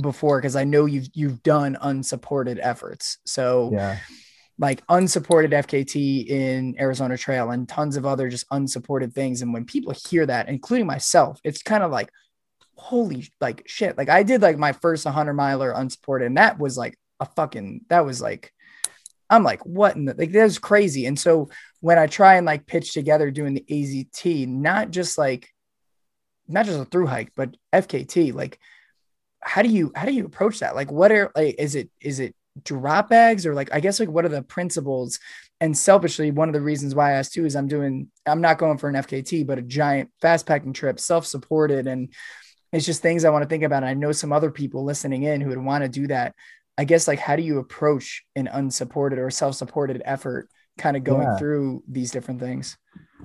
before, 0.00 0.40
because 0.40 0.56
I 0.56 0.64
know 0.64 0.86
you've, 0.86 1.08
you've 1.14 1.42
done 1.44 1.76
unsupported 1.80 2.58
efforts. 2.58 3.18
So, 3.24 3.70
yeah, 3.72 3.98
like 4.58 4.82
unsupported 4.88 5.50
FKT 5.50 6.26
in 6.28 6.76
Arizona 6.78 7.18
Trail 7.18 7.50
and 7.50 7.68
tons 7.68 7.96
of 7.96 8.06
other 8.06 8.28
just 8.28 8.46
unsupported 8.50 9.12
things. 9.12 9.42
And 9.42 9.52
when 9.52 9.64
people 9.64 9.94
hear 10.08 10.26
that, 10.26 10.48
including 10.48 10.86
myself, 10.86 11.40
it's 11.44 11.62
kind 11.62 11.82
of 11.82 11.90
like, 11.90 12.10
holy 12.76 13.30
like 13.40 13.62
shit. 13.66 13.96
Like 13.96 14.08
I 14.08 14.22
did 14.22 14.42
like 14.42 14.58
my 14.58 14.72
first 14.72 15.04
100 15.04 15.34
miler 15.34 15.70
unsupported, 15.70 16.26
and 16.26 16.36
that 16.36 16.58
was 16.58 16.76
like 16.76 16.98
a 17.20 17.26
fucking 17.26 17.82
that 17.88 18.04
was 18.04 18.20
like 18.20 18.52
I'm 19.30 19.42
like, 19.42 19.64
what 19.64 19.96
in 19.96 20.04
the 20.04 20.14
like 20.14 20.32
that 20.32 20.44
was 20.44 20.58
crazy. 20.58 21.06
And 21.06 21.18
so 21.18 21.50
when 21.80 21.98
I 21.98 22.06
try 22.06 22.34
and 22.34 22.46
like 22.46 22.66
pitch 22.66 22.92
together 22.92 23.30
doing 23.30 23.54
the 23.54 23.64
AZT, 23.68 24.46
not 24.46 24.90
just 24.90 25.18
like 25.18 25.48
not 26.46 26.66
just 26.66 26.78
a 26.78 26.84
through 26.84 27.06
hike, 27.06 27.32
but 27.34 27.56
FKT, 27.72 28.34
like 28.34 28.58
how 29.40 29.62
do 29.62 29.68
you 29.68 29.92
how 29.94 30.06
do 30.06 30.12
you 30.12 30.26
approach 30.26 30.60
that? 30.60 30.74
Like 30.74 30.90
what 30.90 31.12
are 31.12 31.30
like 31.34 31.56
is 31.58 31.74
it 31.74 31.90
is 32.00 32.20
it 32.20 32.34
drop 32.62 33.08
bags 33.08 33.46
or 33.46 33.54
like 33.54 33.74
I 33.74 33.80
guess 33.80 33.98
like 33.98 34.08
what 34.08 34.24
are 34.24 34.30
the 34.30 34.42
principles? 34.42 35.18
And 35.60 35.76
selfishly, 35.76 36.30
one 36.30 36.48
of 36.48 36.52
the 36.52 36.60
reasons 36.60 36.94
why 36.94 37.10
I 37.10 37.14
asked 37.14 37.32
too 37.32 37.46
is 37.46 37.56
I'm 37.56 37.68
doing 37.68 38.08
I'm 38.26 38.40
not 38.40 38.58
going 38.58 38.78
for 38.78 38.88
an 38.88 38.96
FKT, 38.96 39.46
but 39.46 39.58
a 39.58 39.62
giant 39.62 40.10
fast 40.20 40.46
packing 40.46 40.74
trip, 40.74 41.00
self-supported, 41.00 41.86
and 41.86 42.12
it's 42.76 42.86
just 42.86 43.02
things 43.02 43.24
I 43.24 43.30
want 43.30 43.42
to 43.42 43.48
think 43.48 43.62
about. 43.62 43.82
And 43.82 43.90
I 43.90 43.94
know 43.94 44.12
some 44.12 44.32
other 44.32 44.50
people 44.50 44.84
listening 44.84 45.24
in 45.24 45.40
who 45.40 45.50
would 45.50 45.58
want 45.58 45.84
to 45.84 45.88
do 45.88 46.06
that. 46.08 46.34
I 46.76 46.84
guess 46.84 47.06
like 47.06 47.18
how 47.18 47.36
do 47.36 47.42
you 47.42 47.58
approach 47.58 48.24
an 48.34 48.48
unsupported 48.48 49.18
or 49.18 49.30
self-supported 49.30 50.02
effort 50.04 50.48
kind 50.76 50.96
of 50.96 51.04
going 51.04 51.22
yeah. 51.22 51.36
through 51.36 51.84
these 51.88 52.10
different 52.10 52.40
things? 52.40 52.76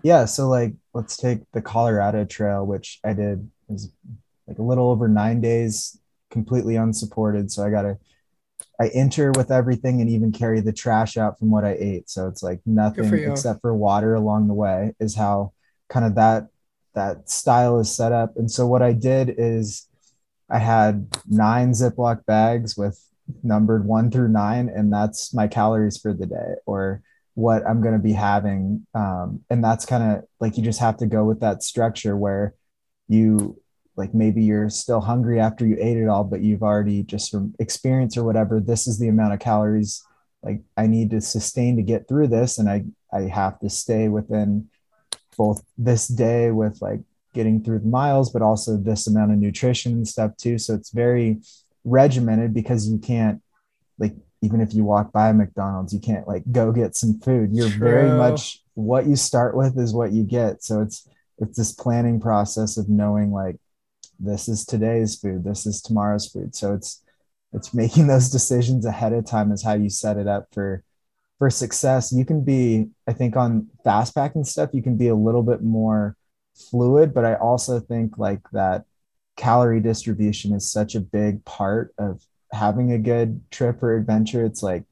Yeah, 0.03 0.25
so 0.25 0.47
like 0.47 0.73
let's 0.93 1.17
take 1.17 1.39
the 1.51 1.61
Colorado 1.61 2.25
Trail, 2.25 2.65
which 2.65 2.99
I 3.03 3.13
did 3.13 3.49
was 3.67 3.91
like 4.47 4.59
a 4.59 4.63
little 4.63 4.89
over 4.89 5.07
nine 5.07 5.41
days 5.41 5.99
completely 6.29 6.75
unsupported. 6.75 7.51
So 7.51 7.63
I 7.65 7.69
got 7.69 7.83
to 7.83 7.97
I 8.79 8.87
enter 8.89 9.31
with 9.31 9.51
everything 9.51 10.01
and 10.01 10.09
even 10.09 10.31
carry 10.31 10.61
the 10.61 10.73
trash 10.73 11.17
out 11.17 11.37
from 11.37 11.51
what 11.51 11.65
I 11.65 11.75
ate. 11.79 12.09
So 12.09 12.27
it's 12.27 12.43
like 12.43 12.61
nothing 12.65 13.09
for 13.09 13.15
except 13.15 13.61
for 13.61 13.73
water 13.73 14.15
along 14.15 14.47
the 14.47 14.53
way 14.53 14.93
is 14.99 15.15
how 15.15 15.53
kind 15.89 16.05
of 16.05 16.15
that 16.15 16.47
that 16.95 17.29
style 17.29 17.79
is 17.79 17.91
set 17.91 18.11
up. 18.11 18.35
And 18.37 18.49
so 18.49 18.65
what 18.67 18.81
I 18.81 18.93
did 18.93 19.35
is 19.37 19.87
I 20.49 20.59
had 20.59 21.07
nine 21.27 21.71
Ziploc 21.71 22.25
bags 22.25 22.75
with 22.75 23.03
numbered 23.43 23.85
one 23.85 24.09
through 24.09 24.29
nine, 24.29 24.69
and 24.69 24.91
that's 24.91 25.33
my 25.33 25.47
calories 25.47 25.97
for 25.97 26.13
the 26.13 26.25
day 26.25 26.55
or 26.65 27.01
what 27.35 27.65
I'm 27.65 27.81
going 27.81 27.93
to 27.93 27.99
be 27.99 28.13
having. 28.13 28.85
Um, 28.93 29.41
and 29.49 29.63
that's 29.63 29.85
kind 29.85 30.03
of 30.03 30.23
like 30.39 30.57
you 30.57 30.63
just 30.63 30.79
have 30.79 30.97
to 30.97 31.05
go 31.05 31.23
with 31.23 31.39
that 31.41 31.63
structure 31.63 32.17
where 32.17 32.55
you 33.07 33.61
like 33.95 34.13
maybe 34.13 34.43
you're 34.43 34.69
still 34.69 35.01
hungry 35.01 35.39
after 35.39 35.65
you 35.65 35.77
ate 35.79 35.97
it 35.97 36.07
all, 36.07 36.23
but 36.23 36.41
you've 36.41 36.63
already 36.63 37.03
just 37.03 37.31
from 37.31 37.53
experience 37.59 38.17
or 38.17 38.23
whatever, 38.23 38.59
this 38.59 38.87
is 38.87 38.97
the 38.97 39.09
amount 39.09 39.33
of 39.33 39.39
calories 39.39 40.03
like 40.41 40.61
I 40.77 40.87
need 40.87 41.09
to 41.11 41.21
sustain 41.21 41.75
to 41.75 41.81
get 41.81 42.07
through 42.07 42.29
this. 42.29 42.57
And 42.57 42.69
I, 42.69 42.85
I 43.11 43.23
have 43.23 43.59
to 43.59 43.69
stay 43.69 44.07
within 44.07 44.69
both 45.39 45.63
this 45.77 46.09
day 46.09 46.51
with 46.51 46.81
like 46.81 46.99
getting 47.33 47.63
through 47.63 47.79
the 47.79 47.87
miles, 47.87 48.29
but 48.29 48.41
also 48.41 48.75
this 48.75 49.07
amount 49.07 49.31
of 49.31 49.37
nutrition 49.37 49.93
and 49.93 50.07
stuff 50.07 50.35
too. 50.35 50.57
So 50.57 50.73
it's 50.73 50.91
very 50.91 51.37
regimented 51.85 52.53
because 52.53 52.89
you 52.89 52.97
can't 52.97 53.41
like 53.97 54.13
even 54.41 54.59
if 54.59 54.73
you 54.73 54.83
walk 54.83 55.13
by 55.13 55.31
McDonald's, 55.31 55.93
you 55.93 56.01
can't 56.01 56.27
like 56.27 56.43
go 56.51 56.73
get 56.73 56.97
some 56.97 57.19
food. 57.21 57.51
You're 57.53 57.69
True. 57.69 57.79
very 57.79 58.11
much 58.11 58.61
what 58.73 59.07
you 59.07 59.15
start 59.15 59.55
with 59.55 59.79
is 59.79 59.93
what 59.93 60.11
you 60.11 60.23
get. 60.23 60.61
So 60.61 60.81
it's 60.81 61.07
it's 61.37 61.57
this 61.57 61.71
planning 61.71 62.19
process 62.19 62.75
of 62.75 62.89
knowing 62.89 63.31
like 63.31 63.55
this 64.19 64.49
is 64.49 64.65
today's 64.65 65.15
food, 65.15 65.45
this 65.45 65.65
is 65.65 65.81
tomorrow's 65.81 66.27
food. 66.27 66.53
So 66.53 66.73
it's 66.73 67.01
it's 67.53 67.73
making 67.73 68.07
those 68.11 68.29
decisions 68.29 68.85
ahead 68.85 69.13
of 69.13 69.25
time 69.25 69.53
is 69.53 69.63
how 69.63 69.73
you 69.73 69.89
set 69.89 70.17
it 70.17 70.27
up 70.27 70.47
for 70.51 70.83
for 71.39 71.49
success. 71.49 72.11
You 72.11 72.25
can 72.25 72.43
be, 72.43 72.89
I 73.07 73.13
think, 73.13 73.35
on 73.35 73.67
fast 73.83 74.13
packing 74.13 74.43
stuff, 74.43 74.69
you 74.73 74.83
can 74.83 74.97
be 74.97 75.07
a 75.07 75.15
little 75.15 75.41
bit 75.41 75.63
more 75.63 76.15
fluid, 76.53 77.13
but 77.13 77.25
I 77.25 77.35
also 77.35 77.79
think 77.79 78.17
like 78.17 78.41
that 78.51 78.83
calorie 79.37 79.79
distribution 79.79 80.53
is 80.53 80.69
such 80.69 80.95
a 80.95 80.99
big 80.99 81.43
part 81.45 81.93
of 81.97 82.21
having 82.51 82.91
a 82.91 82.99
good 82.99 83.41
trip 83.51 83.81
or 83.81 83.95
adventure. 83.95 84.45
It's 84.45 84.61
like 84.61 84.83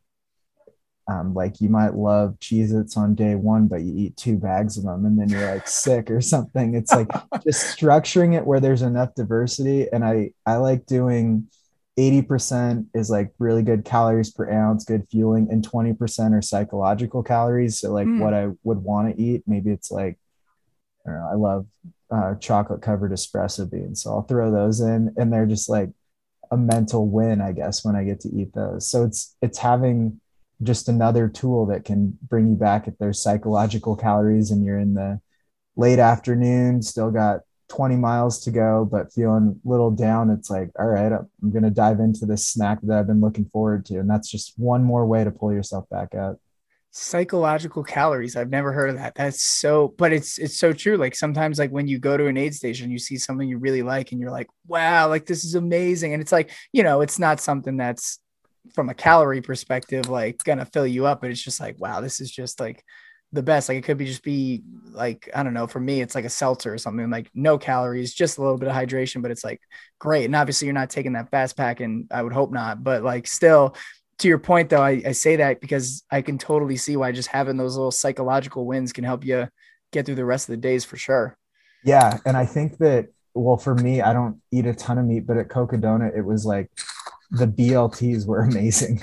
um, 1.09 1.33
like 1.33 1.61
you 1.61 1.69
might 1.69 1.95
love 1.95 2.35
Cheez 2.39 2.77
Its 2.77 2.97
on 2.97 3.15
day 3.15 3.35
one, 3.35 3.67
but 3.67 3.81
you 3.81 3.93
eat 3.95 4.17
two 4.17 4.37
bags 4.37 4.77
of 4.77 4.83
them 4.83 5.05
and 5.05 5.17
then 5.17 5.29
you're 5.29 5.53
like 5.53 5.67
sick 5.67 6.11
or 6.11 6.19
something. 6.19 6.75
It's 6.75 6.91
like 6.91 7.07
just 7.43 7.77
structuring 7.77 8.35
it 8.35 8.45
where 8.45 8.59
there's 8.59 8.81
enough 8.81 9.15
diversity. 9.15 9.87
And 9.91 10.03
I, 10.03 10.31
I 10.45 10.57
like 10.57 10.85
doing 10.85 11.47
80% 11.97 12.87
is 12.93 13.09
like 13.09 13.31
really 13.39 13.63
good 13.63 13.83
calories 13.83 14.31
per 14.31 14.51
ounce, 14.51 14.85
good 14.85 15.07
fueling, 15.09 15.47
and 15.49 15.67
20% 15.67 16.37
are 16.37 16.41
psychological 16.41 17.23
calories. 17.23 17.79
So, 17.79 17.91
like 17.91 18.07
mm. 18.07 18.19
what 18.19 18.33
I 18.33 18.49
would 18.63 18.77
want 18.77 19.15
to 19.15 19.21
eat, 19.21 19.43
maybe 19.47 19.71
it's 19.71 19.89
like, 19.89 20.17
I 21.05 21.09
don't 21.09 21.19
know, 21.19 21.29
I 21.31 21.35
love 21.35 21.65
uh, 22.11 22.35
chocolate 22.35 22.81
covered 22.81 23.11
espresso 23.11 23.69
beans. 23.69 24.03
So 24.03 24.11
I'll 24.11 24.21
throw 24.21 24.51
those 24.51 24.79
in 24.79 25.13
and 25.17 25.31
they're 25.31 25.45
just 25.45 25.69
like 25.69 25.89
a 26.51 26.57
mental 26.57 27.07
win, 27.07 27.41
I 27.41 27.51
guess, 27.51 27.83
when 27.83 27.95
I 27.95 28.03
get 28.03 28.21
to 28.21 28.29
eat 28.29 28.53
those. 28.53 28.89
So 28.89 29.03
it's, 29.03 29.35
it's 29.41 29.57
having, 29.57 30.21
just 30.63 30.89
another 30.89 31.27
tool 31.27 31.67
that 31.67 31.85
can 31.85 32.17
bring 32.21 32.47
you 32.49 32.55
back 32.55 32.87
if 32.87 32.97
there's 32.97 33.21
psychological 33.21 33.95
calories 33.95 34.49
and 34.49 34.65
you're 34.65 34.79
in 34.79 34.95
the 34.95 35.19
late 35.75 35.99
afternoon, 35.99 36.81
still 36.81 37.11
got 37.11 37.41
20 37.69 37.95
miles 37.95 38.39
to 38.43 38.51
go, 38.51 38.87
but 38.89 39.11
feeling 39.11 39.59
a 39.63 39.69
little 39.69 39.91
down. 39.91 40.29
It's 40.29 40.49
like, 40.49 40.69
all 40.79 40.87
right, 40.87 41.11
I'm 41.11 41.51
going 41.51 41.63
to 41.63 41.69
dive 41.69 41.99
into 41.99 42.25
this 42.25 42.47
snack 42.47 42.79
that 42.83 42.97
I've 42.97 43.07
been 43.07 43.21
looking 43.21 43.45
forward 43.45 43.85
to. 43.87 43.99
And 43.99 44.09
that's 44.09 44.29
just 44.29 44.53
one 44.57 44.83
more 44.83 45.05
way 45.05 45.23
to 45.23 45.31
pull 45.31 45.53
yourself 45.53 45.87
back 45.89 46.15
up. 46.15 46.39
Psychological 46.91 47.83
calories. 47.83 48.35
I've 48.35 48.49
never 48.49 48.71
heard 48.71 48.89
of 48.89 48.95
that. 48.95 49.15
That's 49.15 49.43
so, 49.43 49.93
but 49.97 50.13
it's, 50.13 50.37
it's 50.37 50.57
so 50.57 50.71
true. 50.71 50.97
Like 50.97 51.15
sometimes, 51.15 51.59
like 51.59 51.69
when 51.69 51.87
you 51.87 51.99
go 51.99 52.15
to 52.15 52.27
an 52.27 52.37
aid 52.37 52.55
station, 52.55 52.89
you 52.89 52.99
see 52.99 53.17
something 53.17 53.47
you 53.47 53.57
really 53.57 53.83
like 53.83 54.11
and 54.11 54.21
you're 54.21 54.31
like, 54.31 54.47
wow, 54.67 55.09
like 55.09 55.25
this 55.25 55.43
is 55.43 55.55
amazing. 55.55 56.13
And 56.13 56.21
it's 56.21 56.31
like, 56.31 56.51
you 56.71 56.83
know, 56.83 57.01
it's 57.01 57.19
not 57.19 57.41
something 57.41 57.75
that's 57.75 58.19
from 58.73 58.89
a 58.89 58.93
calorie 58.93 59.41
perspective, 59.41 60.09
like 60.09 60.43
gonna 60.43 60.65
fill 60.65 60.87
you 60.87 61.05
up, 61.05 61.21
but 61.21 61.29
it's 61.29 61.43
just 61.43 61.59
like, 61.59 61.79
wow, 61.79 62.01
this 62.01 62.19
is 62.19 62.31
just 62.31 62.59
like 62.59 62.83
the 63.31 63.43
best. 63.43 63.69
Like 63.69 63.77
it 63.77 63.83
could 63.83 63.97
be 63.97 64.05
just 64.05 64.23
be 64.23 64.63
like, 64.91 65.29
I 65.35 65.43
don't 65.43 65.53
know, 65.53 65.67
for 65.67 65.79
me, 65.79 66.01
it's 66.01 66.15
like 66.15 66.25
a 66.25 66.29
seltzer 66.29 66.73
or 66.73 66.77
something 66.77 67.09
like 67.09 67.29
no 67.33 67.57
calories, 67.57 68.13
just 68.13 68.37
a 68.37 68.41
little 68.41 68.57
bit 68.57 68.69
of 68.69 68.75
hydration, 68.75 69.21
but 69.21 69.31
it's 69.31 69.43
like 69.43 69.61
great. 69.99 70.25
And 70.25 70.35
obviously 70.35 70.65
you're 70.65 70.73
not 70.73 70.89
taking 70.89 71.13
that 71.13 71.29
fast 71.29 71.57
pack 71.57 71.79
and 71.79 72.07
I 72.11 72.23
would 72.23 72.33
hope 72.33 72.51
not, 72.51 72.83
but 72.83 73.03
like 73.03 73.27
still 73.27 73.75
to 74.19 74.27
your 74.27 74.39
point 74.39 74.69
though, 74.69 74.81
I, 74.81 75.01
I 75.05 75.11
say 75.11 75.35
that 75.37 75.61
because 75.61 76.03
I 76.09 76.21
can 76.21 76.37
totally 76.37 76.77
see 76.77 76.97
why 76.97 77.11
just 77.11 77.29
having 77.29 77.57
those 77.57 77.75
little 77.75 77.91
psychological 77.91 78.65
wins 78.65 78.93
can 78.93 79.03
help 79.03 79.23
you 79.23 79.47
get 79.91 80.05
through 80.05 80.15
the 80.15 80.25
rest 80.25 80.49
of 80.49 80.53
the 80.53 80.61
days 80.61 80.85
for 80.85 80.97
sure. 80.97 81.37
Yeah. 81.83 82.17
And 82.25 82.35
I 82.35 82.45
think 82.45 82.77
that 82.79 83.09
well, 83.37 83.57
for 83.57 83.75
me, 83.75 84.01
I 84.01 84.13
don't 84.13 84.41
eat 84.51 84.65
a 84.65 84.73
ton 84.73 84.97
of 84.97 85.05
meat, 85.05 85.27
but 85.27 85.37
at 85.37 85.47
Cocodona, 85.47 86.15
it 86.17 86.25
was 86.25 86.45
like 86.45 86.71
the 87.31 87.47
BLTs 87.47 88.25
were 88.25 88.41
amazing. 88.49 89.01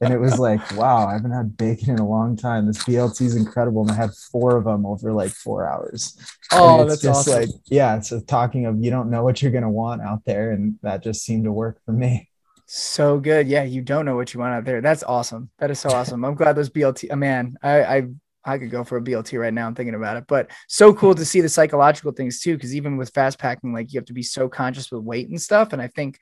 and 0.00 0.12
it 0.12 0.20
was 0.20 0.38
like, 0.38 0.76
wow, 0.76 1.06
I 1.06 1.12
haven't 1.12 1.32
had 1.32 1.56
bacon 1.56 1.90
in 1.90 1.98
a 1.98 2.08
long 2.08 2.36
time. 2.36 2.66
This 2.66 2.82
BLT 2.84 3.22
is 3.22 3.36
incredible. 3.36 3.82
And 3.82 3.90
I 3.90 3.94
had 3.94 4.10
four 4.32 4.56
of 4.56 4.64
them 4.64 4.86
over 4.86 5.12
like 5.12 5.32
four 5.32 5.68
hours. 5.68 6.18
Oh, 6.52 6.84
that's 6.84 7.02
just 7.02 7.28
awesome. 7.28 7.40
like, 7.40 7.48
yeah. 7.66 8.00
So 8.00 8.20
talking 8.20 8.66
of 8.66 8.82
you 8.82 8.90
don't 8.90 9.10
know 9.10 9.22
what 9.22 9.42
you're 9.42 9.52
going 9.52 9.64
to 9.64 9.70
want 9.70 10.02
out 10.02 10.24
there. 10.24 10.52
And 10.52 10.78
that 10.82 11.02
just 11.02 11.22
seemed 11.24 11.44
to 11.44 11.52
work 11.52 11.80
for 11.84 11.92
me. 11.92 12.28
So 12.66 13.18
good. 13.18 13.46
Yeah. 13.46 13.64
You 13.64 13.82
don't 13.82 14.06
know 14.06 14.16
what 14.16 14.32
you 14.32 14.40
want 14.40 14.54
out 14.54 14.64
there. 14.64 14.80
That's 14.80 15.02
awesome. 15.02 15.50
That 15.58 15.70
is 15.70 15.78
so 15.78 15.90
awesome. 15.90 16.24
I'm 16.24 16.34
glad 16.34 16.56
those 16.56 16.70
BLT, 16.70 17.08
oh, 17.10 17.12
uh, 17.12 17.16
man, 17.16 17.56
I, 17.62 17.82
I, 17.82 18.08
I 18.46 18.58
could 18.58 18.70
go 18.70 18.84
for 18.84 18.98
a 18.98 19.02
BLT 19.02 19.38
right 19.38 19.54
now. 19.54 19.66
I'm 19.66 19.74
thinking 19.74 19.94
about 19.94 20.18
it, 20.18 20.24
but 20.28 20.50
so 20.68 20.92
cool 20.92 21.14
to 21.14 21.24
see 21.24 21.40
the 21.40 21.48
psychological 21.48 22.12
things 22.12 22.40
too. 22.40 22.58
Cause 22.58 22.74
even 22.74 22.98
with 22.98 23.10
fast 23.14 23.38
packing, 23.38 23.72
like 23.72 23.92
you 23.92 23.98
have 23.98 24.06
to 24.06 24.12
be 24.12 24.22
so 24.22 24.48
conscious 24.48 24.90
with 24.90 25.02
weight 25.02 25.28
and 25.28 25.40
stuff. 25.40 25.72
And 25.72 25.80
I 25.80 25.88
think 25.88 26.18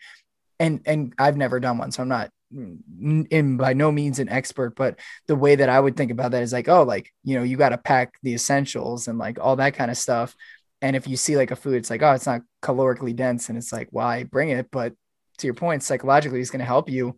and 0.62 0.80
and 0.86 1.12
I've 1.18 1.36
never 1.36 1.60
done 1.60 1.78
one, 1.78 1.90
so 1.90 2.02
I'm 2.02 2.08
not 2.08 2.30
in 2.52 3.56
by 3.56 3.72
no 3.72 3.90
means 3.90 4.18
an 4.18 4.28
expert, 4.28 4.74
but 4.76 4.98
the 5.26 5.36
way 5.36 5.54
that 5.54 5.68
I 5.68 5.80
would 5.80 5.96
think 5.96 6.10
about 6.10 6.32
that 6.32 6.42
is 6.42 6.52
like, 6.52 6.68
oh, 6.68 6.82
like 6.82 7.10
you 7.24 7.36
know, 7.36 7.42
you 7.42 7.56
got 7.56 7.70
to 7.70 7.78
pack 7.78 8.14
the 8.22 8.34
essentials 8.34 9.08
and 9.08 9.18
like 9.18 9.38
all 9.40 9.56
that 9.56 9.74
kind 9.74 9.90
of 9.90 9.96
stuff. 9.96 10.34
And 10.80 10.96
if 10.96 11.06
you 11.06 11.16
see 11.16 11.36
like 11.36 11.50
a 11.50 11.56
food, 11.56 11.76
it's 11.76 11.90
like, 11.90 12.02
oh, 12.02 12.12
it's 12.12 12.26
not 12.26 12.42
calorically 12.62 13.14
dense, 13.14 13.48
and 13.48 13.58
it's 13.58 13.72
like, 13.72 13.88
why 13.90 14.24
bring 14.24 14.50
it? 14.50 14.70
But 14.70 14.94
to 15.38 15.46
your 15.46 15.54
point, 15.54 15.82
psychologically, 15.82 16.40
it's 16.40 16.50
going 16.50 16.60
to 16.60 16.66
help 16.66 16.88
you. 16.88 17.16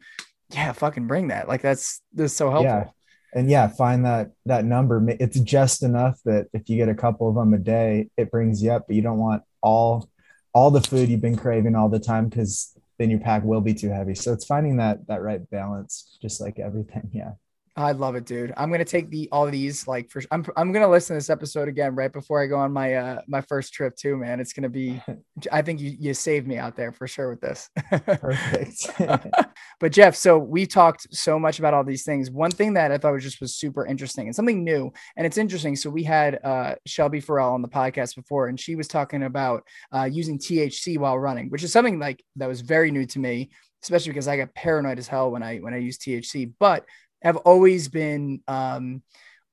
Yeah, 0.50 0.72
fucking 0.72 1.06
bring 1.06 1.28
that. 1.28 1.48
Like 1.48 1.62
that's 1.62 2.00
this 2.12 2.34
so 2.34 2.50
helpful. 2.50 2.70
Yeah. 2.70 2.90
And 3.34 3.50
yeah, 3.50 3.66
find 3.66 4.04
that 4.04 4.30
that 4.46 4.64
number. 4.64 5.04
It's 5.08 5.40
just 5.40 5.82
enough 5.82 6.20
that 6.24 6.46
if 6.52 6.68
you 6.68 6.76
get 6.76 6.88
a 6.88 6.94
couple 6.94 7.28
of 7.28 7.34
them 7.34 7.52
a 7.52 7.58
day, 7.58 8.08
it 8.16 8.30
brings 8.30 8.62
you 8.62 8.70
up. 8.70 8.86
But 8.86 8.94
you 8.96 9.02
don't 9.02 9.18
want 9.18 9.42
all 9.60 10.08
all 10.54 10.70
the 10.70 10.80
food 10.80 11.08
you've 11.08 11.20
been 11.20 11.36
craving 11.36 11.74
all 11.74 11.88
the 11.88 11.98
time 11.98 12.28
because 12.28 12.73
then 12.98 13.10
your 13.10 13.20
pack 13.20 13.42
will 13.44 13.60
be 13.60 13.74
too 13.74 13.90
heavy. 13.90 14.14
So 14.14 14.32
it's 14.32 14.44
finding 14.44 14.76
that 14.76 15.06
that 15.08 15.22
right 15.22 15.48
balance, 15.50 16.18
just 16.22 16.40
like 16.40 16.58
everything. 16.58 17.10
Yeah. 17.12 17.32
I 17.76 17.90
love 17.90 18.14
it, 18.14 18.24
dude. 18.24 18.54
I'm 18.56 18.70
gonna 18.70 18.84
take 18.84 19.10
the 19.10 19.28
all 19.32 19.50
these 19.50 19.88
like 19.88 20.08
for. 20.08 20.22
I'm 20.30 20.46
I'm 20.56 20.70
gonna 20.70 20.88
listen 20.88 21.14
to 21.14 21.18
this 21.18 21.28
episode 21.30 21.66
again 21.66 21.96
right 21.96 22.12
before 22.12 22.40
I 22.40 22.46
go 22.46 22.56
on 22.56 22.72
my 22.72 22.94
uh 22.94 23.22
my 23.26 23.40
first 23.40 23.72
trip 23.72 23.96
too, 23.96 24.16
man. 24.16 24.38
It's 24.38 24.52
gonna 24.52 24.68
be. 24.68 25.02
I 25.52 25.60
think 25.60 25.80
you 25.80 25.96
you 25.98 26.14
saved 26.14 26.46
me 26.46 26.56
out 26.56 26.76
there 26.76 26.92
for 26.92 27.08
sure 27.08 27.30
with 27.30 27.40
this. 27.40 27.70
Perfect. 27.90 28.90
but 29.80 29.90
Jeff, 29.90 30.14
so 30.14 30.38
we 30.38 30.66
talked 30.66 31.12
so 31.12 31.36
much 31.36 31.58
about 31.58 31.74
all 31.74 31.82
these 31.82 32.04
things. 32.04 32.30
One 32.30 32.52
thing 32.52 32.74
that 32.74 32.92
I 32.92 32.98
thought 32.98 33.12
was 33.12 33.24
just 33.24 33.40
was 33.40 33.56
super 33.56 33.84
interesting 33.84 34.28
and 34.28 34.36
something 34.36 34.62
new, 34.62 34.92
and 35.16 35.26
it's 35.26 35.38
interesting. 35.38 35.74
So 35.74 35.90
we 35.90 36.04
had 36.04 36.38
uh 36.44 36.76
Shelby 36.86 37.20
Farrell 37.20 37.54
on 37.54 37.62
the 37.62 37.68
podcast 37.68 38.14
before, 38.14 38.46
and 38.46 38.58
she 38.58 38.76
was 38.76 38.86
talking 38.86 39.24
about 39.24 39.64
uh 39.92 40.04
using 40.04 40.38
THC 40.38 40.96
while 40.96 41.18
running, 41.18 41.50
which 41.50 41.64
is 41.64 41.72
something 41.72 41.98
like 41.98 42.22
that 42.36 42.46
was 42.46 42.60
very 42.60 42.92
new 42.92 43.04
to 43.06 43.18
me 43.18 43.50
especially 43.84 44.12
because 44.12 44.28
I 44.28 44.38
got 44.38 44.54
paranoid 44.54 44.98
as 44.98 45.06
hell 45.06 45.30
when 45.30 45.42
I 45.42 45.58
when 45.58 45.74
I 45.74 45.76
use 45.76 45.98
THC. 45.98 46.50
But 46.58 46.86
have 47.24 47.36
always 47.38 47.88
been 47.88 48.42
um, 48.46 49.02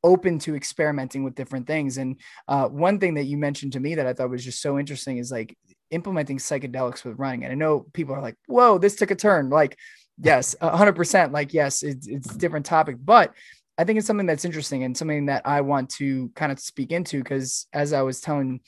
open 0.03 0.39
to 0.39 0.55
experimenting 0.55 1.23
with 1.23 1.35
different 1.35 1.67
things. 1.67 1.97
And 1.97 2.19
uh, 2.47 2.67
one 2.67 2.99
thing 2.99 3.15
that 3.15 3.23
you 3.23 3.37
mentioned 3.37 3.73
to 3.73 3.79
me 3.79 3.95
that 3.95 4.05
I 4.05 4.13
thought 4.13 4.29
was 4.29 4.45
just 4.45 4.61
so 4.61 4.77
interesting 4.77 5.17
is 5.17 5.31
like 5.31 5.57
implementing 5.89 6.37
psychedelics 6.37 7.03
with 7.03 7.17
running. 7.17 7.43
And 7.43 7.51
I 7.51 7.55
know 7.55 7.87
people 7.93 8.13
are 8.13 8.21
like, 8.21 8.35
"Whoa, 8.47 8.77
this 8.77 8.95
took 8.95 9.11
a 9.11 9.15
turn." 9.15 9.49
Like, 9.49 9.77
yes, 10.21 10.55
hundred 10.61 10.95
percent. 10.95 11.31
Like, 11.31 11.53
yes, 11.53 11.81
it's 11.81 12.07
it's 12.07 12.35
a 12.35 12.37
different 12.37 12.65
topic, 12.65 12.97
but 13.03 13.33
I 13.77 13.83
think 13.83 13.97
it's 13.97 14.07
something 14.07 14.27
that's 14.27 14.45
interesting 14.45 14.83
and 14.83 14.95
something 14.95 15.27
that 15.27 15.43
I 15.45 15.61
want 15.61 15.89
to 15.91 16.29
kind 16.35 16.51
of 16.51 16.59
speak 16.59 16.91
into 16.91 17.17
because 17.19 17.67
as 17.73 17.93
I 17.93 18.01
was 18.01 18.21
telling 18.21 18.59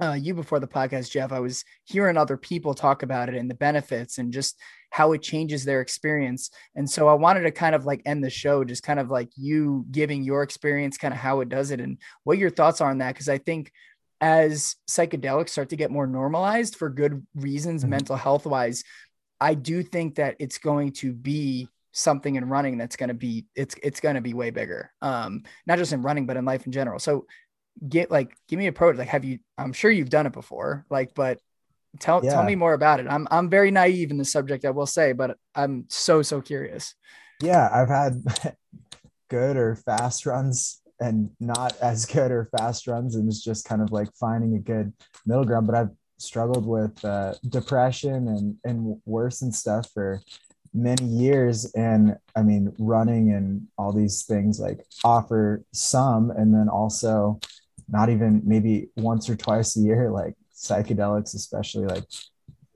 uh, 0.00 0.12
you 0.12 0.34
before 0.34 0.60
the 0.60 0.68
podcast, 0.68 1.10
Jeff, 1.10 1.32
I 1.32 1.40
was 1.40 1.64
hearing 1.84 2.16
other 2.16 2.36
people 2.36 2.72
talk 2.72 3.02
about 3.02 3.28
it 3.28 3.34
and 3.34 3.50
the 3.50 3.54
benefits 3.54 4.18
and 4.18 4.32
just 4.32 4.58
how 4.90 5.12
it 5.12 5.22
changes 5.22 5.64
their 5.64 5.80
experience. 5.80 6.50
And 6.74 6.88
so 6.88 7.08
I 7.08 7.14
wanted 7.14 7.42
to 7.42 7.50
kind 7.50 7.74
of 7.74 7.86
like 7.86 8.02
end 8.04 8.22
the 8.22 8.30
show, 8.30 8.64
just 8.64 8.82
kind 8.82 9.00
of 9.00 9.08
like 9.08 9.30
you 9.36 9.86
giving 9.90 10.22
your 10.22 10.42
experience, 10.42 10.98
kind 10.98 11.14
of 11.14 11.20
how 11.20 11.40
it 11.40 11.48
does 11.48 11.70
it 11.70 11.80
and 11.80 11.98
what 12.24 12.38
your 12.38 12.50
thoughts 12.50 12.80
are 12.80 12.90
on 12.90 12.98
that. 12.98 13.16
Cause 13.16 13.28
I 13.28 13.38
think 13.38 13.72
as 14.20 14.76
psychedelics 14.88 15.50
start 15.50 15.70
to 15.70 15.76
get 15.76 15.90
more 15.90 16.06
normalized 16.06 16.76
for 16.76 16.90
good 16.90 17.26
reasons, 17.34 17.82
mm-hmm. 17.82 17.90
mental 17.90 18.16
health 18.16 18.44
wise, 18.44 18.84
I 19.40 19.54
do 19.54 19.82
think 19.82 20.16
that 20.16 20.36
it's 20.38 20.58
going 20.58 20.92
to 20.94 21.12
be 21.12 21.68
something 21.92 22.36
in 22.36 22.48
running 22.48 22.78
that's 22.78 22.96
going 22.96 23.08
to 23.08 23.14
be 23.14 23.46
it's 23.56 23.74
it's 23.82 23.98
going 23.98 24.14
to 24.14 24.20
be 24.20 24.32
way 24.32 24.50
bigger 24.50 24.92
um 25.02 25.42
not 25.66 25.76
just 25.76 25.92
in 25.92 26.02
running 26.02 26.24
but 26.24 26.36
in 26.36 26.44
life 26.44 26.64
in 26.64 26.70
general 26.70 27.00
so 27.00 27.26
get 27.88 28.12
like 28.12 28.36
give 28.46 28.60
me 28.60 28.68
a 28.68 28.72
pro 28.72 28.90
like 28.90 29.08
have 29.08 29.24
you 29.24 29.40
i'm 29.58 29.72
sure 29.72 29.90
you've 29.90 30.08
done 30.08 30.24
it 30.24 30.32
before 30.32 30.86
like 30.88 31.12
but 31.14 31.40
tell 31.98 32.24
yeah. 32.24 32.32
tell 32.32 32.44
me 32.44 32.54
more 32.54 32.74
about 32.74 33.00
it. 33.00 33.06
I'm 33.08 33.26
i'm 33.30 33.48
very 33.48 33.70
naive 33.70 34.10
in 34.10 34.18
the 34.18 34.24
subject 34.24 34.64
i 34.64 34.70
will 34.70 34.86
say 34.86 35.12
but 35.12 35.36
i'm 35.54 35.86
so 35.88 36.22
so 36.22 36.40
curious. 36.40 36.94
Yeah 37.42 37.68
i've 37.72 37.88
had 37.88 38.22
good 39.28 39.56
or 39.56 39.76
fast 39.76 40.26
runs 40.26 40.82
and 41.00 41.30
not 41.40 41.76
as 41.80 42.04
good 42.06 42.30
or 42.30 42.48
fast 42.56 42.86
runs 42.86 43.16
and 43.16 43.28
it's 43.28 43.42
just 43.42 43.64
kind 43.64 43.82
of 43.82 43.90
like 43.90 44.08
finding 44.14 44.54
a 44.54 44.58
good 44.58 44.92
middle 45.26 45.44
ground 45.44 45.66
but 45.66 45.76
i've 45.76 45.90
struggled 46.18 46.66
with 46.66 47.02
uh, 47.04 47.32
depression 47.48 48.28
and 48.28 48.56
and 48.64 49.00
worse 49.06 49.42
and 49.42 49.54
stuff 49.54 49.88
for 49.92 50.20
many 50.72 51.04
years. 51.04 51.72
And 51.74 52.16
i 52.36 52.42
mean 52.42 52.72
running 52.78 53.32
and 53.32 53.66
all 53.76 53.92
these 53.92 54.24
things 54.24 54.60
like 54.60 54.84
offer 55.04 55.62
some 55.72 56.30
and 56.30 56.54
then 56.54 56.68
also 56.68 57.40
not 57.88 58.08
even 58.08 58.42
maybe 58.44 58.88
once 58.96 59.28
or 59.28 59.34
twice 59.34 59.76
a 59.76 59.80
year 59.80 60.10
like 60.10 60.34
psychedelics 60.60 61.34
especially 61.34 61.86
like 61.86 62.04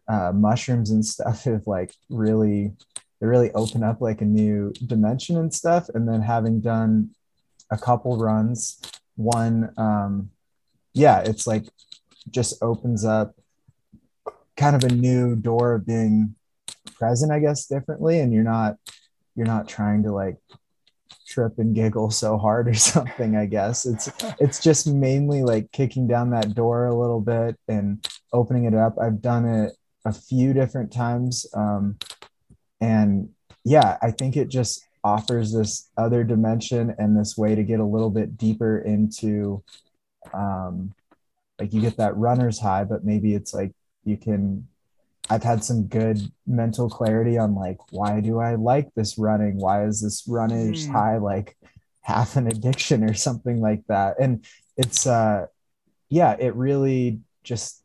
uh, 0.09 0.32
mushrooms 0.32 0.91
and 0.91 1.05
stuff 1.05 1.45
have 1.45 1.66
like 1.66 1.93
really 2.09 2.72
they 3.20 3.26
really 3.26 3.51
open 3.53 3.82
up 3.82 4.01
like 4.01 4.20
a 4.20 4.24
new 4.24 4.72
dimension 4.87 5.37
and 5.37 5.53
stuff. 5.53 5.89
And 5.95 6.09
then 6.09 6.20
having 6.20 6.61
done 6.61 7.11
a 7.70 7.78
couple 7.78 8.18
runs 8.18 8.80
one 9.16 9.72
um 9.78 10.28
yeah 10.93 11.20
it's 11.20 11.47
like 11.47 11.64
just 12.30 12.61
opens 12.62 13.05
up 13.05 13.35
kind 14.57 14.74
of 14.74 14.82
a 14.85 14.93
new 14.93 15.37
door 15.37 15.74
of 15.74 15.87
being 15.87 16.35
present 16.97 17.32
i 17.32 17.39
guess 17.39 17.66
differently. 17.66 18.20
And 18.20 18.32
you're 18.32 18.45
not 18.45 18.76
you're 19.35 19.47
not 19.47 19.68
trying 19.68 20.03
to 20.03 20.12
like 20.12 20.37
trip 21.35 21.59
and 21.59 21.74
giggle 21.74 22.11
so 22.11 22.39
hard 22.39 22.68
or 22.68 22.74
something 22.95 23.37
i 23.37 23.47
guess. 23.47 23.87
It's 23.87 24.09
it's 24.39 24.61
just 24.61 24.87
mainly 24.87 25.43
like 25.43 25.72
kicking 25.72 26.07
down 26.07 26.30
that 26.30 26.55
door 26.55 26.87
a 26.87 26.95
little 26.95 27.20
bit 27.20 27.59
and 27.68 28.07
opening 28.32 28.64
it 28.64 28.74
up. 28.74 28.97
I've 29.01 29.20
done 29.20 29.45
it 29.47 29.76
a 30.05 30.12
few 30.12 30.53
different 30.53 30.93
times 30.93 31.47
um, 31.55 31.97
and 32.80 33.28
yeah 33.64 33.97
i 34.03 34.11
think 34.11 34.37
it 34.37 34.49
just 34.49 34.87
offers 35.03 35.53
this 35.53 35.91
other 35.97 36.24
dimension 36.24 36.95
and 36.99 37.16
this 37.16 37.37
way 37.37 37.55
to 37.55 37.62
get 37.62 37.80
a 37.80 37.85
little 37.85 38.11
bit 38.11 38.37
deeper 38.37 38.78
into 38.78 39.62
um, 40.32 40.95
like 41.59 41.72
you 41.72 41.80
get 41.80 41.97
that 41.97 42.16
runner's 42.16 42.59
high 42.59 42.85
but 42.85 43.05
maybe 43.05 43.35
it's 43.35 43.55
like 43.55 43.72
you 44.05 44.16
can 44.16 44.66
I've 45.31 45.43
had 45.43 45.64
some 45.64 45.87
good 45.87 46.20
mental 46.47 46.89
clarity 46.91 47.39
on 47.39 47.55
like 47.55 47.79
why 47.91 48.20
do 48.20 48.41
I 48.41 48.57
like 48.57 48.93
this 48.95 49.18
running? 49.18 49.59
Why 49.59 49.87
is 49.87 50.01
this 50.01 50.25
runners 50.29 50.87
mm. 50.87 50.93
high 50.93 51.16
like 51.16 51.57
half 52.03 52.37
an 52.37 52.47
addiction 52.47 53.03
or 53.05 53.14
something 53.14 53.61
like 53.61 53.85
that? 53.89 54.16
And 54.20 54.45
it's 54.77 55.07
uh 55.07 55.47
yeah, 56.11 56.37
it 56.39 56.55
really 56.55 57.20
just 57.43 57.83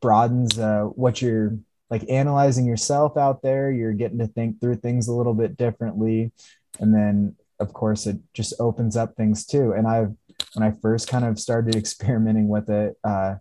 broadens 0.00 0.58
uh 0.58 0.82
what 0.82 1.22
you're 1.22 1.58
like 1.90 2.04
analyzing 2.10 2.66
yourself 2.66 3.16
out 3.16 3.42
there. 3.42 3.70
You're 3.70 3.92
getting 3.92 4.18
to 4.18 4.26
think 4.26 4.60
through 4.60 4.76
things 4.76 5.08
a 5.08 5.14
little 5.14 5.34
bit 5.34 5.56
differently. 5.56 6.32
And 6.78 6.94
then 6.94 7.36
of 7.58 7.72
course 7.72 8.06
it 8.06 8.18
just 8.34 8.54
opens 8.60 8.96
up 8.96 9.16
things 9.16 9.46
too. 9.46 9.72
And 9.72 9.86
I've 9.86 10.12
when 10.54 10.62
I 10.62 10.72
first 10.82 11.08
kind 11.08 11.24
of 11.24 11.38
started 11.38 11.74
experimenting 11.74 12.48
with 12.48 12.68
it, 12.68 12.98
uh 13.02 13.36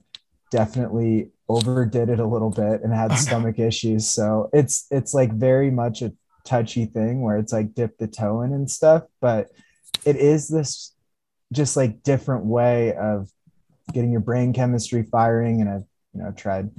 definitely 0.52 1.32
overdid 1.56 2.10
it 2.10 2.20
a 2.20 2.26
little 2.26 2.49
bit 2.49 2.82
and 2.84 2.93
had 2.93 3.16
stomach 3.18 3.60
issues. 3.60 4.08
So 4.10 4.49
it's 4.54 4.88
it's 4.91 5.14
like 5.14 5.32
very 5.34 5.72
much 5.72 6.02
a 6.02 6.14
touchy 6.43 6.86
thing 6.86 7.22
where 7.22 7.38
it's 7.38 7.54
like 7.54 7.74
dip 7.74 7.97
the 7.97 8.08
toe 8.08 8.41
in 8.41 8.54
and 8.54 8.70
stuff, 8.70 9.04
but 9.20 9.49
it 10.06 10.16
is 10.16 10.47
this 10.47 10.93
just 11.54 11.76
like 11.76 12.04
different 12.04 12.45
way 12.45 12.93
of 12.93 13.30
getting 13.93 14.12
your 14.12 14.22
brain 14.22 14.54
chemistry 14.54 15.04
firing. 15.04 15.62
And 15.62 15.70
I've 15.70 15.86
you 16.14 16.24
know 16.24 16.32
tried 16.32 16.70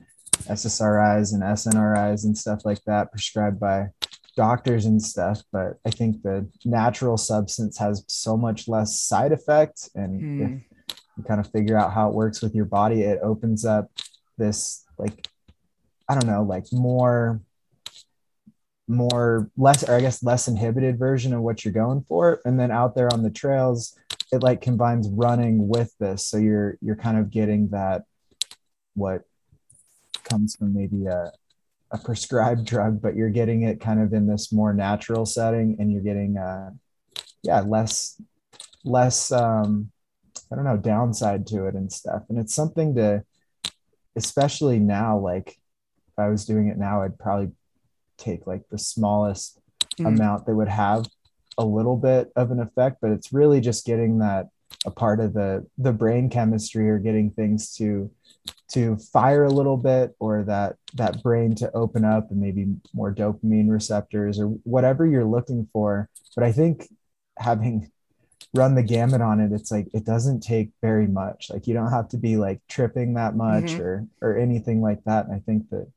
SSRIs 0.48 1.32
and 1.32 1.42
SNRIs 1.42 2.24
and 2.24 2.36
stuff 2.36 2.64
like 2.64 2.82
that 2.84 3.10
prescribed 3.12 3.60
by 3.60 3.88
doctors 4.36 4.86
and 4.86 5.00
stuff. 5.00 5.42
But 5.52 5.78
I 5.84 5.90
think 5.90 6.22
the 6.22 6.48
natural 6.64 7.16
substance 7.16 7.78
has 7.78 8.04
so 8.08 8.36
much 8.36 8.68
less 8.68 9.00
side 9.00 9.32
effect. 9.32 9.90
And 9.94 10.20
mm. 10.20 10.62
if 10.88 10.96
you 11.16 11.24
kind 11.24 11.40
of 11.40 11.50
figure 11.50 11.76
out 11.76 11.92
how 11.92 12.08
it 12.08 12.14
works 12.14 12.42
with 12.42 12.54
your 12.54 12.64
body, 12.64 13.02
it 13.02 13.20
opens 13.22 13.64
up 13.64 13.90
this 14.42 14.84
like 14.98 15.28
I 16.08 16.14
don't 16.14 16.26
know, 16.26 16.42
like 16.42 16.66
more 16.72 17.40
more 18.88 19.50
less 19.56 19.88
or 19.88 19.94
I 19.94 20.00
guess 20.00 20.22
less 20.22 20.48
inhibited 20.48 20.98
version 20.98 21.32
of 21.32 21.40
what 21.40 21.64
you're 21.64 21.72
going 21.72 22.04
for. 22.08 22.40
And 22.44 22.58
then 22.58 22.70
out 22.70 22.94
there 22.94 23.12
on 23.12 23.22
the 23.22 23.30
trails, 23.30 23.96
it 24.32 24.42
like 24.42 24.60
combines 24.60 25.08
running 25.08 25.68
with 25.68 25.96
this. 25.98 26.24
So 26.24 26.36
you're 26.36 26.76
you're 26.80 26.96
kind 26.96 27.18
of 27.18 27.30
getting 27.30 27.68
that 27.68 28.02
what 28.94 29.22
comes 30.24 30.56
from 30.56 30.74
maybe 30.74 31.06
a 31.06 31.32
a 31.90 31.98
prescribed 31.98 32.66
drug, 32.72 33.00
but 33.00 33.14
you're 33.14 33.30
getting 33.30 33.62
it 33.62 33.80
kind 33.80 34.00
of 34.00 34.12
in 34.12 34.26
this 34.26 34.52
more 34.52 34.74
natural 34.74 35.24
setting 35.24 35.76
and 35.78 35.90
you're 35.92 36.02
getting 36.02 36.36
uh 36.36 36.70
yeah, 37.42 37.60
less 37.60 38.20
less 38.84 39.30
um 39.30 39.90
I 40.50 40.56
don't 40.56 40.64
know, 40.64 40.76
downside 40.76 41.46
to 41.48 41.66
it 41.66 41.74
and 41.74 41.90
stuff. 41.90 42.24
And 42.28 42.38
it's 42.38 42.54
something 42.54 42.94
to 42.96 43.24
especially 44.16 44.78
now, 44.78 45.18
like 45.18 45.48
if 45.48 46.18
I 46.18 46.28
was 46.28 46.44
doing 46.44 46.68
it 46.68 46.78
now, 46.78 47.02
I'd 47.02 47.18
probably 47.18 47.52
take 48.18 48.46
like 48.46 48.62
the 48.70 48.78
smallest 48.78 49.58
mm. 49.98 50.06
amount 50.06 50.46
that 50.46 50.54
would 50.54 50.68
have 50.68 51.06
a 51.58 51.64
little 51.64 51.96
bit 51.96 52.30
of 52.36 52.50
an 52.50 52.60
effect, 52.60 52.98
but 53.00 53.10
it's 53.10 53.32
really 53.32 53.60
just 53.60 53.84
getting 53.84 54.18
that 54.18 54.48
a 54.84 54.90
part 54.90 55.20
of 55.20 55.34
the 55.34 55.66
the 55.78 55.92
brain 55.92 56.28
chemistry 56.28 56.88
or 56.88 56.98
getting 56.98 57.30
things 57.30 57.74
to 57.74 58.10
to 58.72 58.96
fire 58.96 59.44
a 59.44 59.50
little 59.50 59.76
bit 59.76 60.14
or 60.18 60.42
that 60.44 60.76
that 60.94 61.22
brain 61.22 61.54
to 61.54 61.70
open 61.72 62.04
up 62.04 62.30
and 62.30 62.40
maybe 62.40 62.66
more 62.94 63.14
dopamine 63.14 63.70
receptors 63.70 64.40
or 64.40 64.46
whatever 64.64 65.06
you're 65.06 65.26
looking 65.26 65.68
for 65.72 66.08
but 66.34 66.42
i 66.42 66.50
think 66.50 66.88
having 67.38 67.91
run 68.54 68.74
the 68.74 68.82
gamut 68.82 69.22
on 69.22 69.40
it 69.40 69.50
it's 69.52 69.70
like 69.70 69.88
it 69.94 70.04
doesn't 70.04 70.40
take 70.40 70.70
very 70.80 71.06
much. 71.06 71.50
Like 71.50 71.66
you 71.66 71.74
don't 71.74 71.90
have 71.90 72.08
to 72.10 72.18
be 72.18 72.36
like 72.36 72.60
tripping 72.68 73.14
that 73.14 73.34
much 73.34 73.64
mm-hmm. 73.64 73.82
or 73.82 74.06
or 74.20 74.38
anything 74.38 74.82
like 74.82 75.02
that. 75.04 75.26
And 75.26 75.34
i 75.34 75.38
think 75.38 75.70
that 75.70 75.90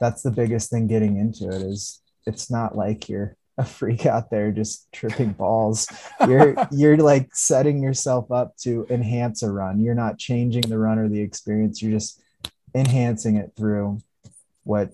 that's 0.00 0.22
the 0.22 0.30
biggest 0.30 0.70
thing 0.70 0.88
getting 0.88 1.16
into 1.16 1.48
it 1.48 1.62
is 1.62 2.00
it's 2.26 2.50
not 2.50 2.76
like 2.76 3.08
you're 3.08 3.36
a 3.58 3.64
freak 3.64 4.06
out 4.06 4.30
there 4.30 4.50
just 4.50 4.90
tripping 4.92 5.32
balls. 5.42 5.86
You're 6.26 6.56
you're 6.70 6.96
like 6.96 7.34
setting 7.34 7.82
yourself 7.82 8.30
up 8.32 8.56
to 8.58 8.86
enhance 8.90 9.42
a 9.42 9.50
run. 9.50 9.80
You're 9.80 9.94
not 9.94 10.18
changing 10.18 10.62
the 10.62 10.78
run 10.78 10.98
or 10.98 11.08
the 11.08 11.20
experience. 11.20 11.82
You're 11.82 11.92
just 11.92 12.20
enhancing 12.74 13.36
it 13.36 13.52
through 13.56 13.98
what 14.64 14.92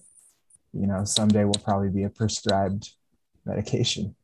you 0.73 0.87
know 0.87 1.05
someday 1.05 1.45
will 1.45 1.62
probably 1.65 1.91
be 1.91 2.03
a 2.03 2.11
prescribed 2.11 2.91
medication 3.45 4.15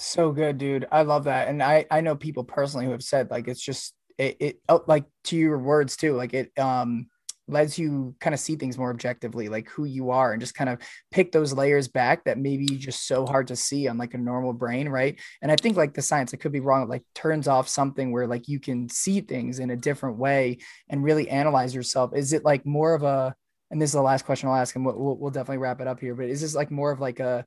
So 0.00 0.30
good, 0.30 0.58
dude. 0.58 0.86
I 0.92 1.02
love 1.02 1.24
that. 1.24 1.48
And 1.48 1.60
I, 1.60 1.84
I 1.90 2.02
know 2.02 2.14
people 2.14 2.44
personally 2.44 2.86
who 2.86 2.92
have 2.92 3.02
said 3.02 3.32
like 3.32 3.48
it's 3.48 3.60
just 3.60 3.94
it, 4.16 4.36
it 4.38 4.60
oh, 4.68 4.84
like 4.86 5.04
to 5.24 5.36
your 5.36 5.58
words 5.58 5.96
too, 5.96 6.14
like 6.14 6.34
it 6.34 6.56
um 6.56 7.08
lets 7.48 7.78
you 7.78 8.14
kind 8.20 8.32
of 8.32 8.38
see 8.38 8.54
things 8.54 8.78
more 8.78 8.90
objectively, 8.90 9.48
like 9.48 9.68
who 9.70 9.84
you 9.84 10.10
are, 10.10 10.32
and 10.32 10.40
just 10.40 10.54
kind 10.54 10.70
of 10.70 10.78
pick 11.10 11.32
those 11.32 11.52
layers 11.52 11.88
back 11.88 12.24
that 12.24 12.38
maybe 12.38 12.66
just 12.66 13.08
so 13.08 13.26
hard 13.26 13.48
to 13.48 13.56
see 13.56 13.88
on 13.88 13.98
like 13.98 14.14
a 14.14 14.18
normal 14.18 14.52
brain, 14.52 14.88
right? 14.88 15.18
And 15.42 15.50
I 15.50 15.56
think 15.56 15.76
like 15.76 15.94
the 15.94 16.02
science, 16.02 16.32
I 16.32 16.36
could 16.36 16.52
be 16.52 16.60
wrong, 16.60 16.88
like 16.88 17.02
turns 17.16 17.48
off 17.48 17.68
something 17.68 18.12
where 18.12 18.28
like 18.28 18.46
you 18.46 18.60
can 18.60 18.88
see 18.88 19.20
things 19.20 19.58
in 19.58 19.70
a 19.70 19.76
different 19.76 20.16
way 20.18 20.58
and 20.88 21.02
really 21.02 21.28
analyze 21.28 21.74
yourself. 21.74 22.14
Is 22.14 22.32
it 22.32 22.44
like 22.44 22.64
more 22.64 22.94
of 22.94 23.02
a 23.02 23.34
and 23.70 23.82
this 23.82 23.90
is 23.90 23.94
the 23.94 24.02
last 24.02 24.24
question 24.24 24.48
I'll 24.48 24.54
ask, 24.54 24.76
and 24.76 24.86
we'll, 24.86 25.16
we'll 25.18 25.30
definitely 25.30 25.58
wrap 25.58 25.80
it 25.80 25.86
up 25.86 26.00
here. 26.00 26.14
But 26.14 26.26
is 26.26 26.40
this 26.40 26.54
like 26.54 26.70
more 26.70 26.90
of 26.90 27.00
like 27.00 27.20
a 27.20 27.44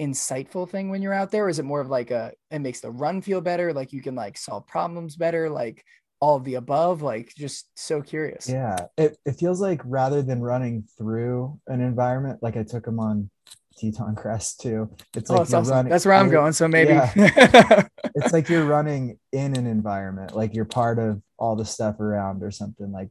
insightful 0.00 0.68
thing 0.68 0.90
when 0.90 1.02
you're 1.02 1.12
out 1.12 1.30
there? 1.30 1.44
Or 1.44 1.48
is 1.48 1.58
it 1.58 1.64
more 1.64 1.80
of 1.80 1.88
like 1.88 2.10
a 2.10 2.32
it 2.50 2.60
makes 2.60 2.80
the 2.80 2.90
run 2.90 3.20
feel 3.20 3.40
better, 3.40 3.72
like 3.72 3.92
you 3.92 4.02
can 4.02 4.14
like 4.14 4.36
solve 4.36 4.66
problems 4.66 5.16
better, 5.16 5.48
like 5.50 5.84
all 6.20 6.36
of 6.36 6.44
the 6.44 6.54
above? 6.54 7.02
Like 7.02 7.32
just 7.36 7.66
so 7.76 8.02
curious. 8.02 8.48
Yeah, 8.48 8.76
it 8.96 9.16
it 9.24 9.32
feels 9.32 9.60
like 9.60 9.80
rather 9.84 10.22
than 10.22 10.40
running 10.40 10.84
through 10.98 11.60
an 11.66 11.80
environment, 11.80 12.42
like 12.42 12.56
I 12.56 12.62
took 12.62 12.84
them 12.84 13.00
on 13.00 13.30
Teton 13.76 14.14
Crest 14.14 14.60
too. 14.60 14.90
It's 15.16 15.30
oh, 15.30 15.34
like 15.34 15.48
you're 15.48 15.58
awesome. 15.58 15.74
running. 15.74 15.90
That's 15.90 16.06
where 16.06 16.14
I'm 16.14 16.30
going. 16.30 16.52
So 16.52 16.68
maybe 16.68 16.92
yeah. 16.92 17.12
it's 18.14 18.32
like 18.32 18.48
you're 18.48 18.64
running 18.64 19.18
in 19.32 19.56
an 19.56 19.66
environment, 19.66 20.34
like 20.34 20.54
you're 20.54 20.64
part 20.64 20.98
of 20.98 21.22
all 21.38 21.56
the 21.56 21.64
stuff 21.64 22.00
around 22.00 22.42
or 22.42 22.50
something 22.50 22.92
like 22.92 23.08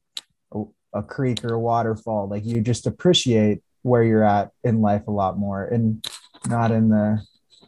a, 0.54 0.64
a 0.94 1.04
creek 1.04 1.44
or 1.44 1.54
a 1.54 1.60
waterfall. 1.60 2.28
Like 2.28 2.46
you 2.46 2.62
just 2.62 2.88
appreciate 2.88 3.62
where 3.82 4.04
you're 4.04 4.24
at 4.24 4.52
in 4.64 4.82
life 4.82 5.08
a 5.08 5.12
lot 5.12 5.38
more. 5.38 5.66
And 5.66 6.06
not 6.48 6.72
in 6.72 6.90
the 6.90 7.22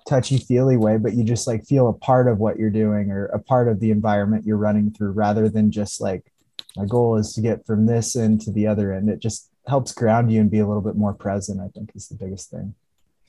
touchy 0.08 0.38
feely 0.38 0.78
way, 0.78 0.98
but 0.98 1.14
you 1.14 1.24
just 1.24 1.48
like 1.48 1.66
feel 1.66 1.90
a 1.90 1.94
part 1.94 2.28
of 2.28 2.40
what 2.40 2.58
you're 2.58 2.70
doing 2.70 3.12
or 3.12 3.26
a 3.28 3.40
part 3.40 3.68
of 3.68 3.80
the 3.80 3.92
environment 3.92 4.46
you're 4.46 4.58
running 4.58 4.92
through 4.92 5.12
rather 5.12 5.50
than 5.50 5.72
just 5.72 6.00
like 6.00 6.32
my 6.78 6.86
goal 6.86 7.18
is 7.18 7.34
to 7.34 7.42
get 7.42 7.66
from 7.66 7.86
this 7.86 8.16
end 8.16 8.42
to 8.42 8.52
the 8.52 8.68
other 8.68 8.94
end. 8.94 9.10
It 9.10 9.20
just 9.20 9.50
helps 9.68 9.94
ground 9.94 10.32
you 10.32 10.42
and 10.42 10.52
be 10.52 10.60
a 10.60 10.68
little 10.68 10.82
bit 10.82 10.96
more 10.96 11.14
present, 11.14 11.60
I 11.60 11.70
think 11.70 11.92
is 11.96 12.08
the 12.08 12.16
biggest 12.16 12.52
thing. 12.52 12.76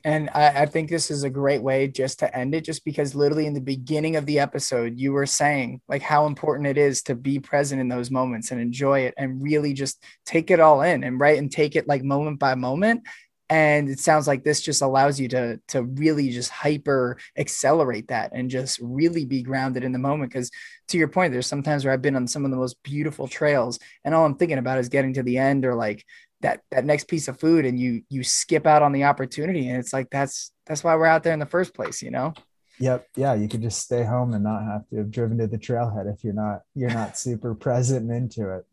And 0.05 0.31
I, 0.35 0.63
I, 0.63 0.67
think 0.67 0.89
this 0.89 1.11
is 1.11 1.25
a 1.25 1.31
great 1.31 1.63
way 1.63 1.89
just 1.89 2.21
to 2.21 2.37
end 2.37 2.55
it, 2.55 2.65
just 2.65 2.85
because 2.85 3.17
literally 3.17 3.47
in 3.47 3.55
the 3.55 3.61
beginning 3.61 4.15
of 4.15 4.25
the 4.25 4.39
episode, 4.39 4.97
you 4.97 5.13
were 5.13 5.27
saying 5.27 5.81
like 5.89 6.03
how 6.03 6.27
important 6.27 6.69
it 6.69 6.79
is 6.79 7.03
to 7.05 7.17
be 7.17 7.41
present 7.41 7.81
in 7.81 7.89
those 7.89 8.09
moments 8.09 8.53
and 8.53 8.61
enjoy 8.61 9.01
it 9.01 9.15
and 9.17 9.43
really 9.43 9.73
just 9.73 10.01
take 10.25 10.53
it 10.53 10.61
all 10.61 10.83
in 10.83 11.03
and 11.03 11.19
right 11.19 11.39
and 11.39 11.51
take 11.51 11.75
it 11.75 11.89
like 11.89 12.05
moment 12.05 12.39
by 12.39 12.55
moment 12.55 13.03
and 13.49 13.89
it 13.89 14.01
sounds 14.01 14.27
like 14.27 14.43
this 14.45 14.61
just 14.61 14.83
allows 14.83 15.21
you 15.21 15.29
to 15.29 15.61
to 15.69 15.83
really 15.83 16.31
just 16.31 16.51
hyper 16.51 17.19
accelerate 17.37 18.09
that 18.09 18.33
and 18.33 18.51
just 18.51 18.79
really 18.83 19.25
be 19.25 19.43
grounded 19.43 19.85
in 19.85 19.93
the 19.93 19.99
moment. 19.99 20.31
Because 20.33 20.51
to 20.89 20.99
your 20.99 21.09
point 21.09 21.33
there's 21.33 21.47
sometimes 21.47 21.85
where 21.85 21.93
i've 21.93 22.03
been 22.03 22.17
on 22.17 22.27
some 22.27 22.45
of 22.45 22.51
the 22.51 22.57
most 22.57 22.83
beautiful 22.83 23.27
trails 23.27 23.79
and 24.05 24.15
all 24.15 24.25
i'm 24.25 24.37
thinking 24.37 24.59
about 24.59 24.79
is 24.79 24.89
getting 24.89 25.15
to 25.15 25.23
the 25.23 25.39
end 25.39 25.65
or 25.65 25.75
like 25.75 26.05
that 26.41 26.61
that 26.71 26.85
next 26.85 27.09
piece 27.09 27.29
of 27.29 27.39
food 27.39 27.65
and 27.65 27.81
you 27.81 28.03
you 28.09 28.23
skip 28.23 28.67
out 28.67 28.83
on 28.83 28.93
the 28.93 29.05
opportunity 29.05 29.69
and 29.69 29.79
it's 29.79 29.93
like 29.93 30.09
that's 30.11 30.53
that's 30.67 30.85
why 30.85 30.95
we're 30.95 31.07
out 31.07 31.23
there 31.23 31.33
in 31.33 31.39
the 31.39 31.47
first 31.47 31.75
place 31.75 32.03
you 32.03 32.11
know? 32.11 32.35
Yep. 32.79 33.09
Yeah 33.17 33.35
you 33.35 33.49
could 33.49 33.63
just 33.63 33.81
stay 33.81 34.05
home 34.05 34.35
and 34.35 34.45
not 34.45 34.63
have 34.65 34.87
to 34.89 34.97
have 34.99 35.11
driven 35.11 35.39
to 35.39 35.47
the 35.47 35.59
trailhead 35.59 36.13
if 36.13 36.23
you're 36.23 36.35
not 36.35 36.63
you're 36.75 36.91
not 36.91 37.19
super 37.19 37.55
present 37.55 38.03
and 38.03 38.13
into 38.13 38.55
it. 38.55 38.67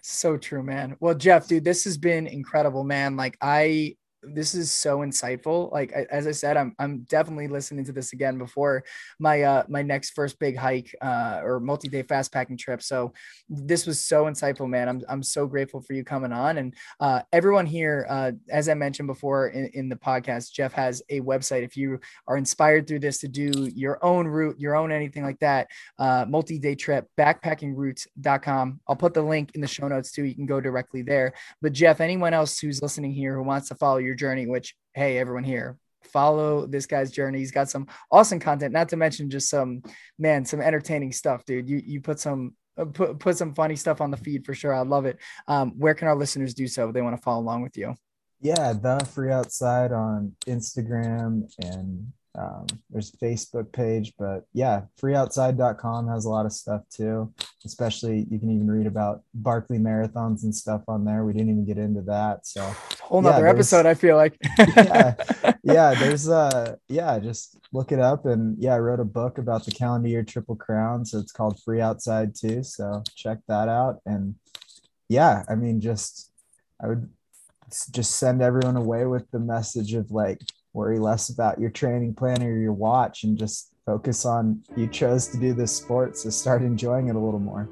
So 0.00 0.36
true 0.36 0.62
man. 0.62 0.96
Well 1.00 1.14
jeff 1.14 1.48
dude 1.48 1.64
this 1.64 1.84
has 1.84 1.98
been 1.98 2.26
incredible 2.26 2.84
man. 2.84 3.16
Like 3.16 3.36
i 3.40 3.96
this 4.22 4.54
is 4.54 4.70
so 4.70 4.98
insightful. 4.98 5.72
Like 5.72 5.92
as 5.92 6.26
I 6.26 6.32
said, 6.32 6.56
I'm 6.56 6.74
I'm 6.78 7.00
definitely 7.02 7.48
listening 7.48 7.84
to 7.86 7.92
this 7.92 8.12
again 8.12 8.38
before 8.38 8.84
my 9.18 9.42
uh 9.42 9.64
my 9.68 9.82
next 9.82 10.10
first 10.10 10.38
big 10.38 10.56
hike 10.56 10.94
uh 11.02 11.40
or 11.42 11.60
multi-day 11.60 12.02
fast 12.02 12.32
packing 12.32 12.56
trip. 12.56 12.82
So 12.82 13.12
this 13.48 13.86
was 13.86 14.00
so 14.00 14.24
insightful, 14.24 14.68
man. 14.68 14.88
I'm 14.88 15.02
I'm 15.08 15.22
so 15.22 15.46
grateful 15.46 15.80
for 15.80 15.92
you 15.92 16.04
coming 16.04 16.32
on 16.32 16.58
and 16.58 16.74
uh 17.00 17.22
everyone 17.32 17.66
here 17.66 18.06
uh 18.08 18.32
as 18.50 18.68
I 18.68 18.74
mentioned 18.74 19.08
before 19.08 19.48
in, 19.48 19.70
in 19.74 19.88
the 19.88 19.96
podcast, 19.96 20.52
Jeff 20.52 20.72
has 20.72 21.02
a 21.10 21.20
website. 21.20 21.64
If 21.64 21.76
you 21.76 21.98
are 22.28 22.36
inspired 22.36 22.86
through 22.86 23.00
this 23.00 23.18
to 23.18 23.28
do 23.28 23.70
your 23.74 24.02
own 24.04 24.28
route, 24.28 24.58
your 24.58 24.76
own 24.76 24.92
anything 24.92 25.24
like 25.24 25.40
that, 25.40 25.68
uh 25.98 26.26
multi-day 26.28 26.76
trip, 26.76 27.08
backpackingroutes.com. 27.18 28.80
I'll 28.88 28.96
put 28.96 29.14
the 29.14 29.22
link 29.22 29.50
in 29.54 29.60
the 29.60 29.66
show 29.66 29.88
notes 29.88 30.12
too. 30.12 30.24
You 30.24 30.34
can 30.34 30.46
go 30.46 30.60
directly 30.60 31.02
there. 31.02 31.34
But 31.60 31.72
Jeff, 31.72 32.00
anyone 32.00 32.34
else 32.34 32.58
who's 32.60 32.82
listening 32.82 33.12
here 33.12 33.34
who 33.34 33.42
wants 33.42 33.68
to 33.68 33.74
follow 33.74 33.98
your 33.98 34.11
your 34.12 34.16
journey, 34.16 34.46
which, 34.46 34.76
hey, 34.92 35.16
everyone 35.16 35.44
here, 35.44 35.78
follow 36.04 36.66
this 36.66 36.86
guy's 36.86 37.10
journey. 37.10 37.38
He's 37.38 37.50
got 37.50 37.70
some 37.70 37.86
awesome 38.10 38.38
content, 38.38 38.74
not 38.74 38.90
to 38.90 38.96
mention 38.96 39.30
just 39.30 39.48
some, 39.48 39.82
man, 40.18 40.44
some 40.44 40.60
entertaining 40.60 41.12
stuff, 41.12 41.44
dude. 41.46 41.68
You, 41.68 41.80
you 41.82 42.00
put 42.02 42.20
some, 42.20 42.54
uh, 42.76 42.84
put, 42.84 43.18
put 43.18 43.38
some 43.38 43.54
funny 43.54 43.76
stuff 43.76 44.02
on 44.02 44.10
the 44.10 44.18
feed 44.18 44.44
for 44.44 44.52
sure. 44.52 44.74
I 44.74 44.82
love 44.82 45.06
it. 45.06 45.18
Um, 45.48 45.72
where 45.78 45.94
can 45.94 46.08
our 46.08 46.16
listeners 46.16 46.52
do 46.52 46.68
so 46.68 46.92
they 46.92 47.00
want 47.00 47.16
to 47.16 47.22
follow 47.22 47.40
along 47.40 47.62
with 47.62 47.78
you? 47.78 47.94
Yeah, 48.40 48.74
the 48.74 49.08
free 49.14 49.32
outside 49.32 49.92
on 49.92 50.34
Instagram 50.46 51.50
and 51.58 52.12
um, 52.34 52.66
there's 52.88 53.12
a 53.12 53.16
Facebook 53.18 53.72
page, 53.72 54.14
but 54.18 54.46
yeah, 54.54 54.82
freeoutside.com 55.00 56.08
has 56.08 56.24
a 56.24 56.30
lot 56.30 56.46
of 56.46 56.52
stuff 56.52 56.82
too. 56.88 57.32
Especially 57.64 58.26
you 58.30 58.38
can 58.38 58.50
even 58.50 58.70
read 58.70 58.86
about 58.86 59.22
Barkley 59.34 59.78
marathons 59.78 60.42
and 60.44 60.54
stuff 60.54 60.82
on 60.88 61.04
there. 61.04 61.24
We 61.24 61.34
didn't 61.34 61.50
even 61.50 61.66
get 61.66 61.76
into 61.76 62.00
that. 62.02 62.46
So 62.46 62.62
whole 63.00 63.20
nother 63.20 63.44
yeah, 63.44 63.50
episode, 63.50 63.84
I 63.84 63.94
feel 63.94 64.16
like. 64.16 64.38
yeah, 64.58 65.14
yeah, 65.62 65.94
there's 65.94 66.28
uh 66.28 66.76
yeah, 66.88 67.18
just 67.18 67.58
look 67.72 67.92
it 67.92 68.00
up 68.00 68.24
and 68.24 68.56
yeah, 68.58 68.74
I 68.74 68.78
wrote 68.78 69.00
a 69.00 69.04
book 69.04 69.36
about 69.36 69.66
the 69.66 69.72
calendar 69.72 70.08
year 70.08 70.22
triple 70.22 70.56
crown. 70.56 71.04
So 71.04 71.18
it's 71.18 71.32
called 71.32 71.60
Free 71.60 71.82
Outside 71.82 72.34
too. 72.34 72.62
So 72.62 73.02
check 73.14 73.38
that 73.48 73.68
out. 73.68 74.00
And 74.06 74.36
yeah, 75.10 75.42
I 75.50 75.54
mean 75.54 75.82
just 75.82 76.32
I 76.82 76.88
would 76.88 77.10
just 77.90 78.16
send 78.16 78.40
everyone 78.40 78.76
away 78.76 79.04
with 79.04 79.30
the 79.30 79.38
message 79.38 79.92
of 79.92 80.10
like 80.10 80.40
worry 80.72 80.98
less 80.98 81.28
about 81.28 81.60
your 81.60 81.70
training 81.70 82.14
plan 82.14 82.42
or 82.42 82.56
your 82.56 82.72
watch 82.72 83.24
and 83.24 83.38
just 83.38 83.72
focus 83.84 84.24
on 84.24 84.62
you 84.76 84.86
chose 84.86 85.26
to 85.28 85.36
do 85.36 85.52
this 85.52 85.74
sport 85.74 86.16
so 86.16 86.30
start 86.30 86.62
enjoying 86.62 87.08
it 87.08 87.16
a 87.16 87.18
little 87.18 87.40
more. 87.40 87.68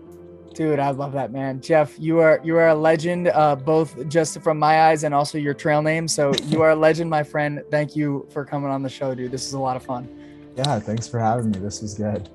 Dude 0.55 0.81
i 0.81 0.91
love 0.91 1.13
that 1.13 1.33
man. 1.33 1.61
Jeff 1.61 1.99
you 1.99 2.19
are 2.19 2.41
you 2.43 2.57
are 2.57 2.69
a 2.69 2.75
legend 2.75 3.29
uh, 3.29 3.55
both 3.55 4.09
just 4.09 4.41
from 4.41 4.59
my 4.59 4.83
eyes 4.83 5.05
and 5.05 5.15
also 5.15 5.39
your 5.39 5.55
trail 5.55 5.83
name. 5.83 6.09
So 6.09 6.33
you 6.47 6.63
are 6.63 6.71
a 6.71 6.77
legend 6.77 7.09
my 7.09 7.23
friend. 7.23 7.63
Thank 7.71 7.95
you 7.95 8.27
for 8.31 8.45
coming 8.45 8.71
on 8.71 8.83
the 8.83 8.91
show 8.91 9.15
dude. 9.15 9.31
This 9.31 9.47
is 9.47 9.53
a 9.53 9.59
lot 9.59 9.77
of 9.77 9.83
fun. 9.83 10.09
Yeah 10.57 10.81
thanks 10.81 11.07
for 11.07 11.19
having 11.19 11.51
me. 11.51 11.59
This 11.59 11.81
was 11.81 11.95
good 11.95 12.29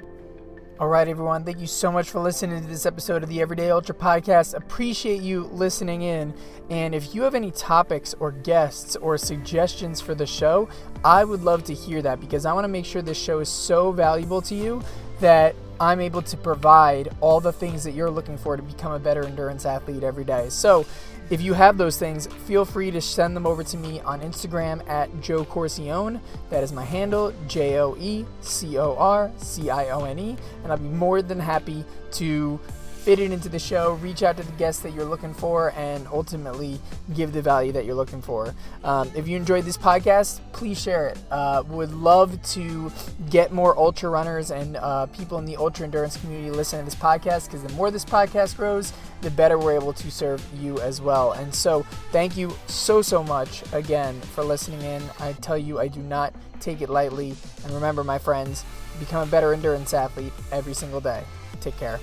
all 0.77 0.89
right, 0.89 1.07
everyone. 1.07 1.45
Thank 1.45 1.61
you 1.61 1.67
so 1.67 1.89
much 1.89 2.09
for 2.09 2.19
listening 2.19 2.61
to 2.61 2.67
this 2.67 2.85
episode 2.85 3.23
of 3.23 3.29
the 3.29 3.39
Everyday 3.39 3.71
Ultra 3.71 3.95
Podcast. 3.95 4.55
Appreciate 4.55 5.21
you 5.21 5.45
listening 5.45 6.01
in. 6.01 6.33
And 6.69 6.93
if 6.93 7.15
you 7.15 7.21
have 7.21 7.33
any 7.33 7.51
topics 7.51 8.13
or 8.19 8.33
guests 8.33 8.97
or 8.97 9.17
suggestions 9.17 10.01
for 10.01 10.13
the 10.13 10.27
show, 10.27 10.67
I 11.05 11.23
would 11.23 11.43
love 11.43 11.63
to 11.65 11.73
hear 11.73 12.01
that 12.01 12.19
because 12.19 12.45
I 12.45 12.51
want 12.51 12.65
to 12.65 12.69
make 12.69 12.83
sure 12.83 13.01
this 13.01 13.17
show 13.17 13.39
is 13.39 13.47
so 13.47 13.93
valuable 13.93 14.41
to 14.41 14.53
you 14.53 14.81
that 15.21 15.55
I'm 15.79 16.01
able 16.01 16.21
to 16.23 16.35
provide 16.35 17.07
all 17.21 17.39
the 17.39 17.53
things 17.53 17.85
that 17.85 17.91
you're 17.91 18.11
looking 18.11 18.37
for 18.37 18.57
to 18.57 18.63
become 18.63 18.91
a 18.91 18.99
better 18.99 19.23
endurance 19.23 19.65
athlete 19.65 20.03
every 20.03 20.25
day. 20.25 20.49
So, 20.49 20.85
if 21.29 21.41
you 21.41 21.53
have 21.53 21.77
those 21.77 21.97
things, 21.97 22.27
feel 22.45 22.65
free 22.65 22.91
to 22.91 23.01
send 23.01 23.35
them 23.35 23.47
over 23.47 23.63
to 23.63 23.77
me 23.77 23.99
on 24.01 24.21
Instagram 24.21 24.87
at 24.87 25.09
Joe 25.21 25.43
Corcione. 25.43 26.19
That 26.49 26.63
is 26.63 26.71
my 26.71 26.83
handle, 26.83 27.33
J 27.47 27.79
O 27.79 27.95
E 27.99 28.25
C 28.41 28.77
O 28.77 28.95
R 28.95 29.31
C 29.37 29.69
I 29.69 29.89
O 29.89 30.05
N 30.05 30.19
E. 30.19 30.37
And 30.63 30.71
I'll 30.71 30.77
be 30.77 30.87
more 30.87 31.21
than 31.21 31.39
happy 31.39 31.83
to 32.13 32.59
fit 33.05 33.19
it 33.19 33.31
into 33.31 33.47
the 33.47 33.59
show, 33.59 33.93
reach 34.01 34.23
out 34.23 34.35
to 34.35 34.41
the 34.41 34.51
guests 34.53 34.81
that 34.81 34.91
you're 34.93 35.05
looking 35.05 35.31
for, 35.31 35.71
and 35.77 36.07
ultimately 36.07 36.79
give 37.13 37.33
the 37.33 37.41
value 37.41 37.71
that 37.71 37.85
you're 37.85 37.93
looking 37.93 38.19
for. 38.19 38.51
Um, 38.83 39.11
if 39.15 39.27
you 39.27 39.37
enjoyed 39.37 39.63
this 39.63 39.77
podcast, 39.77 40.39
please 40.53 40.81
share 40.81 41.09
it. 41.09 41.19
Uh, 41.29 41.61
would 41.67 41.93
love 41.93 42.41
to 42.53 42.91
get 43.29 43.51
more 43.51 43.77
ultra 43.77 44.09
runners 44.09 44.49
and 44.49 44.77
uh, 44.77 45.05
people 45.05 45.37
in 45.37 45.45
the 45.45 45.55
ultra 45.55 45.85
endurance 45.85 46.17
community 46.17 46.49
listen 46.49 46.79
to 46.79 46.85
this 46.85 46.95
podcast 46.95 47.45
because 47.45 47.61
the 47.61 47.71
more 47.73 47.91
this 47.91 48.03
podcast 48.03 48.57
grows, 48.57 48.91
the 49.21 49.29
better 49.29 49.59
we're 49.59 49.75
able 49.75 49.93
to 49.93 50.09
serve 50.09 50.43
you 50.59 50.79
as 50.79 50.99
well. 50.99 51.33
And 51.33 51.53
so, 51.53 51.83
thank 52.11 52.35
you 52.35 52.55
so, 52.65 53.03
so 53.03 53.23
much 53.23 53.61
again 53.71 54.19
for 54.19 54.43
listening 54.43 54.81
in. 54.81 55.03
I 55.19 55.33
tell 55.33 55.59
you, 55.59 55.79
I 55.79 55.89
do 55.89 55.99
not 55.99 56.33
take 56.59 56.81
it 56.81 56.89
lightly. 56.89 57.35
And 57.65 57.71
remember, 57.71 58.03
my 58.03 58.17
friends, 58.17 58.65
become 58.99 59.27
a 59.27 59.31
better 59.31 59.53
endurance 59.53 59.93
athlete 59.93 60.33
every 60.51 60.73
single 60.73 61.01
day. 61.01 61.23
Take 61.61 61.77
care. 61.77 61.99